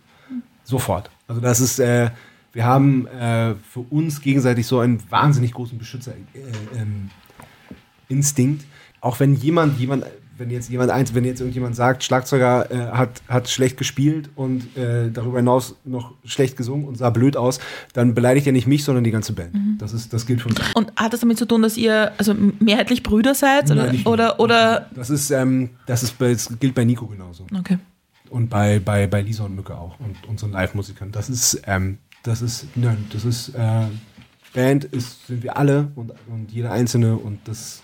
Sofort. 0.64 1.10
Also 1.28 1.40
das 1.40 1.60
ist, 1.60 1.78
äh, 1.78 2.10
wir 2.52 2.64
haben 2.64 3.06
äh, 3.08 3.54
für 3.70 3.80
uns 3.90 4.20
gegenseitig 4.22 4.66
so 4.66 4.80
einen 4.80 5.02
wahnsinnig 5.10 5.52
großen 5.52 5.76
Beschützerinstinkt. 5.78 6.34
Äh, 6.34 6.78
ähm. 6.80 7.10
Auch 9.06 9.20
wenn 9.20 9.34
jemand, 9.34 9.78
jemand, 9.78 10.04
wenn 10.36 10.50
jetzt 10.50 10.68
jemand 10.68 10.90
eins, 10.90 11.14
wenn 11.14 11.24
jetzt 11.24 11.38
irgendjemand 11.38 11.76
sagt, 11.76 12.02
Schlagzeuger 12.02 12.68
äh, 12.72 12.90
hat, 12.90 13.22
hat 13.28 13.48
schlecht 13.48 13.76
gespielt 13.76 14.30
und 14.34 14.76
äh, 14.76 15.12
darüber 15.12 15.38
hinaus 15.38 15.76
noch 15.84 16.14
schlecht 16.24 16.56
gesungen 16.56 16.88
und 16.88 16.98
sah 16.98 17.10
blöd 17.10 17.36
aus, 17.36 17.60
dann 17.92 18.16
beleidigt 18.16 18.48
er 18.48 18.52
nicht 18.52 18.66
mich, 18.66 18.82
sondern 18.82 19.04
die 19.04 19.12
ganze 19.12 19.32
Band. 19.32 19.54
Das 19.78 19.92
ist, 19.92 20.12
das 20.12 20.26
gilt 20.26 20.40
für 20.40 20.48
uns. 20.48 20.58
Und 20.74 20.92
hat 20.96 21.12
das 21.12 21.20
damit 21.20 21.38
zu 21.38 21.46
tun, 21.46 21.62
dass 21.62 21.76
ihr 21.76 22.10
also 22.18 22.34
mehrheitlich 22.58 23.04
Brüder 23.04 23.36
seid? 23.36 23.70
Oder, 23.70 23.86
Nein, 23.86 24.02
oder, 24.06 24.40
oder 24.40 24.90
Das 24.92 25.08
ist, 25.08 25.30
ähm, 25.30 25.70
das 25.86 26.02
ist, 26.02 26.16
das 26.18 26.58
gilt 26.58 26.74
bei 26.74 26.84
Nico 26.84 27.06
genauso. 27.06 27.46
okay. 27.56 27.78
Und 28.28 28.50
bei, 28.50 28.80
bei, 28.80 29.06
bei 29.06 29.22
Lisa 29.22 29.44
und 29.44 29.54
Mücke 29.54 29.78
auch 29.78 30.00
und 30.00 30.16
unseren 30.28 30.50
Live-Musikern. 30.50 31.12
Das 31.12 31.30
ist, 31.30 31.62
ähm, 31.64 31.98
das 32.24 32.42
ist, 32.42 32.66
nein, 32.74 33.06
das 33.12 33.24
ist, 33.24 33.50
äh, 33.50 33.84
Band 34.52 34.84
ist, 34.84 35.28
sind 35.28 35.44
wir 35.44 35.56
alle 35.56 35.92
und, 35.94 36.12
und 36.26 36.50
jeder 36.50 36.72
Einzelne 36.72 37.14
und 37.14 37.38
das, 37.44 37.82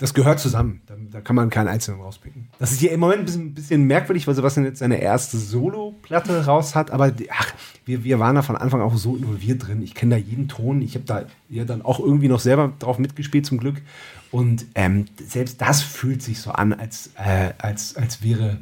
das 0.00 0.14
gehört 0.14 0.40
zusammen. 0.40 0.80
Da, 0.86 0.94
da 1.10 1.20
kann 1.20 1.36
man 1.36 1.50
keinen 1.50 1.68
Einzelnen 1.68 2.00
rauspicken. 2.00 2.48
Das 2.58 2.72
ist 2.72 2.80
hier 2.80 2.90
im 2.90 3.00
Moment 3.00 3.20
ein 3.20 3.24
bisschen, 3.26 3.54
bisschen 3.54 3.84
merkwürdig, 3.84 4.26
weil 4.26 4.34
Sebastian 4.34 4.64
jetzt 4.64 4.78
seine 4.78 5.00
erste 5.00 5.36
Solo-Platte 5.36 6.46
raus 6.46 6.74
hat, 6.74 6.90
aber 6.90 7.12
ach, 7.30 7.52
wir, 7.84 8.02
wir 8.02 8.18
waren 8.18 8.34
da 8.34 8.42
von 8.42 8.56
Anfang 8.56 8.80
auch 8.80 8.96
so 8.96 9.14
involviert 9.16 9.66
drin. 9.66 9.82
Ich 9.82 9.94
kenne 9.94 10.16
da 10.16 10.20
jeden 10.20 10.48
Ton. 10.48 10.80
Ich 10.80 10.94
habe 10.94 11.04
da 11.04 11.24
ja 11.50 11.64
dann 11.64 11.82
auch 11.82 12.00
irgendwie 12.00 12.28
noch 12.28 12.40
selber 12.40 12.72
drauf 12.78 12.98
mitgespielt 12.98 13.44
zum 13.44 13.58
Glück. 13.58 13.82
Und 14.30 14.64
ähm, 14.74 15.04
selbst 15.22 15.60
das 15.60 15.82
fühlt 15.82 16.22
sich 16.22 16.40
so 16.40 16.52
an, 16.52 16.72
als, 16.72 17.10
äh, 17.16 17.52
als, 17.58 17.96
als 17.96 18.22
wäre 18.22 18.58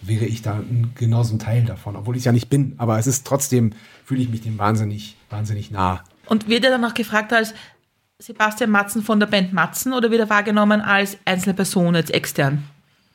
wäre 0.00 0.26
ich 0.26 0.42
da 0.42 0.62
genauso 0.94 1.34
ein 1.34 1.38
Teil 1.40 1.64
davon, 1.64 1.96
obwohl 1.96 2.14
ich 2.14 2.20
es 2.20 2.24
ja 2.24 2.32
nicht 2.32 2.48
bin. 2.48 2.74
Aber 2.78 2.98
es 2.98 3.06
ist 3.06 3.26
trotzdem, 3.26 3.72
fühle 4.04 4.22
ich 4.22 4.28
mich 4.28 4.42
dem 4.42 4.56
wahnsinnig, 4.58 5.16
wahnsinnig 5.28 5.70
nah. 5.70 6.04
Und 6.26 6.48
wird 6.48 6.64
er 6.64 6.70
dann 6.70 6.84
auch 6.84 6.94
gefragt 6.94 7.32
als 7.32 7.52
Sebastian 8.28 8.70
Matzen 8.70 9.02
von 9.02 9.20
der 9.20 9.28
Band 9.28 9.52
Matzen 9.52 9.92
oder 9.92 10.10
wird 10.10 10.20
er 10.20 10.28
wahrgenommen 10.28 10.80
als 10.80 11.16
einzelne 11.24 11.54
Person, 11.54 11.94
jetzt 11.94 12.10
extern? 12.12 12.64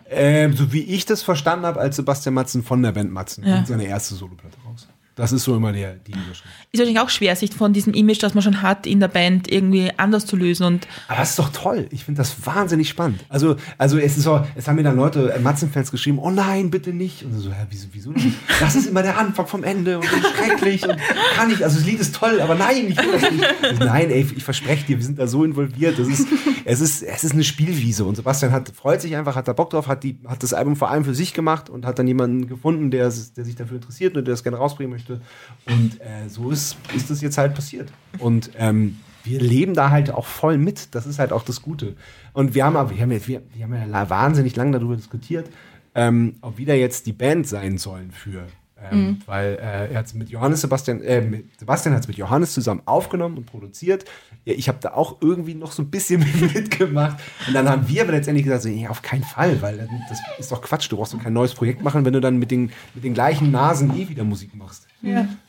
Ähm, 0.09 0.55
so 0.55 0.71
wie 0.71 0.81
ich 0.83 1.05
das 1.05 1.21
verstanden 1.23 1.65
habe, 1.65 1.79
als 1.81 1.97
Sebastian 1.97 2.33
Matzen 2.35 2.63
von 2.63 2.81
der 2.81 2.93
Band 2.93 3.11
Matzen 3.11 3.45
Ja. 3.45 3.57
und 3.57 3.67
seine 3.67 3.85
erste 3.85 4.15
Soloplatte 4.15 4.55
raus. 4.65 4.87
Das 5.15 5.31
ist 5.31 5.43
so 5.43 5.55
immer 5.55 5.71
der, 5.71 5.93
die 5.93 6.11
Überschrift. 6.11 6.43
Ist 6.71 6.79
wahrscheinlich 6.79 6.99
auch 6.99 7.09
schwer, 7.09 7.35
sich 7.35 7.53
von 7.53 7.71
diesem 7.71 7.93
Image, 7.93 8.23
das 8.23 8.33
man 8.33 8.41
schon 8.41 8.63
hat, 8.63 8.87
in 8.87 8.99
der 8.99 9.07
Band 9.07 9.51
irgendwie 9.51 9.91
anders 9.97 10.25
zu 10.25 10.35
lösen. 10.35 10.65
Und 10.65 10.87
Aber 11.07 11.19
das 11.19 11.31
ist 11.31 11.39
doch 11.39 11.49
toll. 11.49 11.87
Ich 11.91 12.03
finde 12.03 12.17
das 12.17 12.35
wahnsinnig 12.45 12.89
spannend. 12.89 13.23
Also, 13.29 13.57
also 13.77 13.99
es 13.99 14.17
ist 14.17 14.23
so, 14.23 14.43
es 14.55 14.67
haben 14.67 14.77
mir 14.77 14.83
dann 14.83 14.95
Leute, 14.95 15.31
äh, 15.31 15.39
Matzen-Fans 15.39 15.91
geschrieben, 15.91 16.17
oh 16.17 16.31
nein, 16.31 16.71
bitte 16.71 16.93
nicht. 16.93 17.23
Und 17.23 17.37
so, 17.37 17.51
hä, 17.51 17.67
wieso, 17.69 17.87
wieso 17.91 18.11
nicht? 18.11 18.35
Das 18.59 18.75
ist 18.75 18.87
immer 18.87 19.03
der 19.03 19.19
Anfang 19.19 19.45
vom 19.45 19.63
Ende 19.63 19.99
und 19.99 20.05
schrecklich 20.05 20.87
und 20.87 20.97
kann 21.35 21.51
ich. 21.51 21.63
Also 21.63 21.77
das 21.77 21.85
Lied 21.85 21.99
ist 21.99 22.15
toll, 22.15 22.41
aber 22.41 22.55
nein, 22.55 22.87
ich 22.89 22.97
will 22.97 23.11
das 23.11 23.31
nicht. 23.31 23.45
Ich, 23.73 23.79
nein, 23.79 24.09
ey, 24.09 24.27
ich 24.35 24.43
verspreche 24.43 24.85
dir, 24.85 24.97
wir 24.97 25.05
sind 25.05 25.19
da 25.19 25.27
so 25.27 25.43
involviert. 25.43 25.99
Das 25.99 26.07
ist, 26.07 26.27
es 26.65 26.81
ist, 26.81 27.03
es 27.03 27.23
ist 27.23 27.33
eine 27.33 27.43
Spielwiese. 27.43 28.03
Und 28.03 28.15
Sebastian 28.15 28.51
hat, 28.51 28.69
freut 28.69 29.01
sich 29.01 29.15
einfach, 29.15 29.35
hat 29.35 29.47
da 29.47 29.53
Bock 29.53 29.69
drauf, 29.69 29.87
hat 29.87 30.03
die, 30.03 30.17
hat 30.25 30.41
das 30.41 30.53
Album 30.53 30.75
vor 30.75 30.89
allem 30.89 31.05
für 31.05 31.13
sich 31.13 31.33
gemacht 31.33 31.69
und 31.69 31.85
hat 31.85 31.99
dann 31.99 32.07
jemanden 32.07 32.47
gefunden, 32.47 32.89
der, 32.89 33.03
der 33.03 33.45
sich 33.45 33.55
dafür 33.55 33.75
interessiert 33.75 34.17
und 34.17 34.25
der 34.25 34.33
das 34.33 34.43
gerne 34.43 34.57
rausbringen 34.57 34.91
möchte. 34.91 35.02
Und 35.09 35.99
äh, 36.01 36.29
so 36.29 36.51
ist, 36.51 36.77
ist 36.95 37.09
das 37.09 37.21
jetzt 37.21 37.37
halt 37.37 37.55
passiert. 37.55 37.91
Und 38.19 38.51
ähm, 38.57 38.97
wir 39.23 39.39
leben 39.39 39.73
da 39.73 39.89
halt 39.89 40.11
auch 40.11 40.25
voll 40.25 40.57
mit. 40.57 40.93
Das 40.95 41.05
ist 41.05 41.19
halt 41.19 41.31
auch 41.31 41.43
das 41.43 41.61
Gute. 41.61 41.95
Und 42.33 42.55
wir 42.55 42.65
haben, 42.65 42.75
aber, 42.75 42.91
wir 42.91 43.01
haben, 43.01 43.11
ja, 43.11 43.27
wir, 43.27 43.41
wir 43.53 43.63
haben 43.63 43.91
ja 43.91 44.09
wahnsinnig 44.09 44.55
lange 44.55 44.71
darüber 44.71 44.95
diskutiert, 44.95 45.49
ähm, 45.95 46.35
ob 46.41 46.57
wir 46.57 46.65
da 46.65 46.73
jetzt 46.73 47.05
die 47.05 47.13
Band 47.13 47.47
sein 47.47 47.77
sollen 47.77 48.11
für. 48.11 48.47
Ähm, 48.91 49.19
Weil 49.25 49.53
äh, 49.53 49.93
er 49.93 49.99
hat 49.99 50.13
mit 50.13 50.29
Johannes 50.29 50.61
Sebastian, 50.61 51.01
äh, 51.01 51.21
mit 51.21 51.57
Sebastian 51.57 51.95
hat 51.95 52.01
es 52.01 52.07
mit 52.07 52.17
Johannes 52.17 52.53
zusammen 52.53 52.81
aufgenommen 52.85 53.37
und 53.37 53.45
produziert. 53.45 54.03
Ja, 54.45 54.53
ich 54.53 54.67
habe 54.67 54.79
da 54.81 54.93
auch 54.93 55.21
irgendwie 55.21 55.53
noch 55.55 55.71
so 55.71 55.83
ein 55.83 55.89
bisschen 55.89 56.19
mitgemacht. 56.53 57.17
Und 57.47 57.53
dann 57.53 57.69
haben 57.69 57.87
wir 57.87 58.01
aber 58.01 58.11
letztendlich 58.11 58.43
gesagt, 58.43 58.63
so, 58.63 58.69
ja, 58.69 58.89
auf 58.89 59.01
keinen 59.01 59.23
Fall, 59.23 59.61
weil 59.61 59.87
das 60.09 60.19
ist 60.37 60.51
doch 60.51 60.61
Quatsch. 60.61 60.91
Du 60.91 60.97
brauchst 60.97 61.13
doch 61.13 61.23
kein 61.23 61.33
neues 61.33 61.53
Projekt 61.53 61.81
machen, 61.81 62.03
wenn 62.03 62.13
du 62.13 62.19
dann 62.19 62.37
mit 62.37 62.51
den, 62.51 62.71
mit 62.93 63.03
den 63.03 63.13
gleichen 63.13 63.51
Nasen 63.51 63.97
eh 63.97 64.09
wieder 64.09 64.25
Musik 64.25 64.53
machst. 64.55 64.87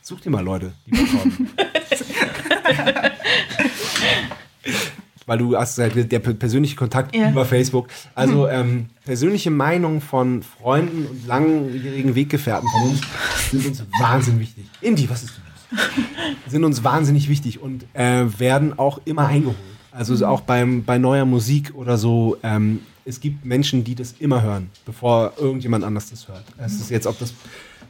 Such 0.03 0.21
dir 0.21 0.31
mal 0.31 0.45
Leute, 0.45 0.73
die 0.87 0.97
haben. 0.97 1.49
weil 5.27 5.39
du 5.39 5.57
hast 5.57 5.79
halt 5.79 6.11
der 6.13 6.19
per- 6.19 6.35
persönliche 6.35 6.77
Kontakt 6.77 7.15
Ja. 7.17 7.31
über 7.31 7.45
Facebook. 7.47 7.89
Also 8.15 8.47
ähm, 8.49 8.87
persönliche 9.05 9.51
Meinungen 9.51 10.01
von 10.03 10.43
Freunden 10.43 11.07
und 11.07 11.27
langjährigen 11.27 12.15
Weggefährten 12.15 12.69
von 12.69 12.91
uns 12.91 13.01
sind 13.51 13.67
uns 13.67 13.83
wahnsinnig 14.01 14.41
wichtig. 14.49 14.67
Indy, 14.83 15.09
was 15.09 15.23
ist 15.23 15.33
los? 15.71 15.81
Sind 16.49 16.65
uns 16.65 16.85
wahnsinnig 16.85 17.29
wichtig 17.29 17.61
und 17.63 17.87
äh, 17.95 18.27
werden 18.39 18.79
auch 18.79 19.01
immer 19.07 19.27
eingeholt. 19.27 19.57
Also 19.93 20.15
so 20.17 20.27
auch 20.27 20.41
beim, 20.43 20.85
bei 20.85 20.99
neuer 20.99 21.25
Musik 21.25 21.73
oder 21.75 21.97
so. 21.97 22.37
Ähm, 22.43 22.81
es 23.07 23.21
gibt 23.21 23.45
Menschen, 23.45 23.85
die 23.85 23.95
das 23.95 24.15
immer 24.19 24.43
hören, 24.43 24.71
bevor 24.87 25.33
irgendjemand 25.39 25.85
anders 25.85 26.11
das 26.11 26.27
hört. 26.29 26.45
Es 26.59 26.75
ist 26.75 26.91
jetzt, 26.91 27.07
ob 27.07 27.19
das 27.19 27.33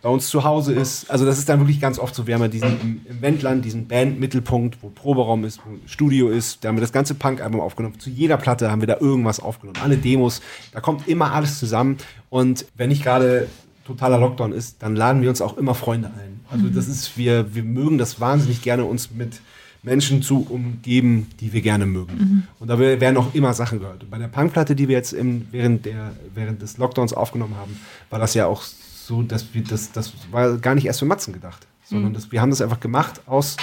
bei 0.04 0.10
uns 0.10 0.28
zu 0.28 0.44
Hause 0.44 0.74
ist. 0.74 1.10
Also 1.10 1.24
das 1.24 1.38
ist 1.38 1.48
dann 1.48 1.60
wirklich 1.60 1.80
ganz 1.80 1.98
oft 1.98 2.14
so. 2.14 2.26
Wir 2.26 2.34
haben 2.34 2.42
ja 2.42 2.48
diesen 2.48 2.78
im, 2.82 3.00
im 3.08 3.22
Wendland, 3.22 3.64
diesen 3.64 3.88
Bandmittelpunkt, 3.88 4.76
wo 4.82 4.90
Proberaum 4.90 5.44
ist, 5.44 5.60
wo 5.64 5.78
Studio 5.86 6.28
ist. 6.28 6.62
Da 6.62 6.68
haben 6.68 6.76
wir 6.76 6.82
das 6.82 6.92
ganze 6.92 7.14
Punk-Album 7.14 7.58
aufgenommen. 7.58 7.98
Zu 7.98 8.10
jeder 8.10 8.36
Platte 8.36 8.70
haben 8.70 8.82
wir 8.82 8.86
da 8.86 8.98
irgendwas 9.00 9.40
aufgenommen. 9.40 9.78
Alle 9.82 9.96
Demos. 9.96 10.42
Da 10.72 10.80
kommt 10.80 11.08
immer 11.08 11.32
alles 11.32 11.58
zusammen. 11.58 11.96
Und 12.28 12.66
wenn 12.76 12.90
nicht 12.90 13.02
gerade 13.02 13.48
totaler 13.86 14.18
Lockdown 14.18 14.52
ist, 14.52 14.82
dann 14.82 14.94
laden 14.94 15.22
wir 15.22 15.30
uns 15.30 15.40
auch 15.40 15.56
immer 15.56 15.74
Freunde 15.74 16.08
ein. 16.08 16.40
Also 16.50 16.68
das 16.68 16.86
ist, 16.86 17.16
wir, 17.16 17.54
wir 17.54 17.62
mögen 17.62 17.96
das 17.96 18.20
wahnsinnig 18.20 18.60
gerne, 18.60 18.84
uns 18.84 19.10
mit 19.10 19.40
Menschen 19.82 20.20
zu 20.20 20.46
umgeben, 20.50 21.28
die 21.40 21.54
wir 21.54 21.62
gerne 21.62 21.86
mögen. 21.86 22.46
Und 22.58 22.68
da 22.68 22.78
werden 22.78 23.16
auch 23.16 23.34
immer 23.34 23.54
Sachen 23.54 23.80
gehört. 23.80 24.02
Und 24.02 24.10
bei 24.10 24.18
der 24.18 24.28
Punkplatte, 24.28 24.76
die 24.76 24.86
wir 24.88 24.96
jetzt 24.96 25.14
im, 25.14 25.46
während, 25.50 25.86
der, 25.86 26.12
während 26.34 26.60
des 26.60 26.76
Lockdowns 26.76 27.14
aufgenommen 27.14 27.56
haben, 27.56 27.80
war 28.10 28.18
das 28.18 28.34
ja 28.34 28.44
auch 28.46 28.62
so, 29.06 29.22
dass 29.22 29.52
wir 29.54 29.62
das, 29.62 29.92
das 29.92 30.12
war 30.30 30.56
gar 30.58 30.74
nicht 30.74 30.86
erst 30.86 31.00
für 31.00 31.06
Matzen 31.06 31.32
gedacht, 31.32 31.66
sondern 31.84 32.14
das, 32.14 32.32
wir 32.32 32.40
haben 32.40 32.50
das 32.50 32.60
einfach 32.60 32.80
gemacht 32.80 33.20
aus, 33.26 33.56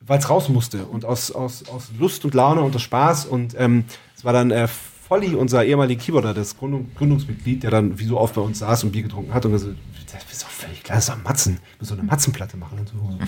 weil 0.00 0.18
es 0.18 0.30
raus 0.30 0.48
musste 0.48 0.86
und 0.86 1.04
aus, 1.04 1.30
aus, 1.30 1.68
aus 1.68 1.90
Lust 1.98 2.24
und 2.24 2.34
Laune 2.34 2.62
und 2.62 2.74
aus 2.74 2.82
Spaß. 2.82 3.26
Und 3.26 3.54
ähm, 3.58 3.84
es 4.16 4.24
war 4.24 4.32
dann 4.32 4.50
äh, 4.50 4.68
Volli, 5.08 5.34
unser 5.34 5.64
ehemaliger 5.64 6.00
Keyboarder, 6.00 6.34
das 6.34 6.56
Gründung, 6.56 6.90
Gründungsmitglied, 6.96 7.64
der 7.64 7.70
dann 7.70 7.98
wie 7.98 8.04
so 8.04 8.18
oft 8.18 8.34
bei 8.34 8.40
uns 8.40 8.60
saß 8.60 8.84
und 8.84 8.92
Bier 8.92 9.02
getrunken 9.02 9.34
hat 9.34 9.44
und 9.44 9.52
gesagt, 9.52 9.76
das 10.12 10.32
ist 10.32 10.42
doch 10.42 10.48
völlig 10.48 10.82
klar, 10.84 10.96
das 10.96 11.08
ist 11.08 11.14
doch 11.14 11.22
Matzen. 11.24 11.58
Wir 11.78 11.86
so 11.86 11.94
eine 11.94 12.04
Matzenplatte 12.04 12.56
machen. 12.56 12.78
Und 12.78 12.88
so, 12.88 13.18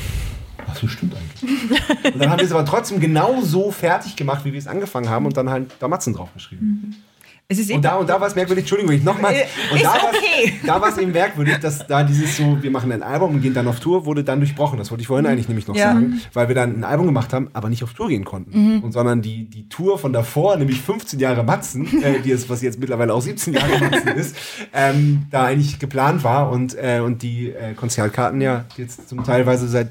ach 0.66 0.76
so, 0.76 0.86
stimmt 0.86 1.14
eigentlich. 1.16 1.74
und 2.14 2.20
dann 2.20 2.30
haben 2.30 2.38
wir 2.38 2.46
es 2.46 2.52
aber 2.52 2.64
trotzdem 2.64 3.00
genau 3.00 3.40
so 3.42 3.72
fertig 3.72 4.14
gemacht, 4.14 4.44
wie 4.44 4.52
wir 4.52 4.58
es 4.58 4.68
angefangen 4.68 5.08
haben 5.08 5.26
und 5.26 5.36
dann 5.36 5.50
halt 5.50 5.72
da 5.80 5.88
Matzen 5.88 6.14
draufgeschrieben. 6.14 6.94
Es 6.94 6.96
ist 6.96 7.11
eh 7.50 7.74
Und 7.74 7.84
da, 7.84 7.96
und 7.96 8.08
da 8.08 8.20
war 8.20 8.28
es 8.28 8.34
merkwürdig, 8.34 8.62
Entschuldigung, 8.62 8.94
ich 8.94 9.02
nochmal. 9.02 9.34
Und 9.70 9.76
Ist 9.76 9.84
da 9.84 9.94
okay. 9.94 10.52
War 10.66 10.88
es 10.88 10.98
eben 10.98 11.12
merkwürdig, 11.12 11.58
dass 11.58 11.86
da 11.86 12.02
dieses 12.02 12.36
so, 12.36 12.62
wir 12.62 12.70
machen 12.70 12.90
ein 12.92 13.02
Album 13.02 13.34
und 13.34 13.42
gehen 13.42 13.52
dann 13.54 13.68
auf 13.68 13.78
Tour, 13.78 14.06
wurde 14.06 14.24
dann 14.24 14.40
durchbrochen. 14.40 14.78
Das 14.78 14.90
wollte 14.90 15.02
ich 15.02 15.06
vorhin 15.06 15.26
eigentlich 15.26 15.48
nämlich 15.48 15.66
noch 15.66 15.76
Ja. 15.76 15.92
sagen, 15.92 16.20
weil 16.32 16.48
wir 16.48 16.54
dann 16.54 16.76
ein 16.78 16.84
Album 16.84 17.06
gemacht 17.06 17.32
haben, 17.32 17.50
aber 17.52 17.68
nicht 17.68 17.84
auf 17.84 17.92
Tour 17.92 18.08
gehen 18.08 18.24
konnten. 18.24 18.80
Und 18.82 18.92
sondern 18.92 19.22
die, 19.22 19.44
die 19.44 19.68
Tour 19.68 19.98
von 19.98 20.12
davor, 20.12 20.56
nämlich 20.56 20.80
15 20.80 21.18
Jahre 21.20 21.44
Matzen, 21.44 21.86
äh, 22.02 22.20
die 22.20 22.30
ist, 22.30 22.48
was 22.48 22.62
jetzt 22.62 22.78
mittlerweile 22.80 23.12
auch 23.12 23.20
17 23.22 23.54
Jahre 23.54 23.78
Matzen 23.78 24.08
ist, 24.08 24.36
ähm, 24.72 25.26
da 25.30 25.44
eigentlich 25.44 25.78
geplant 25.78 26.24
war 26.24 26.50
und, 26.50 26.74
äh, 26.74 27.00
und 27.04 27.22
die 27.22 27.50
äh, 27.50 27.74
Konzertkarten 27.74 28.40
ja 28.40 28.64
jetzt 28.76 29.08
zum 29.08 29.24
Teilweise 29.24 29.68
seit 29.68 29.90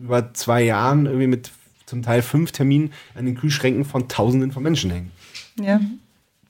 über 0.00 0.32
zwei 0.34 0.62
Jahren 0.62 1.06
irgendwie 1.06 1.26
mit 1.26 1.50
zum 1.86 2.02
Teil 2.02 2.22
fünf 2.22 2.52
Terminen 2.52 2.92
an 3.14 3.26
den 3.26 3.36
Kühlschränken 3.36 3.84
von 3.84 4.08
Tausenden 4.08 4.50
von 4.50 4.62
Menschen 4.62 4.90
hängen. 4.90 5.10
Ja. 5.60 5.78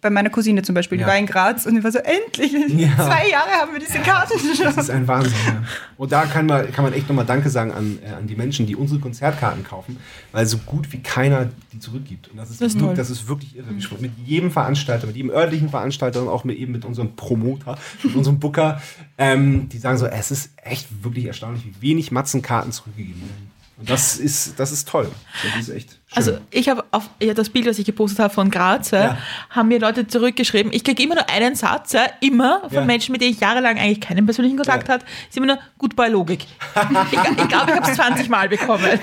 Bei 0.03 0.11
meiner 0.11 0.30
Cousine 0.30 0.62
zum 0.62 0.74
Beispiel, 0.74 0.98
die 0.98 1.03
Ja. 1.03 1.09
war 1.09 1.16
in 1.16 1.26
Graz 1.26 1.64
und 1.64 1.76
ich 1.76 1.84
war 1.84 1.92
so, 1.92 2.00
endlich, 2.00 2.53
Ja. 2.53 2.96
zwei 2.96 3.28
Jahre 3.30 3.50
haben 3.53 3.72
wir 3.72 3.78
diese 3.80 4.00
Karten 4.00 4.36
schon. 4.38 4.64
Das 4.66 4.76
ist 4.76 4.90
ein 4.90 5.07
Wahnsinn. 5.09 5.32
Ja. 5.46 5.62
Und 5.96 6.11
da 6.11 6.26
kann 6.26 6.46
man, 6.46 6.70
kann 6.72 6.84
man 6.84 6.92
echt 6.92 7.09
nochmal 7.09 7.24
Danke 7.24 7.48
sagen 7.48 7.70
an, 7.72 7.98
äh, 8.05 8.11
an 8.12 8.26
die 8.26 8.34
Menschen, 8.34 8.66
die 8.66 8.74
unsere 8.74 8.98
Konzertkarten 9.00 9.62
kaufen, 9.64 9.96
weil 10.32 10.44
so 10.44 10.59
gut 10.59 10.92
wie 10.92 10.98
keiner 10.98 11.48
die 11.72 11.78
zurückgibt. 11.78 12.28
Und 12.28 12.36
das 12.36 12.50
ist, 12.50 12.61
Das 12.61 12.74
ist 12.74 12.80
wirklich, 12.80 12.96
das 12.98 13.11
ist 13.11 13.28
wirklich 13.28 13.57
irre. 13.57 13.80
Sprechen 13.80 14.03
mit 14.03 14.12
jedem 14.26 14.50
Veranstalter, 14.50 15.07
mit 15.07 15.14
jedem 15.16 15.30
örtlichen 15.30 15.70
Veranstalter 15.70 16.20
und 16.20 16.28
auch 16.28 16.42
mit, 16.42 16.59
eben 16.59 16.72
mit 16.72 16.84
unserem 16.84 17.14
Promoter, 17.14 17.78
mit 18.03 18.16
unserem 18.16 18.40
Booker, 18.40 18.82
ähm, 19.18 19.68
die 19.68 19.78
sagen 19.78 19.98
so, 19.98 20.07
es 20.07 20.32
ist 20.32 20.50
echt 20.64 20.88
wirklich 21.05 21.26
erstaunlich, 21.26 21.64
wie 21.64 21.80
wenig 21.80 22.11
Matzenkarten 22.11 22.72
zurückgegeben 22.72 23.20
werden. 23.22 23.51
Und 23.83 23.91
das 23.91 24.16
ist, 24.16 24.59
das 24.61 24.70
ist 24.70 24.89
toll. 24.89 25.11
Das 25.43 25.68
ist 25.68 25.74
echt 25.74 25.91
schön. 25.91 25.99
Also 26.14 26.39
ich 26.53 26.68
habe 26.68 26.85
auf 26.93 27.11
ja, 27.20 27.35
das 27.35 27.49
Bild, 27.51 27.66
was 27.66 27.80
ich 27.80 27.85
gepostet 27.85 28.20
habe 28.20 28.33
von 28.33 28.49
Graz, 28.49 28.93
ja, 28.93 29.18
haben 29.51 29.66
mir 29.68 29.80
Leute 29.80 30.07
zurückgeschrieben. 30.07 30.72
Ich 30.72 30.85
kriege 30.85 31.03
immer 31.03 31.16
nur 31.16 31.28
einen 31.28 31.57
Satz, 31.57 31.95
immer 32.20 32.61
von 32.61 32.72
Ja. 32.72 32.85
Menschen, 32.85 33.11
mit 33.11 33.22
denen 33.22 33.33
ich 33.33 33.41
jahrelang 33.41 33.76
eigentlich 33.78 34.01
keinen 34.01 34.24
persönlichen 34.24 34.57
Kontakt 34.57 34.87
Ja. 34.87 34.95
hatte, 34.95 35.07
ist 35.28 35.37
immer 35.37 35.47
nur 35.47 35.59
Goodbye 35.78 36.11
Logik. 36.11 36.47
ich 36.47 37.18
ich 37.18 37.49
glaube, 37.49 37.72
ich 37.72 37.76
habe 37.76 37.91
es 37.91 37.97
20 37.97 38.28
Mal 38.28 38.49
bekommen. 38.49 38.87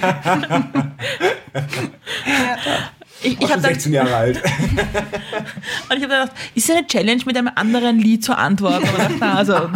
Ich, 3.21 3.33
ich 3.33 3.41
habe 3.41 3.53
schon 3.53 3.61
dann, 3.63 3.73
16 3.73 3.91
Jahre 3.93 4.15
alt. 4.15 4.37
und 4.43 4.47
ich 4.47 5.89
hab 5.89 5.89
dann 5.89 5.99
gedacht, 5.99 6.31
ist 6.55 6.69
das 6.69 6.77
eine 6.77 6.87
Challenge 6.87 7.21
mit 7.25 7.35
einem 7.37 7.49
anderen 7.53 7.99
Lied 7.99 8.23
zu 8.23 8.37
antworten? 8.37 8.85
Ich 8.85 8.91
dachte, 8.91 9.15
na, 9.19 9.33
also, 9.33 9.53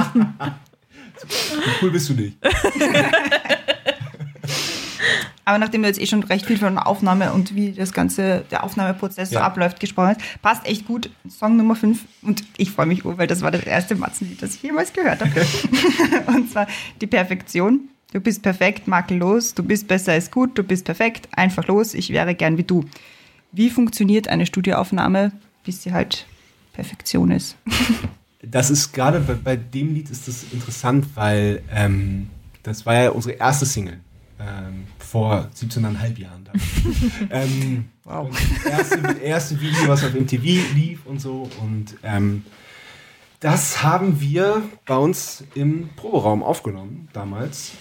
cool 1.81 1.91
bist 1.91 2.07
du 2.07 2.13
nicht. 2.13 2.37
Aber 5.45 5.57
nachdem 5.57 5.81
du 5.81 5.87
jetzt 5.87 5.99
eh 5.99 6.05
schon 6.07 6.23
recht 6.23 6.45
viel 6.45 6.57
von 6.57 6.73
der 6.75 6.87
Aufnahme 6.87 7.33
und 7.33 7.53
wie 7.55 7.71
das 7.73 7.91
ganze, 7.91 8.45
der 8.51 8.63
Aufnahmeprozess 8.63 9.29
so 9.29 9.35
Ja. 9.35 9.41
abläuft, 9.41 9.79
gesprochen 9.79 10.09
hast, 10.17 10.41
passt 10.41 10.65
echt 10.65 10.85
gut. 10.87 11.09
Song 11.29 11.57
Nummer 11.57 11.75
5 11.75 11.99
und 12.21 12.43
ich 12.57 12.71
freue 12.71 12.85
mich, 12.85 13.03
oh, 13.05 13.17
weil 13.17 13.27
das 13.27 13.41
war 13.41 13.51
das 13.51 13.63
erste 13.63 13.95
Matzenlied, 13.95 14.41
das 14.41 14.55
ich 14.55 14.63
jemals 14.63 14.93
gehört 14.93 15.19
habe. 15.21 15.45
und 16.27 16.49
zwar 16.51 16.67
die 17.01 17.07
Perfektion. 17.07 17.89
Du 18.13 18.19
bist 18.21 18.43
perfekt, 18.43 18.87
makellos, 18.87 19.53
du 19.55 19.63
bist 19.63 19.87
besser 19.87 20.11
als 20.13 20.29
gut, 20.29 20.57
du 20.57 20.63
bist 20.63 20.85
perfekt, 20.85 21.27
einfach 21.31 21.65
los, 21.67 21.93
ich 21.95 22.11
wäre 22.11 22.35
gern 22.35 22.57
wie 22.57 22.63
du. 22.63 22.85
Wie 23.51 23.69
funktioniert 23.71 24.27
eine 24.27 24.45
Studioaufnahme, 24.45 25.31
bis 25.65 25.81
sie 25.83 25.93
halt 25.93 26.25
Perfektion 26.73 27.31
ist? 27.31 27.57
Das 28.45 28.69
ist 28.69 28.91
gerade 28.91 29.21
bei, 29.21 29.35
bei 29.35 29.55
dem 29.55 29.93
Lied 29.93 30.09
ist 30.09 30.27
das 30.27 30.43
interessant, 30.51 31.05
weil 31.15 31.61
ähm, 31.71 32.29
das 32.63 32.85
war 32.85 32.93
ja 32.93 33.09
unsere 33.11 33.35
erste 33.35 33.65
Single 33.65 34.01
ähm, 34.37 34.83
vor 35.13 35.47
17,5 35.55 36.19
Jahren. 36.19 36.43
Dann. 36.43 36.61
ähm, 37.29 37.85
Wow. 38.03 38.27
und 38.29 38.35
das 38.65 38.89
erste, 38.91 39.11
erste 39.19 39.61
Video, 39.61 39.87
was 39.87 40.03
auf 40.03 40.13
MTV 40.15 40.43
lief 40.73 41.05
und 41.05 41.21
so. 41.21 41.47
Und 41.61 41.93
ähm, 42.01 42.43
das 43.39 43.83
haben 43.83 44.19
wir 44.19 44.63
bei 44.87 44.97
uns 44.97 45.43
im 45.53 45.89
Proberaum 45.95 46.41
aufgenommen 46.41 47.09
damals, 47.13 47.73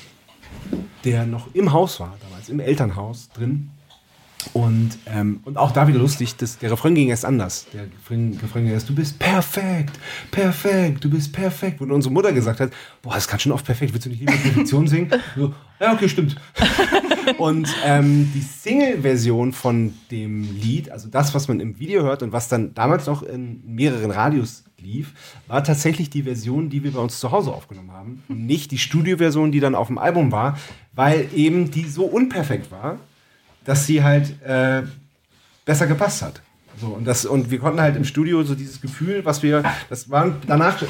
der 1.05 1.25
noch 1.25 1.55
im 1.55 1.73
Haus 1.73 2.01
war, 2.01 2.19
damals 2.21 2.51
im 2.51 2.61
Elternhaus 2.61 3.31
drin. 3.31 3.71
Und, 4.53 4.99
ähm, 5.07 5.41
und 5.45 5.57
auch 5.57 5.71
da 5.73 5.89
wieder 5.89 6.01
lustig, 6.01 6.37
dass 6.37 6.59
der 6.59 6.73
Refrain 6.73 6.95
ging 6.95 7.09
erst 7.09 7.25
anders. 7.25 7.67
Der 7.73 7.85
Refrain, 7.85 8.39
Refrain 8.43 8.65
ging 8.65 8.75
erst, 8.75 8.89
du 8.89 8.95
bist 8.95 9.19
perfekt, 9.19 9.99
perfekt, 10.31 11.03
du 11.05 11.09
bist 11.09 11.33
perfekt. 11.33 11.81
Wo 11.81 11.85
unsere 11.85 12.13
Mutter 12.13 12.33
gesagt 12.33 12.61
hat, 12.61 12.73
boah, 13.01 13.15
das 13.15 13.25
ist 13.25 13.31
ganz 13.31 13.43
schön 13.43 13.53
oft 13.53 13.65
perfekt, 13.65 13.95
willst 13.95 14.07
du 14.07 14.11
nicht 14.11 14.21
lieber 14.21 14.33
Perfektion 14.33 14.87
singen? 14.87 15.11
So, 15.37 15.55
ja, 15.83 15.93
okay, 15.93 16.09
stimmt. 16.09 16.37
und 17.39 17.69
ähm, 17.85 18.31
die 18.33 18.41
Single-Version 18.41 19.53
von 19.53 19.95
dem 20.13 20.43
Lied, 20.61 20.91
also 20.91 21.09
das, 21.09 21.35
was 21.35 21.49
man 21.49 21.59
im 21.59 21.81
Video 21.81 22.05
hört 22.05 22.23
und 22.23 22.33
was 22.33 22.49
dann 22.49 22.73
damals 22.73 23.07
noch 23.07 23.25
in 23.25 23.61
mehreren 23.67 24.13
Radios 24.13 24.63
lief, 24.81 25.13
war 25.49 25.65
tatsächlich 25.65 26.09
die 26.09 26.23
Version, 26.23 26.71
die 26.71 26.85
wir 26.85 26.93
bei 26.93 27.01
uns 27.01 27.19
zu 27.19 27.33
Hause 27.33 27.53
aufgenommen 27.53 27.91
haben. 27.91 28.23
Und 28.29 28.47
nicht 28.47 28.71
die 28.71 28.79
Studioversion, 28.79 29.51
die 29.51 29.59
dann 29.59 29.75
auf 29.75 29.89
dem 29.89 29.99
Album 29.99 30.31
war, 30.31 30.57
weil 30.93 31.29
eben 31.35 31.73
die 31.73 31.89
so 31.89 32.05
unperfekt 32.05 32.71
war, 32.71 32.99
dass 33.65 33.85
sie 33.85 34.05
halt 34.05 34.41
äh, 34.43 34.83
besser 35.65 35.89
gepasst 35.89 36.23
hat. 36.23 36.43
So, 36.83 36.89
und, 36.89 37.05
das, 37.07 37.25
und 37.25 37.53
wir 37.53 37.61
konnten 37.61 37.81
halt 37.81 37.95
im 37.95 38.05
Studio 38.05 38.43
so 38.43 38.57
dieses 38.57 38.81
Gefühl, 38.81 39.25
was 39.25 39.45
wir, 39.45 39.63
das 39.89 40.11
waren 40.11 40.35
danach, 40.49 40.83
äh, 40.83 40.87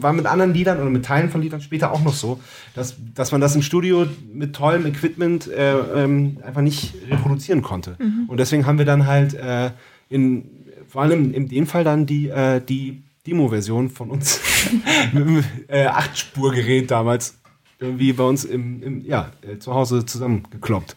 war 0.00 0.12
mit 0.12 0.26
anderen 0.26 0.54
Liedern 0.54 0.78
oder 0.78 0.90
mit 0.90 1.04
Teilen 1.04 1.28
von 1.28 1.42
Liedern 1.42 1.60
später 1.60 1.90
auch 1.90 2.04
noch 2.04 2.14
so, 2.14 2.38
dass, 2.76 2.94
dass 3.16 3.32
man 3.32 3.40
das 3.40 3.56
im 3.56 3.62
Studio 3.62 4.06
mit 4.32 4.54
tollem 4.54 4.86
Equipment 4.86 5.48
äh, 5.48 5.76
ähm, 5.76 6.36
einfach 6.46 6.60
nicht 6.60 6.94
reproduzieren 7.10 7.62
konnte. 7.62 7.96
Und 8.28 8.38
deswegen 8.38 8.64
haben 8.64 8.78
wir 8.78 8.84
dann 8.84 9.08
halt 9.08 9.34
äh, 9.34 9.72
in, 10.08 10.48
vor 10.86 11.02
allem 11.02 11.34
in 11.34 11.48
dem 11.48 11.66
Fall 11.66 11.82
dann 11.82 12.06
die, 12.06 12.28
äh, 12.28 12.60
die 12.60 13.02
Demo-Version 13.26 13.90
von 13.90 14.10
uns 14.10 14.40
mit 15.12 15.26
dem 15.26 15.44
äh, 15.66 15.86
Acht-Spur-Gerät 15.86 16.92
damals 16.92 17.38
irgendwie 17.80 18.12
bei 18.12 18.22
uns 18.22 18.44
im, 18.44 18.84
im 18.84 19.04
ja, 19.04 19.32
äh, 19.42 19.58
zu 19.58 19.74
Hause 19.74 20.06
zusammengekloppt. 20.06 20.94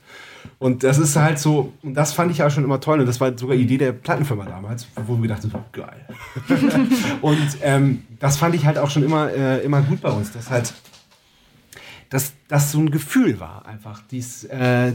Und 0.61 0.83
das 0.83 0.99
ist 0.99 1.15
halt 1.15 1.39
so, 1.39 1.73
und 1.81 1.95
das 1.95 2.13
fand 2.13 2.29
ich 2.29 2.37
ja 2.37 2.47
schon 2.51 2.63
immer 2.63 2.79
toll. 2.79 2.99
Und 2.99 3.07
das 3.07 3.19
war 3.19 3.35
sogar 3.35 3.55
Idee 3.55 3.79
der 3.79 3.93
Plattenfirma 3.93 4.45
damals, 4.45 4.85
wo 5.07 5.15
wir 5.15 5.23
gedacht 5.23 5.41
haben, 5.41 5.65
geil. 5.71 6.05
und 7.21 7.57
ähm, 7.63 8.03
das 8.19 8.37
fand 8.37 8.53
ich 8.53 8.63
halt 8.63 8.77
auch 8.77 8.91
schon 8.91 9.01
immer, 9.01 9.31
äh, 9.31 9.65
immer 9.65 9.81
gut 9.81 10.01
bei 10.01 10.11
uns, 10.11 10.31
dass 10.31 10.51
halt, 10.51 10.71
dass 12.11 12.33
das 12.49 12.73
so 12.73 12.79
ein 12.79 12.91
Gefühl 12.91 13.39
war 13.39 13.65
einfach, 13.65 14.03
dies, 14.11 14.43
äh, 14.43 14.91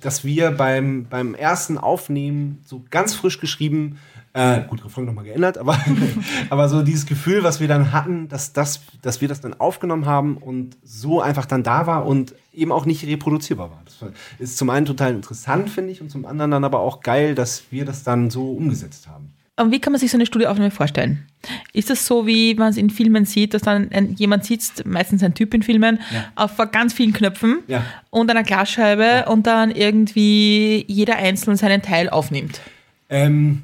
dass 0.00 0.24
wir 0.24 0.50
beim, 0.50 1.06
beim 1.08 1.34
ersten 1.34 1.78
Aufnehmen 1.78 2.60
so 2.66 2.82
ganz 2.90 3.14
frisch 3.14 3.38
geschrieben, 3.38 3.98
äh, 4.32 4.62
gut, 4.68 4.84
Refrain 4.84 5.04
nochmal 5.04 5.24
geändert, 5.24 5.58
aber, 5.58 5.78
aber 6.50 6.68
so 6.68 6.82
dieses 6.82 7.06
Gefühl, 7.06 7.44
was 7.44 7.60
wir 7.60 7.68
dann 7.68 7.92
hatten, 7.92 8.28
dass, 8.28 8.52
das, 8.52 8.80
dass 9.00 9.20
wir 9.20 9.28
das 9.28 9.40
dann 9.40 9.54
aufgenommen 9.54 10.06
haben 10.06 10.36
und 10.38 10.76
so 10.82 11.22
einfach 11.22 11.46
dann 11.46 11.62
da 11.62 11.86
war 11.86 12.04
und 12.04 12.34
eben 12.52 12.72
auch 12.72 12.84
nicht 12.84 13.06
reproduzierbar 13.06 13.70
war. 13.70 13.82
Das 13.84 14.10
ist 14.40 14.58
zum 14.58 14.68
einen 14.68 14.86
total 14.86 15.14
interessant, 15.14 15.70
finde 15.70 15.92
ich, 15.92 16.02
und 16.02 16.10
zum 16.10 16.26
anderen 16.26 16.50
dann 16.50 16.64
aber 16.64 16.80
auch 16.80 17.00
geil, 17.00 17.36
dass 17.36 17.62
wir 17.70 17.84
das 17.84 18.02
dann 18.02 18.28
so 18.28 18.50
umgesetzt 18.50 19.06
haben. 19.06 19.32
Und 19.58 19.70
wie 19.72 19.80
kann 19.80 19.92
man 19.92 19.98
sich 20.00 20.10
so 20.10 20.18
eine 20.18 20.26
Studioaufnahme 20.26 20.70
vorstellen? 20.70 21.24
Ist 21.72 21.88
das 21.88 22.04
so, 22.06 22.26
wie 22.26 22.54
man 22.54 22.68
es 22.68 22.76
in 22.76 22.90
Filmen 22.90 23.24
sieht, 23.24 23.54
dass 23.54 23.62
dann 23.62 23.90
ein, 23.90 24.14
jemand 24.14 24.44
sitzt, 24.44 24.84
meistens 24.84 25.22
ein 25.22 25.32
Typ 25.34 25.54
in 25.54 25.62
Filmen, 25.62 25.98
Ja. 26.12 26.26
auf 26.34 26.56
vor 26.56 26.66
ganz 26.66 26.92
vielen 26.92 27.12
Knöpfen 27.14 27.60
Ja. 27.66 27.82
und 28.10 28.30
einer 28.30 28.42
Glasscheibe 28.42 29.24
und 29.28 29.46
dann 29.46 29.70
irgendwie 29.70 30.84
jeder 30.88 31.16
einzeln 31.16 31.56
seinen 31.56 31.80
Teil 31.80 32.10
aufnimmt? 32.10 32.60
Ähm, 33.08 33.62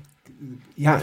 ja, 0.76 1.02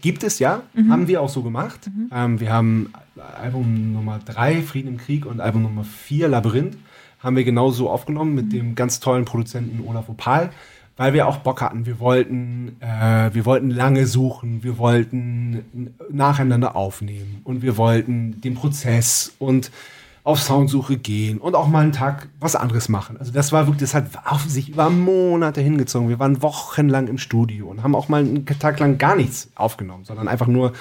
gibt 0.00 0.22
es 0.22 0.38
ja, 0.38 0.62
haben 0.88 1.06
wir 1.08 1.20
auch 1.20 1.28
so 1.28 1.42
gemacht. 1.42 1.80
Ähm, 2.12 2.40
wir 2.40 2.50
haben 2.52 2.90
Album 3.38 3.92
Nummer 3.92 4.18
3, 4.24 4.62
Frieden 4.62 4.88
im 4.88 4.96
Krieg, 4.96 5.26
und 5.26 5.40
Album 5.40 5.62
Nummer 5.62 5.84
4, 5.84 6.28
Labyrinth, 6.28 6.76
haben 7.20 7.36
wir 7.36 7.44
genauso 7.44 7.90
aufgenommen 7.90 8.34
mit 8.34 8.52
dem 8.52 8.74
ganz 8.74 9.00
tollen 9.00 9.24
Produzenten 9.24 9.86
Olaf 9.86 10.08
Opal, 10.08 10.50
weil 10.96 11.12
wir 11.12 11.26
auch 11.26 11.38
Bock 11.38 11.60
hatten. 11.60 11.86
Wir 11.86 11.98
wollten, 11.98 12.76
äh, 12.80 13.30
wir 13.32 13.44
wollten 13.44 13.70
lange 13.70 14.06
suchen, 14.06 14.62
wir 14.62 14.78
wollten 14.78 15.94
nacheinander 16.10 16.76
aufnehmen 16.76 17.40
und 17.44 17.62
wir 17.62 17.76
wollten 17.76 18.40
den 18.40 18.54
Prozess 18.54 19.32
und 19.38 19.70
auf 20.24 20.40
Soundsuche 20.40 20.96
gehen 20.96 21.36
und 21.38 21.54
auch 21.54 21.68
mal 21.68 21.82
einen 21.82 21.92
Tag 21.92 22.28
was 22.40 22.56
anderes 22.56 22.88
machen. 22.88 23.18
Also 23.18 23.30
das 23.30 23.52
war 23.52 23.66
wirklich, 23.66 23.82
das 23.82 23.94
hat 23.94 24.06
auf 24.24 24.42
sich 24.44 24.70
über 24.70 24.88
Monate 24.88 25.60
hingezogen. 25.60 26.08
Wir 26.08 26.18
waren 26.18 26.40
wochenlang 26.40 27.08
im 27.08 27.18
Studio 27.18 27.66
und 27.66 27.82
haben 27.82 27.94
auch 27.94 28.08
mal 28.08 28.22
einen 28.22 28.46
Tag 28.46 28.80
lang 28.80 28.96
gar 28.96 29.16
nichts 29.16 29.50
aufgenommen, 29.54 30.04
sondern 30.04 30.26
einfach 30.26 30.46
nur 30.46 30.72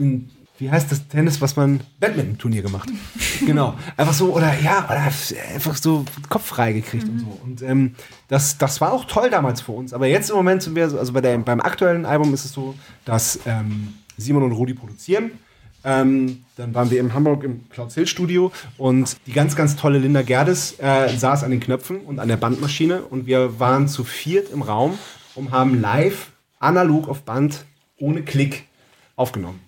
ein, 0.00 0.30
wie 0.58 0.70
heißt 0.70 0.92
das 0.92 1.08
Tennis, 1.08 1.40
was 1.40 1.56
man 1.56 1.80
Badminton-Turnier 1.98 2.62
gemacht. 2.62 2.88
genau. 3.46 3.74
Einfach 3.96 4.12
so, 4.14 4.32
oder 4.34 4.52
ja, 4.60 4.84
oder 4.84 5.00
einfach 5.54 5.76
so 5.76 6.04
Kopf 6.28 6.46
frei 6.46 6.72
gekriegt 6.72 7.08
und 7.08 7.18
so. 7.20 7.38
Und 7.42 7.62
ähm, 7.62 7.94
das, 8.28 8.58
das 8.58 8.80
war 8.80 8.92
auch 8.92 9.04
toll 9.06 9.28
damals 9.30 9.60
für 9.60 9.72
uns. 9.72 9.92
Aber 9.92 10.06
jetzt 10.06 10.30
im 10.30 10.36
Moment 10.36 10.62
sind 10.62 10.74
wir, 10.76 10.88
so- 10.88 10.98
also 10.98 11.12
bei 11.12 11.20
der, 11.20 11.36
beim 11.38 11.60
aktuellen 11.60 12.04
Album 12.06 12.32
ist 12.34 12.44
es 12.44 12.52
so, 12.52 12.74
dass 13.04 13.40
ähm, 13.46 13.94
Simon 14.16 14.44
und 14.44 14.52
Rudi 14.52 14.74
produzieren. 14.74 15.32
Ähm, 15.84 16.44
dann 16.56 16.72
waren 16.76 16.92
wir 16.92 17.00
in 17.00 17.12
Hamburg 17.12 17.42
im 17.42 17.68
Clouds 17.70 17.96
Hill 17.96 18.06
Studio 18.06 18.52
und 18.78 19.16
die 19.26 19.32
ganz, 19.32 19.56
ganz 19.56 19.74
tolle 19.74 19.98
Linda 19.98 20.22
Gerdes 20.22 20.76
äh, 20.78 21.08
saß 21.08 21.42
an 21.42 21.50
den 21.50 21.58
Knöpfen 21.58 21.98
und 22.02 22.20
an 22.20 22.28
der 22.28 22.36
Bandmaschine 22.36 23.02
und 23.02 23.26
wir 23.26 23.58
waren 23.58 23.88
zu 23.88 24.04
viert 24.04 24.52
im 24.52 24.62
Raum 24.62 24.96
und 25.34 25.50
haben 25.50 25.80
live 25.80 26.30
analog 26.60 27.08
auf 27.08 27.22
Band 27.22 27.64
ohne 27.98 28.22
Klick 28.22 28.68
aufgenommen. 29.16 29.58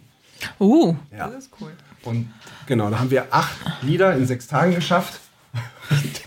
Uh, 0.61 0.95
Ja. 1.17 1.29
Das 1.29 1.45
ist 1.45 1.51
cool. 1.61 1.73
Und 2.05 2.31
genau, 2.67 2.91
da 2.91 2.99
haben 2.99 3.11
wir 3.11 3.27
acht 3.31 3.57
Lieder 3.83 4.15
in 4.15 4.27
sechs 4.27 4.47
Tagen 4.47 4.75
geschafft. 4.75 5.21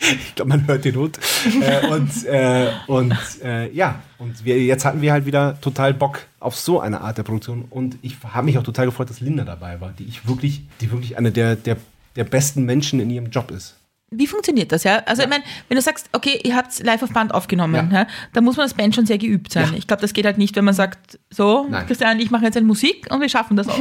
ich 0.00 0.34
glaube, 0.34 0.48
man 0.48 0.66
hört 0.66 0.84
den 0.84 0.96
Hund. 0.96 1.18
Äh, 1.60 1.86
und 1.88 2.24
äh, 2.24 2.70
und 2.86 3.16
äh, 3.42 3.70
ja, 3.72 4.02
und 4.18 4.44
wir, 4.44 4.62
jetzt 4.62 4.84
hatten 4.84 5.00
wir 5.00 5.12
halt 5.12 5.26
wieder 5.26 5.60
total 5.60 5.94
Bock 5.94 6.20
auf 6.40 6.56
so 6.56 6.80
eine 6.80 7.00
Art 7.00 7.18
der 7.18 7.22
Produktion. 7.22 7.66
Und 7.70 7.98
ich 8.02 8.16
habe 8.24 8.46
mich 8.46 8.58
auch 8.58 8.62
total 8.62 8.86
gefreut, 8.86 9.10
dass 9.10 9.20
Linda 9.20 9.44
dabei 9.44 9.80
war, 9.80 9.90
die 9.90 10.04
ich 10.04 10.26
wirklich, 10.26 10.62
die 10.80 10.90
wirklich 10.90 11.18
eine 11.18 11.32
der, 11.32 11.56
der, 11.56 11.76
der 12.16 12.24
besten 12.24 12.64
Menschen 12.64 13.00
in 13.00 13.10
ihrem 13.10 13.30
Job 13.30 13.50
ist. 13.50 13.77
Wie 14.10 14.26
funktioniert 14.26 14.72
das, 14.72 14.84
ja? 14.84 15.02
Also, 15.04 15.22
ich 15.22 15.28
meine, 15.28 15.44
wenn 15.68 15.76
du 15.76 15.82
sagst, 15.82 16.08
okay, 16.12 16.40
ihr 16.42 16.56
habt 16.56 16.82
live 16.82 17.02
auf 17.02 17.12
Band 17.12 17.34
aufgenommen, 17.34 17.74
Ja. 17.92 18.00
ja. 18.00 18.06
dann 18.32 18.44
muss 18.44 18.56
man 18.56 18.64
als 18.64 18.74
Band 18.74 18.94
schon 18.94 19.04
sehr 19.06 19.18
geübt 19.18 19.52
sein. 19.52 19.68
Ja. 19.72 19.76
Ich 19.78 19.86
glaube, 19.86 20.00
das 20.00 20.14
geht 20.14 20.24
halt 20.24 20.38
nicht, 20.38 20.56
wenn 20.56 20.64
man 20.64 20.74
sagt, 20.74 21.18
so, 21.30 21.66
Nein. 21.68 21.86
Christian, 21.86 22.18
ich 22.18 22.30
mache 22.30 22.44
jetzt 22.44 22.56
eine 22.56 22.66
Musik 22.66 23.06
und 23.10 23.20
wir 23.20 23.28
schaffen 23.28 23.56
das 23.56 23.68
auch. 23.68 23.78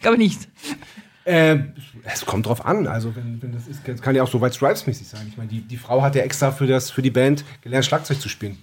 glaube 0.00 0.16
ich 0.22 0.36
nicht. 0.38 0.48
Äh, 1.24 1.58
es 2.04 2.24
kommt 2.24 2.46
drauf 2.46 2.64
an. 2.64 2.86
Also, 2.86 3.14
wenn, 3.14 3.40
wenn 3.42 3.52
das 3.52 3.68
ist, 3.68 3.84
kann 4.02 4.14
ja 4.16 4.22
auch 4.22 4.28
so 4.30 4.40
White 4.40 4.54
Stripes-mäßig 4.56 5.06
sein. 5.06 5.26
Ich 5.28 5.36
meine, 5.36 5.50
die, 5.50 5.60
die 5.60 5.76
Frau 5.76 6.00
hat 6.00 6.14
ja 6.14 6.22
extra 6.22 6.50
für, 6.50 6.66
das, 6.66 6.90
für 6.90 7.02
die 7.02 7.10
Band 7.10 7.44
gelernt, 7.60 7.84
Schlagzeug 7.84 8.18
zu 8.20 8.30
spielen. 8.30 8.56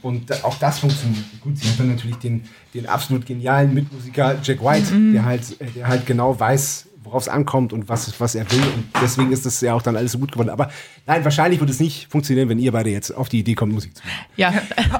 Und 0.00 0.30
da, 0.30 0.36
auch 0.42 0.58
das 0.58 0.78
funktioniert. 0.78 1.24
Gut, 1.42 1.58
sie 1.58 1.68
hat 1.68 1.78
dann 1.78 1.90
natürlich 1.90 2.16
den, 2.16 2.44
den 2.72 2.86
absolut 2.88 3.26
genialen 3.26 3.74
Mitmusiker 3.74 4.36
Jack 4.42 4.64
White, 4.64 4.86
der, 5.12 5.24
halt, 5.26 5.60
äh, 5.60 5.66
der 5.66 5.88
halt 5.88 6.06
genau 6.06 6.40
weiß, 6.40 6.88
worauf 7.06 7.22
es 7.22 7.28
ankommt 7.28 7.72
und 7.72 7.88
was, 7.88 8.20
was 8.20 8.34
er 8.34 8.50
will. 8.50 8.60
Und 8.60 8.84
deswegen 9.00 9.32
ist 9.32 9.46
das 9.46 9.60
ja 9.60 9.74
auch 9.74 9.82
dann 9.82 9.96
alles 9.96 10.12
so 10.12 10.18
gut 10.18 10.32
geworden. 10.32 10.50
Aber 10.50 10.70
nein, 11.06 11.24
wahrscheinlich 11.24 11.60
wird 11.60 11.70
es 11.70 11.80
nicht 11.80 12.10
funktionieren, 12.10 12.48
wenn 12.48 12.58
ihr 12.58 12.72
beide 12.72 12.90
jetzt 12.90 13.12
auf 13.12 13.28
die 13.28 13.38
Idee 13.38 13.54
kommt, 13.54 13.72
Musik 13.72 13.96
zu 13.96 14.02
machen. 14.04 14.16
Ja. 14.36 14.52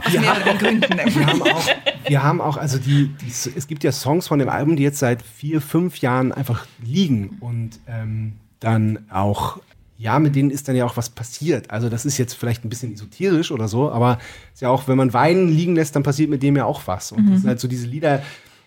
Aus 0.05 0.13
mehreren 0.13 0.59
Gründen. 0.59 1.15
Wir 1.15 1.27
haben 1.27 1.43
auch, 1.43 1.67
wir 2.07 2.23
haben 2.23 2.41
auch 2.41 2.57
also 2.57 2.79
die, 2.79 3.09
die, 3.09 3.51
es 3.57 3.67
gibt 3.67 3.85
ja 3.85 3.93
Songs 3.93 4.29
von 4.29 4.39
dem 4.39 4.49
Album, 4.49 4.77
die 4.77 4.85
jetzt 4.85 5.01
seit 5.01 5.23
vier, 5.23 5.61
fünf 5.61 5.99
Jahren 5.99 6.33
einfach 6.33 6.67
liegen 6.83 7.37
und 7.41 7.81
ähm, 7.89 8.35
dann 8.61 9.01
auch, 9.11 9.59
ja, 9.99 10.19
mit 10.21 10.37
denen 10.37 10.51
ist 10.51 10.69
dann 10.69 10.77
ja 10.77 10.85
auch 10.87 10.97
was 10.97 11.11
passiert. 11.11 11.71
Also 11.71 11.89
das 11.89 12.07
ist 12.07 12.19
jetzt 12.19 12.35
vielleicht 12.35 12.65
ein 12.65 12.69
bisschen 12.69 12.95
esoterisch 12.95 13.51
oder 13.51 13.67
so, 13.67 13.91
aber 13.91 14.19
ist 14.55 14.63
ja 14.63 14.69
auch, 14.69 14.87
wenn 14.87 14.97
man 14.97 15.13
Wein 15.13 15.49
liegen 15.49 15.75
lässt, 15.75 15.97
dann 15.97 16.05
passiert 16.05 16.31
mit 16.31 16.43
dem 16.43 16.57
ja 16.57 16.67
auch 16.67 16.83
was. 16.87 17.11
Und 17.11 17.31
das 17.31 17.41
sind 17.41 17.49
halt 17.49 17.61
so 17.61 17.67
diese 17.67 17.87
Lieder 17.87 18.23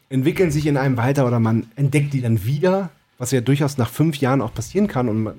entwickeln 0.10 0.52
sich 0.52 0.66
in 0.66 0.76
einem 0.76 0.98
weiter 0.98 1.28
oder 1.28 1.40
man 1.40 1.68
entdeckt 1.76 2.14
die 2.14 2.22
dann 2.22 2.44
wieder, 2.44 2.90
was 3.20 3.30
ja 3.32 3.42
durchaus 3.42 3.78
nach 3.78 3.90
fünf 3.90 4.18
Jahren 4.18 4.42
auch 4.42 4.54
passieren 4.54 4.88
kann. 4.88 5.08
Und 5.10 5.22
man, 5.24 5.36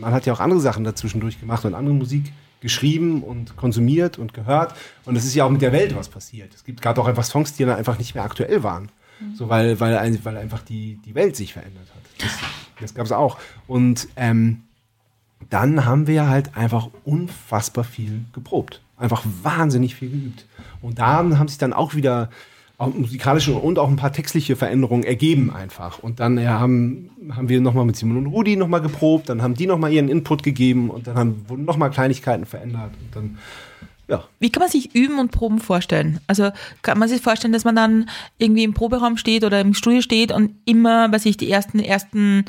man 0.00 0.12
hat 0.12 0.26
ja 0.26 0.32
auch 0.32 0.40
andere 0.40 0.58
Sachen 0.60 0.82
dazwischen 0.82 1.20
durchgemacht 1.20 1.64
und 1.64 1.74
andere 1.74 1.94
Musik 1.94 2.32
geschrieben 2.60 3.22
und 3.22 3.56
konsumiert 3.56 4.18
und 4.18 4.34
gehört. 4.34 4.74
Und 5.04 5.14
es 5.16 5.24
ist 5.24 5.34
ja 5.36 5.44
auch 5.44 5.50
mit 5.50 5.62
der 5.62 5.70
Welt 5.72 5.94
was 5.96 6.08
passiert. 6.08 6.52
Es 6.54 6.64
gibt 6.64 6.82
gerade 6.82 7.00
auch 7.00 7.06
einfach 7.06 7.24
Songs, 7.24 7.52
die 7.54 7.64
dann 7.64 7.76
einfach 7.78 7.98
nicht 7.98 8.14
mehr 8.16 8.24
aktuell 8.24 8.62
waren. 8.64 8.88
So, 9.34 9.48
weil, 9.48 9.78
weil, 9.80 9.96
ein- 9.98 10.18
weil 10.24 10.36
einfach 10.36 10.62
die, 10.62 10.98
die 11.04 11.14
Welt 11.14 11.36
sich 11.36 11.52
verändert 11.52 11.86
hat. 11.94 12.02
Das, 12.26 12.38
das 12.80 12.94
gab 12.94 13.04
es 13.06 13.12
auch. 13.12 13.38
Und 13.66 14.08
ähm, 14.16 14.62
dann 15.50 15.84
haben 15.84 16.06
wir 16.06 16.28
halt 16.28 16.56
einfach 16.56 16.88
unfassbar 17.04 17.84
viel 17.84 18.24
geprobt. 18.32 18.80
Einfach 18.96 19.22
wahnsinnig 19.42 19.94
viel 19.94 20.10
geübt. 20.10 20.46
Und 20.82 20.98
da 20.98 21.06
haben 21.16 21.48
sich 21.48 21.58
dann 21.58 21.72
auch 21.74 21.94
wieder 21.94 22.30
auch 22.80 22.94
musikalische 22.94 23.52
und 23.52 23.78
auch 23.78 23.90
ein 23.90 23.96
paar 23.96 24.12
textliche 24.12 24.56
Veränderungen 24.56 25.04
ergeben 25.04 25.52
einfach. 25.52 25.98
Und 25.98 26.18
dann 26.18 26.38
ja, 26.38 26.58
haben, 26.58 27.10
haben 27.30 27.50
wir 27.50 27.60
nochmal 27.60 27.84
mit 27.84 27.96
Simon 27.96 28.16
und 28.16 28.26
Rudi 28.26 28.56
nochmal 28.56 28.80
geprobt, 28.80 29.28
dann 29.28 29.42
haben 29.42 29.54
die 29.54 29.66
nochmal 29.66 29.92
ihren 29.92 30.08
Input 30.08 30.42
gegeben 30.42 30.88
und 30.88 31.06
dann 31.06 31.14
haben, 31.14 31.44
wurden 31.48 31.66
nochmal 31.66 31.90
Kleinigkeiten 31.90 32.46
verändert. 32.46 32.92
Und 32.98 33.14
dann, 33.14 33.38
ja, 34.08 34.24
Wie 34.38 34.50
kann 34.50 34.62
man 34.62 34.70
sich 34.70 34.94
Üben 34.94 35.18
und 35.18 35.30
Proben 35.30 35.58
vorstellen? 35.58 36.20
Also 36.26 36.52
kann 36.80 36.98
man 36.98 37.10
sich 37.10 37.20
vorstellen, 37.20 37.52
dass 37.52 37.64
man 37.64 37.76
dann 37.76 38.08
irgendwie 38.38 38.64
im 38.64 38.72
Proberaum 38.72 39.18
steht 39.18 39.44
oder 39.44 39.60
im 39.60 39.74
Studio 39.74 40.00
steht 40.00 40.32
und 40.32 40.54
immer, 40.64 41.12
weiß 41.12 41.26
ich, 41.26 41.36
die 41.36 41.50
ersten, 41.50 41.80
ersten, 41.80 42.46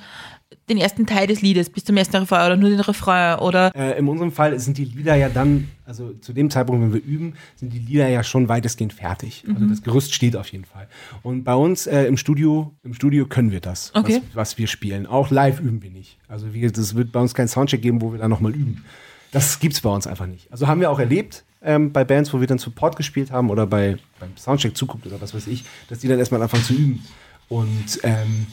den 0.69 0.77
ersten 0.77 1.05
Teil 1.05 1.27
des 1.27 1.41
Liedes 1.41 1.69
bis 1.69 1.83
zum 1.83 1.97
ersten 1.97 2.15
Refrain 2.17 2.45
oder 2.45 2.57
nur 2.57 2.69
den 2.69 2.79
Refrain 2.79 3.39
oder 3.39 3.71
Äh, 3.75 3.97
in 3.99 4.07
unserem 4.07 4.31
Fall 4.31 4.57
sind 4.59 4.77
die 4.77 4.85
Lieder 4.85 5.15
ja 5.15 5.29
dann, 5.29 5.69
also 5.85 6.13
zu 6.13 6.33
dem 6.33 6.49
Zeitpunkt, 6.49 6.81
wenn 6.81 6.93
wir 6.93 7.03
üben, 7.03 7.33
sind 7.55 7.73
die 7.73 7.79
Lieder 7.79 8.07
ja 8.07 8.23
schon 8.23 8.47
weitestgehend 8.49 8.93
fertig. 8.93 9.43
Also 9.53 9.65
das 9.65 9.81
Gerüst 9.81 10.13
steht 10.13 10.35
auf 10.35 10.47
jeden 10.51 10.65
Fall. 10.65 10.87
Und 11.23 11.43
bei 11.43 11.55
uns 11.55 11.87
äh, 11.87 12.03
im 12.05 12.17
Studio, 12.17 12.73
im 12.83 12.93
Studio 12.93 13.25
können 13.25 13.51
wir 13.51 13.59
das, 13.59 13.91
Okay. 13.93 14.21
was, 14.33 14.35
was 14.51 14.57
wir 14.57 14.67
spielen. 14.67 15.05
Auch 15.07 15.29
live 15.31 15.59
üben 15.59 15.81
wir 15.81 15.89
nicht. 15.91 16.17
Also 16.27 16.53
wie, 16.53 16.63
es 16.63 16.95
wird 16.95 17.11
bei 17.11 17.19
uns 17.19 17.33
keinen 17.33 17.47
Soundcheck 17.47 17.81
geben, 17.81 18.01
wo 18.01 18.11
wir 18.13 18.19
dann 18.19 18.29
nochmal 18.29 18.53
üben. 18.53 18.83
Das 19.31 19.59
gibt's 19.59 19.81
bei 19.81 19.89
uns 19.89 20.07
einfach 20.07 20.27
nicht. 20.27 20.51
Also 20.51 20.67
haben 20.67 20.81
wir 20.81 20.91
auch 20.91 20.99
erlebt 20.99 21.43
ähm, 21.61 21.91
bei 21.93 22.03
Bands, 22.03 22.33
wo 22.33 22.39
wir 22.39 22.47
dann 22.47 22.57
Support 22.57 22.95
gespielt 22.97 23.31
haben 23.31 23.49
oder 23.49 23.65
bei 23.67 23.97
beim 24.19 24.35
Soundcheck 24.35 24.75
zuguckt 24.75 25.05
oder 25.07 25.21
was 25.21 25.33
weiß 25.33 25.47
ich, 25.47 25.63
dass 25.89 25.99
die 25.99 26.07
dann 26.07 26.19
erstmal 26.19 26.41
anfangen 26.41 26.63
zu 26.63 26.73
üben. 26.73 27.03
Und 27.47 27.99
ähm, 28.03 28.47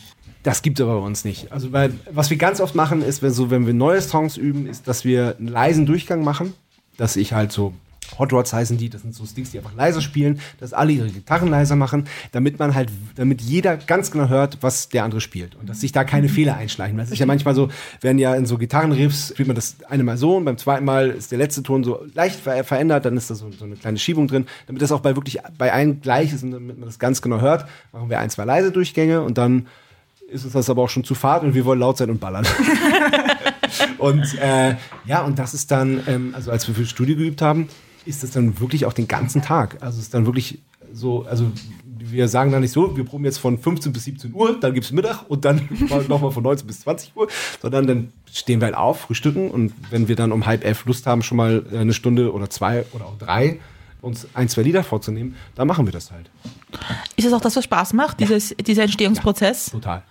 das 0.49 0.63
gibt 0.63 0.81
es 0.81 0.85
aber 0.87 0.99
bei 0.99 1.07
uns 1.07 1.27
nicht. 1.27 1.53
Also 1.53 1.73
weil, 1.73 1.93
was 2.11 2.31
wir 2.31 2.39
ganz 2.39 2.63
oft 2.63 2.75
machen, 2.75 3.03
ist, 3.03 3.21
wenn, 3.21 3.33
so, 3.33 3.51
wenn 3.51 3.67
wir 3.67 3.75
neue 3.75 4.01
Songs 4.01 4.39
üben, 4.39 4.67
ist, 4.67 4.89
dass 4.89 5.05
wir 5.05 5.37
einen 5.39 5.49
leisen 5.49 5.85
Durchgang 5.85 6.25
machen, 6.25 6.55
dass 6.97 7.17
ich 7.17 7.35
halt 7.35 7.53
so 7.53 7.75
Hot 8.19 8.33
Rods 8.33 8.55
heißen 8.55 8.79
die, 8.79 8.89
das 8.89 9.03
sind 9.03 9.15
so 9.15 9.27
Sticks, 9.27 9.51
die 9.51 9.59
einfach 9.59 9.75
leiser 9.75 10.01
spielen, 10.01 10.41
dass 10.59 10.73
alle 10.73 10.93
ihre 10.93 11.11
Gitarren 11.11 11.51
leiser 11.51 11.77
machen, 11.77 12.09
damit 12.33 12.59
man 12.59 12.75
halt, 12.75 12.89
damit 13.17 13.43
jeder 13.43 13.77
ganz 13.77 14.11
genau 14.11 14.31
hört, 14.31 14.57
was 14.63 14.89
der 14.89 15.05
andere 15.05 15.21
spielt 15.21 15.55
und 15.57 15.69
dass 15.69 15.83
sich 15.83 15.93
da 15.93 16.05
keine 16.05 16.31
Fehler 16.31 16.57
einschleichen. 16.57 16.97
Das 16.97 17.11
ist 17.11 17.19
ja 17.19 17.27
manchmal 17.27 17.55
so, 17.55 17.69
werden 18.01 18.19
ja 18.19 18.35
in 18.35 18.47
so 18.47 18.57
Gitarrenriffs, 18.57 19.33
spielt 19.35 19.49
man 19.49 19.55
das 19.55 19.77
eine 19.87 20.03
Mal 20.03 20.17
so 20.17 20.39
und 20.39 20.47
beim 20.47 20.57
zweiten 20.57 20.87
Mal 20.87 21.11
ist 21.11 21.31
der 21.31 21.37
letzte 21.37 21.63
Ton 21.63 21.85
so 21.85 22.07
leicht 22.15 22.41
ver 22.41 22.65
verändert, 22.65 23.05
dann 23.05 23.19
ist 23.19 23.29
da 23.29 23.35
so, 23.35 23.51
so 23.53 23.67
eine 23.67 23.77
kleine 23.77 23.99
Schiebung 23.99 24.29
drin, 24.29 24.47
damit 24.67 24.81
das 24.81 24.93
auch 24.93 25.01
bei 25.01 25.15
wirklich 25.15 25.41
bei 25.59 25.75
allen 25.75 26.01
gleich 26.01 26.33
ist 26.33 26.43
und 26.43 26.53
damit 26.53 26.79
man 26.79 26.89
das 26.89 26.99
ganz 26.99 27.21
genau 27.21 27.43
hört, 27.43 27.69
machen 27.93 28.09
wir 28.09 28.19
ein, 28.19 28.31
zwei 28.31 28.47
leise 28.47 28.73
Durchgänge 28.73 29.21
und 29.21 29.37
dann 29.37 29.67
ist 30.29 30.45
uns 30.45 30.53
das 30.53 30.71
aber 30.71 30.83
auch 30.83 30.91
schon 30.91 31.05
zu 31.05 31.15
fad 31.15 31.43
und 31.43 31.55
wir 31.55 31.65
wollen 31.65 31.81
laut 31.81 31.97
sein 31.97 32.11
und 32.11 32.21
ballern. 32.21 32.47
und 33.99 34.39
äh, 34.39 34.77
ja, 35.07 35.23
und 35.23 35.39
das 35.39 35.55
ist 35.55 35.71
dann, 35.71 36.03
ähm, 36.07 36.35
also 36.35 36.51
als 36.51 36.69
wir 36.69 36.75
für 36.75 36.85
Studio 36.85 37.17
geübt 37.17 37.43
haben, 37.43 37.69
ist 38.05 38.23
das 38.23 38.31
dann 38.31 38.61
wirklich 38.61 38.87
auch 38.87 38.93
den 38.93 39.09
ganzen 39.09 39.43
Tag. 39.43 39.77
Also 39.81 39.99
es 39.99 40.05
ist 40.05 40.15
dann 40.15 40.27
wirklich 40.27 40.61
so, 40.93 41.25
also 41.25 41.51
wir 41.99 42.29
sagen 42.29 42.53
dann 42.53 42.63
nicht 42.63 42.73
so, 42.73 42.97
wir 42.97 43.05
proben 43.05 43.25
jetzt 43.25 43.39
von 43.39 43.59
15 43.59 43.93
bis 43.93 44.05
17 44.05 44.35
Uhr, 44.35 44.59
dann 44.59 44.73
gibt's 44.73 44.93
Mittag 44.93 45.25
und 45.29 45.45
dann 45.45 45.69
nochmal 46.09 46.31
von 46.31 46.43
19 46.43 46.67
bis 46.67 46.81
20 46.81 47.17
Uhr, 47.17 47.29
sondern 47.61 47.87
dann 47.87 48.13
stehen 48.33 48.61
wir 48.61 48.67
halt 48.67 48.77
auf, 48.77 49.01
frühstücken 49.01 49.51
und 49.51 49.73
wenn 49.91 50.09
wir 50.09 50.17
dann 50.17 50.33
um 50.33 50.47
halb 50.47 50.65
elf 50.65 50.85
Lust 50.87 51.07
haben, 51.07 51.23
schon 51.23 51.37
mal 51.37 51.65
eine 51.73 51.93
Stunde 51.93 52.33
oder 52.33 52.49
zwei 52.51 52.85
oder 52.93 53.07
auch 53.07 53.19
drei 53.19 53.61
uns 54.01 54.29
ein, 54.35 54.49
zwei 54.49 54.63
Lieder 54.63 54.85
vorzunehmen, 54.85 55.35
dann 55.55 55.67
machen 55.67 55.87
wir 55.87 55.93
das 55.93 56.13
halt. 56.13 56.31
ist 57.17 57.27
es 57.27 57.33
auch 57.33 57.41
das, 57.41 57.57
was 57.57 57.65
Spaß 57.65 57.93
macht, 57.95 58.21
dieses, 58.21 58.55
dieser 58.57 58.85
Entstehungsprozess? 58.85 59.71
Total. 59.71 60.03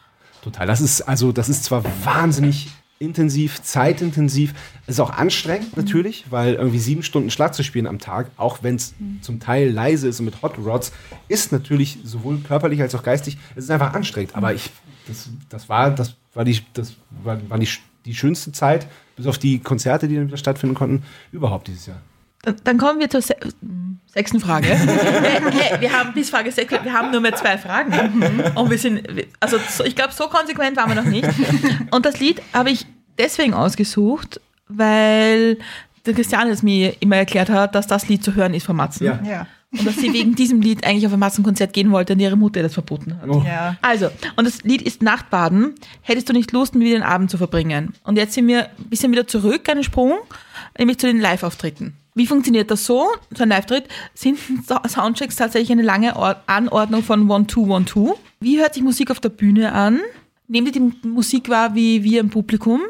Total. 0.48 0.66
Das 0.66 0.80
ist, 0.80 1.02
also, 1.02 1.34
das 1.34 1.50
ist 1.50 1.66
zwar 1.66 1.84
wahnsinnig 2.06 2.70
intensiv, 3.00 3.62
zeitintensiv, 3.62 4.54
es 4.84 4.96
ist 4.96 5.00
auch 5.02 5.10
anstrengend 5.10 5.76
natürlich, 5.76 6.24
weil 6.30 6.54
irgendwie 6.54 6.80
sieben 6.80 7.04
Stunden 7.04 7.30
Schlag 7.30 7.54
zu 7.54 7.64
spielen 7.64 7.86
am 7.86 8.00
Tag, 8.00 8.32
auch 8.38 8.64
wenn 8.64 8.76
es 8.76 8.96
zum 9.20 9.42
Teil 9.42 9.70
leise 9.70 10.08
ist 10.08 10.20
und 10.20 10.26
mit 10.26 10.42
Hot 10.42 10.58
Rods, 10.58 10.94
ist 11.28 11.52
natürlich 11.52 12.00
sowohl 12.06 12.40
körperlich 12.40 12.82
als 12.82 12.96
auch 12.96 13.04
geistig, 13.04 13.38
es 13.58 13.66
ist 13.66 13.72
einfach 13.72 13.94
anstrengend. 13.94 14.38
Aber 14.38 14.54
ich, 14.54 14.72
das, 15.06 15.30
das 15.50 15.68
war, 15.68 15.92
das 15.92 16.16
war 16.34 16.46
die, 16.46 16.62
das 16.74 16.94
war, 17.24 17.38
war 17.50 17.60
die, 17.60 17.68
die 18.06 18.16
schönste 18.16 18.54
Zeit, 18.54 18.88
bis 19.18 19.28
auf 19.28 19.38
die 19.38 19.60
Konzerte, 19.60 20.08
die 20.08 20.16
dann 20.16 20.28
wieder 20.28 20.38
stattfinden 20.38 20.76
konnten, 20.76 21.04
überhaupt 21.34 21.68
dieses 21.68 21.88
Jahr. 21.88 22.02
Dann- 22.44 22.56
Dann 22.64 22.78
kommen 22.78 23.00
wir 23.00 23.10
zur 23.10 23.22
se 23.22 23.36
sechsten 24.14 24.40
Frage. 24.40 24.68
hey, 24.70 25.42
hey, 25.52 25.82
wir 25.82 25.94
haben 25.94 26.14
bis 26.14 26.30
Frage 26.32 26.52
sechs, 26.52 26.72
wir 26.72 26.92
haben 26.94 27.12
nur 27.12 27.22
mehr 27.22 27.36
zwei 27.36 27.58
Fragen. 27.58 27.94
Und 28.56 28.70
wir 28.72 28.78
sind, 28.78 29.08
also 29.40 29.58
so- 29.70 29.84
ich 29.84 29.96
glaube, 29.96 30.14
so 30.14 30.28
konsequent 30.28 30.76
waren 30.78 30.90
wir 30.90 30.96
noch 30.96 31.04
nicht. 31.10 31.28
Und 31.92 32.06
das 32.06 32.20
Lied 32.20 32.42
habe 32.54 32.72
ich 32.72 32.86
deswegen 33.20 33.54
ausgesucht, 33.54 34.40
weil 34.68 35.58
der 36.06 36.14
Christian 36.14 36.48
es 36.48 36.64
mir 36.64 36.96
immer 37.02 37.18
erklärt 37.18 37.50
hat, 37.50 37.76
dass 37.76 37.86
das 37.86 38.08
Lied 38.08 38.24
zu 38.24 38.34
hören 38.34 38.54
ist 38.54 38.66
von 38.66 38.76
Matzen. 38.76 39.06
Ja. 39.06 39.20
Ja. 39.28 39.48
Und 39.78 39.86
dass 39.86 39.98
sie 39.98 40.14
wegen 40.14 40.34
diesem 40.34 40.62
Lied 40.62 40.86
eigentlich 40.88 41.06
auf 41.06 41.12
ein 41.14 41.20
Matzenkonzert 41.20 41.74
gehen 41.74 41.92
wollte 41.92 42.14
und 42.14 42.20
ihre 42.22 42.38
Mutter 42.38 42.64
das 42.64 42.74
verboten 42.74 43.20
hat. 43.22 43.28
Oh. 43.30 43.44
Ja. 43.46 43.76
Also, 43.82 44.10
und 44.38 44.46
das 44.48 44.64
Lied 44.64 44.82
ist 44.82 45.02
Nachtbaden. 45.02 45.76
Hättest 46.02 46.30
du 46.30 46.34
nicht 46.34 46.54
Lust, 46.54 46.74
mit 46.74 46.84
mir 46.84 46.94
den 46.96 47.04
Abend 47.04 47.30
zu 47.30 47.38
verbringen? 47.38 47.94
Und 48.04 48.16
jetzt 48.18 48.34
sind 48.34 48.48
wir 48.48 48.68
ein 48.80 48.86
bisschen 48.90 49.12
wieder 49.12 49.28
zurück, 49.28 49.68
einen 49.70 49.84
Sprung, 49.84 50.14
nämlich 50.80 50.98
zu 50.98 51.08
den 51.08 51.20
Live-Auftritten. 51.20 51.94
Wie 52.18 52.26
funktioniert 52.28 52.72
das 52.72 52.86
so? 52.86 53.08
So 53.36 53.44
ein 53.44 53.50
Live-Tritt 53.50 53.88
sind 54.16 54.40
So- 54.68 54.80
Soundchecks 54.88 55.36
tatsächlich 55.36 55.72
eine 55.72 55.84
lange 55.84 56.16
Or 56.16 56.38
Anordnung 56.48 57.04
von 57.04 57.30
One-Two-One-Two. 57.30 58.16
Wie 58.40 58.60
hört 58.60 58.74
sich 58.74 58.84
Musik 58.84 59.12
auf 59.12 59.20
der 59.20 59.30
Bühne 59.30 59.72
an? 59.74 60.00
Nehmt 60.48 60.68
ihr 60.68 60.74
die 60.74 61.08
Musik 61.08 61.48
wahr 61.50 61.76
wie 61.76 62.04
wir 62.04 62.20
im 62.20 62.30
Publikum? 62.30 62.82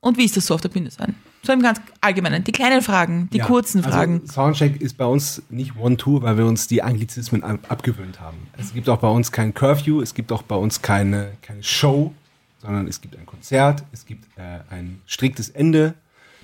Und 0.00 0.16
wie 0.16 0.24
ist 0.24 0.36
das 0.36 0.46
so 0.46 0.54
auf 0.54 0.60
der 0.60 0.68
Bühne 0.70 0.90
sein? 0.90 1.14
So 1.44 1.52
im 1.52 1.60
ganz 1.60 1.80
Allgemeinen. 2.00 2.44
Die 2.44 2.52
kleinen 2.52 2.82
Fragen, 2.82 3.28
die 3.32 3.38
Ja, 3.38 3.46
kurzen 3.46 3.82
Fragen. 3.82 4.20
Also 4.22 4.32
Soundcheck 4.32 4.80
ist 4.80 4.96
bei 4.96 5.04
uns 5.04 5.42
nicht 5.50 5.76
One-Two, 5.76 6.22
weil 6.22 6.38
wir 6.38 6.46
uns 6.46 6.68
die 6.68 6.82
Anglizismen 6.82 7.42
ab 7.42 7.58
abgewöhnt 7.68 8.20
haben. 8.20 8.36
Es 8.58 8.72
gibt 8.72 8.88
auch 8.88 8.98
bei 8.98 9.08
uns 9.08 9.32
kein 9.32 9.52
Curfew, 9.52 10.00
es 10.00 10.14
gibt 10.14 10.30
auch 10.32 10.42
bei 10.42 10.54
uns 10.54 10.80
keine, 10.82 11.32
keine 11.42 11.62
Show, 11.64 12.12
sondern 12.60 12.86
es 12.86 13.00
gibt 13.00 13.16
ein 13.18 13.26
Konzert, 13.26 13.82
es 13.92 14.06
gibt 14.06 14.24
äh, 14.38 14.60
ein 14.70 15.00
striktes 15.06 15.48
Ende. 15.50 15.94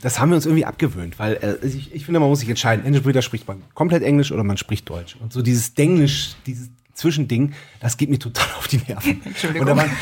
Das 0.03 0.21
haben 0.21 0.31
wir 0.31 0.37
uns 0.37 0.47
irgendwie 0.47 0.65
abgewöhnt, 0.65 1.19
weil 1.19 1.35
äh, 1.63 1.67
ich, 1.67 1.93
ich 1.95 2.05
finde, 2.05 2.21
man 2.21 2.29
muss 2.29 2.41
sich 2.41 2.49
entscheiden. 2.49 2.85
Entweder 2.87 3.21
spricht 3.23 3.49
man 3.49 3.63
komplett 3.75 4.03
Englisch 4.03 4.31
oder 4.33 4.45
man 4.45 4.57
spricht 4.57 4.89
Deutsch. 4.89 5.17
Und 5.21 5.33
so 5.33 5.43
dieses 5.43 5.75
Denglisch, 5.75 6.35
dieses 6.47 6.71
Zwischending, 6.95 7.53
das 7.81 7.97
geht 7.97 8.11
mir 8.11 8.19
total 8.19 8.47
auf 8.59 8.67
die 8.69 8.79
Nerven. 8.87 9.21
Entschuldigung. 9.25 9.67
Da 9.67 9.77
waren- 9.77 9.91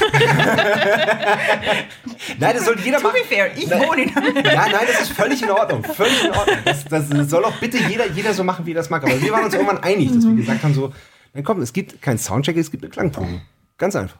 Nein, 2.39 2.56
das 2.56 2.64
soll 2.64 2.78
jeder 2.81 2.98
To 2.98 3.05
machen. 3.05 3.16
be 3.23 3.35
fair, 3.35 3.56
ich 3.56 3.66
Nein. 3.68 3.81
wohne 3.81 4.02
in 4.05 4.09
Ja, 4.10 4.66
nein, 4.68 4.86
das 4.86 5.02
ist 5.02 5.12
völlig 5.12 5.43
in 5.43 5.51
Ordnung. 5.51 5.85
Völlig 5.85 6.24
in 6.24 6.31
Ordnung. 6.31 6.56
Das, 6.64 6.85
das 6.85 7.09
soll 7.31 7.44
auch 7.44 7.56
bitte 7.59 7.78
jeder, 7.78 8.10
jeder 8.10 8.35
so 8.35 8.44
machen, 8.44 8.66
wie 8.66 8.73
er 8.73 8.77
das 8.77 8.90
mag. 8.90 9.02
Aber 9.05 9.20
wir 9.20 9.31
waren 9.32 9.44
uns 9.44 9.55
irgendwann 9.55 9.78
einig, 9.82 10.12
dass 10.12 10.24
wir 10.27 10.35
gesagt 10.35 10.62
haben, 10.62 10.74
so, 10.74 10.93
dann 11.35 11.44
komm, 11.44 11.60
es 11.60 11.73
gibt 11.73 12.01
keinen 12.02 12.18
Soundcheck, 12.18 12.56
es 12.56 12.70
gibt 12.70 12.82
eine 12.85 12.90
Klangprobe. 12.90 13.40
Ganz 13.78 13.94
einfach. 13.97 14.18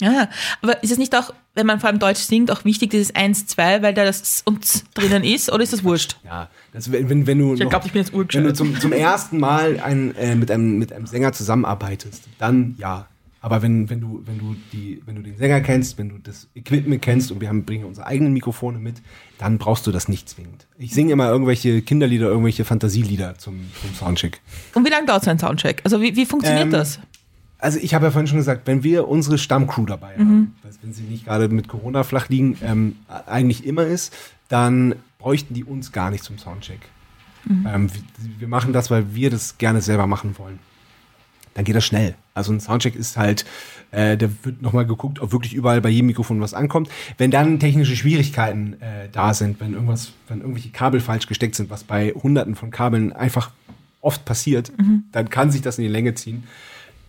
Ja, 0.00 0.28
aber 0.62 0.82
ist 0.82 0.92
es 0.92 0.98
nicht 0.98 1.14
auch, 1.16 1.34
wenn 1.54 1.66
man 1.66 1.80
vor 1.80 1.88
allem 1.88 1.98
Deutsch 1.98 2.20
singt, 2.20 2.50
auch 2.52 2.64
wichtig, 2.64 2.90
dieses 2.90 3.14
1, 3.16 3.46
2, 3.48 3.82
weil 3.82 3.94
da 3.94 4.04
das 4.04 4.20
S 4.22 4.42
und 4.44 4.84
drinnen 4.94 5.24
ist, 5.24 5.50
oder 5.50 5.62
ist 5.64 5.72
das 5.72 5.82
wurscht? 5.82 6.16
Ja, 6.24 6.48
das, 6.72 6.92
wenn, 6.92 7.08
wenn, 7.08 7.26
wenn 7.26 7.38
du, 7.38 7.54
Ich 7.54 7.60
noch- 7.60 7.70
glaub, 7.70 7.84
ich 7.84 7.92
bin 7.92 8.02
jetzt 8.02 8.14
urgescheit. 8.14 8.42
wenn 8.42 8.48
du 8.48 8.54
zum, 8.54 8.78
zum 8.78 8.92
ersten 8.92 9.38
Mal 9.40 9.80
ein, 9.80 10.14
äh, 10.16 10.36
mit, 10.36 10.50
einem, 10.52 10.78
mit 10.78 10.92
einem 10.92 11.06
Sänger 11.06 11.32
zusammenarbeitest, 11.32 12.24
dann 12.38 12.74
ja. 12.78 13.06
Aber 13.40 13.62
wenn, 13.62 13.88
wenn, 13.88 14.00
du, 14.00 14.20
wenn, 14.26 14.36
du 14.38 14.56
die, 14.72 15.00
wenn 15.06 15.14
du 15.14 15.22
den 15.22 15.36
Sänger 15.36 15.60
kennst, 15.60 15.96
wenn 15.96 16.08
du 16.08 16.18
das 16.18 16.48
Equipment 16.56 17.00
kennst 17.00 17.30
und 17.30 17.40
wir 17.40 17.48
haben, 17.48 17.64
bringen 17.64 17.84
unsere 17.84 18.04
eigenen 18.08 18.32
Mikrofone 18.32 18.78
mit, 18.80 18.96
dann 19.38 19.58
brauchst 19.58 19.86
du 19.86 19.92
das 19.92 20.08
nicht 20.08 20.28
zwingend. 20.28 20.66
Ich 20.76 20.92
singe 20.92 21.12
immer 21.12 21.28
irgendwelche 21.28 21.80
Kinderlieder, 21.82 22.26
irgendwelche 22.26 22.64
Fantasielieder 22.64 23.38
zum, 23.38 23.60
zum 23.80 23.94
Soundcheck. 23.94 24.40
Und 24.74 24.84
wie 24.84 24.90
lange 24.90 25.06
dauert 25.06 25.22
so 25.22 25.30
ein 25.30 25.38
Soundcheck? 25.38 25.80
Also 25.84 26.00
wie, 26.02 26.16
wie 26.16 26.26
funktioniert 26.26 26.64
Ähm, 26.64 26.70
das? 26.72 26.98
Also 27.58 27.78
ich 27.80 27.92
habe 27.92 28.06
ja 28.06 28.10
vorhin 28.12 28.28
schon 28.28 28.38
gesagt, 28.38 28.66
wenn 28.66 28.84
wir 28.84 29.08
unsere 29.08 29.36
Stammcrew 29.36 29.84
dabei 29.84 30.14
haben, 30.16 30.54
was, 30.62 30.78
wenn 30.82 30.92
sie 30.92 31.02
nicht 31.02 31.24
gerade 31.24 31.48
mit 31.48 31.66
Corona 31.66 32.04
flach 32.04 32.28
liegen, 32.28 32.56
ähm, 32.62 32.96
eigentlich 33.26 33.66
immer 33.66 33.84
ist, 33.84 34.14
dann 34.48 34.94
bräuchten 35.18 35.54
die 35.54 35.64
uns 35.64 35.90
gar 35.90 36.10
nicht 36.10 36.22
zum 36.22 36.38
Soundcheck. 36.38 36.80
Ähm, 37.66 37.90
wir, 37.92 38.02
wir 38.40 38.48
machen 38.48 38.72
das, 38.72 38.90
weil 38.90 39.14
wir 39.14 39.30
das 39.30 39.58
gerne 39.58 39.80
selber 39.80 40.06
machen 40.06 40.38
wollen. 40.38 40.60
Dann 41.54 41.64
geht 41.64 41.74
das 41.74 41.84
schnell. 41.84 42.14
Also 42.34 42.52
ein 42.52 42.60
Soundcheck 42.60 42.94
ist 42.94 43.16
halt, 43.16 43.44
äh, 43.90 44.16
da 44.16 44.28
wird 44.44 44.62
nochmal 44.62 44.86
geguckt, 44.86 45.20
ob 45.20 45.32
wirklich 45.32 45.54
überall 45.54 45.80
bei 45.80 45.88
jedem 45.88 46.06
Mikrofon 46.06 46.40
was 46.40 46.54
ankommt. 46.54 46.88
Wenn 47.16 47.32
dann 47.32 47.58
technische 47.58 47.96
Schwierigkeiten 47.96 48.74
äh, 48.80 49.08
da 49.10 49.34
sind, 49.34 49.58
wenn 49.58 49.72
irgendwas, 49.72 50.12
wenn 50.28 50.40
irgendwelche 50.40 50.70
Kabel 50.70 51.00
falsch 51.00 51.26
gesteckt 51.26 51.56
sind, 51.56 51.70
was 51.70 51.82
bei 51.82 52.10
hunderten 52.10 52.54
von 52.54 52.70
Kabeln 52.70 53.12
einfach 53.12 53.50
oft 54.00 54.24
passiert, 54.24 54.70
dann 55.10 55.28
kann 55.28 55.50
sich 55.50 55.60
das 55.60 55.78
in 55.78 55.82
die 55.82 55.90
Länge 55.90 56.14
ziehen 56.14 56.44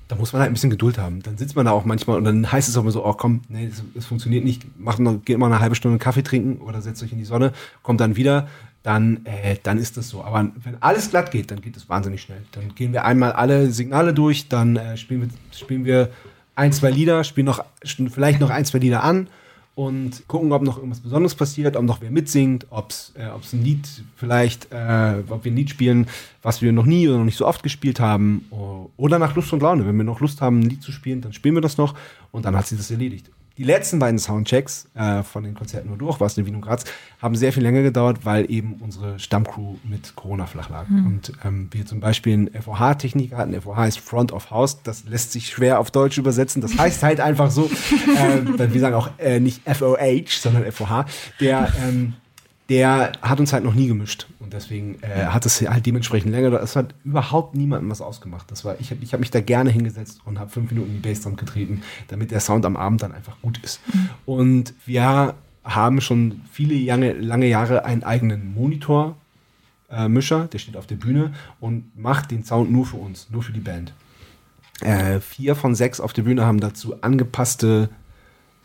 da 0.10 0.16
muss 0.16 0.34
man 0.34 0.42
halt 0.42 0.50
ein 0.50 0.54
bisschen 0.54 0.72
Geduld 0.72 0.98
haben. 0.98 1.22
Dann 1.22 1.38
sitzt 1.38 1.56
man 1.56 1.68
da 1.68 1.72
auch 1.72 1.86
manchmal 1.86 2.18
und 2.18 2.24
dann 2.24 2.52
heißt 2.52 2.68
es 2.68 2.76
auch 2.76 2.82
immer 2.82 2.92
so, 2.92 3.06
oh 3.06 3.14
komm, 3.14 3.42
nee, 3.48 3.68
das, 3.68 3.84
das 3.94 4.06
funktioniert 4.08 4.44
nicht, 4.44 4.64
macht 4.80 5.00
noch, 5.00 5.24
geht 5.24 5.38
mal 5.38 5.46
eine 5.46 5.60
halbe 5.60 5.76
Stunde 5.76 6.00
Kaffee 6.00 6.24
trinken 6.24 6.62
oder 6.62 6.82
setzt 6.82 7.04
euch 7.04 7.12
in 7.12 7.20
die 7.20 7.26
Sonne, 7.26 7.54
kommt 7.84 8.02
dann 8.02 8.16
wieder, 8.16 8.48
dann, 8.82 9.24
äh, 9.26 9.58
dann 9.62 9.78
ist 9.78 9.98
das 9.98 10.10
so. 10.10 10.24
Aber 10.24 10.50
wenn 10.64 10.82
alles 10.82 11.12
glatt 11.12 11.30
geht, 11.30 11.52
dann 11.52 11.62
geht 11.62 11.78
es 11.78 11.90
wahnsinnig 11.90 12.24
schnell. 12.24 12.42
Dann 12.54 12.74
gehen 12.74 12.92
wir 12.92 13.06
einmal 13.06 13.34
alle 13.34 13.70
Signale 13.70 14.16
durch, 14.16 14.50
dann 14.50 14.78
äh, 14.78 14.98
spielen, 14.98 15.22
wir, 15.22 15.30
spielen 15.56 15.86
wir 15.86 16.10
ein, 16.56 16.74
zwei 16.74 16.90
Lieder, 16.90 17.24
spielen 17.24 17.46
noch 17.46 17.64
vielleicht 17.84 18.40
noch 18.40 18.50
ein, 18.50 18.66
zwei 18.66 18.80
Lieder 18.80 19.04
an 19.04 19.28
und 19.80 20.28
gucken, 20.28 20.52
ob 20.52 20.62
noch 20.62 20.76
irgendwas 20.76 21.00
Besonderes 21.00 21.36
passiert, 21.36 21.78
ob 21.78 21.86
noch 21.86 22.02
wer 22.02 22.12
mitsingt, 22.12 22.68
ob 22.70 22.90
es 22.90 23.14
äh, 23.16 23.30
ein 23.30 23.64
Lied 23.64 23.88
vielleicht, 24.18 24.74
äh, 24.74 25.24
ob 25.30 25.46
wir 25.46 25.54
ein 25.54 25.56
Lied 25.56 25.70
spielen, 25.70 26.08
was 26.42 26.62
wir 26.62 26.74
noch 26.74 26.86
nie 26.86 27.08
oder 27.08 27.18
noch 27.18 27.24
nicht 27.24 27.38
so 27.38 27.48
oft 27.48 27.64
gespielt 27.64 28.02
haben 28.02 28.44
oder 28.98 29.20
nach 29.20 29.36
Lust 29.36 29.54
und 29.54 29.62
Laune. 29.62 29.88
Wenn 29.88 29.96
wir 29.96 30.04
noch 30.04 30.20
Lust 30.20 30.42
haben, 30.42 30.60
ein 30.60 30.70
Lied 30.70 30.84
zu 30.84 30.92
spielen, 30.92 31.22
dann 31.22 31.32
spielen 31.32 31.56
wir 31.56 31.62
das 31.62 31.78
noch 31.78 31.96
und 32.32 32.44
dann 32.44 32.58
hat 32.58 32.68
sich 32.68 32.78
das 32.78 32.92
erledigt. 32.92 33.32
Die 33.60 33.66
letzten 33.66 34.00
beiden 34.00 34.20
Soundchecks 34.20 34.88
äh, 34.96 35.22
von 35.22 35.44
den 35.44 35.54
Konzerten 35.54 35.90
nur 35.90 35.98
durch, 35.98 36.22
was 36.22 36.38
in 36.38 36.46
Wien 36.46 36.56
und 36.56 36.62
Graz, 36.62 36.86
haben 37.22 37.36
sehr 37.36 37.52
viel 37.52 37.62
länger 37.62 37.82
gedauert, 37.82 38.24
weil 38.24 38.50
eben 38.50 38.76
unsere 38.76 39.20
Stammcrew 39.20 39.76
mit 39.84 40.16
Corona 40.16 40.46
flach 40.46 40.70
lag. 40.70 40.88
Und 40.90 41.34
ähm, 41.44 41.68
wir 41.72 41.86
zum 41.86 42.00
Beispiel 42.00 42.32
einen 42.32 42.50
FOH-Techniker 42.54 43.36
hatten. 43.36 43.62
FOH 43.62 43.84
ist 43.84 44.00
Front 44.00 44.32
of 44.32 44.50
House. 44.50 44.82
Das 44.84 45.04
lässt 45.04 45.34
sich 45.34 45.50
schwer 45.50 45.82
auf 45.82 45.92
Deutsch 45.92 46.18
übersetzen. 46.18 46.62
Das 46.62 46.78
heißt 46.78 47.04
halt 47.04 47.20
einfach 47.20 47.52
so, 47.52 47.66
äh, 48.58 48.72
wir 48.74 48.80
sagen 48.80 48.96
auch 48.96 49.10
äh, 49.18 49.42
nicht 49.42 49.62
FOH, 49.70 50.40
sondern 50.40 50.72
FOH. 50.72 51.04
Der, 51.42 51.70
ähm, 51.86 52.14
der 52.70 53.14
hat 53.22 53.40
uns 53.40 53.52
halt 53.52 53.64
noch 53.64 53.74
nie 53.74 53.88
gemischt. 53.88 54.28
Und 54.40 54.54
deswegen 54.54 54.98
äh, 55.02 55.26
hat 55.26 55.46
es 55.46 55.62
halt 55.62 55.86
dementsprechend 55.86 56.32
länger. 56.32 56.54
Es 56.62 56.76
hat 56.76 56.94
überhaupt 57.04 57.56
niemandem 57.56 57.90
was 57.90 58.02
ausgemacht. 58.02 58.50
Das 58.52 58.64
war, 58.64 58.80
ich 58.80 58.92
habe 58.92 59.04
ich 59.04 59.14
hab 59.14 59.20
mich 59.20 59.32
da 59.32 59.42
gerne 59.42 59.72
hingesetzt 59.72 60.22
und 60.26 60.40
habe 60.40 60.50
fünf 60.50 60.72
Minuten 60.72 60.94
die 60.94 61.08
Bassdrum 61.08 61.36
getreten, 61.36 61.82
damit 62.08 62.32
der 62.32 62.40
Sound 62.40 62.66
am 62.66 62.78
Abend 62.78 63.02
dann 63.02 63.12
einfach 63.12 63.42
gut 63.42 63.60
ist. 63.64 63.82
Und 64.26 64.74
wir 64.86 65.36
haben 65.64 66.02
schon 66.02 66.42
viele 66.52 66.76
lange, 66.76 67.14
lange 67.14 67.48
Jahre 67.48 67.86
einen 67.86 68.04
eigenen 68.04 68.54
Monitor. 68.54 69.16
Äh, 69.92 70.08
Mischer, 70.08 70.48
der 70.48 70.60
steht 70.60 70.78
auf 70.78 70.86
der 70.86 70.96
Bühne 70.96 71.34
und 71.60 71.98
macht 71.98 72.30
den 72.30 72.44
Sound 72.44 72.72
nur 72.72 72.86
für 72.86 72.98
uns, 72.98 73.28
nur 73.32 73.42
für 73.42 73.52
die 73.52 73.60
Band. 73.60 73.94
Äh, 74.82 75.20
vier 75.20 75.56
von 75.56 75.76
sechs 75.76 76.00
auf 76.00 76.14
der 76.14 76.22
Bühne 76.22 76.46
haben 76.46 76.60
dazu 76.60 77.02
angepasste 77.02 77.90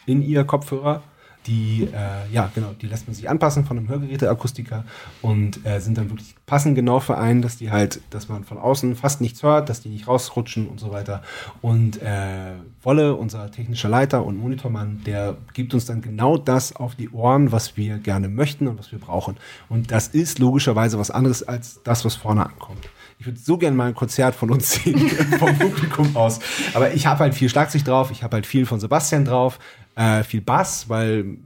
In-Ear-Kopfhörer. 0.06 1.02
Die, 1.46 1.88
äh, 1.92 2.32
ja, 2.32 2.50
genau, 2.54 2.72
die 2.80 2.86
lässt 2.86 3.06
man 3.06 3.14
sich 3.14 3.28
anpassen 3.28 3.64
von 3.64 3.76
einem 3.76 3.88
Hörgeräteakustiker 3.88 4.84
und 5.20 5.64
äh, 5.66 5.78
sind 5.80 5.98
dann 5.98 6.08
wirklich 6.10 6.34
passend 6.46 6.74
genau 6.74 7.00
für 7.00 7.18
einen, 7.18 7.42
dass 7.42 7.56
die 7.56 7.70
halt, 7.70 8.00
dass 8.10 8.28
man 8.28 8.44
von 8.44 8.58
außen 8.58 8.96
fast 8.96 9.20
nichts 9.20 9.42
hört, 9.42 9.68
dass 9.68 9.80
die 9.80 9.88
nicht 9.90 10.08
rausrutschen 10.08 10.68
und 10.68 10.80
so 10.80 10.90
weiter. 10.90 11.22
Und 11.60 12.00
äh, 12.02 12.52
Wolle, 12.82 13.14
unser 13.14 13.50
technischer 13.50 13.88
Leiter 13.88 14.24
und 14.24 14.38
Monitormann, 14.38 15.02
der 15.04 15.36
gibt 15.52 15.74
uns 15.74 15.84
dann 15.86 16.02
genau 16.02 16.36
das 16.36 16.76
auf 16.76 16.94
die 16.94 17.10
Ohren, 17.10 17.52
was 17.52 17.76
wir 17.76 17.98
gerne 17.98 18.28
möchten 18.28 18.66
und 18.66 18.78
was 18.78 18.92
wir 18.92 18.98
brauchen. 18.98 19.36
Und 19.68 19.90
das 19.90 20.08
ist 20.08 20.38
logischerweise 20.38 20.98
was 20.98 21.10
anderes 21.10 21.42
als 21.42 21.80
das, 21.82 22.04
was 22.04 22.14
vorne 22.14 22.46
ankommt. 22.46 22.88
Ich 23.18 23.26
würde 23.26 23.38
so 23.38 23.56
gerne 23.56 23.76
mal 23.76 23.88
ein 23.88 23.94
Konzert 23.94 24.34
von 24.34 24.50
uns 24.50 24.72
sehen, 24.72 24.98
vom 25.38 25.56
Publikum 25.56 26.16
aus. 26.16 26.40
Aber 26.74 26.92
ich 26.92 27.06
habe 27.06 27.20
halt 27.20 27.34
viel 27.34 27.48
Schlagzeug 27.48 27.84
drauf, 27.84 28.10
ich 28.10 28.22
habe 28.22 28.36
halt 28.36 28.46
viel 28.46 28.66
von 28.66 28.80
Sebastian 28.80 29.24
drauf, 29.24 29.58
äh, 29.96 30.22
viel 30.22 30.40
Bass, 30.40 30.88
weil 30.88 31.36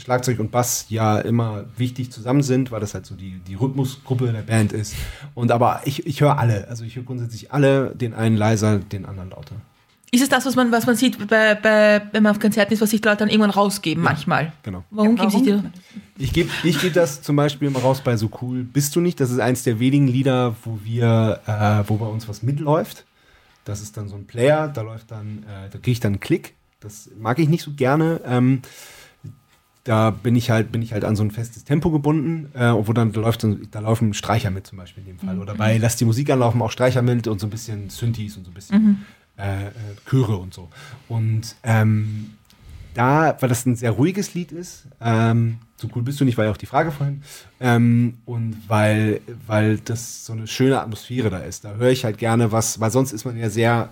Schlagzeug 0.00 0.40
und 0.40 0.50
Bass 0.50 0.86
ja 0.88 1.18
immer 1.18 1.66
wichtig 1.76 2.10
zusammen 2.10 2.42
sind, 2.42 2.70
weil 2.70 2.80
das 2.80 2.94
halt 2.94 3.06
so 3.06 3.14
die, 3.14 3.38
die 3.46 3.54
Rhythmusgruppe 3.54 4.32
der 4.32 4.42
Band 4.42 4.72
ist. 4.72 4.94
Und 5.34 5.52
aber 5.52 5.82
ich, 5.84 6.06
ich 6.06 6.20
höre 6.20 6.38
alle. 6.38 6.68
Also 6.68 6.84
ich 6.84 6.96
höre 6.96 7.04
grundsätzlich 7.04 7.52
alle, 7.52 7.94
den 7.94 8.14
einen 8.14 8.36
leiser, 8.36 8.78
den 8.78 9.04
anderen 9.04 9.30
lauter. 9.30 9.56
Ist 10.12 10.22
es 10.22 10.28
das, 10.28 10.44
was 10.44 10.56
man, 10.56 10.72
was 10.72 10.86
man 10.86 10.96
sieht, 10.96 11.28
bei, 11.28 11.54
bei, 11.54 12.02
wenn 12.10 12.24
man 12.24 12.32
auf 12.32 12.40
Konzerten 12.40 12.74
ist, 12.74 12.80
was 12.80 12.90
sich 12.90 13.00
die 13.00 13.06
Leute 13.06 13.18
dann 13.18 13.28
irgendwann 13.28 13.50
rausgeben, 13.50 14.02
manchmal? 14.02 14.52
Genau. 14.64 14.82
Warum 14.90 15.14
geben 15.14 15.30
sich 15.30 15.42
die? 15.42 15.60
Ich 16.18 16.32
gebe 16.32 16.50
ich 16.64 16.80
geb 16.80 16.94
das 16.94 17.22
zum 17.22 17.36
Beispiel 17.36 17.70
mal 17.70 17.78
raus 17.78 18.00
bei 18.02 18.16
So 18.16 18.28
Cool 18.40 18.64
Bist 18.64 18.96
du 18.96 19.00
nicht. 19.00 19.20
Das 19.20 19.30
ist 19.30 19.38
eins 19.38 19.62
der 19.62 19.78
wenigen 19.78 20.08
Lieder, 20.08 20.56
wo 20.64 20.80
wir, 20.82 21.40
äh, 21.46 21.88
wo 21.88 21.96
bei 21.96 22.06
uns 22.06 22.28
was 22.28 22.42
mitläuft. 22.42 23.04
Das 23.64 23.80
ist 23.80 23.96
dann 23.96 24.08
so 24.08 24.16
ein 24.16 24.26
Player, 24.26 24.66
da 24.66 24.82
läuft 24.82 25.12
dann, 25.12 25.44
äh, 25.44 25.70
da 25.70 25.78
kriege 25.78 25.92
ich 25.92 26.00
dann 26.00 26.14
einen 26.14 26.20
Klick. 26.20 26.54
Das 26.80 27.10
mag 27.18 27.38
ich 27.38 27.48
nicht 27.48 27.62
so 27.62 27.72
gerne. 27.72 28.20
Ähm, 28.24 28.62
da 29.84 30.10
bin 30.10 30.36
ich 30.36 30.50
halt, 30.50 30.72
bin 30.72 30.82
ich 30.82 30.92
halt 30.92 31.04
an 31.04 31.16
so 31.16 31.22
ein 31.22 31.30
festes 31.30 31.64
Tempo 31.64 31.90
gebunden, 31.90 32.50
äh, 32.54 32.72
wo 32.72 32.92
dann 32.92 33.12
da 33.12 33.20
läuft, 33.20 33.46
da 33.70 33.80
laufen 33.80 34.12
Streicher 34.14 34.50
mit 34.50 34.66
zum 34.66 34.78
Beispiel 34.78 35.02
in 35.02 35.16
dem 35.16 35.18
Fall. 35.18 35.38
Oder 35.38 35.54
bei 35.54 35.78
Lass 35.78 35.96
die 35.96 36.04
Musik 36.04 36.30
anlaufen 36.30 36.60
auch 36.60 36.70
Streicher 36.70 37.02
mit 37.02 37.26
und 37.26 37.40
so 37.40 37.46
ein 37.46 37.50
bisschen 37.50 37.88
Synthes 37.88 38.36
und 38.36 38.44
so 38.44 38.50
ein 38.50 38.54
bisschen 38.54 39.06
äh, 39.38 39.66
äh, 39.66 39.70
Chöre 40.08 40.36
und 40.36 40.52
so. 40.52 40.68
Und 41.08 41.56
ähm, 41.62 42.32
da, 42.94 43.36
weil 43.40 43.48
das 43.48 43.64
ein 43.66 43.76
sehr 43.76 43.92
ruhiges 43.92 44.34
Lied 44.34 44.52
ist, 44.52 44.86
ähm, 45.00 45.58
so 45.76 45.88
cool 45.94 46.02
bist 46.02 46.20
du 46.20 46.24
nicht, 46.24 46.36
war 46.36 46.44
ja 46.44 46.50
auch 46.50 46.56
die 46.56 46.66
Frage 46.66 46.90
vorhin, 46.90 47.22
ähm, 47.58 48.18
und 48.26 48.56
weil, 48.68 49.22
weil 49.46 49.78
das 49.78 50.26
so 50.26 50.34
eine 50.34 50.46
schöne 50.46 50.80
Atmosphäre 50.80 51.30
da 51.30 51.38
ist. 51.38 51.64
Da 51.64 51.74
höre 51.74 51.90
ich 51.90 52.04
halt 52.04 52.18
gerne 52.18 52.52
was, 52.52 52.80
weil 52.80 52.90
sonst 52.90 53.12
ist 53.12 53.24
man 53.24 53.38
ja 53.38 53.48
sehr 53.48 53.90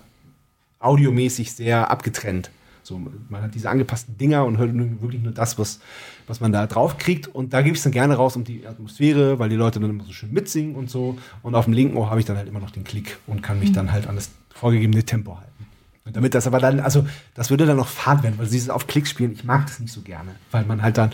audiomäßig 0.79 1.53
sehr 1.53 1.89
abgetrennt. 1.89 2.51
So, 2.89 2.99
man 3.29 3.43
hat 3.43 3.53
diese 3.53 3.69
angepassten 3.69 4.17
Dinger 4.17 4.45
und 4.45 4.57
hört 4.57 4.73
wirklich 4.73 5.21
nur 5.21 5.31
das, 5.31 5.59
was, 5.59 5.79
was 6.25 6.39
man 6.39 6.51
da 6.51 6.65
drauf 6.65 6.97
kriegt. 6.97 7.27
Und 7.27 7.53
da 7.53 7.61
gebe 7.61 7.73
ich 7.73 7.77
es 7.77 7.83
dann 7.83 7.91
gerne 7.91 8.15
raus 8.15 8.35
um 8.35 8.43
die 8.43 8.65
Atmosphäre, 8.65 9.37
weil 9.37 9.47
die 9.47 9.55
Leute 9.55 9.79
dann 9.79 9.91
immer 9.91 10.03
so 10.05 10.11
schön 10.11 10.33
mitsingen 10.33 10.73
und 10.73 10.89
so. 10.89 11.15
Und 11.43 11.53
auf 11.53 11.65
dem 11.65 11.75
linken 11.75 11.95
Ohr 11.97 12.09
habe 12.09 12.19
ich 12.19 12.25
dann 12.25 12.35
halt 12.35 12.47
immer 12.47 12.59
noch 12.59 12.71
den 12.71 12.83
Klick 12.83 13.19
und 13.27 13.43
kann 13.43 13.59
mich 13.59 13.73
dann 13.73 13.91
halt 13.91 14.07
an 14.07 14.15
das 14.15 14.31
vorgegebene 14.49 15.03
Tempo 15.03 15.37
halten. 15.37 15.67
Und 16.03 16.15
damit 16.15 16.33
das 16.33 16.47
aber 16.47 16.57
dann, 16.57 16.79
also 16.79 17.05
das 17.35 17.51
würde 17.51 17.67
dann 17.67 17.77
noch 17.77 17.87
fad 17.87 18.23
werden, 18.23 18.39
weil 18.39 18.47
dieses 18.47 18.71
auf 18.71 18.87
Klick 18.87 19.05
spielen, 19.05 19.33
ich 19.33 19.43
mag 19.43 19.67
das 19.67 19.79
nicht 19.79 19.93
so 19.93 20.01
gerne, 20.01 20.31
weil 20.49 20.65
man 20.65 20.81
halt 20.81 20.97
dann, 20.97 21.11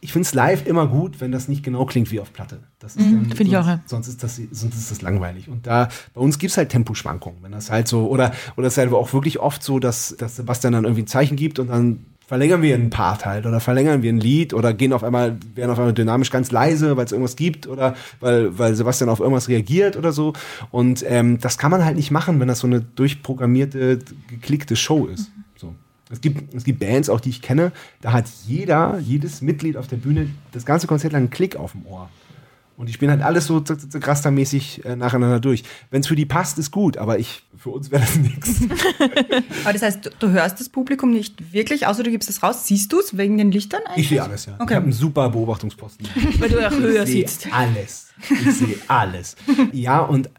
ich 0.00 0.12
finde 0.12 0.26
es 0.26 0.34
live 0.34 0.66
immer 0.66 0.86
gut, 0.86 1.20
wenn 1.20 1.32
das 1.32 1.48
nicht 1.48 1.62
genau 1.62 1.84
klingt 1.84 2.10
wie 2.10 2.20
auf 2.20 2.32
Platte. 2.32 2.60
Das 2.78 2.96
ist 2.96 3.04
dann, 3.04 3.26
find 3.32 3.48
ich 3.48 3.56
auch, 3.56 3.64
sonst, 3.64 3.68
ja. 3.68 3.82
sonst 3.86 4.08
ist 4.08 4.22
das, 4.22 4.36
sonst 4.36 4.76
ist 4.76 4.90
das 4.90 5.02
langweilig. 5.02 5.48
Und 5.48 5.66
da, 5.66 5.88
bei 6.14 6.20
uns 6.20 6.38
gibt's 6.38 6.56
halt 6.56 6.68
Temposchwankungen, 6.68 7.42
wenn 7.42 7.52
das 7.52 7.70
halt 7.70 7.88
so, 7.88 8.08
oder, 8.08 8.32
oder 8.56 8.68
es 8.68 8.74
ist 8.74 8.78
halt 8.78 8.92
auch 8.92 9.12
wirklich 9.12 9.40
oft 9.40 9.62
so, 9.62 9.78
dass, 9.78 10.14
dass 10.18 10.36
Sebastian 10.36 10.72
dann 10.72 10.84
irgendwie 10.84 11.02
ein 11.02 11.08
Zeichen 11.08 11.36
gibt 11.36 11.58
und 11.58 11.68
dann 11.68 12.04
verlängern 12.28 12.60
wir 12.60 12.74
einen 12.74 12.90
Part 12.90 13.24
halt 13.24 13.46
oder 13.46 13.58
verlängern 13.58 14.02
wir 14.02 14.12
ein 14.12 14.20
Lied 14.20 14.52
oder 14.52 14.74
gehen 14.74 14.92
auf 14.92 15.02
einmal, 15.02 15.38
werden 15.54 15.70
auf 15.70 15.78
einmal 15.78 15.94
dynamisch 15.94 16.30
ganz 16.30 16.52
leise, 16.52 16.96
weil 16.98 17.06
es 17.06 17.12
irgendwas 17.12 17.36
gibt 17.36 17.66
oder 17.66 17.96
weil, 18.20 18.56
weil 18.58 18.74
Sebastian 18.74 19.08
auf 19.08 19.20
irgendwas 19.20 19.48
reagiert 19.48 19.96
oder 19.96 20.12
so. 20.12 20.34
Und 20.70 21.02
ähm, 21.08 21.38
das 21.38 21.56
kann 21.56 21.70
man 21.70 21.86
halt 21.86 21.96
nicht 21.96 22.10
machen, 22.10 22.38
wenn 22.38 22.46
das 22.46 22.58
so 22.58 22.66
eine 22.66 22.82
durchprogrammierte, 22.82 24.00
geklickte 24.28 24.76
Show 24.76 25.06
ist. 25.06 25.30
Es 26.10 26.20
gibt, 26.20 26.54
es 26.54 26.64
gibt 26.64 26.80
Bands, 26.80 27.08
auch 27.10 27.20
die 27.20 27.30
ich 27.30 27.42
kenne, 27.42 27.72
da 28.00 28.12
hat 28.12 28.24
jeder, 28.46 28.98
jedes 28.98 29.42
Mitglied 29.42 29.76
auf 29.76 29.86
der 29.88 29.96
Bühne 29.96 30.28
das 30.52 30.64
ganze 30.64 30.86
Konzert 30.86 31.12
lang 31.12 31.20
einen 31.22 31.30
Klick 31.30 31.56
auf 31.56 31.72
dem 31.72 31.84
Ohr. 31.86 32.08
Und 32.78 32.86
die 32.88 32.92
spielen 32.92 33.10
halt 33.10 33.22
alles 33.22 33.46
so 33.46 33.64
rastermäßig 33.92 34.84
äh, 34.84 34.94
nacheinander 34.94 35.40
durch. 35.40 35.64
Wenn 35.90 36.00
es 36.02 36.06
für 36.06 36.14
die 36.14 36.26
passt, 36.26 36.58
ist 36.58 36.70
gut, 36.70 36.96
aber 36.96 37.18
ich, 37.18 37.42
für 37.56 37.70
uns 37.70 37.90
wäre 37.90 38.02
das 38.02 38.14
nichts. 38.16 38.60
Aber 39.64 39.72
das 39.72 39.82
heißt, 39.82 40.06
du, 40.06 40.10
du 40.20 40.30
hörst 40.30 40.60
das 40.60 40.68
Publikum 40.68 41.10
nicht 41.10 41.52
wirklich, 41.52 41.88
außer 41.88 42.04
du 42.04 42.10
gibst 42.12 42.30
es 42.30 42.40
raus. 42.40 42.68
Siehst 42.68 42.92
du 42.92 43.00
es 43.00 43.16
wegen 43.16 43.36
den 43.36 43.50
Lichtern 43.50 43.80
eigentlich? 43.84 44.04
Ich 44.04 44.08
sehe 44.10 44.22
alles, 44.22 44.46
ja. 44.46 44.54
Ich 44.54 44.60
Okay. 44.60 44.74
habe 44.76 44.84
einen 44.84 44.92
super 44.92 45.28
Beobachtungsposten. 45.28 46.06
Weil 46.38 46.50
du 46.50 46.60
ja 46.60 46.70
höher 46.70 47.02
ich 47.02 47.10
sitzt. 47.10 47.48
alles. 47.52 48.10
Ich 48.30 48.52
sehe 48.54 48.76
alles. 48.86 49.34
Ja, 49.72 49.98
und 49.98 50.28
äh, 50.28 50.30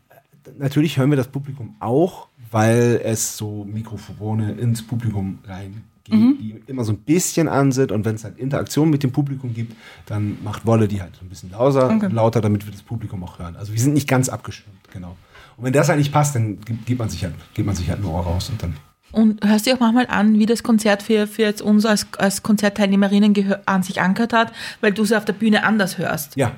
natürlich 0.57 0.97
hören 0.97 1.09
wir 1.09 1.17
das 1.17 1.27
Publikum 1.27 1.75
auch, 1.81 2.28
weil 2.51 3.01
es 3.03 3.37
so 3.37 3.65
Mikrofone 3.65 4.53
ins 4.53 4.85
Publikum 4.85 5.39
rein 5.47 5.83
geht, 6.03 6.13
die 6.39 6.61
immer 6.67 6.83
so 6.83 6.91
ein 6.93 6.97
bisschen 6.97 7.47
an 7.47 7.71
sind 7.71 7.91
und 7.91 8.03
wenn 8.05 8.15
es 8.15 8.23
halt 8.23 8.39
Interaktion 8.39 8.89
mit 8.89 9.03
dem 9.03 9.11
Publikum 9.11 9.53
gibt, 9.53 9.75
dann 10.07 10.37
macht 10.43 10.65
Wolle 10.65 10.87
die 10.87 11.01
halt 11.01 11.15
so 11.15 11.23
ein 11.23 11.29
bisschen 11.29 11.51
lauter, 11.51 11.89
Okay. 11.91 12.07
lauter, 12.11 12.41
damit 12.41 12.65
wir 12.65 12.71
das 12.71 12.81
Publikum 12.81 13.23
auch 13.23 13.37
hören. 13.37 13.55
Also 13.55 13.73
wir 13.73 13.79
sind 13.79 13.93
nicht 13.93 14.07
ganz 14.07 14.27
abgeschirmt, 14.29 14.77
genau. 14.91 15.15
Und 15.57 15.65
wenn 15.65 15.73
das 15.73 15.89
halt 15.89 15.99
nicht 15.99 16.11
passt, 16.11 16.35
dann 16.35 16.59
gibt, 16.61 16.97
man 16.97 17.09
sich 17.09 17.23
halt, 17.23 17.35
gibt 17.53 17.65
man 17.67 17.75
sich 17.75 17.89
halt 17.89 18.01
nur 18.01 18.19
raus 18.19 18.49
und 18.49 18.63
dann. 18.63 18.73
Und 19.11 19.43
hörst 19.45 19.67
du 19.67 19.73
auch 19.73 19.79
manchmal 19.79 20.07
an, 20.07 20.39
wie 20.39 20.45
das 20.45 20.63
Konzert 20.63 21.03
für, 21.03 21.27
für 21.27 21.41
jetzt 21.41 21.61
uns 21.61 21.85
als, 21.85 22.07
als 22.17 22.43
Konzertteilnehmerinnen 22.43 23.35
an 23.65 23.83
sich 23.83 24.01
ankert 24.01 24.33
hat, 24.33 24.51
weil 24.81 24.93
du 24.93 25.03
sie 25.05 25.17
auf 25.17 25.25
der 25.25 25.33
Bühne 25.33 25.63
anders 25.63 25.97
hörst. 25.97 26.35
Ja, 26.35 26.53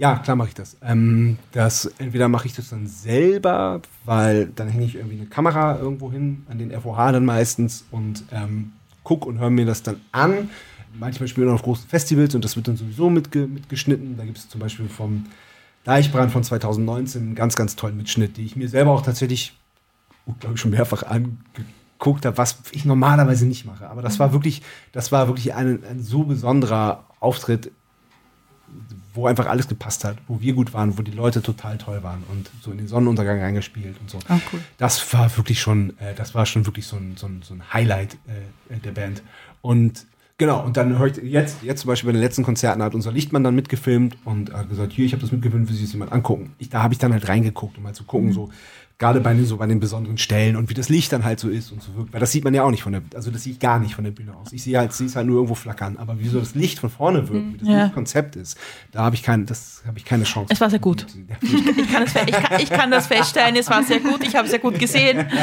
ja, 0.00 0.16
klar 0.16 0.34
mache 0.34 0.48
ich 0.48 0.54
das. 0.54 0.78
Ähm, 0.82 1.36
das. 1.52 1.84
Entweder 1.98 2.28
mache 2.28 2.46
ich 2.46 2.54
das 2.54 2.70
dann 2.70 2.86
selber, 2.86 3.82
weil 4.06 4.46
dann 4.46 4.68
hänge 4.68 4.86
ich 4.86 4.94
irgendwie 4.94 5.18
eine 5.18 5.26
Kamera 5.26 5.78
irgendwo 5.78 6.10
hin, 6.10 6.46
an 6.48 6.58
den 6.58 6.72
FOH 6.72 7.12
dann 7.12 7.26
meistens 7.26 7.84
und 7.90 8.24
ähm, 8.32 8.72
guck 9.04 9.26
und 9.26 9.38
höre 9.38 9.50
mir 9.50 9.66
das 9.66 9.82
dann 9.82 10.00
an. 10.10 10.48
Manchmal 10.98 11.28
spielen 11.28 11.48
wir 11.48 11.54
auf 11.54 11.62
großen 11.62 11.86
Festivals 11.86 12.34
und 12.34 12.42
das 12.42 12.56
wird 12.56 12.66
dann 12.66 12.78
sowieso 12.78 13.10
mitge 13.10 13.46
mitgeschnitten. 13.46 14.16
Da 14.16 14.24
gibt 14.24 14.38
es 14.38 14.48
zum 14.48 14.58
Beispiel 14.58 14.88
vom 14.88 15.26
Deichbrand 15.84 16.32
von 16.32 16.44
2019 16.44 17.20
einen 17.20 17.34
ganz, 17.34 17.54
ganz 17.54 17.76
tollen 17.76 17.98
Mitschnitt, 17.98 18.38
die 18.38 18.46
ich 18.46 18.56
mir 18.56 18.70
selber 18.70 18.92
auch 18.92 19.02
tatsächlich, 19.02 19.52
glaube 20.40 20.54
ich, 20.54 20.60
schon 20.62 20.70
mehrfach 20.70 21.02
angeguckt 21.02 22.24
habe, 22.24 22.38
was 22.38 22.62
ich 22.72 22.86
normalerweise 22.86 23.44
nicht 23.44 23.66
mache. 23.66 23.90
Aber 23.90 24.00
das 24.00 24.18
war 24.18 24.32
wirklich, 24.32 24.62
das 24.92 25.12
war 25.12 25.28
wirklich 25.28 25.52
ein, 25.52 25.84
ein 25.84 26.02
so 26.02 26.22
besonderer 26.22 27.04
Auftritt 27.20 27.70
wo 29.20 29.26
einfach 29.26 29.46
alles 29.46 29.68
gepasst 29.68 30.04
hat, 30.04 30.16
wo 30.26 30.40
wir 30.40 30.54
gut 30.54 30.72
waren, 30.72 30.98
wo 30.98 31.02
die 31.02 31.10
Leute 31.10 31.42
total 31.42 31.78
toll 31.78 32.02
waren 32.02 32.24
und 32.30 32.50
so 32.62 32.72
in 32.72 32.78
den 32.78 32.88
Sonnenuntergang 32.88 33.40
reingespielt 33.40 33.96
und 34.00 34.10
so. 34.10 34.18
Ah, 34.28 34.38
cool. 34.52 34.60
Das 34.78 35.12
war 35.12 35.36
wirklich 35.36 35.60
schon, 35.60 35.98
äh, 35.98 36.14
das 36.14 36.34
war 36.34 36.46
schon 36.46 36.66
wirklich 36.66 36.86
so 36.86 36.96
ein, 36.96 37.16
so 37.16 37.26
ein, 37.26 37.42
so 37.42 37.54
ein 37.54 37.62
Highlight 37.72 38.16
äh, 38.26 38.78
der 38.78 38.92
Band. 38.92 39.22
Und 39.60 40.06
genau, 40.38 40.64
und 40.64 40.76
dann 40.76 40.98
höre 40.98 41.08
ich 41.08 41.16
jetzt, 41.18 41.62
jetzt 41.62 41.82
zum 41.82 41.88
Beispiel 41.88 42.08
bei 42.08 42.12
den 42.12 42.22
letzten 42.22 42.42
Konzerten 42.42 42.82
hat 42.82 42.94
unser 42.94 43.12
Lichtmann 43.12 43.44
dann 43.44 43.54
mitgefilmt 43.54 44.16
und 44.24 44.52
hat 44.52 44.68
gesagt, 44.68 44.92
hier, 44.92 45.04
ich 45.04 45.12
habe 45.12 45.20
das 45.20 45.32
mitgefilmt, 45.32 45.68
will 45.68 45.76
sich 45.76 45.84
das 45.84 45.92
jemand 45.92 46.12
angucken. 46.12 46.54
Ich, 46.58 46.70
da 46.70 46.82
habe 46.82 46.94
ich 46.94 46.98
dann 46.98 47.12
halt 47.12 47.28
reingeguckt, 47.28 47.76
um 47.76 47.84
mal 47.84 47.94
zu 47.94 48.04
gucken, 48.04 48.32
so 48.32 48.50
gerade 49.00 49.20
bei 49.20 49.34
den, 49.34 49.44
so 49.44 49.56
bei 49.56 49.66
den 49.66 49.80
besonderen 49.80 50.18
Stellen 50.18 50.54
und 50.54 50.70
wie 50.70 50.74
das 50.74 50.88
Licht 50.88 51.12
dann 51.12 51.24
halt 51.24 51.40
so 51.40 51.48
ist 51.48 51.72
und 51.72 51.82
so 51.82 51.96
wirkt. 51.96 52.12
Weil 52.12 52.20
das 52.20 52.30
sieht 52.30 52.44
man 52.44 52.54
ja 52.54 52.62
auch 52.62 52.70
nicht 52.70 52.84
von 52.84 52.92
der, 52.92 53.02
also 53.16 53.32
das 53.32 53.42
sehe 53.42 53.54
ich 53.54 53.58
gar 53.58 53.80
nicht 53.80 53.96
von 53.96 54.04
der 54.04 54.12
Bühne 54.12 54.36
aus. 54.36 54.52
Ich 54.52 54.62
sehe 54.62 54.78
halt, 54.78 54.92
sehe 54.92 55.08
es 55.08 55.16
halt 55.16 55.26
nur 55.26 55.36
irgendwo 55.36 55.56
flackern. 55.56 55.96
Aber 55.96 56.20
wie 56.20 56.28
so 56.28 56.38
das 56.38 56.54
Licht 56.54 56.78
von 56.78 56.90
vorne 56.90 57.28
wirkt, 57.28 57.54
wie 57.54 57.58
das 57.58 57.68
Ja. 57.68 57.82
Lichtkonzept 57.84 58.36
ist, 58.36 58.56
da 58.92 59.00
habe 59.02 59.16
ich 59.16 59.24
keine, 59.24 59.46
das 59.46 59.82
habe 59.86 59.98
ich 59.98 60.04
keine 60.04 60.22
Chance. 60.24 60.52
Es 60.52 60.60
war 60.60 60.70
sehr 60.70 60.78
gut. 60.78 61.06
Ich 61.42 61.90
kann, 61.92 62.04
es, 62.04 62.14
ich, 62.14 62.32
kann, 62.32 62.60
ich 62.60 62.70
kann 62.70 62.90
das 62.92 63.06
feststellen, 63.08 63.56
es 63.56 63.68
war 63.68 63.82
sehr 63.82 63.98
gut, 64.00 64.22
ich 64.22 64.36
habe 64.36 64.44
es 64.44 64.50
sehr 64.52 64.60
gut 64.60 64.78
gesehen. 64.78 65.26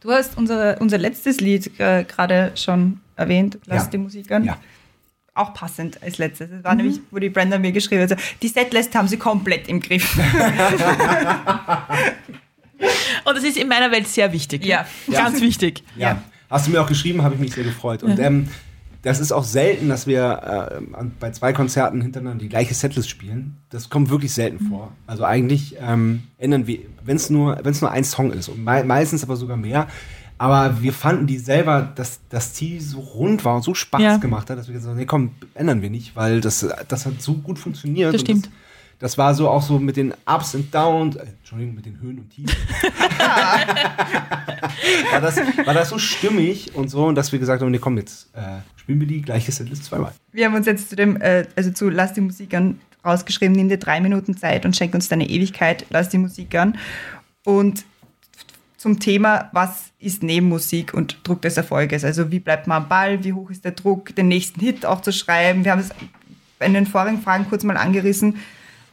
Du 0.00 0.12
hast 0.12 0.36
unser, 0.38 0.80
unser 0.80 0.98
letztes 0.98 1.40
Lied 1.40 1.80
äh, 1.80 2.04
gerade 2.04 2.52
schon 2.54 3.00
erwähnt, 3.16 3.58
Lass 3.66 3.84
Ja. 3.84 3.90
die 3.90 3.98
Musik 3.98 4.30
an. 4.30 4.44
Ja. 4.44 4.56
Auch 5.34 5.52
passend 5.52 6.00
als 6.02 6.18
letztes. 6.18 6.48
Das 6.48 6.62
war 6.64 6.74
nämlich, 6.76 7.00
wo 7.10 7.18
die 7.18 7.28
Brenda 7.28 7.58
mir 7.58 7.72
geschrieben 7.72 8.02
hat, 8.02 8.10
so, 8.10 8.16
die 8.40 8.46
Setlist 8.48 8.94
haben 8.94 9.08
sie 9.08 9.16
komplett 9.16 9.68
im 9.68 9.80
Griff. 9.80 10.16
Und 13.24 13.36
das 13.36 13.44
ist 13.44 13.56
in 13.56 13.68
meiner 13.68 13.90
Welt 13.90 14.06
sehr 14.08 14.32
wichtig. 14.32 14.64
Ja. 14.64 14.86
Ganz 15.10 15.40
wichtig. 15.40 15.82
Ja. 15.96 16.10
Ja. 16.10 16.22
Hast 16.50 16.66
du 16.66 16.70
mir 16.70 16.80
auch 16.80 16.88
geschrieben, 16.88 17.22
habe 17.22 17.34
ich 17.34 17.40
mich 17.40 17.54
sehr 17.54 17.64
gefreut. 17.64 18.02
Und 18.02 18.18
ähm, 18.20 18.48
das 19.02 19.18
ist 19.20 19.32
auch 19.32 19.44
selten, 19.44 19.88
dass 19.88 20.06
wir 20.06 20.78
äh, 20.90 21.04
bei 21.18 21.30
zwei 21.32 21.52
Konzerten 21.52 22.00
hintereinander 22.02 22.42
die 22.42 22.48
gleiche 22.48 22.74
Setlist 22.74 23.08
spielen. 23.10 23.56
Das 23.70 23.88
kommt 23.90 24.10
wirklich 24.10 24.32
selten 24.32 24.66
vor. 24.68 24.92
Also 25.06 25.24
eigentlich 25.24 25.76
ähm, 25.80 26.24
ändern 26.38 26.66
wir, 26.66 26.80
wenn 27.04 27.16
es 27.16 27.30
nur, 27.30 27.58
wenn 27.62 27.72
es 27.72 27.80
nur 27.80 27.90
ein 27.90 28.04
Song 28.04 28.32
ist 28.32 28.48
und 28.48 28.62
mei 28.62 28.82
meistens 28.84 29.22
aber 29.24 29.36
sogar 29.36 29.56
mehr. 29.56 29.88
Aber 30.38 30.82
wir 30.82 30.92
fanden 30.92 31.26
die 31.26 31.38
selber, 31.38 31.90
dass 31.94 32.20
das 32.28 32.52
Ziel 32.52 32.80
so 32.80 33.00
rund 33.00 33.44
war 33.44 33.56
und 33.56 33.62
so 33.62 33.74
Spaß 33.74 34.02
Ja. 34.02 34.16
gemacht 34.18 34.50
hat, 34.50 34.58
dass 34.58 34.68
wir 34.68 34.74
gesagt 34.74 34.90
haben, 34.90 34.98
nee, 34.98 35.06
komm, 35.06 35.30
ändern 35.54 35.80
wir 35.82 35.88
nicht, 35.90 36.14
weil 36.14 36.40
das, 36.42 36.66
das 36.88 37.06
hat 37.06 37.22
so 37.22 37.34
gut 37.34 37.58
funktioniert. 37.58 38.12
Das 38.12 38.20
stimmt. 38.20 38.46
Das, 38.46 38.52
das 38.98 39.18
war 39.18 39.34
so 39.34 39.48
auch 39.48 39.62
so 39.62 39.78
mit 39.78 39.96
den 39.96 40.14
Ups 40.26 40.54
und 40.54 40.74
Downs, 40.74 41.16
äh, 41.16 41.26
Entschuldigung, 41.38 41.74
mit 41.74 41.84
den 41.84 42.00
Höhen 42.00 42.18
und 42.18 42.30
Tiefen. 42.30 42.56
war, 45.12 45.20
das, 45.20 45.36
war 45.36 45.74
das 45.74 45.90
so 45.90 45.98
stimmig 45.98 46.74
und 46.74 46.88
so, 46.88 47.12
dass 47.12 47.30
wir 47.32 47.38
gesagt 47.38 47.62
haben, 47.62 47.70
nee, 47.70 47.78
komm, 47.78 47.98
jetzt 47.98 48.34
äh, 48.34 48.60
spielen 48.76 49.00
wir 49.00 49.06
die 49.06 49.22
gleiche 49.22 49.52
Setlist 49.52 49.84
zweimal. 49.84 50.12
Wir 50.32 50.46
haben 50.46 50.54
uns 50.54 50.66
jetzt 50.66 50.88
zu 50.90 50.96
dem, 50.96 51.20
äh, 51.20 51.46
also 51.56 51.70
zu 51.72 51.90
Lass 51.90 52.14
die 52.14 52.22
Musik 52.22 52.54
an 52.54 52.80
rausgeschrieben, 53.04 53.54
nimm 53.54 53.68
dir 53.68 53.78
drei 53.78 54.00
Minuten 54.00 54.36
Zeit 54.36 54.64
und 54.64 54.76
schenk 54.76 54.94
uns 54.94 55.08
deine 55.08 55.28
Ewigkeit, 55.28 55.86
lass 55.90 56.08
die 56.08 56.18
Musik 56.18 56.54
an. 56.56 56.76
Und 57.44 57.84
zum 58.76 58.98
Thema, 58.98 59.48
was 59.52 59.90
ist 59.98 60.22
Nebenmusik 60.22 60.92
und 60.92 61.18
Druck 61.24 61.42
des 61.42 61.56
Erfolges? 61.56 62.04
Also 62.04 62.30
wie 62.30 62.40
bleibt 62.40 62.66
man 62.66 62.82
am 62.82 62.88
Ball, 62.88 63.24
wie 63.24 63.32
hoch 63.32 63.50
ist 63.50 63.64
der 63.64 63.72
Druck, 63.72 64.14
den 64.14 64.28
nächsten 64.28 64.60
Hit 64.60 64.84
auch 64.84 65.00
zu 65.00 65.12
schreiben? 65.12 65.64
Wir 65.64 65.72
haben 65.72 65.80
es 65.80 65.90
in 66.60 66.74
den 66.74 66.86
vorigen 66.86 67.22
Fragen 67.22 67.48
kurz 67.48 67.64
mal 67.64 67.76
angerissen. 67.76 68.36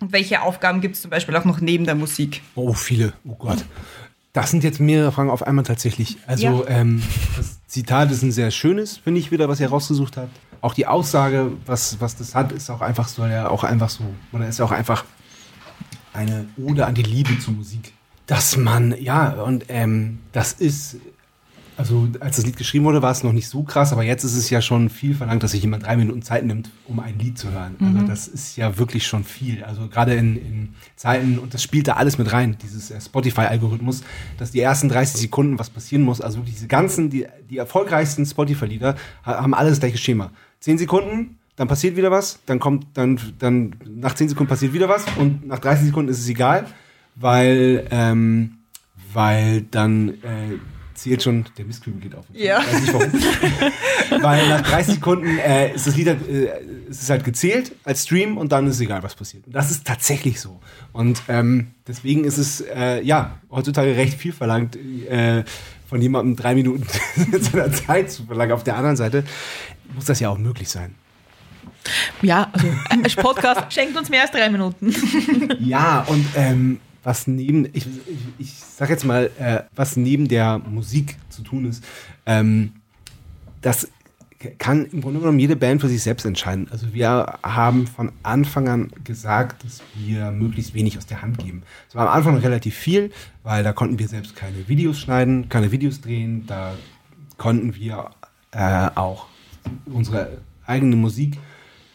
Und 0.04 0.12
welche 0.12 0.42
Aufgaben 0.42 0.82
gibt 0.82 0.96
es 0.98 1.02
zum 1.02 1.12
Beispiel 1.12 1.34
auch 1.38 1.46
noch 1.46 1.62
neben 1.62 1.86
der 1.86 1.96
Musik? 1.96 2.42
Oh, 2.56 2.74
viele. 2.74 3.14
Oh 3.26 3.36
Gott. 3.36 3.64
Das 4.34 4.52
sind 4.52 4.62
jetzt 4.66 4.82
mehrere 4.82 5.14
Fragen 5.14 5.30
auf 5.30 5.44
einmal 5.48 5.64
tatsächlich. 5.64 6.18
Also, 6.28 6.66
Ja. 6.68 6.68
ähm, 6.68 7.02
das 7.38 7.60
Zitat 7.68 8.12
ist 8.12 8.22
ein 8.22 8.34
sehr 8.34 8.52
schönes, 8.52 8.98
finde 8.98 9.22
ich 9.22 9.32
wieder, 9.32 9.48
was 9.48 9.62
ihr 9.62 9.70
rausgesucht 9.70 10.18
habt. 10.18 10.36
Auch 10.60 10.74
die 10.74 10.88
Aussage, 10.88 11.54
was, 11.66 12.02
was 12.02 12.18
das 12.18 12.36
hat, 12.36 12.52
ist 12.52 12.70
auch 12.70 12.82
einfach, 12.82 13.08
soll 13.08 13.30
ja 13.30 13.48
auch 13.48 13.64
einfach 13.64 13.90
so, 13.90 14.04
oder 14.34 14.46
ist 14.50 14.60
ja 14.60 14.66
auch 14.66 14.72
einfach 14.72 15.06
eine 16.12 16.48
Ode 16.58 16.86
an 16.86 16.96
die 16.96 17.04
Liebe 17.04 17.40
zur 17.40 17.54
Musik. 17.54 17.94
Dass 18.26 18.58
man, 18.58 18.94
ja, 19.02 19.30
und 19.42 19.66
ähm, 19.70 20.20
das 20.34 20.52
ist, 20.52 20.98
also 21.78 22.08
als 22.20 22.36
das 22.38 22.46
Lied 22.46 22.58
geschrieben 22.58 22.86
wurde, 22.86 23.02
war 23.02 23.12
es 23.12 23.24
noch 23.24 23.34
nicht 23.34 23.48
so 23.48 23.64
krass, 23.64 23.92
aber 23.92 24.04
jetzt 24.04 24.24
ist 24.24 24.36
es 24.36 24.50
ja 24.50 24.62
schon 24.62 24.90
viel 24.90 25.16
verlangt, 25.16 25.44
dass 25.44 25.52
sich 25.52 25.62
jemand 25.62 25.84
drei 25.86 25.98
Minuten 25.98 26.22
Zeit 26.22 26.46
nimmt, 26.46 26.70
um 26.88 27.00
ein 27.00 27.18
Lied 27.20 27.38
zu 27.38 27.52
hören. 27.52 27.76
Also 27.80 28.08
das 28.08 28.28
ist 28.28 28.56
ja 28.58 28.78
wirklich 28.78 29.06
schon 29.08 29.24
viel. 29.24 29.64
Also 29.64 29.88
gerade 29.88 30.14
in, 30.14 30.36
in 30.36 30.70
Zeiten, 30.96 31.40
und 31.40 31.54
das 31.54 31.64
spielt 31.64 31.88
da 31.88 31.94
alles 31.94 32.18
mit 32.18 32.32
rein, 32.32 32.58
dieses 32.62 32.92
äh, 32.92 33.00
Spotify-Algorithmus, 33.00 34.04
dass 34.38 34.52
die 34.52 34.60
ersten 34.62 34.90
30 34.90 35.20
Sekunden 35.22 35.58
was 35.60 35.70
passieren 35.70 36.04
muss. 36.04 36.22
Also 36.22 36.38
wirklich 36.40 36.56
diese 36.56 36.68
ganzen, 36.68 37.10
die, 37.10 37.26
die 37.50 37.58
erfolgreichsten 37.58 38.26
Spotify-Lieder 38.26 38.96
ha- 39.26 39.42
haben 39.42 39.54
alles 39.54 39.74
das 39.74 39.80
gleiche 39.80 39.98
Schema. 39.98 40.32
Zehn 40.60 40.78
Sekunden, 40.78 41.38
dann 41.56 41.68
passiert 41.68 41.96
wieder 41.96 42.10
was, 42.12 42.40
dann 42.46 42.60
kommt, 42.60 42.88
dann, 42.96 43.20
dann 43.40 43.76
nach 43.96 44.16
10 44.16 44.30
Sekunden 44.30 44.50
passiert 44.50 44.74
wieder 44.74 44.90
was 44.90 45.06
und 45.18 45.46
nach 45.48 45.60
30 45.60 45.86
Sekunden 45.88 46.10
ist 46.12 46.20
es 46.20 46.28
egal, 46.30 46.66
weil, 47.16 47.88
ähm, 47.92 48.56
weil 49.14 49.62
dann 49.70 50.10
äh, 50.10 50.58
zählt 51.04 51.22
schon, 51.22 51.46
der 51.58 51.66
Mistkübel 51.66 52.00
geht 52.00 52.16
auf. 52.16 52.26
Ja. 52.32 52.62
Ich 52.62 52.74
weiß 52.74 52.82
nicht 52.82 52.94
warum. 52.94 54.22
weil 54.24 54.48
nach 54.48 54.62
30 54.62 54.96
Sekunden 54.96 55.38
äh, 55.38 55.74
ist 55.74 55.86
das 55.86 55.98
Lied, 55.98 56.08
halt, 56.08 56.28
äh, 56.30 56.62
ist 56.90 57.02
es 57.02 57.10
halt 57.10 57.26
gezählt 57.26 57.74
als 57.84 58.04
Stream 58.04 58.38
und 58.38 58.54
dann 58.54 58.68
ist 58.68 58.76
es 58.76 58.82
egal, 58.82 59.04
was 59.04 59.14
passiert. 59.14 59.46
Und 59.46 59.54
das 59.54 59.70
ist 59.70 59.86
tatsächlich 59.86 60.40
so. 60.40 60.62
Und 60.94 61.22
ähm, 61.28 61.72
deswegen 61.88 62.24
ist 62.24 62.38
es, 62.38 62.62
äh, 62.62 63.02
ja, 63.04 63.38
heutzutage 63.52 63.98
recht 63.98 64.18
viel 64.18 64.32
verlangt, 64.32 64.78
äh, 64.78 65.44
von 65.90 66.02
jemandem 66.02 66.38
drei 66.38 66.56
Minuten 66.56 66.88
seiner 67.40 67.72
Zeit 67.72 68.10
zu 68.10 68.24
verlangen. 68.24 68.54
Auf 68.54 68.64
der 68.64 68.78
anderen 68.78 68.96
Seite 68.96 69.26
muss 69.94 70.06
das 70.06 70.22
ja 70.22 70.30
auch 70.30 70.38
möglich 70.38 70.70
sein. 70.70 70.96
Ja, 72.22 72.50
also 72.54 72.68
ein 72.90 73.04
Podcast 73.18 73.62
schenkt 73.74 73.98
uns 73.98 74.10
mehr 74.10 74.22
als 74.22 74.32
drei 74.32 74.50
Minuten. 74.50 74.96
Ja, 75.60 76.06
und 76.08 76.26
ähm, 76.36 76.80
was 77.04 77.28
neben, 77.28 77.66
ich, 77.74 77.86
ich, 77.86 78.18
ich 78.38 78.54
sag 78.56 78.90
jetzt 78.90 79.06
mal, 79.06 79.30
äh, 79.40 79.64
was 79.76 79.98
neben 79.98 80.28
der 80.28 80.60
Musik 80.60 81.18
zu 81.30 81.44
tun 81.44 81.66
ist, 81.66 81.84
ähm, 82.26 82.74
das 83.62 83.90
kann 84.58 84.86
im 84.88 85.02
Grunde 85.02 85.20
genommen 85.20 85.40
jede 85.40 85.56
Band 85.56 85.82
für 85.82 85.88
sich 85.88 86.02
selbst 86.04 86.26
entscheiden. 86.26 86.68
Also 86.70 86.94
wir 86.94 87.38
haben 87.44 87.88
von 87.88 88.12
Anfang 88.24 88.68
an 88.68 88.92
gesagt, 89.04 89.64
dass 89.64 89.82
wir 89.96 90.32
möglichst 90.32 90.74
wenig 90.74 90.98
aus 90.98 91.06
der 91.06 91.22
Hand 91.22 91.38
geben. 91.38 91.64
Es 91.88 91.96
war 91.96 92.08
am 92.08 92.14
Anfang 92.14 92.38
relativ 92.38 92.76
viel, 92.76 93.12
weil 93.44 93.64
da 93.64 93.74
konnten 93.74 94.00
wir 94.00 94.08
selbst 94.08 94.36
keine 94.36 94.68
Videos 94.68 95.00
schneiden, 95.00 95.50
keine 95.50 95.72
Videos 95.72 96.02
drehen, 96.02 96.46
da 96.46 96.74
konnten 97.38 97.76
wir 97.76 98.10
äh, 98.52 98.90
auch 98.96 99.28
unsere 99.86 100.40
eigene 100.66 100.96
Musik 100.96 101.38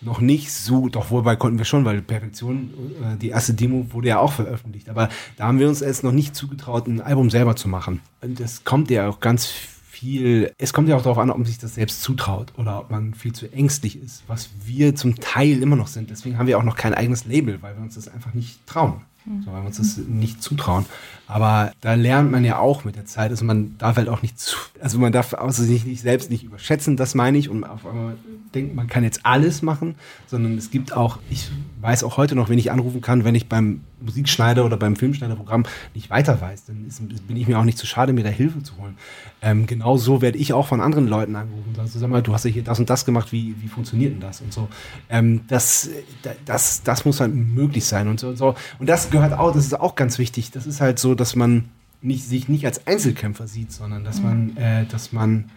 noch 0.01 0.21
nicht 0.21 0.53
so, 0.53 0.89
doch 0.89 1.11
wobei 1.11 1.37
konnten 1.37 1.59
wir 1.59 1.65
schon, 1.65 1.85
weil 1.85 2.03
Perfektion, 2.03 2.71
äh, 3.03 3.17
die 3.17 3.29
erste 3.29 3.55
Demo 3.55 3.87
wurde 3.93 4.09
ja 4.09 4.19
auch 4.19 4.33
veröffentlicht, 4.33 4.89
aber 4.89 5.09
da 5.37 5.47
haben 5.47 5.59
wir 5.59 5.69
uns 5.69 5.83
erst 5.83 6.05
noch 6.05 6.13
nicht 6.13 6.35
zugetraut, 6.35 6.87
ein 6.87 7.01
Album 7.01 7.31
selber 7.31 7.57
zu 7.57 7.69
machen. 7.69 8.01
Und 8.21 8.39
das 8.39 8.65
kommt 8.65 8.91
ja 8.91 9.09
auch 9.09 9.21
ganz 9.21 9.47
viel, 9.47 10.53
es 10.59 10.73
kommt 10.73 10.89
ja 10.89 10.97
auch 10.97 11.03
darauf 11.03 11.19
an, 11.19 11.31
ob 11.31 11.39
man 11.39 11.47
sich 11.47 11.59
das 11.59 11.75
selbst 11.75 12.03
zutraut 12.03 12.53
oder 12.57 12.79
ob 12.79 12.91
man 12.91 13.15
viel 13.15 13.33
zu 13.33 13.51
ängstlich 13.53 14.01
ist, 14.01 14.23
was 14.29 14.51
wir 14.65 14.95
zum 14.95 15.17
Teil 15.17 15.61
immer 15.61 15.77
noch 15.77 15.89
sind. 15.89 16.11
Deswegen 16.11 16.39
haben 16.39 16.47
wir 16.47 16.59
auch 16.59 16.63
noch 16.63 16.77
kein 16.77 16.95
eigenes 16.95 17.25
Label, 17.25 17.61
weil 17.63 17.77
wir 17.77 17.83
uns 17.83 17.97
das 17.97 18.07
einfach 18.07 18.33
nicht 18.33 18.65
trauen. 18.67 19.01
So, 19.45 19.53
weil 19.53 19.63
wir 19.63 19.67
uns 19.67 19.79
das 19.79 19.97
nicht 19.97 20.43
zutrauen. 20.43 20.87
Aber 21.27 21.73
da 21.83 21.95
lernt 21.95 22.33
man 22.33 22.43
ja 22.43 22.59
auch 22.59 22.85
mit 22.85 22.97
der 22.97 23.05
Zeit. 23.05 23.31
Also 23.31 23.45
man 23.45 23.77
darf 23.77 23.97
halt 23.97 24.09
auch 24.09 24.23
nicht 24.23 24.39
zu, 24.39 24.57
also 24.81 24.99
man 24.99 25.13
darf 25.13 25.35
außer 25.35 25.63
sich 25.63 25.85
nicht 25.85 26.01
selbst 26.01 26.31
nicht 26.31 26.45
überschätzen, 26.45 26.97
das 26.97 27.15
meine 27.15 27.37
ich. 27.37 27.51
Und 27.51 27.65
auf 27.65 27.87
einmal 27.87 28.17
denkt, 28.55 28.75
man 28.75 28.87
kann 28.87 29.05
jetzt 29.05 29.27
alles 29.27 29.61
machen, 29.61 29.97
sondern 30.27 30.57
es 30.57 30.71
gibt 30.71 30.95
auch, 30.95 31.19
ich 31.29 31.51
weiß 31.83 32.03
auch 32.05 32.17
heute 32.17 32.35
noch, 32.35 32.49
wen 32.49 32.59
ich 32.59 32.73
anrufen 32.73 33.03
kann, 33.03 33.25
wenn 33.25 33.35
ich 33.35 33.49
beim 33.49 33.83
Musikschneider 34.01 34.65
oder 34.65 34.77
beim 34.77 34.97
Filmschneiderprogramm 34.97 35.65
nicht 35.95 36.09
weiter 36.09 36.41
weiß, 36.41 36.67
dann 36.67 36.87
ist, 36.87 37.03
bin 37.27 37.37
ich 37.37 37.49
mir 37.49 37.59
auch 37.59 37.65
nicht 37.65 37.79
zu 37.79 37.87
schade, 37.87 38.13
mir 38.13 38.25
da 38.25 38.31
Hilfe 38.31 38.63
zu 38.63 38.77
holen. 38.79 38.97
Ähm, 39.43 39.67
genau 39.67 39.99
werde 40.21 40.39
ich 40.39 40.53
auch 40.53 40.67
von 40.67 40.81
anderen 40.81 41.09
Leuten 41.09 41.37
angerufen. 41.37 41.75
Also 41.79 41.99
sag 41.99 42.09
mal, 42.09 42.23
du 42.23 42.33
hast 42.33 42.45
ja 42.45 42.51
hier 42.51 42.65
das 42.65 42.79
und 42.79 42.89
das 42.89 43.05
gemacht, 43.05 43.33
wie, 43.33 43.55
wie 43.61 43.69
funktioniert 43.69 44.13
denn 44.13 44.21
das 44.21 44.41
und 44.41 44.53
so. 44.53 44.69
Ähm, 45.11 45.43
das, 45.49 45.91
das, 46.45 46.83
das 46.83 47.05
muss 47.05 47.21
halt 47.21 47.35
möglich 47.35 47.85
sein 47.85 48.09
und 48.09 48.23
und 48.25 48.37
so. 48.37 48.55
Und 48.79 48.89
das 48.89 49.11
gehört 49.11 49.18
auch, 49.39 49.53
das 49.53 49.65
ist 49.65 49.79
auch 49.79 49.95
ganz 49.95 50.19
wichtig. 50.19 50.51
Das 50.51 50.67
ist 50.67 50.81
halt 50.81 50.99
so, 50.99 51.15
dass 51.15 51.37
man 51.37 51.69
nicht, 52.01 52.25
sich 52.25 52.49
nicht 52.49 52.65
als 52.67 52.87
Einzelkämpfer 52.87 53.49
sieht, 53.49 53.73
sondern 53.73 54.05
dass 54.05 54.21
man, 54.21 54.57
äh, 54.57 54.87
dass 54.87 55.13
man 55.13 55.51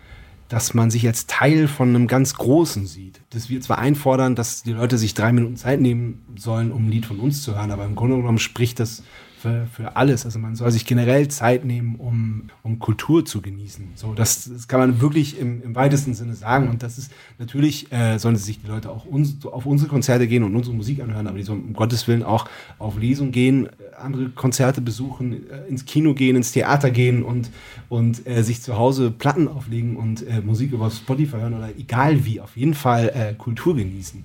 dass 0.52 0.74
man 0.74 0.92
sich 0.92 1.08
als 1.08 1.28
Teil 1.28 1.70
von 1.70 1.90
einem 1.90 2.08
ganz 2.08 2.34
Großen 2.34 2.86
sieht. 2.86 3.22
Dass 3.30 3.50
wir 3.50 3.62
zwar 3.62 3.78
einfordern, 3.78 4.36
dass 4.36 4.64
die 4.64 4.74
Leute 4.74 4.98
sich 4.98 5.14
drei 5.14 5.32
Minuten 5.32 5.56
Zeit 5.56 5.80
nehmen 5.80 6.26
sollen, 6.36 6.74
um 6.74 6.88
ein 6.88 6.92
Lied 6.92 7.06
von 7.06 7.22
uns 7.22 7.42
zu 7.42 7.56
hören, 7.56 7.72
aber 7.72 7.86
im 7.86 7.96
Grunde 7.96 8.18
genommen 8.18 8.38
spricht 8.38 8.82
das 8.82 9.02
für, 9.42 9.66
für 9.66 9.96
alles. 9.96 10.26
Also 10.26 10.38
man 10.38 10.56
soll 10.56 10.72
sich 10.72 10.86
generell 10.86 11.28
Zeit 11.28 11.66
nehmen, 11.66 11.96
um, 11.96 12.50
um 12.62 12.78
Kultur 12.80 13.26
zu 13.26 13.42
genießen. 13.42 13.90
So, 13.96 14.14
das, 14.14 14.50
das 14.52 14.68
kann 14.68 14.80
man 14.80 15.02
wirklich 15.02 15.40
im, 15.40 15.64
im 15.64 15.76
weitesten 15.76 16.14
Sinne 16.14 16.36
sagen. 16.36 16.70
Und 16.70 16.84
das 16.84 16.98
ist 16.98 17.12
natürlich, 17.40 17.92
äh, 17.92 18.20
sollen 18.20 18.36
sich 18.36 18.62
die 18.62 18.68
Leute 18.68 18.90
auch 18.92 19.06
uns, 19.06 19.44
auf 19.46 19.66
unsere 19.66 19.90
Konzerte 19.90 20.28
gehen 20.28 20.44
und 20.44 20.56
unsere 20.56 20.76
Musik 20.76 21.02
anhören, 21.02 21.28
aber 21.28 21.38
die 21.38 21.44
sollen 21.44 21.64
um 21.64 21.74
Gottes 21.74 22.08
Willen 22.08 22.24
auch 22.24 22.48
auf 22.78 23.00
Lesung 23.00 23.32
gehen, 23.32 23.66
äh, 23.66 23.96
andere 24.00 24.30
Konzerte 24.30 24.80
besuchen, 24.80 25.50
äh, 25.50 25.68
ins 25.68 25.86
Kino 25.86 26.14
gehen, 26.14 26.36
ins 26.36 26.52
Theater 26.52 26.92
gehen 26.92 27.24
und, 27.24 27.50
und 27.90 28.28
äh, 28.28 28.44
sich 28.44 28.62
zu 28.62 28.78
Hause 28.78 29.10
Platten 29.10 29.48
auflegen 29.48 29.98
und 29.98 30.26
äh, 30.28 30.42
Musik 30.42 30.72
über 30.72 30.92
Spotify 30.92 31.38
hören 31.38 31.56
oder 31.56 31.70
egal 31.78 32.26
wie, 32.26 32.40
auf 32.40 32.56
jeden 32.56 32.76
Fall 32.76 33.10
äh, 33.10 33.34
Kultur 33.34 33.76
genießen. 33.76 34.24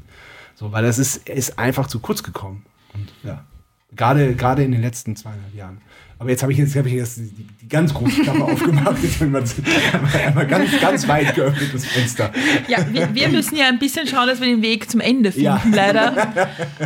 So, 0.55 0.72
weil 0.72 0.82
das 0.82 0.98
ist, 0.98 1.28
ist 1.28 1.59
einfach 1.59 1.86
zu 1.86 2.01
kurz 2.01 2.22
gekommen. 2.22 2.64
Und 2.93 3.12
ja. 3.22 3.44
Gerade, 3.95 4.35
gerade 4.35 4.65
in 4.65 4.73
den 4.73 4.81
letzten 4.81 5.17
zweieinhalb 5.17 5.55
Jahren. 5.55 5.81
Aber 6.18 6.30
jetzt 6.30 6.43
habe 6.43 6.51
ich 6.51 6.59
jetzt, 6.59 6.74
hab 6.74 6.86
ich 6.86 6.94
jetzt 6.94 7.18
die, 7.18 7.47
die 7.60 7.68
ganz 7.68 7.93
große 7.93 8.22
Klappe 8.22 8.44
aufgemacht. 8.52 9.02
Jetzt 9.02 9.20
haben 9.20 9.34
wir 9.34 10.26
einmal 10.26 10.47
ganz, 10.47 10.70
ganz 10.80 11.06
weit 11.09 11.34
geöffnetes 11.34 11.84
Fenster. 11.84 12.32
Ja, 12.68 12.78
wir, 12.90 13.14
wir, 13.14 13.28
müssen 13.28 13.55
ja 13.56 13.66
ein 13.68 13.78
bisschen 13.78 14.06
schauen, 14.06 14.26
dass 14.26 14.40
wir 14.40 14.47
den 14.47 14.62
Weg 14.62 14.90
zum 14.90 15.01
Ende 15.01 15.30
finden, 15.30 15.44
ja. 15.44 15.62
leider. 15.70 16.32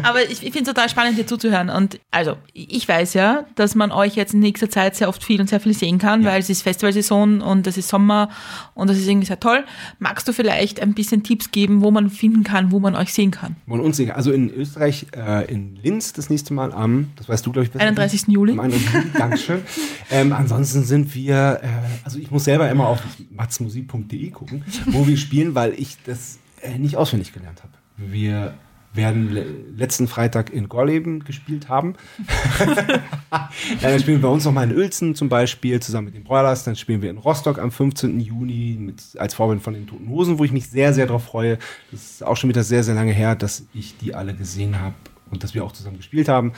Aber 0.02 0.24
ich, 0.24 0.43
ich 0.43 0.52
finde 0.52 0.62
es 0.62 0.74
total 0.74 0.89
spannend, 0.89 1.16
dir 1.16 1.28
zuzuhören. 1.28 1.70
Und 1.70 2.01
also, 2.11 2.39
ich 2.55 2.89
weiß 2.89 3.15
ja, 3.15 3.44
dass 3.55 3.77
man 3.77 3.93
euch 3.93 4.16
jetzt 4.16 4.35
in 4.35 4.40
nächster 4.40 4.69
Zeit 4.69 4.97
sehr 4.97 5.09
oft 5.09 5.23
viel 5.23 5.40
und 5.40 5.48
sehr 5.48 5.61
viel 5.61 5.74
sehen 5.74 5.98
kann, 5.98 6.23
ja. 6.23 6.31
weil 6.31 6.40
es 6.40 6.51
ist 6.51 6.62
Festivalsaison 6.62 7.40
und 7.40 7.69
es 7.69 7.77
ist 7.77 7.89
Sommer 7.89 8.31
und 8.74 8.90
das 8.90 8.98
ist 8.98 9.07
irgendwie 9.07 9.28
sehr 9.28 9.39
toll. 9.39 9.65
Magst 10.01 10.27
du 10.27 10.32
vielleicht 10.32 10.81
ein 10.81 10.94
bisschen 10.94 11.23
Tipps 11.23 11.52
geben, 11.52 11.82
wo 11.82 11.93
man 11.93 12.11
finden 12.11 12.43
kann, 12.43 12.73
wo 12.73 12.81
man 12.81 12.97
euch 12.97 13.15
sehen 13.15 13.31
kann? 13.31 13.55
Wo 13.66 13.77
man 13.77 13.85
uns 13.85 13.97
sehen 13.97 14.09
kann. 14.09 14.16
Also 14.16 14.32
in 14.32 14.52
Österreich, 14.52 15.07
äh, 15.16 15.48
in 15.52 15.77
Linz 15.77 16.12
das 16.15 16.31
nächste 16.31 16.52
Mal 16.52 16.73
am, 16.73 17.11
das 17.15 17.28
weißt 17.28 17.47
du, 17.47 17.52
glaube 17.52 17.66
ich, 17.66 17.70
besser. 17.70 17.85
31. 17.85 18.24
Juli. 18.27 18.52
Am 18.55 18.61
31. 18.61 18.93
Juli. 18.93 19.11
Dankeschön. 19.21 19.63
ähm, 20.11 20.33
ansonsten 20.33 20.85
sind 20.85 21.15
wir, 21.15 21.61
äh, 21.63 21.69
also 22.05 22.19
ich 22.19 22.31
muss 22.31 22.45
selber 22.45 22.71
immer 22.71 22.89
auf 22.89 23.01
matzmusik.de 23.31 24.31
gucken, 24.31 24.65
wo 24.87 25.07
wir 25.07 25.17
spielen, 25.17 25.55
weil 25.55 25.75
ich 25.75 25.97
das 26.05 26.39
äh, 26.63 26.79
nicht 26.79 26.97
auswendig 26.97 27.33
gelernt 27.33 27.63
habe. 27.63 27.73
Wir 27.97 28.55
werden 28.93 29.33
le 29.33 29.47
letzten 29.77 30.09
Freitag 30.09 30.51
in 30.51 30.69
Gorleben 30.69 31.25
gespielt 31.25 31.69
haben. 31.69 31.95
dann 33.81 34.01
spielen 34.01 34.21
wir 34.21 34.29
bei 34.29 34.35
uns 34.35 34.45
nochmal 34.45 34.69
in 34.69 34.77
Uelzen 34.77 35.15
zum 35.15 35.29
Beispiel, 35.29 35.81
zusammen 35.81 36.07
mit 36.07 36.15
den 36.15 36.25
Broilers. 36.25 36.65
Dann 36.65 36.77
spielen 36.77 37.01
wir 37.01 37.11
in 37.11 37.19
Rostock 37.19 37.59
am 37.59 37.71
15. 37.71 38.19
Juni 38.21 38.77
mit, 38.81 39.03
als 39.19 39.35
Vorbild 39.35 39.63
von 39.63 39.75
den 39.75 39.87
Toten 39.87 40.09
Hosen, 40.09 40.39
wo 40.39 40.45
ich 40.45 40.53
mich 40.53 40.69
sehr, 40.69 40.93
sehr 40.93 41.07
darauf 41.07 41.25
freue. 41.25 41.59
Das 41.93 42.03
ist 42.03 42.25
auch 42.25 42.37
schon 42.37 42.51
wieder 42.51 42.65
sehr, 42.65 42.83
sehr 42.83 42.95
lange 42.95 43.13
her, 43.13 43.37
dass 43.37 43.65
ich 43.73 43.97
die 43.97 44.15
alle 44.15 44.35
gesehen 44.35 44.81
habe 44.81 44.95
und 45.31 45.45
dass 45.45 45.55
wir 45.55 45.65
auch 45.65 45.73
zusammen 45.73 45.99
gespielt 45.99 46.29
haben. 46.29 46.53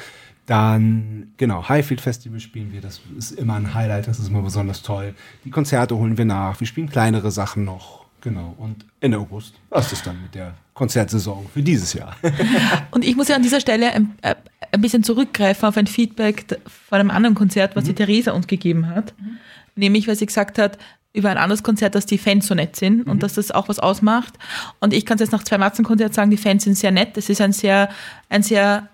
Dann, 0.47 1.33
genau, 1.37 1.69
Highfield 1.69 2.01
Festival 2.01 2.41
spielen 2.41 2.73
wir. 2.73 2.81
Das 2.81 3.01
ist 3.17 3.33
immer 3.33 3.55
ein 3.55 3.75
Highlight, 3.75 4.09
das 4.09 4.19
ist 4.19 4.29
immer 4.29 4.43
besonders 4.43 4.83
toll. 4.83 5.15
Die 5.45 5.51
Konzerte 5.51 5.97
holen 5.97 6.19
wir 6.19 6.25
nach. 6.25 6.59
Wir 6.59 6.67
spielen 6.67 6.89
kleinere 6.89 7.31
Sachen 7.31 7.65
noch. 7.65 8.03
Genau. 8.23 8.55
Und 8.59 8.85
Ende 9.01 9.19
August 9.19 9.55
war 9.69 9.81
es 9.81 9.91
das 9.91 10.03
dann 10.03 10.21
mit 10.23 10.35
der 10.35 10.55
Konzertsaison 10.75 11.47
für 11.53 11.63
dieses 11.63 11.93
Jahr. 11.93 12.17
Und 12.91 13.05
ich 13.05 13.17
muss 13.17 13.29
ja 13.29 13.37
an 13.37 13.43
dieser 13.43 13.61
Stelle 13.61 13.93
ein, 13.93 14.17
äh, 14.23 14.35
ein 14.71 14.81
bisschen 14.81 15.03
zurückgreifen 15.05 15.69
auf 15.69 15.77
ein 15.77 15.87
Feedback 15.87 16.47
von 16.89 17.01
einem 17.01 17.11
anderen 17.11 17.35
Konzert, 17.35 17.77
was 17.77 17.85
mhm. 17.85 17.89
die 17.89 17.95
Theresa 17.95 18.33
uns 18.33 18.47
gegeben 18.47 18.89
hat. 18.89 19.15
Mhm. 19.19 19.39
Nämlich, 19.75 20.07
weil 20.07 20.17
sie 20.17 20.27
gesagt 20.27 20.59
hat, 20.59 20.79
über 21.15 21.31
ein 21.31 21.37
anderes 21.37 21.63
Konzert, 21.63 21.95
dass 21.95 22.07
die 22.07 22.17
Fans 22.17 22.47
so 22.47 22.55
nett 22.55 22.77
sind 22.77 23.05
mhm. 23.05 23.11
und 23.11 23.23
dass 23.23 23.35
das 23.35 23.51
auch 23.51 23.69
was 23.69 23.79
ausmacht. 23.79 24.35
Und 24.81 24.95
ich 24.95 25.05
kann 25.05 25.17
es 25.17 25.21
jetzt 25.21 25.33
nach 25.33 25.45
zwei 25.45 25.59
Matzenkonzerten 25.59 26.15
sagen, 26.15 26.31
die 26.31 26.37
Fans 26.37 26.65
sind 26.65 26.77
sehr 26.77 26.91
nett. 26.91 27.17
Es 27.19 27.29
ist 27.29 27.41
ein 27.41 27.53
sehr, 27.53 27.91
ein 28.29 28.43
sehr 28.43 28.89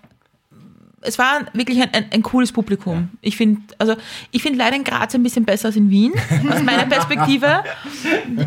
es 1.01 1.17
war 1.17 1.45
wirklich 1.53 1.81
ein, 1.81 1.89
ein, 1.93 2.05
ein 2.11 2.23
cooles 2.23 2.51
Publikum. 2.51 2.95
Ja. 2.95 3.07
Ich 3.21 3.37
finde, 3.37 3.61
also 3.77 3.95
ich 4.31 4.41
finde 4.41 4.57
leider 4.57 4.75
in 4.75 4.83
Graz 4.83 5.15
ein 5.15 5.23
bisschen 5.23 5.45
besser 5.45 5.67
als 5.67 5.75
in 5.75 5.89
Wien, 5.89 6.13
aus 6.49 6.63
meiner 6.63 6.85
Perspektive. 6.89 7.63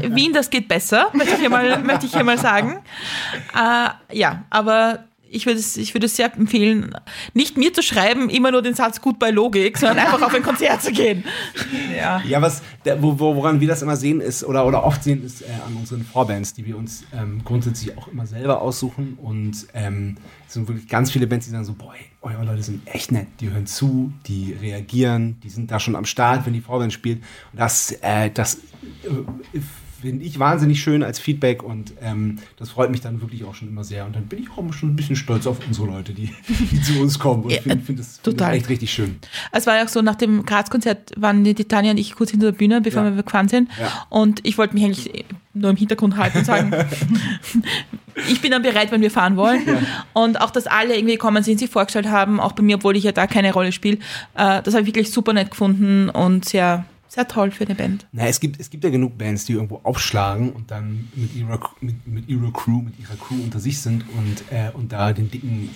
Wien, 0.08 0.32
das 0.32 0.50
geht 0.50 0.68
besser, 0.68 1.08
möchte 1.12 1.34
ich 1.34 1.40
hier 1.40 1.50
mal, 1.50 1.78
möchte 1.82 2.06
ich 2.06 2.12
hier 2.12 2.24
mal 2.24 2.38
sagen. 2.38 2.78
Äh, 3.54 4.16
ja, 4.16 4.44
aber 4.50 5.04
ich 5.32 5.46
würde 5.46 5.58
es, 5.58 5.76
ich 5.76 5.94
würde 5.94 6.06
es 6.06 6.16
sehr 6.16 6.32
empfehlen, 6.36 6.94
nicht 7.32 7.56
mir 7.56 7.72
zu 7.72 7.82
schreiben, 7.82 8.28
immer 8.28 8.50
nur 8.50 8.62
den 8.62 8.74
Satz 8.74 9.00
gut 9.00 9.18
bei 9.18 9.30
Logik, 9.30 9.78
sondern 9.78 9.98
einfach 10.06 10.20
auf 10.22 10.34
ein 10.34 10.42
Konzert 10.42 10.82
zu 10.82 10.92
gehen. 10.92 11.24
Ja, 11.96 12.22
ja 12.26 12.42
was, 12.42 12.62
der, 12.84 13.02
wo, 13.02 13.18
woran 13.18 13.60
wir 13.60 13.68
das 13.68 13.82
immer 13.82 13.96
sehen 13.96 14.20
ist, 14.20 14.44
oder, 14.44 14.66
oder 14.66 14.84
oft 14.84 15.02
sehen, 15.02 15.24
ist 15.24 15.42
äh, 15.42 15.46
an 15.66 15.74
unseren 15.76 16.04
Vorbands, 16.04 16.54
die 16.54 16.66
wir 16.66 16.76
uns 16.76 17.04
ähm, 17.14 17.40
grundsätzlich 17.44 17.96
auch 17.96 18.08
immer 18.08 18.26
selber 18.26 18.60
aussuchen. 18.60 19.18
Und 19.20 19.66
ähm, 19.72 20.18
es 20.46 20.54
sind 20.54 20.68
wirklich 20.68 20.88
ganz 20.88 21.10
viele 21.10 21.26
Bands, 21.26 21.46
die 21.46 21.52
sagen 21.52 21.64
so, 21.64 21.72
boah, 21.72 21.94
eure 22.22 22.44
Leute 22.44 22.62
sind 22.62 22.86
echt 22.86 23.12
nett, 23.12 23.26
die 23.40 23.50
hören 23.50 23.66
zu, 23.66 24.12
die 24.26 24.52
reagieren, 24.52 25.40
die 25.42 25.50
sind 25.50 25.70
da 25.70 25.80
schon 25.80 25.96
am 25.96 26.04
Start, 26.04 26.46
wenn 26.46 26.52
die 26.52 26.60
Vorband 26.60 26.92
spielt. 26.92 27.18
Und 27.52 27.60
das, 27.60 27.92
äh, 28.00 28.30
das 28.30 28.56
äh, 29.02 29.58
finde 30.02 30.24
ich 30.24 30.38
wahnsinnig 30.38 30.82
schön 30.82 31.02
als 31.02 31.18
Feedback 31.18 31.62
und 31.62 31.94
ähm, 32.02 32.38
das 32.56 32.70
freut 32.70 32.90
mich 32.90 33.00
dann 33.00 33.20
wirklich 33.20 33.44
auch 33.44 33.54
schon 33.54 33.68
immer 33.68 33.84
sehr. 33.84 34.04
Und 34.04 34.16
dann 34.16 34.26
bin 34.26 34.42
ich 34.42 34.50
auch 34.50 34.72
schon 34.72 34.90
ein 34.90 34.96
bisschen 34.96 35.16
stolz 35.16 35.46
auf 35.46 35.58
unsere 35.66 35.86
Leute, 35.86 36.12
die, 36.12 36.30
die 36.70 36.82
zu 36.82 37.00
uns 37.00 37.18
kommen. 37.18 37.44
Und 37.44 37.52
ja, 37.52 37.62
finde 37.62 37.84
find 37.84 37.98
das, 37.98 38.18
find 38.22 38.40
das 38.40 38.52
echt 38.52 38.68
richtig 38.68 38.92
schön. 38.92 39.16
Es 39.52 39.66
war 39.66 39.76
ja 39.76 39.84
auch 39.84 39.88
so, 39.88 40.02
nach 40.02 40.16
dem 40.16 40.44
Graz-Konzert 40.44 41.12
waren 41.16 41.44
die 41.44 41.54
Tanja 41.54 41.92
und 41.92 41.98
ich 41.98 42.14
kurz 42.14 42.32
hinter 42.32 42.46
der 42.46 42.58
Bühne, 42.58 42.80
bevor 42.80 43.04
ja. 43.04 43.14
wir 43.14 43.22
gefahren 43.22 43.48
sind. 43.48 43.70
Ja. 43.80 44.06
Und 44.08 44.40
ich 44.42 44.58
wollte 44.58 44.74
mich 44.74 44.84
eigentlich 44.84 45.24
nur 45.54 45.70
im 45.70 45.76
Hintergrund 45.76 46.16
halten 46.16 46.38
und 46.38 46.44
sagen, 46.44 46.72
ich 48.28 48.40
bin 48.40 48.50
dann 48.50 48.62
bereit, 48.62 48.90
wenn 48.90 49.02
wir 49.02 49.10
fahren 49.10 49.36
wollen. 49.36 49.62
Ja. 49.66 49.78
Und 50.14 50.40
auch, 50.40 50.50
dass 50.50 50.66
alle 50.66 50.96
irgendwie 50.96 51.14
gekommen 51.14 51.42
sind, 51.42 51.58
sich 51.58 51.70
vorgestellt 51.70 52.08
haben, 52.08 52.40
auch 52.40 52.52
bei 52.52 52.62
mir, 52.62 52.76
obwohl 52.76 52.96
ich 52.96 53.04
ja 53.04 53.12
da 53.12 53.26
keine 53.26 53.52
Rolle 53.52 53.70
spiele. 53.70 53.98
Äh, 54.34 54.62
das 54.62 54.74
habe 54.74 54.80
ich 54.80 54.86
wirklich 54.86 55.12
super 55.12 55.32
nett 55.32 55.50
gefunden 55.50 56.08
und 56.08 56.44
sehr 56.44 56.84
sehr 57.12 57.28
toll 57.28 57.50
für 57.50 57.64
eine 57.64 57.74
Band. 57.74 58.06
Na, 58.12 58.26
es 58.26 58.40
gibt, 58.40 58.58
es 58.58 58.70
gibt 58.70 58.84
ja 58.84 58.90
genug 58.90 59.18
Bands, 59.18 59.44
die 59.44 59.52
irgendwo 59.52 59.80
aufschlagen 59.82 60.50
und 60.50 60.70
dann 60.70 61.10
mit 61.14 61.34
ihrer, 61.34 61.60
mit, 61.82 62.06
mit 62.06 62.26
ihrer 62.26 62.50
Crew, 62.52 62.80
mit 62.80 62.98
ihrer 62.98 63.16
Crew 63.16 63.34
unter 63.34 63.60
sich 63.60 63.82
sind 63.82 64.04
und, 64.16 64.50
äh, 64.50 64.70
und 64.72 64.92
da 64.92 65.12
den 65.12 65.30
dicken 65.30 65.68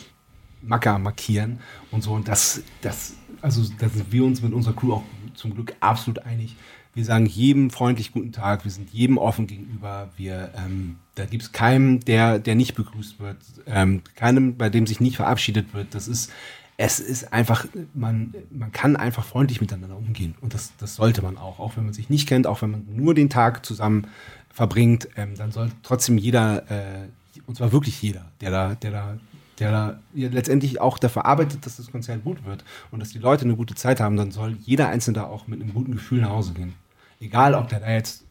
Macker 0.62 0.98
markieren 0.98 1.58
und 1.90 2.02
so. 2.02 2.12
Und 2.12 2.26
das, 2.26 2.62
das, 2.80 3.16
also 3.42 3.62
da 3.78 3.90
sind 3.90 4.10
wir 4.10 4.24
uns 4.24 4.40
mit 4.40 4.54
unserer 4.54 4.74
Crew 4.74 4.94
auch 4.94 5.02
zum 5.34 5.52
Glück 5.52 5.76
absolut 5.80 6.20
einig. 6.20 6.56
Wir 6.94 7.04
sagen 7.04 7.26
jedem 7.26 7.68
freundlich 7.68 8.12
guten 8.12 8.32
Tag, 8.32 8.64
wir 8.64 8.70
sind 8.70 8.88
jedem 8.88 9.18
offen 9.18 9.46
gegenüber. 9.46 10.08
Wir, 10.16 10.54
ähm, 10.56 10.96
da 11.16 11.26
gibt 11.26 11.42
es 11.42 11.52
keinen, 11.52 12.00
der, 12.00 12.38
der 12.38 12.54
nicht 12.54 12.74
begrüßt 12.74 13.20
wird, 13.20 13.36
ähm, 13.66 14.00
keinem, 14.14 14.56
bei 14.56 14.70
dem 14.70 14.86
sich 14.86 15.00
nicht 15.00 15.16
verabschiedet 15.16 15.74
wird. 15.74 15.94
Das 15.94 16.08
ist, 16.08 16.32
es 16.78 17.00
ist 17.00 17.32
einfach, 17.32 17.66
man, 17.94 18.34
man 18.50 18.70
kann 18.72 18.96
einfach 18.96 19.24
freundlich 19.24 19.60
miteinander 19.60 19.96
umgehen. 19.96 20.34
Und 20.40 20.52
das, 20.52 20.72
das 20.78 20.96
sollte 20.96 21.22
man 21.22 21.38
auch. 21.38 21.58
Auch 21.58 21.76
wenn 21.76 21.84
man 21.84 21.94
sich 21.94 22.10
nicht 22.10 22.28
kennt, 22.28 22.46
auch 22.46 22.60
wenn 22.62 22.70
man 22.70 22.86
nur 22.94 23.14
den 23.14 23.30
Tag 23.30 23.64
zusammen 23.64 24.08
verbringt, 24.52 25.08
ähm, 25.16 25.34
dann 25.36 25.52
soll 25.52 25.70
trotzdem 25.82 26.18
jeder, 26.18 26.70
äh, 26.70 27.08
und 27.46 27.56
zwar 27.56 27.72
wirklich 27.72 28.00
jeder, 28.02 28.26
der 28.40 28.50
da, 28.50 28.74
der 28.74 28.90
da, 28.90 29.18
der 29.58 29.70
da 29.70 30.00
ja, 30.12 30.28
letztendlich 30.28 30.80
auch 30.80 30.98
dafür 30.98 31.24
arbeitet, 31.24 31.64
dass 31.64 31.76
das 31.76 31.90
Konzert 31.90 32.24
gut 32.24 32.44
wird 32.44 32.62
und 32.90 33.00
dass 33.00 33.10
die 33.10 33.18
Leute 33.18 33.44
eine 33.44 33.56
gute 33.56 33.74
Zeit 33.74 34.00
haben, 34.00 34.16
dann 34.16 34.30
soll 34.30 34.56
jeder 34.60 34.88
Einzelne 34.88 35.20
da 35.20 35.24
auch 35.24 35.46
mit 35.46 35.62
einem 35.62 35.72
guten 35.72 35.92
Gefühl 35.92 36.20
nach 36.20 36.30
Hause 36.30 36.52
gehen. 36.52 36.74
Egal, 37.20 37.54
ob 37.54 37.68
der 37.68 37.80
da 37.80 37.90
jetzt 37.90 38.24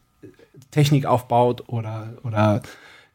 Technik 0.70 1.06
aufbaut 1.06 1.64
oder, 1.68 2.14
oder 2.22 2.62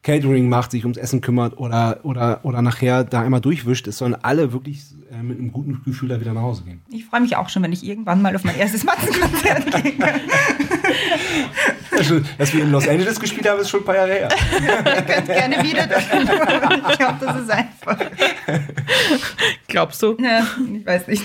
Catering 0.02 0.48
macht, 0.48 0.72
sich 0.72 0.84
ums 0.84 0.96
Essen 0.98 1.20
kümmert 1.20 1.56
oder, 1.58 2.00
oder, 2.02 2.40
oder 2.42 2.60
nachher 2.60 3.04
da 3.04 3.22
einmal 3.22 3.40
durchwischt. 3.40 3.86
Es 3.86 3.98
sollen 3.98 4.16
alle 4.16 4.52
wirklich 4.52 4.82
äh, 5.12 5.22
mit 5.22 5.38
einem 5.38 5.52
guten 5.52 5.80
Gefühl 5.84 6.08
da 6.08 6.20
wieder 6.20 6.32
nach 6.32 6.42
Hause 6.42 6.64
gehen. 6.64 6.82
Ich 6.90 7.04
freue 7.04 7.20
mich 7.20 7.36
auch 7.36 7.48
schon, 7.48 7.62
wenn 7.62 7.72
ich 7.72 7.86
irgendwann 7.86 8.20
mal 8.20 8.34
auf 8.34 8.42
mein 8.42 8.56
erstes 8.58 8.82
Matzenkonzert 8.82 9.82
gehen 9.82 9.98
kann. 10.00 10.20
Also, 11.92 12.20
dass 12.36 12.52
wir 12.52 12.64
in 12.64 12.72
Los 12.72 12.88
Angeles 12.88 13.20
gespielt 13.20 13.48
haben, 13.48 13.60
ist 13.60 13.70
schon 13.70 13.80
ein 13.80 13.86
paar 13.86 13.94
Jahre 13.94 14.12
her. 14.12 14.28
Ich 14.98 15.06
könnte 15.06 15.32
gerne 15.32 15.56
wieder. 15.62 15.88
Ich 16.90 16.98
glaube, 16.98 17.18
das 17.20 17.40
ist 17.42 17.50
einfach. 17.50 17.96
Glaubst 19.68 20.02
du? 20.02 20.16
Ja, 20.20 20.46
ich 20.74 20.84
weiß 20.84 21.06
nicht. 21.06 21.24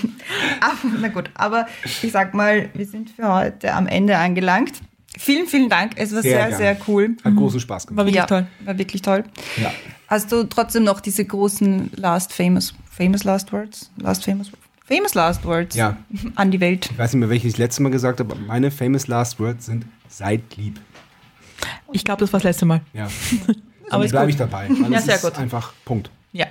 Aber, 0.60 0.96
na 1.00 1.08
gut, 1.08 1.30
aber 1.34 1.66
ich 1.84 2.12
sag 2.12 2.32
mal, 2.34 2.68
wir 2.74 2.86
sind 2.86 3.10
für 3.10 3.32
heute 3.32 3.72
am 3.74 3.86
Ende 3.86 4.16
angelangt. 4.16 4.74
Vielen, 5.18 5.46
vielen 5.48 5.68
Dank. 5.68 5.92
Es 5.96 6.14
war 6.14 6.22
sehr, 6.22 6.48
sehr, 6.56 6.74
gerne. 6.74 6.80
cool. 6.86 7.16
Hat 7.24 7.34
großen 7.34 7.58
Spaß 7.60 7.86
War 7.86 7.88
gemacht. 7.88 8.06
wirklich 8.06 8.16
ja, 8.16 8.26
toll. 8.26 8.46
War 8.64 8.78
wirklich 8.78 9.02
toll. 9.02 9.24
Ja. 9.56 9.72
Hast 10.06 10.30
du 10.30 10.44
trotzdem 10.44 10.84
noch 10.84 11.00
diese 11.00 11.24
großen 11.24 11.90
Last 11.96 12.32
Famous, 12.32 12.72
Famous 12.90 13.24
Last 13.24 13.52
Words? 13.52 13.90
Last 13.96 14.24
Famous, 14.24 14.50
Famous 14.86 15.14
Last 15.14 15.44
Words 15.44 15.76
Ja. 15.76 15.96
an 16.36 16.50
die 16.50 16.60
Welt? 16.60 16.88
Ich 16.92 16.98
weiß 16.98 17.12
nicht 17.12 17.20
mehr, 17.20 17.28
welches 17.28 17.46
ich 17.46 17.52
das 17.54 17.58
letzte 17.58 17.82
Mal 17.82 17.90
gesagt 17.90 18.20
habe, 18.20 18.32
aber 18.32 18.40
meine 18.42 18.70
famous 18.70 19.08
last 19.08 19.40
words 19.40 19.66
sind 19.66 19.84
seid 20.08 20.56
lieb. 20.56 20.80
Ich 21.92 22.04
glaube, 22.04 22.20
das 22.20 22.32
war 22.32 22.38
das 22.38 22.44
letzte 22.44 22.66
Mal. 22.66 22.80
Ja. 22.92 23.08
Aber 23.90 24.06
bleibe 24.06 24.26
gut. 24.26 24.30
ich 24.32 24.36
dabei. 24.36 24.68
Ja, 24.90 25.00
sehr 25.00 25.16
ist 25.16 25.22
gut. 25.22 25.38
Einfach 25.38 25.72
Punkt. 25.84 26.10
Ja. 26.32 26.46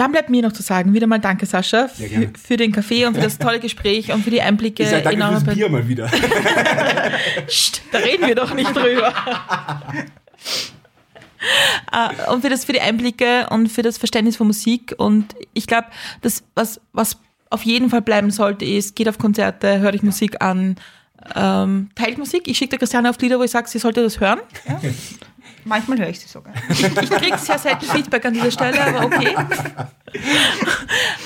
Dann 0.00 0.12
bleibt 0.12 0.30
mir 0.30 0.40
noch 0.40 0.52
zu 0.52 0.62
sagen, 0.62 0.94
wieder 0.94 1.06
mal 1.06 1.18
danke, 1.18 1.44
Sascha, 1.44 1.88
für, 1.88 2.08
gerne. 2.08 2.32
für 2.42 2.56
den 2.56 2.72
Kaffee 2.72 3.04
und 3.04 3.16
für 3.16 3.20
das 3.20 3.36
tolle 3.36 3.60
Gespräch 3.60 4.10
und 4.10 4.24
für 4.24 4.30
die 4.30 4.40
Einblicke 4.40 4.82
Ich 4.82 4.88
sage 4.88 5.02
danke 5.02 5.18
in 5.18 5.22
eure 5.22 5.40
fürs 5.42 5.54
Bier 5.54 5.68
mal 5.68 5.86
wieder. 5.86 6.06
Psst, 7.46 7.82
da 7.92 7.98
reden 7.98 8.26
wir 8.26 8.34
doch 8.34 8.54
nicht 8.54 8.74
drüber. 8.74 9.12
Äh, 11.92 12.30
und 12.32 12.40
für, 12.40 12.48
das, 12.48 12.64
für 12.64 12.72
die 12.72 12.80
Einblicke 12.80 13.48
und 13.50 13.68
für 13.68 13.82
das 13.82 13.98
Verständnis 13.98 14.38
von 14.38 14.46
Musik. 14.46 14.94
Und 14.96 15.34
ich 15.52 15.66
glaube, 15.66 15.88
das, 16.22 16.44
was, 16.54 16.80
was 16.94 17.18
auf 17.50 17.64
jeden 17.64 17.90
Fall 17.90 18.00
bleiben 18.00 18.30
sollte, 18.30 18.64
ist, 18.64 18.96
geht 18.96 19.06
auf 19.06 19.18
Konzerte, 19.18 19.80
hört 19.80 19.94
euch 19.94 20.02
Musik 20.02 20.40
an, 20.40 20.76
ähm, 21.36 21.90
teilt 21.94 22.16
Musik. 22.16 22.48
Ich 22.48 22.56
schicke 22.56 22.70
der 22.70 22.78
Christiane 22.78 23.10
oft 23.10 23.20
Lieder, 23.20 23.38
wo 23.38 23.42
ich 23.42 23.50
sage, 23.50 23.68
sie 23.68 23.78
sollte 23.78 24.02
das 24.02 24.18
hören. 24.18 24.40
Manchmal 25.70 25.98
höre 26.00 26.08
ich 26.08 26.18
sie 26.18 26.26
sogar. 26.28 26.52
Ich 26.68 27.10
kriege 27.10 27.38
sehr 27.38 27.58
selten 27.58 27.84
Feedback 27.86 28.24
an 28.26 28.34
dieser 28.34 28.50
Stelle, 28.50 28.82
aber 28.84 29.06
okay. 29.06 29.34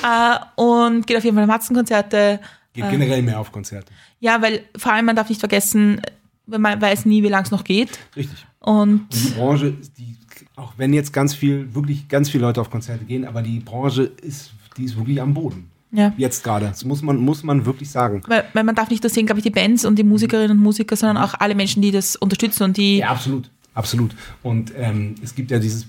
äh, 0.02 0.36
und 0.60 1.06
geht 1.06 1.16
auf 1.16 1.24
jeden 1.24 1.34
Fall 1.34 1.44
auf 1.44 1.48
Matzenkonzerte. 1.48 2.40
Geht 2.74 2.90
generell 2.90 3.22
mehr 3.22 3.40
auf 3.40 3.50
Konzerte. 3.50 3.90
Ja, 4.20 4.42
weil 4.42 4.64
vor 4.76 4.92
allem 4.92 5.06
man 5.06 5.16
darf 5.16 5.28
nicht 5.28 5.38
vergessen, 5.40 6.02
man 6.46 6.80
weiß 6.80 7.06
nie, 7.06 7.22
wie 7.22 7.28
lange 7.28 7.44
es 7.44 7.50
noch 7.50 7.64
geht. 7.64 7.98
Richtig. 8.14 8.44
Und 8.60 9.06
Die 9.12 9.30
Branche, 9.30 9.74
die, 9.96 10.16
auch 10.56 10.74
wenn 10.76 10.92
jetzt 10.92 11.12
ganz 11.12 11.34
viel, 11.34 11.74
wirklich 11.74 12.08
ganz 12.08 12.28
viele 12.28 12.42
Leute 12.44 12.60
auf 12.60 12.70
Konzerte 12.70 13.04
gehen, 13.04 13.24
aber 13.24 13.40
die 13.42 13.60
Branche 13.60 14.02
ist, 14.22 14.52
die 14.76 14.84
ist 14.84 14.96
wirklich 14.96 15.20
am 15.22 15.32
Boden. 15.32 15.70
ja. 15.92 16.12
Jetzt 16.18 16.42
gerade. 16.44 16.66
Das 16.66 16.84
muss 16.84 17.00
man, 17.00 17.16
muss 17.16 17.42
man 17.44 17.64
wirklich 17.64 17.90
sagen. 17.90 18.22
Weil, 18.26 18.44
weil 18.52 18.64
man 18.64 18.74
darf 18.74 18.90
nicht 18.90 19.02
nur 19.02 19.10
sehen, 19.10 19.24
glaube 19.26 19.38
ich, 19.38 19.44
die 19.44 19.50
Bands 19.50 19.84
und 19.84 19.96
die 19.96 20.04
Musikerinnen 20.04 20.58
und 20.58 20.62
Musiker, 20.62 20.96
sondern 20.96 21.18
auch 21.18 21.34
alle 21.38 21.54
Menschen, 21.54 21.80
die 21.80 21.92
das 21.92 22.16
unterstützen 22.16 22.64
und 22.64 22.76
die. 22.76 22.98
Ja, 22.98 23.08
absolut. 23.10 23.48
Absolut. 23.74 24.14
Und 24.42 24.72
ähm, 24.76 25.16
es 25.22 25.34
gibt 25.34 25.50
ja 25.50 25.58
dieses, 25.58 25.86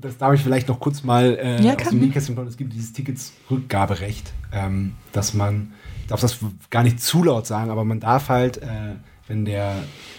das 0.00 0.16
darf 0.16 0.34
ich 0.34 0.42
vielleicht 0.42 0.68
noch 0.68 0.80
kurz 0.80 1.02
mal 1.02 1.38
äh, 1.38 1.62
Ja, 1.62 1.76
aus 1.76 1.88
dem 1.90 2.00
Nähkästchen 2.00 2.36
es 2.46 2.56
gibt 2.56 2.72
dieses 2.72 2.92
Ticketsrückgaberecht, 2.92 4.32
ähm, 4.52 4.94
dass 5.12 5.34
man, 5.34 5.72
ich 6.00 6.06
darf 6.06 6.20
das 6.20 6.38
gar 6.70 6.82
nicht 6.82 7.00
zu 7.00 7.22
laut 7.22 7.46
sagen, 7.46 7.70
aber 7.70 7.84
man 7.84 8.00
darf 8.00 8.28
halt, 8.28 8.58
äh, 8.58 8.94
wenn 9.28 9.44
der, 9.44 9.76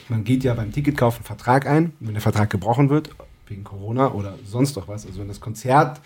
man 0.09 0.23
geht 0.23 0.43
ja 0.43 0.53
beim 0.53 0.71
Ticketkauf 0.71 1.15
einen 1.15 1.25
Vertrag 1.25 1.67
ein, 1.67 1.93
wenn 1.99 2.13
der 2.13 2.21
Vertrag 2.21 2.49
gebrochen 2.49 2.89
wird, 2.89 3.09
wegen 3.47 3.63
Corona 3.63 4.11
oder 4.11 4.35
sonst 4.45 4.77
doch 4.77 4.87
was, 4.87 5.05
also 5.05 5.19
wenn 5.19 5.27
das 5.27 5.39
Konzert 5.39 5.99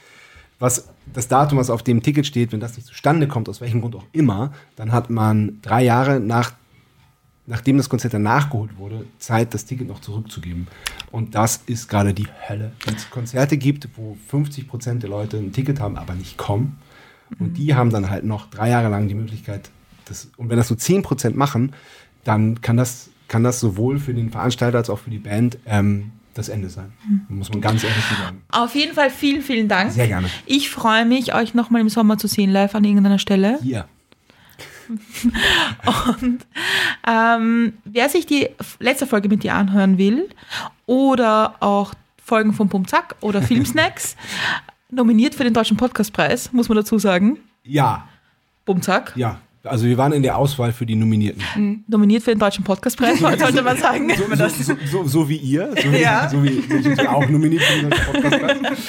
was 0.59 0.89
das 1.11 1.27
Datum, 1.27 1.57
was 1.57 1.69
auf 1.69 1.83
dem 1.83 2.03
Ticket 2.03 2.27
steht, 2.27 2.51
wenn 2.51 2.59
das 2.59 2.75
nicht 2.75 2.87
zustande 2.87 3.27
kommt, 3.27 3.49
aus 3.49 3.61
welchem 3.61 3.81
Grund 3.81 3.95
auch 3.95 4.05
immer, 4.11 4.51
dann 4.75 4.91
hat 4.91 5.09
man 5.09 5.59
drei 5.61 5.83
Jahre 5.83 6.19
nach, 6.19 6.51
nachdem 7.49 7.77
das 7.77 7.89
Konzert 7.89 8.13
dann 8.13 8.21
nachgeholt 8.21 8.77
wurde, 8.77 9.05
Zeit, 9.17 9.53
das 9.53 9.65
Ticket 9.65 9.87
noch 9.87 9.99
zurückzugeben. 9.99 10.67
Und 11.11 11.33
das 11.33 11.61
ist 11.65 11.89
gerade 11.89 12.13
die 12.13 12.27
Hölle. 12.47 12.71
Wenn 12.85 12.95
es 12.95 13.09
Konzerte 13.09 13.57
gibt, 13.57 13.89
wo 13.95 14.15
50 14.27 14.67
Prozent 14.67 15.03
der 15.03 15.09
Leute 15.09 15.37
ein 15.37 15.51
Ticket 15.51 15.79
haben, 15.79 15.97
aber 15.97 16.13
nicht 16.13 16.37
kommen, 16.37 16.77
und 17.39 17.57
die 17.57 17.75
haben 17.75 17.89
dann 17.89 18.09
halt 18.09 18.23
noch 18.23 18.49
drei 18.49 18.69
Jahre 18.69 18.89
lang 18.89 19.07
die 19.07 19.15
Möglichkeit, 19.15 19.69
das, 20.05 20.29
und 20.37 20.49
wenn 20.49 20.57
das 20.57 20.69
nur 20.69 20.77
10 20.77 21.01
Prozent 21.01 21.35
machen, 21.35 21.73
dann 22.23 22.61
kann 22.61 22.77
das, 22.77 23.09
kann 23.27 23.43
das 23.43 23.59
sowohl 23.59 23.99
für 23.99 24.13
den 24.13 24.29
Veranstalter 24.29 24.77
als 24.77 24.89
auch 24.89 24.99
für 24.99 25.09
die 25.09 25.19
Band 25.19 25.57
ähm, 25.65 26.11
das 26.35 26.49
Ende 26.49 26.69
sein. 26.69 26.93
Muss 27.27 27.49
man 27.49 27.61
ganz 27.61 27.83
ehrlich 27.83 28.03
so 28.09 28.15
sagen. 28.15 28.41
Auf 28.49 28.75
jeden 28.75 28.93
Fall 28.93 29.09
vielen, 29.09 29.41
vielen 29.41 29.67
Dank. 29.67 29.91
Sehr 29.91 30.07
gerne. 30.07 30.27
Ich 30.45 30.69
freue 30.69 31.05
mich, 31.05 31.33
euch 31.33 31.53
nochmal 31.55 31.81
im 31.81 31.89
Sommer 31.89 32.17
zu 32.17 32.27
sehen, 32.27 32.51
live 32.51 32.75
an 32.75 32.83
irgendeiner 32.83 33.19
Stelle. 33.19 33.59
Hier. 33.61 33.87
Ähm, 37.07 37.73
wer 37.85 38.09
sich 38.09 38.25
die 38.25 38.47
letzte 38.79 39.07
Folge 39.07 39.29
mit 39.29 39.43
dir 39.43 39.53
anhören 39.55 39.97
will 39.97 40.29
oder 40.85 41.55
auch 41.59 41.93
Folgen 42.23 42.53
von 42.53 42.69
Pum 42.69 42.87
Zack 42.87 43.15
oder 43.21 43.41
Filmsnacks, 43.49 44.15
nominiert 44.91 45.35
für 45.35 45.43
den 45.43 45.53
Deutschen 45.53 45.77
Podcastpreis, 45.77 46.51
muss 46.53 46.69
man 46.69 46.77
dazu 46.77 46.97
sagen. 46.99 47.39
Ja, 47.63 48.07
Bum 48.65 48.81
Zack. 48.81 49.13
ja. 49.15 49.39
Also 49.65 49.85
wir 49.87 49.97
waren 49.97 50.13
in 50.13 50.23
der 50.23 50.37
Auswahl 50.37 50.71
für 50.71 50.85
die 50.85 50.95
Nominierten. 50.95 51.83
Nominiert 51.89 52.23
für 52.23 52.31
den 52.31 52.39
Deutschen 52.39 52.63
Podcastpreis, 52.63 53.19
sollte 53.19 53.61
man 53.61 53.75
sagen. 53.77 54.09
So, 54.15 54.23
so, 54.33 54.47
so, 54.47 54.75
so, 54.85 55.03
so 55.03 55.29
wie 55.29 55.35
ihr, 55.35 55.73
so 55.83 55.91
wie, 55.91 55.97
Ja. 55.97 56.29
so 56.29 56.41
wie 56.41 56.63
wir 56.69 57.11
auch 57.11 57.27
nominiert 57.27 57.61
für 57.63 57.81
den 57.81 57.89
Podcast. 57.89 58.39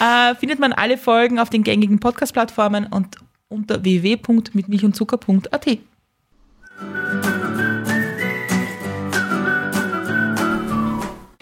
Äh, 0.00 0.34
findet 0.34 0.58
man 0.58 0.72
alle 0.72 0.98
Folgen 0.98 1.38
auf 1.38 1.48
den 1.48 1.62
gängigen 1.62 2.00
Podcast-Plattformen 2.00 2.86
und 2.86 3.16
unter 3.48 3.78
www.mitmilchundzucker.at. 3.84 5.78